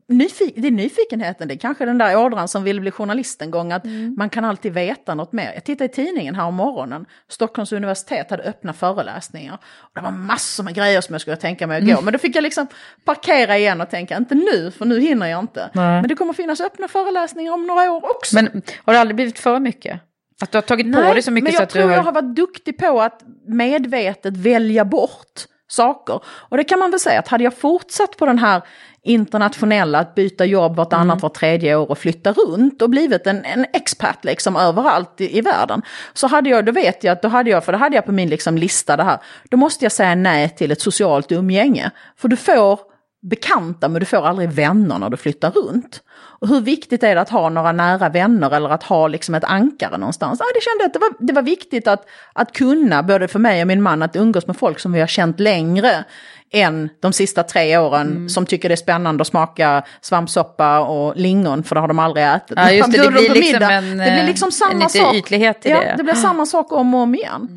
nyfik, 0.08 0.54
det 0.58 0.68
är 0.68 0.72
nyfikenheten, 0.72 1.48
det 1.48 1.54
är 1.54 1.58
kanske 1.58 1.86
den 1.86 1.98
där 1.98 2.18
ådran 2.18 2.48
som 2.48 2.64
vill 2.64 2.82
bli 2.82 2.92
journalist 2.92 3.42
en 3.42 3.52
gång, 3.52 3.72
att 3.72 3.86
mm. 3.86 4.16
man 4.18 4.30
kan 4.30 4.46
alltid 4.46 4.74
veta 4.74 5.16
något 5.16 5.34
mer. 5.34 5.52
Jag 5.54 5.64
tittade 5.64 5.86
i 5.86 5.94
tidningen 5.94 6.36
här 6.36 6.46
om 6.46 6.56
morgonen, 6.56 7.06
Stockholms 7.30 7.72
universitet 7.72 8.30
hade 8.30 8.44
öppna 8.44 8.74
föreläsningar. 8.74 9.54
Och 9.78 9.92
det 9.94 10.02
var 10.02 10.12
massor 10.12 10.64
med 10.64 10.76
grejer 10.76 11.02
som 11.02 11.14
jag 11.14 11.22
skulle 11.22 11.38
tänka 11.38 11.68
mig 11.68 11.78
att 11.78 11.86
gå, 11.86 11.92
mm. 11.92 12.06
men 12.06 12.12
då 12.14 12.20
fick 12.20 12.36
jag 12.36 12.44
liksom 12.44 12.68
parkera 13.06 13.58
igen 13.58 13.82
och 13.82 13.90
tänka, 13.90 14.18
inte 14.18 14.36
nu, 14.36 14.72
för 14.72 14.86
nu 14.86 15.00
hinner 15.00 15.28
jag 15.28 15.40
inte. 15.40 15.70
Nej. 15.74 16.02
Men 16.02 16.08
det 16.08 16.16
kommer 16.16 16.34
finnas 16.34 16.62
öppna 16.62 16.88
föreläsningar 16.88 17.54
om 17.54 17.68
några 17.68 17.92
år 17.92 18.16
också. 18.16 18.36
Men 18.36 18.62
har 18.86 18.94
det 18.94 19.00
aldrig 19.00 19.16
blivit 19.16 19.40
för 19.40 19.60
mycket? 19.60 20.02
Att 20.42 20.52
du 20.52 20.58
har 20.58 20.62
tagit 20.62 20.86
Nej, 20.86 21.08
på 21.08 21.14
dig 21.14 21.24
så 21.24 21.32
mycket 21.32 21.56
så 21.56 21.64
att 21.64 21.70
du 21.70 21.80
har... 21.80 21.84
jag 21.84 21.90
tror 21.90 22.06
jag 22.06 22.14
har 22.14 22.22
varit 22.22 22.36
duktig 22.36 22.78
på 22.78 23.02
att 23.02 23.22
medvetet 23.48 24.38
välja 24.38 24.86
bort 24.86 25.46
saker. 25.68 26.20
Och 26.26 26.58
det 26.58 26.64
kan 26.64 26.80
man 26.80 26.92
väl 26.92 27.00
säga 27.00 27.20
att 27.20 27.28
hade 27.28 27.44
jag 27.44 27.58
fortsatt 27.58 28.18
på 28.18 28.26
den 28.26 28.40
här 28.40 28.62
internationella, 29.04 30.00
att 30.00 30.16
byta 30.16 30.46
jobb 30.46 30.76
vartannat, 30.76 31.16
mm. 31.16 31.20
var 31.20 31.30
tredje 31.30 31.76
år 31.76 31.92
och 31.92 31.98
flytta 31.98 32.34
runt 32.34 32.82
och 32.82 32.90
blivit 32.90 33.28
en, 33.28 33.46
en 33.46 33.66
expert 33.74 34.26
liksom 34.26 34.56
överallt 34.56 35.22
i, 35.22 35.38
i 35.38 35.42
världen. 35.42 35.82
Så 36.14 36.28
hade 36.28 36.50
jag, 36.50 36.66
då 36.66 36.72
vet 36.72 37.04
jag 37.04 37.12
att 37.12 37.22
då 37.22 37.28
hade 37.28 37.50
jag, 37.50 37.66
för 37.66 37.72
det 37.72 37.78
hade 37.78 37.96
jag 37.96 38.06
på 38.06 38.12
min 38.12 38.30
liksom 38.30 38.58
lista 38.58 38.98
det 38.98 39.04
här, 39.04 39.18
då 39.50 39.58
måste 39.58 39.86
jag 39.86 39.92
säga 39.92 40.16
nej 40.16 40.50
till 40.50 40.72
ett 40.72 40.82
socialt 40.82 41.32
umgänge. 41.32 41.92
För 42.18 42.28
du 42.28 42.36
får 42.36 42.80
bekanta 43.26 43.90
men 43.90 44.00
du 44.00 44.06
får 44.06 44.28
aldrig 44.28 44.50
vänner 44.50 45.00
när 45.00 45.10
du 45.10 45.18
flyttar 45.18 45.52
runt. 45.52 46.02
Och 46.40 46.48
hur 46.48 46.62
viktigt 46.62 47.04
är 47.04 47.16
det 47.16 47.22
att 47.22 47.30
ha 47.30 47.50
några 47.50 47.72
nära 47.72 48.10
vänner 48.10 48.52
eller 48.56 48.70
att 48.70 48.84
ha 48.84 49.08
liksom 49.08 49.36
ett 49.36 49.44
ankare 49.44 49.98
någonstans? 49.98 50.40
Ja, 50.40 50.46
det 50.54 50.62
kände 50.64 50.86
att 50.86 50.94
det 50.94 51.00
var, 51.00 51.28
det 51.28 51.34
var 51.34 51.42
viktigt 51.42 51.88
att, 51.88 52.06
att 52.34 52.52
kunna, 52.52 53.04
både 53.04 53.28
för 53.28 53.40
mig 53.40 53.62
och 53.62 53.68
min 53.68 53.82
man, 53.82 54.02
att 54.02 54.16
umgås 54.16 54.48
med 54.48 54.58
folk 54.58 54.80
som 54.80 54.94
vi 54.94 55.00
har 55.00 55.08
känt 55.08 55.40
längre 55.40 56.04
än 56.52 56.90
de 57.00 57.14
sista 57.14 57.44
tre 57.44 57.78
åren 57.78 58.08
Mm. 58.12 58.30
som 58.30 58.46
tycker 58.46 58.70
det 58.70 58.74
är 58.74 58.78
spännande 58.78 59.22
att 59.22 59.28
smaka 59.28 59.84
svampsoppa 60.02 60.80
och 60.80 61.16
lingon 61.16 61.64
för 61.64 61.76
det 61.76 61.82
har 61.82 61.88
de 61.88 62.00
aldrig 62.00 62.26
ätit. 62.26 62.54
Ja, 62.58 62.72
just 62.72 62.92
det, 62.92 63.04
det 63.04 63.12
blir 63.12 63.30
liksom 63.30 63.64
en, 63.64 63.90
det 63.90 64.04
blir 64.04 64.20
eh, 64.20 64.26
liksom 64.26 64.52
samma 64.52 64.84
en 64.84 64.90
sak. 64.90 65.16
ytlighet 65.16 65.66
i 65.66 65.70
det. 65.70 65.76
Mm. 65.76 65.98
det 65.98 66.04
blir 66.04 66.14
samma 66.14 66.46
sak 66.46 66.72
om 66.72 66.94
och 66.94 67.02
om 67.02 67.16
igen. 67.16 67.48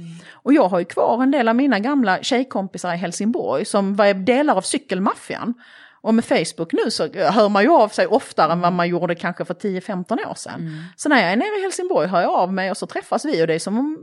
Och 0.49 0.55
jag 0.55 0.69
har 0.69 0.79
ju 0.79 0.85
kvar 0.85 1.23
en 1.23 1.31
del 1.31 1.49
av 1.49 1.57
mina 1.57 1.79
gamla 1.79 2.23
tjejkompisar 2.23 2.95
i 2.95 2.97
Helsingborg 2.97 3.65
som 3.65 3.95
var 3.95 4.15
delar 4.15 4.57
av 4.57 4.61
cykelmaffian. 4.61 5.55
Och 6.01 6.15
med 6.15 6.25
Facebook 6.25 6.73
nu 6.73 6.91
så 6.91 7.09
hör 7.13 7.49
man 7.49 7.63
ju 7.63 7.71
av 7.71 7.89
sig 7.89 8.07
oftare 8.07 8.53
än 8.53 8.61
vad 8.61 8.73
man 8.73 8.89
gjorde 8.89 9.15
kanske 9.15 9.45
för 9.45 9.55
10-15 9.55 10.29
år 10.31 10.35
sedan. 10.35 10.61
Mm. 10.61 10.83
Så 10.97 11.09
när 11.09 11.23
jag 11.23 11.33
är 11.33 11.37
nere 11.37 11.59
i 11.59 11.63
Helsingborg 11.63 12.09
hör 12.09 12.21
jag 12.21 12.31
av 12.31 12.53
mig 12.53 12.71
och 12.71 12.77
så 12.77 12.87
träffas 12.87 13.25
vi 13.25 13.43
och 13.43 13.47
det 13.47 13.55
är 13.55 13.59
som 13.59 13.79
om 13.79 13.99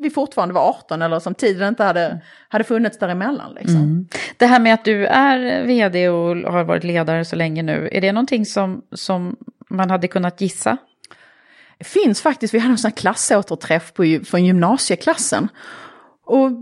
vi 0.00 0.10
fortfarande 0.10 0.54
var 0.54 0.68
18 0.68 1.02
eller 1.02 1.20
som 1.20 1.34
tiden 1.34 1.68
inte 1.68 1.84
hade, 1.84 2.20
hade 2.48 2.64
funnits 2.64 2.98
däremellan. 2.98 3.54
Liksom. 3.54 3.76
Mm. 3.76 4.08
Det 4.36 4.46
här 4.46 4.60
med 4.60 4.74
att 4.74 4.84
du 4.84 5.06
är 5.06 5.62
vd 5.66 6.08
och 6.08 6.52
har 6.52 6.64
varit 6.64 6.84
ledare 6.84 7.24
så 7.24 7.36
länge 7.36 7.62
nu, 7.62 7.88
är 7.92 8.00
det 8.00 8.12
någonting 8.12 8.46
som, 8.46 8.82
som 8.92 9.36
man 9.70 9.90
hade 9.90 10.08
kunnat 10.08 10.40
gissa? 10.40 10.76
Det 11.78 11.84
finns 11.84 12.22
faktiskt, 12.22 12.54
vi 12.54 12.58
hade 12.58 12.72
en 12.72 12.78
sån 12.78 12.88
här 12.88 12.96
klassåterträff 12.96 13.92
på, 13.92 14.18
från 14.24 14.44
gymnasieklassen. 14.44 15.48
Och 16.28 16.52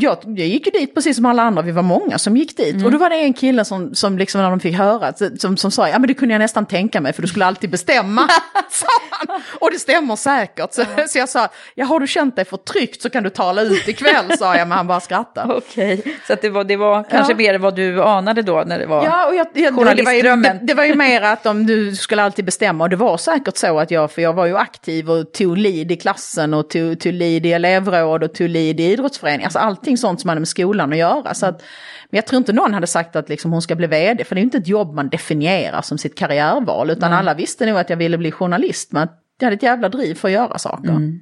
jag, 0.00 0.18
jag 0.24 0.46
gick 0.46 0.66
ju 0.66 0.72
dit 0.72 0.94
precis 0.94 1.16
som 1.16 1.26
alla 1.26 1.42
andra, 1.42 1.62
vi 1.62 1.72
var 1.72 1.82
många 1.82 2.18
som 2.18 2.36
gick 2.36 2.56
dit. 2.56 2.84
Och 2.84 2.90
då 2.90 2.98
var 2.98 3.10
det 3.10 3.16
en 3.16 3.32
kille 3.32 3.64
som, 3.64 3.94
som 3.94 4.18
liksom 4.18 4.40
när 4.40 4.50
de 4.50 4.60
fick 4.60 4.74
höra, 4.74 5.12
som, 5.38 5.56
som 5.56 5.70
sa, 5.70 5.88
ja 5.88 5.98
men 5.98 6.08
det 6.08 6.14
kunde 6.14 6.34
jag 6.34 6.40
nästan 6.40 6.66
tänka 6.66 7.00
mig 7.00 7.12
för 7.12 7.22
du 7.22 7.28
skulle 7.28 7.46
alltid 7.46 7.70
bestämma. 7.70 8.28
Och 9.60 9.70
det 9.72 9.78
stämmer 9.78 10.16
säkert. 10.16 10.72
Så, 10.72 10.84
så 11.08 11.18
jag 11.18 11.28
sa, 11.28 11.48
ja 11.74 11.84
har 11.84 12.00
du 12.00 12.06
känt 12.06 12.36
dig 12.36 12.44
förtryckt 12.44 13.02
så 13.02 13.10
kan 13.10 13.22
du 13.22 13.30
tala 13.30 13.62
ut 13.62 13.88
ikväll, 13.88 14.38
sa 14.38 14.56
jag, 14.56 14.68
men 14.68 14.78
han 14.78 14.86
bara 14.86 15.00
skrattade. 15.00 15.54
Okej, 15.58 16.02
så 16.26 16.32
att 16.32 16.42
det 16.42 16.50
var, 16.50 16.64
det 16.64 16.76
var 16.76 17.04
kanske 17.10 17.34
mer 17.34 17.58
vad 17.58 17.76
du 17.76 18.02
anade 18.02 18.42
då 18.42 18.62
när 18.66 18.78
det 18.78 18.86
var... 18.86 19.04
Ja, 19.04 19.26
och 19.26 19.34
jag, 19.34 19.46
jag, 19.54 19.74
det, 19.96 20.02
var 20.02 20.12
ju, 20.12 20.22
det, 20.22 20.58
det 20.62 20.74
var 20.74 20.84
ju 20.84 20.94
mer 20.94 21.22
att 21.22 21.46
om 21.46 21.66
du 21.66 21.96
skulle 21.96 22.22
alltid 22.22 22.44
bestämma, 22.44 22.84
och 22.84 22.90
det 22.90 22.96
var 22.96 23.16
säkert 23.16 23.56
så 23.56 23.78
att 23.78 23.90
jag, 23.90 24.10
för 24.10 24.22
jag 24.22 24.32
var 24.32 24.46
ju 24.46 24.56
aktiv 24.56 25.10
och 25.10 25.32
tog 25.32 25.58
lead 25.58 25.92
i 25.92 25.96
klassen 25.96 26.54
och 26.54 26.70
tog, 26.70 27.00
tog 27.00 27.12
lead 27.12 27.46
i 27.46 27.52
elevråd 27.52 28.24
och 28.24 28.34
tog 28.34 28.48
lead 28.48 28.80
i 28.80 28.84
idrottsförening, 28.84 29.44
alltså 29.44 29.58
allting 29.88 29.96
sånt 29.96 30.20
som 30.20 30.28
hade 30.28 30.40
med 30.40 30.48
skolan 30.48 30.92
att 30.92 30.98
göra. 30.98 31.34
Så 31.34 31.46
att, 31.46 31.62
men 32.10 32.18
jag 32.18 32.26
tror 32.26 32.38
inte 32.38 32.52
någon 32.52 32.74
hade 32.74 32.86
sagt 32.86 33.16
att 33.16 33.28
liksom 33.28 33.52
hon 33.52 33.62
ska 33.62 33.74
bli 33.74 33.86
vd, 33.86 34.24
för 34.24 34.34
det 34.34 34.40
är 34.40 34.42
inte 34.42 34.58
ett 34.58 34.68
jobb 34.68 34.94
man 34.94 35.08
definierar 35.08 35.82
som 35.82 35.98
sitt 35.98 36.14
karriärval, 36.14 36.90
utan 36.90 37.12
alla 37.12 37.34
visste 37.34 37.66
nog 37.66 37.78
att 37.78 37.90
jag 37.90 37.96
ville 37.96 38.18
bli 38.18 38.30
journalist, 38.30 38.92
men 38.92 39.08
jag 39.38 39.46
hade 39.46 39.56
ett 39.56 39.62
jävla 39.62 39.88
driv 39.88 40.14
för 40.14 40.28
att 40.28 40.32
göra 40.32 40.58
saker. 40.58 41.18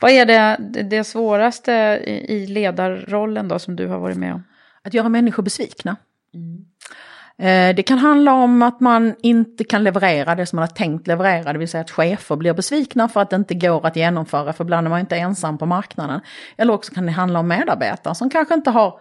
Vad 0.00 0.10
är 0.10 0.26
det, 0.26 0.58
det, 0.82 1.04
svåraste 1.04 1.72
i 2.28 2.46
ledarrollen 2.46 3.48
då 3.48 3.58
som 3.58 3.76
du 3.76 3.86
har 3.88 3.98
varit 3.98 4.16
med 4.16 4.34
om? 4.34 4.44
Att 4.84 4.94
göra 4.94 5.08
människor 5.08 5.42
besvikna. 5.42 5.96
Eh, 6.34 6.40
Det 7.76 7.86
kan 7.86 7.98
handla 7.98 8.32
om 8.32 8.62
att 8.62 8.80
man 8.80 9.14
inte 9.22 9.64
kan 9.64 9.84
leverera 9.84 10.34
det 10.34 10.46
som 10.46 10.56
man 10.56 10.62
har 10.62 10.74
tänkt 10.74 11.06
leverera, 11.06 11.52
det 11.52 11.58
vill 11.58 11.68
säga 11.68 11.80
att 11.80 11.90
chefer 11.90 12.36
blir 12.36 12.54
besvikna 12.54 13.08
för 13.08 13.20
att 13.20 13.30
det 13.30 13.36
inte 13.36 13.54
går 13.54 13.86
att 13.86 13.96
genomföra, 13.96 14.52
för 14.52 14.64
ibland 14.64 14.86
är 14.86 14.90
man 14.90 15.00
inte 15.00 15.16
ensam 15.16 15.58
på 15.58 15.66
marknaden. 15.66 16.20
Eller 16.56 16.72
också 16.72 16.94
kan 16.94 17.06
det 17.06 17.12
handla 17.12 17.38
om 17.38 17.48
medarbetare 17.48 18.14
som 18.14 18.30
kanske 18.30 18.54
inte 18.54 18.70
har 18.70 19.00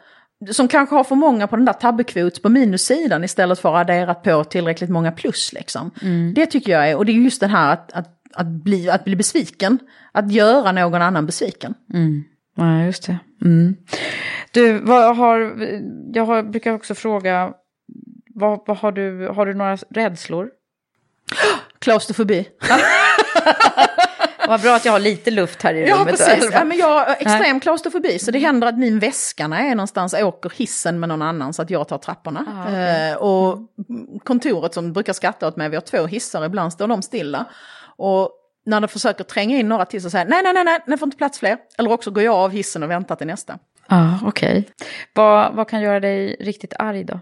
som 0.52 0.68
kanske 0.68 0.96
har 0.96 1.04
för 1.04 1.16
många 1.16 1.48
på 1.48 1.56
den 1.56 1.66
där 1.66 1.74
tabbekvots 1.74 2.42
på 2.42 2.50
minussidan 2.50 3.24
istället 3.24 3.60
för 3.60 3.76
att 3.76 3.82
adderat 3.82 4.24
på 4.24 4.44
tillräckligt 4.44 4.90
många 4.90 5.12
plus. 5.12 5.54
Liksom. 5.54 5.92
Det 6.36 6.46
tycker 6.46 6.72
jag 6.72 6.90
är, 6.90 6.98
och 6.98 7.06
det 7.06 7.12
är 7.12 7.14
just 7.14 7.40
det 7.40 7.48
här 7.48 7.74
att, 7.74 7.94
att, 7.94 8.08
att, 8.34 8.48
bli, 8.48 8.90
att 8.90 9.06
bli 9.06 9.16
besviken, 9.16 9.80
att 10.12 10.32
göra 10.32 10.72
någon 10.72 11.02
annan 11.02 11.26
besviken. 11.26 11.74
Ja, 12.56 12.84
just 12.84 13.08
det. 13.08 13.18
Mm. 13.42 13.76
Du, 14.52 14.80
har, 14.88 15.40
jag 16.14 16.26
har, 16.26 16.44
brukar 16.44 16.74
också 16.74 16.96
fråga, 16.96 17.54
vad, 18.36 18.60
vad 18.66 18.78
har, 18.78 18.92
du, 18.92 19.28
har 19.28 19.46
du 19.46 19.54
några 19.54 19.76
rädslor? 19.76 20.50
Klaustrofobi. 21.80 22.50
Vad 24.48 24.62
bra 24.62 24.76
att 24.76 24.86
jag 24.86 24.92
har 24.92 25.00
lite 25.00 25.32
luft 25.32 25.62
här 25.62 25.74
i 25.74 25.88
Ja, 25.90 25.96
rummet. 25.96 26.08
precis. 26.18 26.50
Ja, 26.54 26.64
men 26.64 26.78
jag 26.78 26.88
har 26.88 27.16
extrem 27.20 27.60
klaustrofobi, 27.60 28.20
så 28.20 28.32
det 28.32 28.40
händer 28.40 28.68
att 28.68 28.78
min 28.78 29.00
väska 29.00 29.48
när 29.48 29.60
jag 29.60 29.68
är 29.68 29.76
någonstans 29.76 30.14
åker 30.14 30.50
hissen 30.56 31.00
med 31.00 31.10
någon 31.10 31.22
annan 31.22 31.54
så 31.54 31.62
att 31.62 31.70
jag 31.70 31.88
tar 31.88 31.98
trapporna. 31.98 32.46
eh, 33.10 33.16
och 33.18 33.60
kontoret 34.24 34.74
som 34.74 34.94
brukar 34.94 35.14
skratta 35.14 35.48
åt 35.48 35.56
mig, 35.56 35.70
vi 35.70 35.76
har 35.76 35.82
två 35.82 36.06
hissar, 36.06 36.46
ibland 36.46 36.74
står 36.74 36.88
de 36.88 37.02
stilla. 37.02 37.46
Och 37.98 38.32
när 38.66 38.82
de 38.82 38.88
försöker 38.88 39.24
tränga 39.24 39.58
in 39.58 39.70
några 39.70 39.86
till 39.86 40.02
så 40.02 40.10
säger 40.10 40.26
nej, 40.26 40.44
nej, 40.44 40.54
nej, 40.54 40.64
nej, 40.64 40.80
det 40.88 40.98
får 40.98 41.06
inte 41.08 41.18
plats 41.18 41.40
fler. 41.40 41.58
Eller 41.78 41.92
också 41.92 42.12
går 42.12 42.24
jag 42.24 42.36
av 42.36 42.52
hissen 42.52 42.84
och 42.84 42.90
väntar 42.92 43.16
till 43.16 43.28
nästa. 43.28 43.60
Ja, 43.88 44.20
okej. 44.26 44.70
Vad, 45.14 45.54
vad 45.56 45.70
kan 45.70 45.82
göra 45.82 46.00
dig 46.00 46.36
riktigt 46.40 46.74
arg 46.80 47.04
då? 47.04 47.20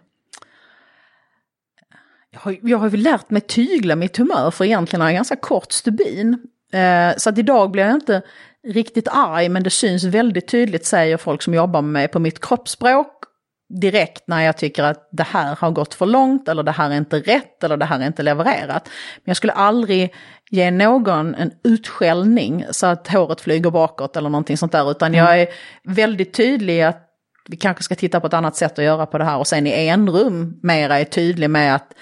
Jag 2.32 2.40
har, 2.40 2.58
jag 2.62 2.78
har 2.78 2.90
ju 2.90 2.98
lärt 2.98 3.30
mig 3.30 3.42
tygla 3.42 3.96
mitt 3.96 4.18
humör 4.18 4.52
för 4.52 4.66
egentligen 4.66 5.02
har 5.02 5.10
jag 5.10 5.16
ganska 5.16 5.36
kort 5.36 5.72
stubin. 5.72 6.38
Eh, 6.74 7.18
så 7.18 7.30
att 7.30 7.38
idag 7.38 7.72
blir 7.72 7.84
jag 7.84 7.94
inte 7.94 8.22
riktigt 8.68 9.08
arg 9.08 9.50
men 9.50 9.64
det 9.64 9.70
syns 9.70 10.04
väldigt 10.04 10.48
tydligt 10.48 10.86
säger 10.86 11.18
folk 11.18 11.42
som 11.42 11.54
jobbar 11.54 11.82
med 11.82 11.92
mig 11.92 12.08
på 12.08 12.20
mitt 12.20 12.46
kroppsspråk 12.46 13.24
direkt 13.80 14.24
när 14.28 14.42
jag 14.42 14.58
tycker 14.58 14.84
att 14.84 15.10
det 15.12 15.24
här 15.24 15.56
har 15.56 15.72
gått 15.72 15.94
för 15.94 16.06
långt 16.06 16.48
eller 16.48 16.64
det 16.64 16.72
här 16.72 16.90
är 16.90 16.98
inte 16.98 17.20
rätt 17.20 17.64
eller 17.64 17.78
det 17.78 17.86
här 17.86 18.00
är 18.00 18.08
inte 18.08 18.24
levererat. 18.24 18.90
Men 19.16 19.24
jag 19.24 19.38
skulle 19.38 19.54
aldrig 19.54 20.14
ge 20.50 20.72
någon 20.72 21.36
en 21.36 21.52
utskällning 21.64 22.66
så 22.72 22.86
att 22.86 23.08
håret 23.08 23.42
flyger 23.42 23.70
bakåt 23.70 24.18
eller 24.18 24.30
någonting 24.30 24.58
sånt 24.58 24.72
där 24.72 24.92
utan 24.92 25.14
jag 25.14 25.42
är 25.42 25.48
väldigt 25.84 26.34
tydlig 26.34 26.82
att 26.82 27.08
vi 27.50 27.58
kanske 27.58 27.84
ska 27.84 27.96
titta 27.96 28.20
på 28.20 28.28
ett 28.28 28.34
annat 28.34 28.56
sätt 28.56 28.80
att 28.80 28.86
göra 28.86 29.06
på 29.06 29.18
det 29.18 29.24
här 29.24 29.38
och 29.38 29.48
sen 29.48 29.68
i 29.68 29.88
enrum 29.88 30.60
mera 30.64 31.00
är 31.00 31.06
tydlig 31.06 31.50
med 31.50 31.76
att 31.76 31.94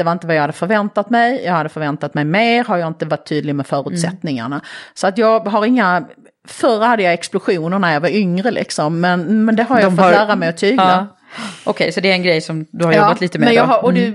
det 0.00 0.04
var 0.04 0.12
inte 0.12 0.26
vad 0.26 0.36
jag 0.36 0.40
hade 0.40 0.52
förväntat 0.52 1.10
mig, 1.10 1.42
jag 1.44 1.52
hade 1.52 1.68
förväntat 1.68 2.14
mig 2.14 2.24
mer, 2.24 2.64
har 2.64 2.76
jag 2.76 2.88
inte 2.88 3.04
varit 3.06 3.26
tydlig 3.28 3.54
med 3.54 3.66
förutsättningarna. 3.66 4.60
Så 4.94 5.06
att 5.06 5.18
jag 5.18 5.40
har 5.48 5.64
inga, 5.66 6.04
förr 6.48 6.80
hade 6.80 7.02
jag 7.02 7.12
explosioner 7.12 7.78
när 7.78 7.92
jag 7.92 8.00
var 8.00 8.08
yngre 8.08 8.50
liksom, 8.50 9.00
men, 9.00 9.44
men 9.44 9.56
det 9.56 9.62
har 9.62 9.80
jag 9.80 9.90
De 9.92 9.96
fått 9.96 10.04
har- 10.04 10.12
lära 10.12 10.36
mig 10.36 10.48
att 10.48 10.56
tygla. 10.56 11.08
Ja. 11.10 11.16
Okej, 11.64 11.92
så 11.92 12.00
det 12.00 12.10
är 12.10 12.14
en 12.14 12.22
grej 12.22 12.40
som 12.40 12.66
du 12.72 12.84
har 12.84 12.92
jobbat 12.92 13.20
lite 13.20 13.38
med 13.38 13.46
men 13.46 13.54
jag 13.54 13.64
har, 13.64 13.84
och 13.84 13.94
det, 13.94 14.12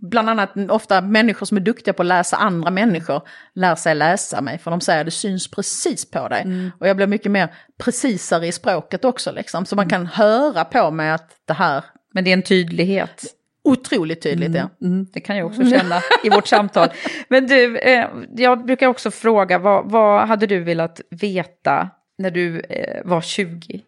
bland 0.00 0.30
annat 0.30 0.50
ofta 0.68 1.00
människor 1.00 1.46
som 1.46 1.56
är 1.56 1.60
duktiga 1.60 1.94
på 1.94 2.02
att 2.02 2.06
läsa 2.06 2.36
andra 2.36 2.70
människor 2.70 3.22
lär 3.54 3.74
sig 3.74 3.94
läsa 3.94 4.40
mig, 4.40 4.58
för 4.58 4.70
de 4.70 4.80
säger 4.80 5.04
det 5.04 5.10
syns 5.10 5.50
precis 5.50 6.10
på 6.10 6.28
dig. 6.28 6.42
Mm. 6.42 6.70
Och 6.80 6.88
jag 6.88 6.96
blir 6.96 7.06
mycket 7.06 7.32
mer 7.32 7.48
precisare 7.78 8.46
i 8.46 8.52
språket 8.52 9.04
också, 9.04 9.32
liksom, 9.32 9.66
så 9.66 9.76
man 9.76 9.82
Mm. 9.84 9.90
kan 9.90 10.06
höra 10.06 10.64
på 10.64 10.90
mig 10.90 11.10
att 11.10 11.30
det 11.46 11.52
här, 11.54 11.84
Men 12.14 12.24
det 12.24 12.30
är 12.30 12.32
en 12.32 12.42
tydlighet. 12.42 13.24
Otroligt 13.64 14.22
tydligt 14.22 14.54
ja. 14.54 14.68
Mm, 14.82 15.06
det 15.12 15.20
kan 15.20 15.36
jag 15.36 15.46
också 15.46 15.64
känna 15.70 16.00
i 16.24 16.30
vårt 16.30 16.46
samtal. 16.46 16.88
Men 17.28 17.46
du, 17.46 17.78
eh, 17.78 18.06
jag 18.36 18.64
brukar 18.64 18.86
också 18.86 19.10
fråga, 19.10 19.58
vad, 19.58 19.90
vad 19.90 20.28
hade 20.28 20.46
du 20.46 20.60
velat 20.60 21.00
veta 21.10 21.90
när 22.18 22.30
du 22.30 22.60
eh, 22.60 23.00
var 23.04 23.20
20? 23.20 23.82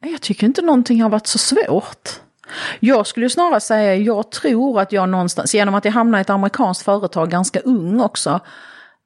Jag 0.00 0.20
tycker 0.20 0.46
inte 0.46 0.62
någonting 0.62 1.02
har 1.02 1.10
varit 1.10 1.26
så 1.26 1.38
svårt. 1.38 2.20
Jag 2.80 3.06
skulle 3.06 3.30
snarare 3.30 3.60
säga, 3.60 3.96
jag 3.96 4.30
tror 4.30 4.80
att 4.80 4.92
jag 4.92 5.08
någonstans, 5.08 5.54
genom 5.54 5.74
att 5.74 5.84
jag 5.84 5.92
hamnade 5.92 6.20
i 6.20 6.22
ett 6.22 6.30
amerikanskt 6.30 6.84
företag 6.84 7.30
ganska 7.30 7.60
ung 7.60 8.00
också, 8.00 8.40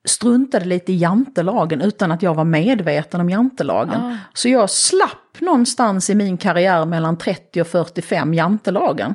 struntade 0.07 0.65
lite 0.65 0.93
i 0.93 0.97
jantelagen 0.97 1.81
utan 1.81 2.13
att 2.13 2.23
jag 2.23 2.35
var 2.35 2.45
medveten 2.45 3.21
om 3.21 3.31
jantelagen. 3.31 4.19
Så 4.35 4.49
jag 4.49 4.71
slapp 4.71 5.41
någonstans 5.41 6.11
i 6.11 6.15
min 6.15 6.37
karriär 6.37 6.85
mellan 6.85 7.19
30 7.19 7.61
och 7.61 7.67
45 7.67 8.35
jantelagen. 8.35 9.15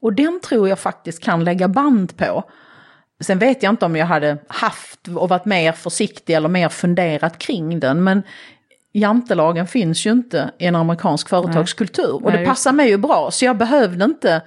Och 0.00 0.12
den 0.12 0.40
tror 0.40 0.68
jag 0.68 0.78
faktiskt 0.78 1.22
kan 1.22 1.44
lägga 1.44 1.68
band 1.68 2.16
på. 2.16 2.44
Sen 3.20 3.38
vet 3.38 3.62
jag 3.62 3.70
inte 3.72 3.86
om 3.86 3.96
jag 3.96 4.06
hade 4.06 4.38
haft 4.48 5.08
och 5.08 5.28
varit 5.28 5.44
mer 5.44 5.72
försiktig 5.72 6.34
eller 6.34 6.48
mer 6.48 6.68
funderat 6.68 7.38
kring 7.38 7.80
den. 7.80 8.04
Men 8.04 8.22
jantelagen 8.92 9.66
finns 9.66 10.06
ju 10.06 10.10
inte 10.10 10.50
i 10.58 10.66
en 10.66 10.76
amerikansk 10.76 11.28
företagskultur. 11.28 12.14
Och 12.14 12.22
Nej, 12.22 12.32
det 12.32 12.38
just 12.38 12.48
passar 12.48 12.72
mig 12.72 12.88
ju 12.88 12.96
bra, 12.96 13.30
så 13.30 13.44
jag 13.44 13.56
behövde 13.56 14.04
inte 14.04 14.42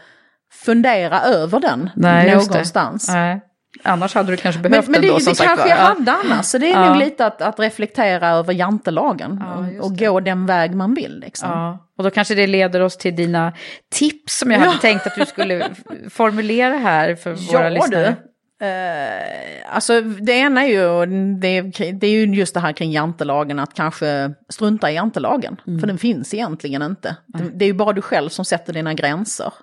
fundera 0.51 1.21
över 1.21 1.59
den 1.59 1.89
det. 1.95 2.35
någonstans. 2.35 3.09
Nej. 3.09 3.41
Annars 3.83 4.15
hade 4.15 4.31
du 4.31 4.37
kanske 4.37 4.61
Men, 4.61 4.71
behövt 4.71 4.87
men 4.87 4.93
den 4.93 5.01
det, 5.01 5.07
då 5.07 5.19
som 5.19 5.31
det 5.31 5.35
sagt 5.35 5.47
kanske 5.47 5.63
var. 5.63 5.69
jag 5.69 5.79
Ja. 5.79 5.83
hade 5.83 6.11
annars, 6.11 6.45
så 6.45 6.57
det 6.57 6.71
är 6.71 6.73
Ja. 6.83 6.89
nog 6.89 6.97
lite 6.97 7.25
att, 7.25 7.41
att 7.41 7.59
reflektera 7.59 8.29
över 8.29 8.53
jantelagen 8.53 9.43
Ja, 9.45 9.79
och, 9.79 9.85
och 9.85 9.97
gå 9.97 10.19
den 10.19 10.45
väg 10.45 10.75
man 10.75 10.93
vill. 10.93 11.19
Liksom. 11.19 11.49
Ja, 11.49 11.87
och 11.97 12.03
då 12.03 12.09
kanske 12.09 12.35
det 12.35 12.47
leder 12.47 12.79
oss 12.81 12.97
till 12.97 13.15
dina 13.15 13.53
tips 13.91 14.37
som 14.39 14.51
jag 14.51 14.59
hade 14.59 14.77
tänkt 14.77 15.07
att 15.07 15.15
du 15.15 15.25
skulle 15.25 15.69
formulera 16.09 16.77
här 16.77 17.15
för 17.15 17.33
våra 17.53 17.69
lyssnare. 17.69 18.15
du. 18.19 18.27
Eh, 18.65 19.75
alltså 19.75 20.01
det 20.01 20.31
ena 20.33 20.63
är 20.63 20.67
ju, 20.67 21.05
det 21.39 21.61
det 21.91 22.07
är 22.07 22.11
ju 22.11 22.25
just 22.35 22.53
det 22.53 22.59
här 22.59 22.71
kring 22.73 22.91
jantelagen, 22.91 23.59
att 23.59 23.73
kanske 23.73 24.33
strunta 24.49 24.91
i 24.91 24.95
jantelagen. 24.95 25.61
Mm. 25.67 25.79
För 25.79 25.87
den 25.87 25.97
finns 25.97 26.33
egentligen 26.33 26.81
inte. 26.81 27.15
Det, 27.27 27.43
det 27.53 27.65
är 27.65 27.67
ju 27.67 27.73
bara 27.73 27.93
du 27.93 28.01
själv 28.01 28.29
som 28.29 28.45
sätter 28.45 28.73
dina 28.73 28.93
gränser. 28.93 29.53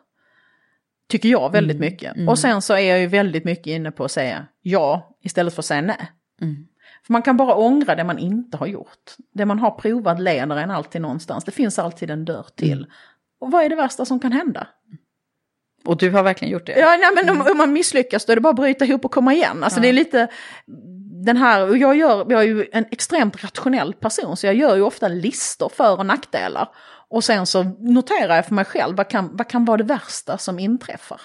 Tycker 1.09 1.29
jag 1.29 1.53
väldigt 1.53 1.81
mycket. 1.81 2.29
Och 2.29 2.39
sen 2.39 2.63
så 2.63 2.75
är 2.75 2.91
jag 2.91 3.01
ju 3.01 3.07
väldigt 3.07 3.45
mycket 3.45 3.67
inne 3.67 3.91
på 3.91 4.05
att 4.05 4.11
säga 4.11 4.47
ja 4.63 5.17
istället 5.23 5.55
för 5.55 5.63
att 5.63 5.67
säga 5.67 5.81
nej. 5.81 6.13
För 7.07 7.13
man 7.13 7.23
kan 7.23 7.37
bara 7.37 7.55
ångra 7.55 7.95
det 7.95 8.05
man 8.05 8.19
inte 8.19 8.57
har 8.57 8.67
gjort. 8.67 9.15
Det 9.35 9.47
man 9.47 9.59
har 9.59 9.71
provat 9.71 10.21
leder 10.21 10.57
en 10.57 10.71
alltid 10.71 11.01
någonstans. 11.01 11.45
Det 11.45 11.53
finns 11.53 11.79
alltid 11.79 12.11
en 12.11 12.25
dörr 12.25 12.47
till. 12.57 12.87
Och 13.41 13.51
vad 13.51 13.65
är 13.65 13.69
det 13.69 13.77
värsta 13.77 14.05
som 14.05 14.21
kan 14.21 14.33
hända? 14.33 14.67
Och 15.85 15.97
du 15.97 16.11
har 16.11 16.23
verkligen 16.23 16.53
gjort 16.53 16.67
det? 16.67 16.79
Ja, 16.79 16.97
nej, 17.01 17.25
men 17.25 17.31
om, 17.31 17.47
om 17.51 17.59
man 17.59 17.73
misslyckas 17.73 18.27
då 18.27 18.33
är 18.33 18.37
det 18.37 18.41
bara 18.41 18.51
att 18.51 18.57
bryta 18.57 18.85
ihop 18.85 19.05
och 19.05 19.11
komma 19.11 19.35
igen. 19.35 19.65
Alltså 19.65 19.81
det 19.81 19.89
är 19.89 19.93
lite 19.93 20.29
den 21.25 21.37
här, 21.37 21.69
och 21.69 21.77
jag, 21.77 21.97
gör, 21.97 22.27
jag 22.31 22.43
är 22.43 22.47
ju 22.47 22.67
en 22.73 22.85
extremt 22.91 23.45
rationell 23.45 23.95
person 23.95 24.37
så 24.37 24.47
jag 24.47 24.55
gör 24.55 24.77
ju 24.77 24.83
ofta 24.83 25.09
listor 25.09 25.69
för 25.69 25.99
och 25.99 26.07
nackdelar. 26.07 26.69
Och 27.15 27.25
sen 27.25 27.47
så 27.47 27.63
noterar 27.79 28.37
jag 28.37 28.47
för 28.47 28.55
mig 28.55 28.65
själv 28.65 28.97
vad 28.97 29.09
kan, 29.09 29.37
vad 29.37 29.49
kan 29.49 29.65
vara 29.65 29.77
det 29.77 29.85
värsta 29.85 30.39
som 30.39 30.59
inträffar. 30.59 31.21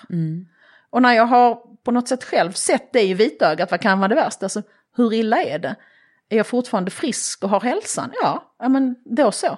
Och 0.90 1.02
när 1.02 1.14
jag 1.14 1.26
har 1.26 1.56
på 1.84 1.92
något 1.92 2.08
sätt 2.08 2.24
själv 2.24 2.52
sett 2.52 2.94
det 2.94 3.02
i 3.02 3.14
vitögat, 3.14 3.72
vad 3.72 3.82
kan 3.82 4.00
vara 4.00 4.08
det 4.08 4.16
värsta? 4.16 4.46
Alltså, 4.46 4.62
hur 4.96 5.14
illa 5.14 5.44
är 5.44 5.60
det? 5.60 5.76
Är 6.30 6.38
jag 6.38 6.48
fortfarande 6.48 6.92
frisk 6.92 7.44
och 7.44 7.50
har 7.50 7.60
hälsan? 7.60 8.12
Ja, 8.22 8.56
ja 8.60 8.70
men 8.70 8.96
då 9.06 9.32
så. 9.32 9.58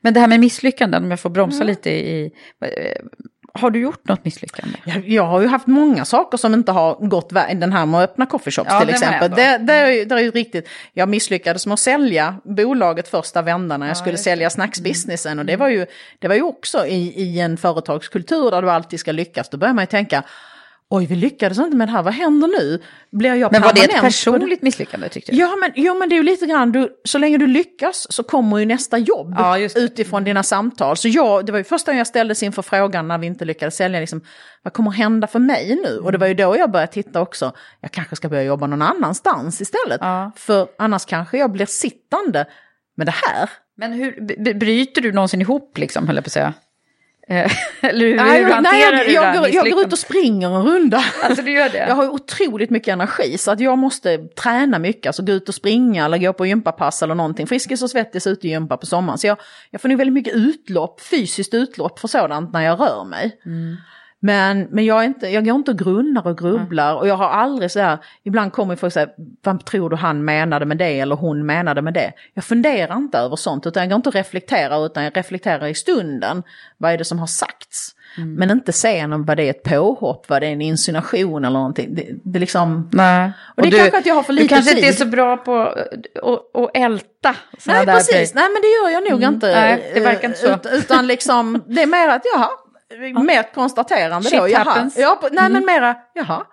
Men 0.00 0.14
det 0.14 0.20
här 0.20 0.28
med 0.28 0.40
misslyckanden, 0.40 1.04
om 1.04 1.10
jag 1.10 1.20
får 1.20 1.30
bromsa 1.30 1.64
lite 1.64 1.90
i... 1.90 2.32
Har 3.54 3.70
du 3.70 3.80
gjort 3.80 4.08
något 4.08 4.24
misslyckande? 4.24 4.78
Jag, 4.84 5.08
jag 5.08 5.22
har 5.22 5.40
ju 5.40 5.46
haft 5.46 5.66
många 5.66 6.04
saker 6.04 6.38
som 6.38 6.54
inte 6.54 6.72
har 6.72 6.94
gått 6.94 7.32
vägen. 7.32 7.60
Den 7.60 7.72
här 7.72 7.86
med 7.86 8.00
att 8.00 8.10
öppna 8.10 8.26
coffeeshops 8.26 8.70
Ja, 8.70 8.80
till 8.80 8.90
exempel. 8.90 9.30
Det, 9.30 9.58
det, 9.58 9.72
är 9.72 9.90
ju, 9.90 10.04
det 10.04 10.14
är 10.14 10.18
ju 10.18 10.30
riktigt. 10.30 10.68
Jag 10.92 11.08
misslyckades 11.08 11.66
med 11.66 11.74
att 11.74 11.80
sälja 11.80 12.36
bolaget 12.44 13.08
första 13.08 13.42
vändan 13.42 13.80
när 13.80 13.88
jag 13.88 13.96
skulle 13.96 14.18
sälja 14.18 14.50
snacksbusinessen. 14.50 15.38
Och 15.38 15.44
det 15.44 15.56
var 15.56 15.68
ju, 15.68 15.86
det 16.18 16.28
var 16.28 16.34
ju 16.34 16.42
också 16.42 16.86
i, 16.86 17.22
i 17.22 17.40
en 17.40 17.56
företagskultur 17.56 18.50
där 18.50 18.62
du 18.62 18.70
alltid 18.70 19.00
ska 19.00 19.12
lyckas. 19.12 19.48
Då 19.48 19.56
börjar 19.56 19.74
man 19.74 19.82
ju 19.82 19.86
tänka, 19.86 20.22
oj 20.92 21.06
vi 21.06 21.16
lyckades 21.16 21.58
inte 21.58 21.76
med 21.76 21.88
det 21.88 21.92
här, 21.92 22.02
vad 22.02 22.14
händer 22.14 22.48
nu? 22.48 22.82
Blir 23.10 23.34
jag 23.34 23.52
Men 23.52 23.62
var 23.62 23.72
det 23.72 23.84
ett 23.84 24.00
personligt 24.00 24.62
misslyckande 24.62 25.08
tyckte 25.08 25.32
du? 25.32 25.38
Ja 25.38 25.56
men, 25.60 25.72
jo, 25.74 25.94
men 25.94 26.08
det 26.08 26.14
är 26.14 26.16
ju 26.16 26.22
lite 26.22 26.46
grann, 26.46 26.72
du, 26.72 26.88
så 27.04 27.18
länge 27.18 27.38
du 27.38 27.46
lyckas 27.46 28.06
så 28.10 28.22
kommer 28.22 28.58
ju 28.58 28.64
nästa 28.64 28.98
jobb 28.98 29.34
Ja, 29.38 29.58
utifrån 29.58 30.24
dina 30.24 30.42
samtal. 30.42 30.96
Så 30.96 31.08
jag, 31.08 31.46
det 31.46 31.52
var 31.52 31.58
ju 31.58 31.64
första 31.64 31.90
gången 31.90 31.98
jag 31.98 32.06
ställdes 32.06 32.42
inför 32.42 32.62
frågan 32.62 33.08
när 33.08 33.18
vi 33.18 33.26
inte 33.26 33.44
lyckades 33.44 33.76
sälja, 33.76 34.00
liksom, 34.00 34.20
vad 34.62 34.72
kommer 34.72 34.90
hända 34.90 35.26
för 35.26 35.38
mig 35.38 35.80
nu? 35.84 35.98
Och 35.98 36.12
det 36.12 36.18
var 36.18 36.26
ju 36.26 36.34
då 36.34 36.56
jag 36.56 36.70
började 36.70 36.92
titta 36.92 37.20
också, 37.20 37.52
jag 37.80 37.90
kanske 37.90 38.16
ska 38.16 38.28
börja 38.28 38.42
jobba 38.42 38.66
någon 38.66 38.82
annanstans 38.82 39.60
istället. 39.60 39.98
Ja. 40.00 40.32
För 40.36 40.68
annars 40.78 41.04
kanske 41.04 41.38
jag 41.38 41.52
blir 41.52 41.66
sittande 41.66 42.46
med 42.96 43.06
det 43.06 43.14
här. 43.26 43.50
Men 43.76 43.92
hur, 43.92 44.54
bryter 44.54 45.02
du 45.02 45.12
någonsin 45.12 45.40
ihop 45.40 45.78
liksom, 45.78 46.06
höll 46.06 46.16
jag 46.16 46.24
på 46.24 46.28
att 46.28 46.32
säga? 46.32 46.54
Eh, 47.28 47.52
Eller 47.80 48.06
hur, 48.06 48.16
Nej, 48.16 48.42
hur 48.42 48.48
jag, 48.48 48.54
hanterar 48.54 48.72
nej, 48.72 48.90
jag, 48.90 49.06
du 49.06 49.12
jag, 49.12 49.34
går, 49.34 49.48
jag 49.48 49.52
går 49.52 49.52
ut 49.52 49.54
misslyckandet? 49.54 49.92
och 49.92 49.98
springer 49.98 50.56
en 50.56 50.62
runda. 50.62 51.04
Alltså 51.22 51.42
du 51.42 51.52
gör 51.52 51.68
det? 51.68 51.78
Jag 51.88 51.94
har 51.94 52.08
otroligt 52.08 52.70
mycket 52.70 52.92
energi 52.92 53.38
så 53.38 53.50
att 53.50 53.60
jag 53.60 53.78
måste 53.78 54.18
träna 54.18 54.78
mycket, 54.78 55.06
alltså 55.06 55.22
gå 55.22 55.32
ut 55.32 55.48
och 55.48 55.54
springa 55.54 56.04
eller 56.04 56.18
gå 56.18 56.32
på 56.32 56.46
gympapass 56.46 57.02
eller 57.02 57.14
någonting. 57.14 57.46
Friskis 57.46 57.82
och 57.82 57.90
Svettis 57.90 58.26
ute 58.26 58.46
i 58.46 58.50
gympa 58.50 58.76
på 58.76 58.86
sommaren. 58.86 59.18
Så 59.18 59.26
jag, 59.26 59.36
jag 59.70 59.80
får 59.80 59.88
nog 59.88 59.98
väldigt 59.98 60.14
mycket 60.14 60.34
utlopp, 60.34 61.00
fysiskt 61.00 61.54
utlopp 61.54 61.98
för 61.98 62.08
sådant 62.08 62.52
när 62.52 62.60
jag 62.60 62.80
rör 62.80 63.04
mig. 63.04 63.38
Men, 64.24 64.66
men 64.70 64.84
jag, 64.84 65.00
är 65.00 65.06
inte, 65.06 65.28
jag 65.28 65.44
går 65.44 65.54
inte 65.54 65.70
och 65.70 65.78
grunnar 65.78 66.26
och 66.26 66.38
grubblar 66.38 66.94
och 66.94 67.08
jag 67.08 67.14
har 67.16 67.28
aldrig 67.28 67.70
så 67.70 67.80
här, 67.80 67.98
ibland 68.22 68.52
kommer 68.52 68.76
folk 68.76 68.92
säga, 68.92 69.08
vad 69.42 69.64
tror 69.64 69.90
du 69.90 69.96
han 69.96 70.24
menade 70.24 70.66
med 70.66 70.78
det 70.78 71.00
eller 71.00 71.16
hon 71.16 71.46
menade 71.46 71.82
med 71.82 71.94
det? 71.94 72.12
Jag 72.34 72.44
funderar 72.44 72.96
inte 72.96 73.18
över 73.18 73.36
sånt 73.36 73.66
utan 73.66 73.82
jag 73.82 73.90
går 73.90 73.96
inte 73.96 74.08
och 74.08 74.14
reflekterar 74.14 74.86
utan 74.86 75.04
jag 75.04 75.16
reflekterar 75.16 75.66
i 75.66 75.74
stunden, 75.74 76.42
vad 76.78 76.92
är 76.92 76.98
det 76.98 77.04
som 77.04 77.18
har 77.18 77.26
sagts? 77.26 77.94
Men 78.16 78.50
inte 78.50 78.72
sen 78.72 79.24
vad 79.24 79.36
det 79.36 79.42
är 79.44 79.50
ett 79.50 79.62
påhopp, 79.62 80.28
vad 80.28 80.42
det 80.42 80.46
är 80.46 80.52
en 80.52 80.62
insinuation 80.62 81.44
eller 81.44 81.58
någonting. 81.58 81.94
Det, 81.94 82.06
det 82.24 82.38
är 82.38 82.40
liksom... 82.40 82.88
Nej. 82.92 83.32
Och 83.56 83.62
det 83.62 83.68
är 83.68 83.78
kanske 83.78 83.98
att 83.98 84.06
jag 84.06 84.14
har 84.14 84.22
för 84.22 84.32
lite 84.32 84.44
Du 84.44 84.48
kanske 84.48 84.70
tid. 84.70 84.78
inte 84.78 84.88
är 84.88 84.92
så 84.92 85.04
bra 85.06 85.36
på 85.36 85.60
att- 85.62 86.70
älta 86.74 87.34
Nej 87.66 87.86
där 87.86 87.94
precis, 87.94 88.10
grejer. 88.12 88.28
nej 88.34 88.44
men 88.52 88.62
det 88.62 88.68
gör 88.68 89.00
jag 89.00 89.10
nog 89.10 89.34
inte. 89.34 89.46
Nej, 89.46 89.90
det 89.94 90.00
verkar 90.00 90.28
inte 90.28 90.38
så. 90.40 90.54
Ut, 90.54 90.66
utan 90.72 91.06
liksom, 91.06 91.62
det 91.66 91.82
är 91.82 91.86
mer 91.86 92.08
att 92.08 92.22
jaha, 92.34 92.48
mer 93.24 93.40
ett 93.40 93.54
konstaterande 93.54 94.28
Shit 94.28 94.38
då. 94.40 94.48
Jaha. 94.48 94.90
Ja, 94.96 95.20
nej 95.32 95.50
men 95.50 95.66
mera, 95.66 95.96
jaha. 96.14 96.46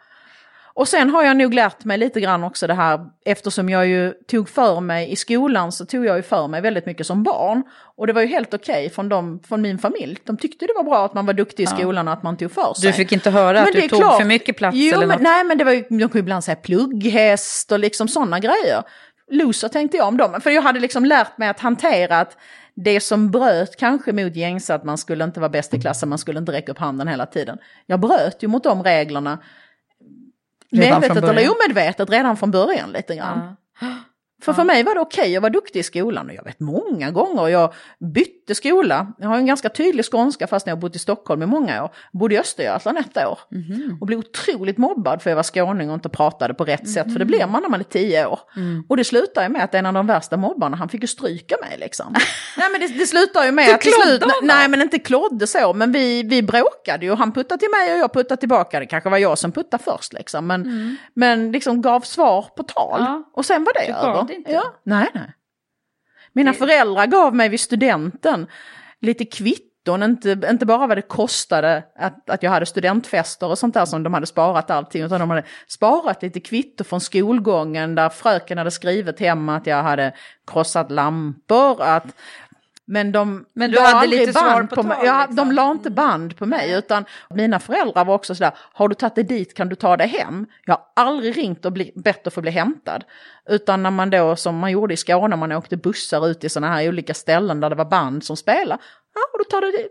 Och 0.73 0.87
sen 0.87 1.09
har 1.09 1.23
jag 1.23 1.37
nog 1.37 1.53
lärt 1.53 1.85
mig 1.85 1.97
lite 1.97 2.21
grann 2.21 2.43
också 2.43 2.67
det 2.67 2.73
här, 2.73 2.99
eftersom 3.25 3.69
jag 3.69 3.87
ju 3.87 4.13
tog 4.27 4.49
för 4.49 4.79
mig 4.79 5.11
i 5.11 5.15
skolan 5.15 5.71
så 5.71 5.85
tog 5.85 6.05
jag 6.05 6.17
ju 6.17 6.23
för 6.23 6.47
mig 6.47 6.61
väldigt 6.61 6.85
mycket 6.85 7.07
som 7.07 7.23
barn. 7.23 7.63
Och 7.97 8.07
det 8.07 8.13
var 8.13 8.21
ju 8.21 8.27
helt 8.27 8.53
okej 8.53 8.89
från, 8.89 9.09
dem- 9.09 9.39
från 9.47 9.61
min 9.61 9.77
familj. 9.77 10.17
De 10.23 10.37
tyckte 10.37 10.65
det 10.65 10.73
var 10.75 10.83
bra 10.83 11.05
att 11.05 11.13
man 11.13 11.25
var 11.25 11.33
duktig 11.33 11.63
i 11.63 11.67
skolan 11.67 12.07
och 12.07 12.13
att 12.13 12.23
man 12.23 12.37
tog 12.37 12.51
för 12.51 12.73
sig. 12.73 12.87
Du 12.91 12.93
fick 12.93 13.11
inte 13.11 13.29
höra 13.29 13.59
att 13.59 13.65
Men 13.65 13.73
du 13.73 13.79
det 13.79 13.85
är 13.85 13.89
tog 13.89 13.99
klart. 13.99 14.17
för 14.17 14.25
mycket 14.25 14.57
plats 14.57 14.77
jo, 14.77 14.93
eller 14.93 15.07
men, 15.07 15.15
något? 15.15 15.21
Nej 15.21 15.43
men 15.43 15.57
det 15.57 15.63
var 15.63 15.71
ju, 15.71 15.81
de 15.81 15.87
kunde 15.99 16.13
ju 16.13 16.19
ibland 16.19 16.43
säga 16.43 16.55
plugghäst 16.55 17.71
och 17.71 17.79
liksom 17.79 18.07
sådana 18.07 18.39
grejer. 18.39 18.83
Loser 19.31 19.67
tänkte 19.67 19.97
jag 19.97 20.07
om 20.07 20.17
dem, 20.17 20.41
för 20.41 20.49
jag 20.49 20.61
hade 20.61 20.79
liksom 20.79 21.05
lärt 21.05 21.37
mig 21.37 21.49
att 21.49 21.59
hantera 21.59 22.19
att 22.19 22.37
det 22.83 22.99
som 22.99 23.31
bröt 23.31 23.75
kanske 23.75 24.13
mot 24.13 24.35
gängse 24.35 24.75
att 24.75 24.83
man 24.83 24.97
skulle 24.97 25.23
inte 25.23 25.39
vara 25.39 25.49
bäst 25.49 25.73
i 25.73 25.81
klassen, 25.81 26.09
man 26.09 26.17
skulle 26.17 26.39
inte 26.39 26.51
räcka 26.51 26.71
upp 26.71 26.77
handen 26.77 27.07
hela 27.07 27.25
tiden. 27.25 27.57
Jag 27.85 27.99
bröt 27.99 28.43
ju 28.43 28.47
mot 28.47 28.63
de 28.63 28.83
reglerna 28.83 29.39
Redan 30.71 31.01
medvetet 31.01 31.23
eller 31.23 31.49
omedvetet 31.49 32.09
redan 32.09 32.37
från 32.37 32.51
början 32.51 32.91
lite 32.91 33.15
grann. 33.15 33.55
För 34.41 34.53
för 34.53 34.63
mig 34.63 34.83
var 34.83 34.95
det 34.95 35.01
okej 35.01 35.35
att 35.35 35.41
vara 35.41 35.49
duktig 35.49 35.79
i 35.79 35.83
skolan 35.83 36.29
och 36.29 36.35
jag 36.35 36.43
vet 36.43 36.59
många 36.59 37.11
gånger 37.11 37.47
jag 37.47 37.73
bytte 37.99 38.55
skola. 38.55 39.13
Jag 39.17 39.27
har 39.27 39.37
en 39.37 39.45
ganska 39.45 39.69
tydlig 39.69 40.05
skånska 40.05 40.47
fast 40.47 40.67
jag 40.67 40.75
har 40.75 40.81
bott 40.81 40.95
i 40.95 40.99
Stockholm 40.99 41.43
i 41.43 41.45
många 41.45 41.83
år. 41.83 41.89
Bodde 42.13 42.35
i 42.35 42.39
Östergötland 42.39 42.97
ett 42.97 43.17
år 43.17 43.39
och 44.01 44.07
blev 44.07 44.19
otroligt 44.19 44.77
mobbad 44.77 45.21
för 45.21 45.29
jag 45.29 45.35
var 45.35 45.43
skåning 45.43 45.89
och 45.89 45.93
inte 45.93 46.09
pratade 46.09 46.53
på 46.53 46.65
rätt 46.65 46.89
sätt. 46.89 47.11
För 47.11 47.19
det 47.19 47.25
blir 47.25 47.47
man 47.47 47.61
när 47.61 47.69
man 47.69 47.79
är 47.79 47.83
tio 47.83 48.25
år. 48.25 48.39
Och 48.89 48.97
det 48.97 49.03
slutar 49.03 49.43
ju 49.43 49.49
med 49.49 49.63
att 49.63 49.75
en 49.75 49.85
av 49.85 49.93
de 49.93 50.07
värsta 50.07 50.37
mobbarna 50.37 50.77
han 50.77 50.89
fick 50.89 51.01
ju 51.01 51.07
stryka 51.07 51.55
mig 51.61 51.77
liksom. 51.79 52.13
nej 52.57 52.67
men 52.71 52.81
det, 52.81 52.87
det 52.87 53.05
slutar 53.07 53.45
ju 53.45 53.51
med 53.51 53.67
Du 53.67 53.73
att 53.73 53.81
till 53.81 53.91
slut, 53.91 54.23
nej 54.43 54.67
men 54.69 54.81
inte 54.81 54.99
klodde 54.99 55.47
så, 55.47 55.73
men 55.73 55.91
vi, 55.91 56.23
vi 56.23 56.43
bråkade 56.43 57.05
ju. 57.05 57.15
Han 57.15 57.31
puttade 57.31 57.59
till 57.59 57.69
mig 57.69 57.93
och 57.93 57.99
jag 57.99 58.13
puttade 58.13 58.39
tillbaka. 58.39 58.79
Det 58.79 58.85
kanske 58.85 59.09
var 59.09 59.17
jag 59.17 59.37
som 59.37 59.51
puttade 59.51 59.83
först 59.83 60.13
liksom. 60.13 60.47
Men, 60.47 60.97
men 61.13 61.51
liksom 61.51 61.81
gav 61.81 62.01
svar 62.01 62.45
på 62.57 62.63
tal. 62.63 62.99
Ja. 62.99 63.23
Och 63.33 63.45
sen 63.45 63.63
var 63.63 63.73
det 63.73 63.91
över. 63.91 64.28
Det 64.29 64.35
inte? 64.35 64.51
Ja, 64.51 64.73
nej, 64.83 65.07
nej. 65.13 65.33
Mina 66.33 66.53
föräldrar 66.53 67.05
gav 67.05 67.35
mig 67.35 67.49
vid 67.49 67.59
studenten 67.59 68.47
lite 69.01 69.25
kvitton, 69.25 70.03
inte, 70.03 70.39
inte 70.49 70.65
bara 70.65 70.87
vad 70.87 70.97
det 70.97 71.01
kostade 71.01 71.83
att, 71.95 72.29
att 72.29 72.43
jag 72.43 72.51
hade 72.51 72.65
studentfester 72.65 73.47
och 73.47 73.57
sånt 73.57 73.73
där 73.73 73.85
som 73.85 74.03
de 74.03 74.13
hade 74.13 74.25
sparat 74.25 74.71
allting, 74.71 75.03
utan 75.03 75.19
de 75.19 75.29
hade 75.29 75.43
sparat 75.67 76.21
lite 76.21 76.39
kvitto 76.39 76.83
från 76.83 77.01
skolgången 77.01 77.95
där 77.95 78.09
fröken 78.09 78.57
hade 78.57 78.71
skrivit 78.71 79.19
hemma 79.19 79.55
att 79.55 79.67
jag 79.67 79.83
hade 79.83 80.13
krossat 80.47 80.91
lampor, 80.91 81.81
att 81.81 82.05
men 82.89 83.11
de 83.11 83.45
Men 83.53 83.71
du 83.71 83.79
hade 83.79 84.07
lite 84.07 84.33
svar 84.33 84.63
på 84.63 84.83
mig. 84.83 84.97
Ja, 85.03 85.19
liksom. 85.19 85.35
de 85.35 85.51
la 85.51 85.71
inte 85.71 85.91
band 85.91 86.37
på 86.37 86.45
mig 86.45 86.73
utan 86.73 87.05
mina 87.29 87.59
föräldrar 87.59 88.05
var 88.05 88.15
också 88.15 88.35
sådär, 88.35 88.51
har 88.57 88.87
du 88.87 88.95
tagit 88.95 89.15
dig 89.15 89.23
dit 89.23 89.53
kan 89.53 89.69
du 89.69 89.75
ta 89.75 89.97
dig 89.97 90.07
hem. 90.07 90.45
Jag 90.65 90.73
har 90.73 91.05
aldrig 91.05 91.37
ringt 91.37 91.65
och 91.65 91.71
bli, 91.71 91.91
bett 91.95 92.27
att 92.27 92.33
få 92.33 92.41
bli 92.41 92.51
hämtad. 92.51 93.03
Utan 93.49 93.83
när 93.83 93.91
man 93.91 94.09
då, 94.09 94.35
som 94.35 94.57
man 94.57 94.71
gjorde 94.71 94.93
i 94.93 94.97
Skåne, 94.97 95.35
man 95.35 95.51
åkte 95.51 95.77
bussar 95.77 96.27
ut 96.27 96.39
till 96.39 96.49
sådana 96.49 96.73
här 96.73 96.87
olika 96.87 97.13
ställen 97.13 97.59
där 97.59 97.69
det 97.69 97.75
var 97.75 97.85
band 97.85 98.23
som 98.23 98.37
spelade. 98.37 98.81
Ja, 99.15 99.21
har 99.31 99.37
du 99.39 99.43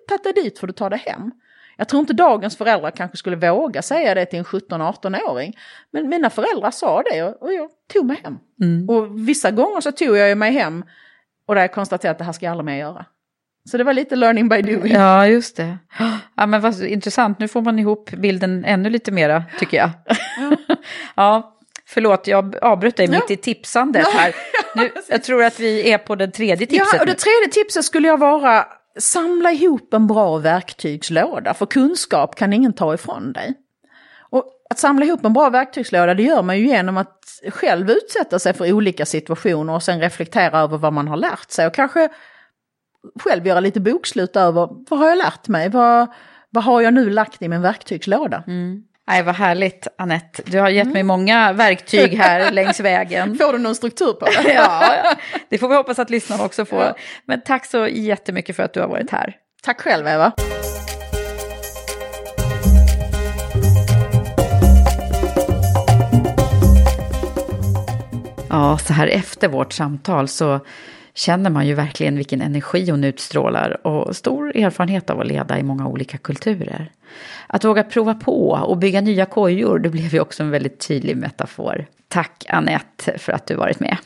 tagit 0.09 0.25
dig, 0.25 0.45
dit 0.45 0.59
får 0.59 0.67
du 0.67 0.73
ta 0.73 0.89
dig 0.89 1.03
hem. 1.07 1.31
Jag 1.77 1.89
tror 1.89 2.01
inte 2.01 2.13
dagens 2.13 2.57
föräldrar 2.57 2.91
kanske 2.91 3.17
skulle 3.17 3.37
våga 3.37 3.83
säga 3.83 4.15
det 4.15 4.27
till 4.27 4.39
en 4.39 4.45
17-18-åring. 4.45 5.57
Men 5.91 6.09
mina 6.09 6.31
föräldrar 6.31 6.71
sa 6.71 7.03
det 7.03 7.23
och 7.23 7.53
jag 7.53 7.71
tog 7.93 8.07
mig 8.07 8.21
hem. 8.25 8.39
Och 8.89 9.29
vissa 9.29 9.51
gånger 9.51 9.81
så 9.81 9.93
tog 9.93 10.17
jag 10.17 10.39
mig 10.39 10.53
hem 10.53 10.85
och 11.49 11.55
där 11.55 11.63
jag 11.63 11.73
konstaterade 11.73 12.13
att 12.13 12.19
det 12.19 12.25
här 12.25 12.33
ska 12.33 12.47
jag 12.47 12.51
aldrig 12.51 12.65
mer 12.65 12.77
göra. 12.77 13.05
Så 13.71 13.79
det 13.79 13.85
var 13.85 13.93
lite 13.93 14.17
learning 14.17 14.49
by 14.49 14.63
doing. 14.63 14.93
Ja, 14.93 15.27
just 15.27 15.57
det. 15.57 15.79
Ja, 16.37 16.47
men 16.47 16.61
vad 16.61 16.83
intressant. 16.83 17.39
Nu 17.39 17.49
får 17.49 17.63
man 17.63 17.79
ihop 17.79 18.11
bilden 18.11 18.65
ännu 18.65 18.91
lite 18.91 19.13
mera, 19.13 19.45
tycker 19.59 19.77
jag. 19.77 19.91
Ja, 21.15 21.59
förlåt, 21.87 22.27
jag 22.27 22.57
avbröt 22.57 22.97
dig 22.97 23.09
mitt 23.09 23.31
i 23.31 23.37
tipsandet 23.37 24.07
här. 24.07 24.35
Nu, 24.75 24.91
jag 25.09 25.23
tror 25.23 25.45
att 25.45 25.61
vi 25.61 25.93
är 25.93 25.99
på 25.99 26.15
det 26.15 26.29
tredje 26.29 26.67
tipset. 26.67 26.89
Ja, 26.93 27.01
och 27.01 27.07
det 27.07 27.15
tredje 27.15 27.49
tipset 27.53 27.85
skulle 27.85 28.09
jag 28.09 28.19
vara 28.19 28.67
samla 28.99 29.53
ihop 29.53 29.95
en 29.95 30.07
bra 30.07 30.37
verktygslåda, 30.37 31.55
för 31.55 31.67
kunskap 31.67 32.37
kan 32.37 32.53
ingen 32.53 32.73
ta 32.73 32.95
ifrån 32.95 33.33
dig. 33.33 33.55
Att 34.71 34.79
samla 34.79 35.07
ihop 35.07 35.25
en 35.25 35.33
bra 35.33 35.51
verktygslåda 35.51 36.15
det 36.15 36.23
gör 36.23 36.43
man 36.43 36.59
ju 36.59 36.67
genom 36.67 36.97
att 36.97 37.15
själv 37.51 37.91
utsätta 37.91 38.39
sig 38.39 38.55
för 38.55 38.73
olika 38.73 39.07
situationer 39.07 39.73
och 39.73 39.83
sen 39.83 40.01
reflektera 40.01 40.61
över 40.61 40.79
vad 40.79 40.93
man 40.93 41.09
har 41.09 41.17
lärt 41.17 41.51
sig 41.51 41.67
och 41.67 41.75
kanske 41.75 42.09
själv 43.21 43.47
göra 43.47 43.61
lite 43.61 43.81
bokslut 43.81 44.37
över 44.37 44.69
vad 44.91 45.01
har 45.01 45.09
jag 45.09 45.19
lärt 45.19 45.49
mig, 45.49 45.69
vad, 45.69 46.13
vad 46.51 46.65
har 46.65 46.81
jag 46.81 46.95
nu 46.95 47.11
lagt 47.11 47.43
i 47.43 47.49
min 47.49 47.63
verktygslåda. 47.63 48.43
Nej, 49.09 49.23
vad 49.23 49.35
härligt, 49.35 49.87
Annette. 49.99 50.43
Du 50.47 50.59
har 50.59 50.69
gett 50.69 50.93
mig 50.93 51.03
många 51.03 51.53
verktyg 51.53 52.15
här 52.15 52.51
längs 52.53 52.81
vägen. 52.81 53.39
Får 53.39 53.53
du 53.53 53.59
någon 53.59 53.75
struktur 53.75 54.13
på 54.13 54.27
det? 54.27 54.53
Ja, 54.55 55.15
det 55.49 55.59
får 55.59 55.69
vi 55.69 55.75
hoppas 55.75 55.99
att 55.99 56.11
lyssnarna 56.11 56.45
också 56.45 56.65
får. 56.65 56.93
Men 57.25 57.41
tack 57.41 57.67
så 57.67 57.89
jättemycket 57.89 58.57
för 58.57 58.63
att 58.63 58.75
du 58.75 58.81
har 58.81 58.89
varit 58.89 59.11
här. 59.11 59.37
Tack 59.63 59.81
själv 59.81 60.07
Eva. 60.07 60.33
Ja, 68.59 68.79
så 68.79 68.93
här 68.93 69.07
efter 69.07 69.49
vårt 69.49 69.73
samtal 69.73 70.29
så 70.29 70.61
känner 71.15 71.51
man 71.51 71.67
ju 71.67 71.75
verkligen 71.75 72.17
vilken 72.17 72.43
energi 72.43 72.91
hon 72.91 73.05
utstrålar 73.05 73.87
och 73.87 74.17
stor 74.17 74.57
erfarenhet 74.57 75.11
av 75.11 75.21
att 75.21 75.27
leda 75.27 75.59
i 75.59 75.63
många 75.63 75.89
olika 75.89 76.19
kulturer. 76.19 76.91
Att 77.47 77.65
våga 77.65 77.83
prova 77.83 78.15
på 78.15 78.51
och 78.51 78.79
bygga 78.79 79.01
nya 79.01 79.27
kojor, 79.27 79.79
det 79.79 79.89
blev 79.89 80.15
ju 80.15 80.21
också 80.21 80.43
en 80.43 80.51
väldigt 80.51 80.89
tydlig 80.89 81.17
metafor. 81.17 81.87
Tack 82.09 82.47
Annette 82.49 83.19
för 83.19 83.33
att 83.33 83.47
du 83.47 83.55
varit 83.55 83.81
med. 83.81 83.97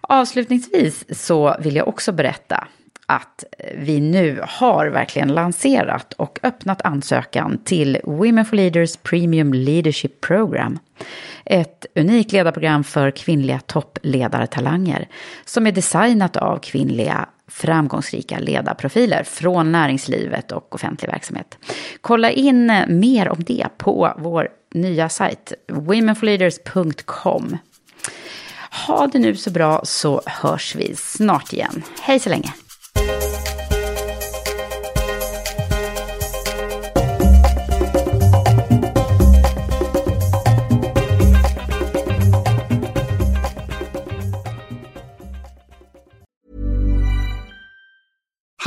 Avslutningsvis 0.00 1.04
så 1.24 1.56
vill 1.60 1.76
jag 1.76 1.88
också 1.88 2.12
berätta 2.12 2.68
att 3.12 3.44
vi 3.74 4.00
nu 4.00 4.40
har 4.48 4.86
verkligen 4.86 5.28
lanserat 5.28 6.12
och 6.12 6.38
öppnat 6.42 6.82
ansökan 6.82 7.58
till 7.64 7.98
Women 8.04 8.44
for 8.44 8.56
Leaders 8.56 8.96
Premium 8.96 9.54
Leadership 9.54 10.20
Program. 10.20 10.78
Ett 11.44 11.86
unikt 11.94 12.32
ledarprogram 12.32 12.84
för 12.84 13.10
kvinnliga 13.10 13.60
toppledartalanger 13.60 15.08
som 15.44 15.66
är 15.66 15.72
designat 15.72 16.36
av 16.36 16.58
kvinnliga 16.58 17.28
framgångsrika 17.48 18.38
ledarprofiler 18.38 19.22
från 19.24 19.72
näringslivet 19.72 20.52
och 20.52 20.74
offentlig 20.74 21.08
verksamhet. 21.08 21.58
Kolla 22.00 22.30
in 22.30 22.72
mer 22.88 23.28
om 23.28 23.44
det 23.44 23.66
på 23.78 24.12
vår 24.18 24.48
nya 24.74 25.08
sajt 25.08 25.52
womenforleaders.com. 25.72 27.56
Ha 28.86 29.06
det 29.06 29.18
nu 29.18 29.36
så 29.36 29.50
bra 29.50 29.80
så 29.84 30.22
hörs 30.26 30.74
vi 30.74 30.96
snart 30.96 31.52
igen. 31.52 31.82
Hej 32.00 32.18
så 32.18 32.28
länge! 32.28 32.52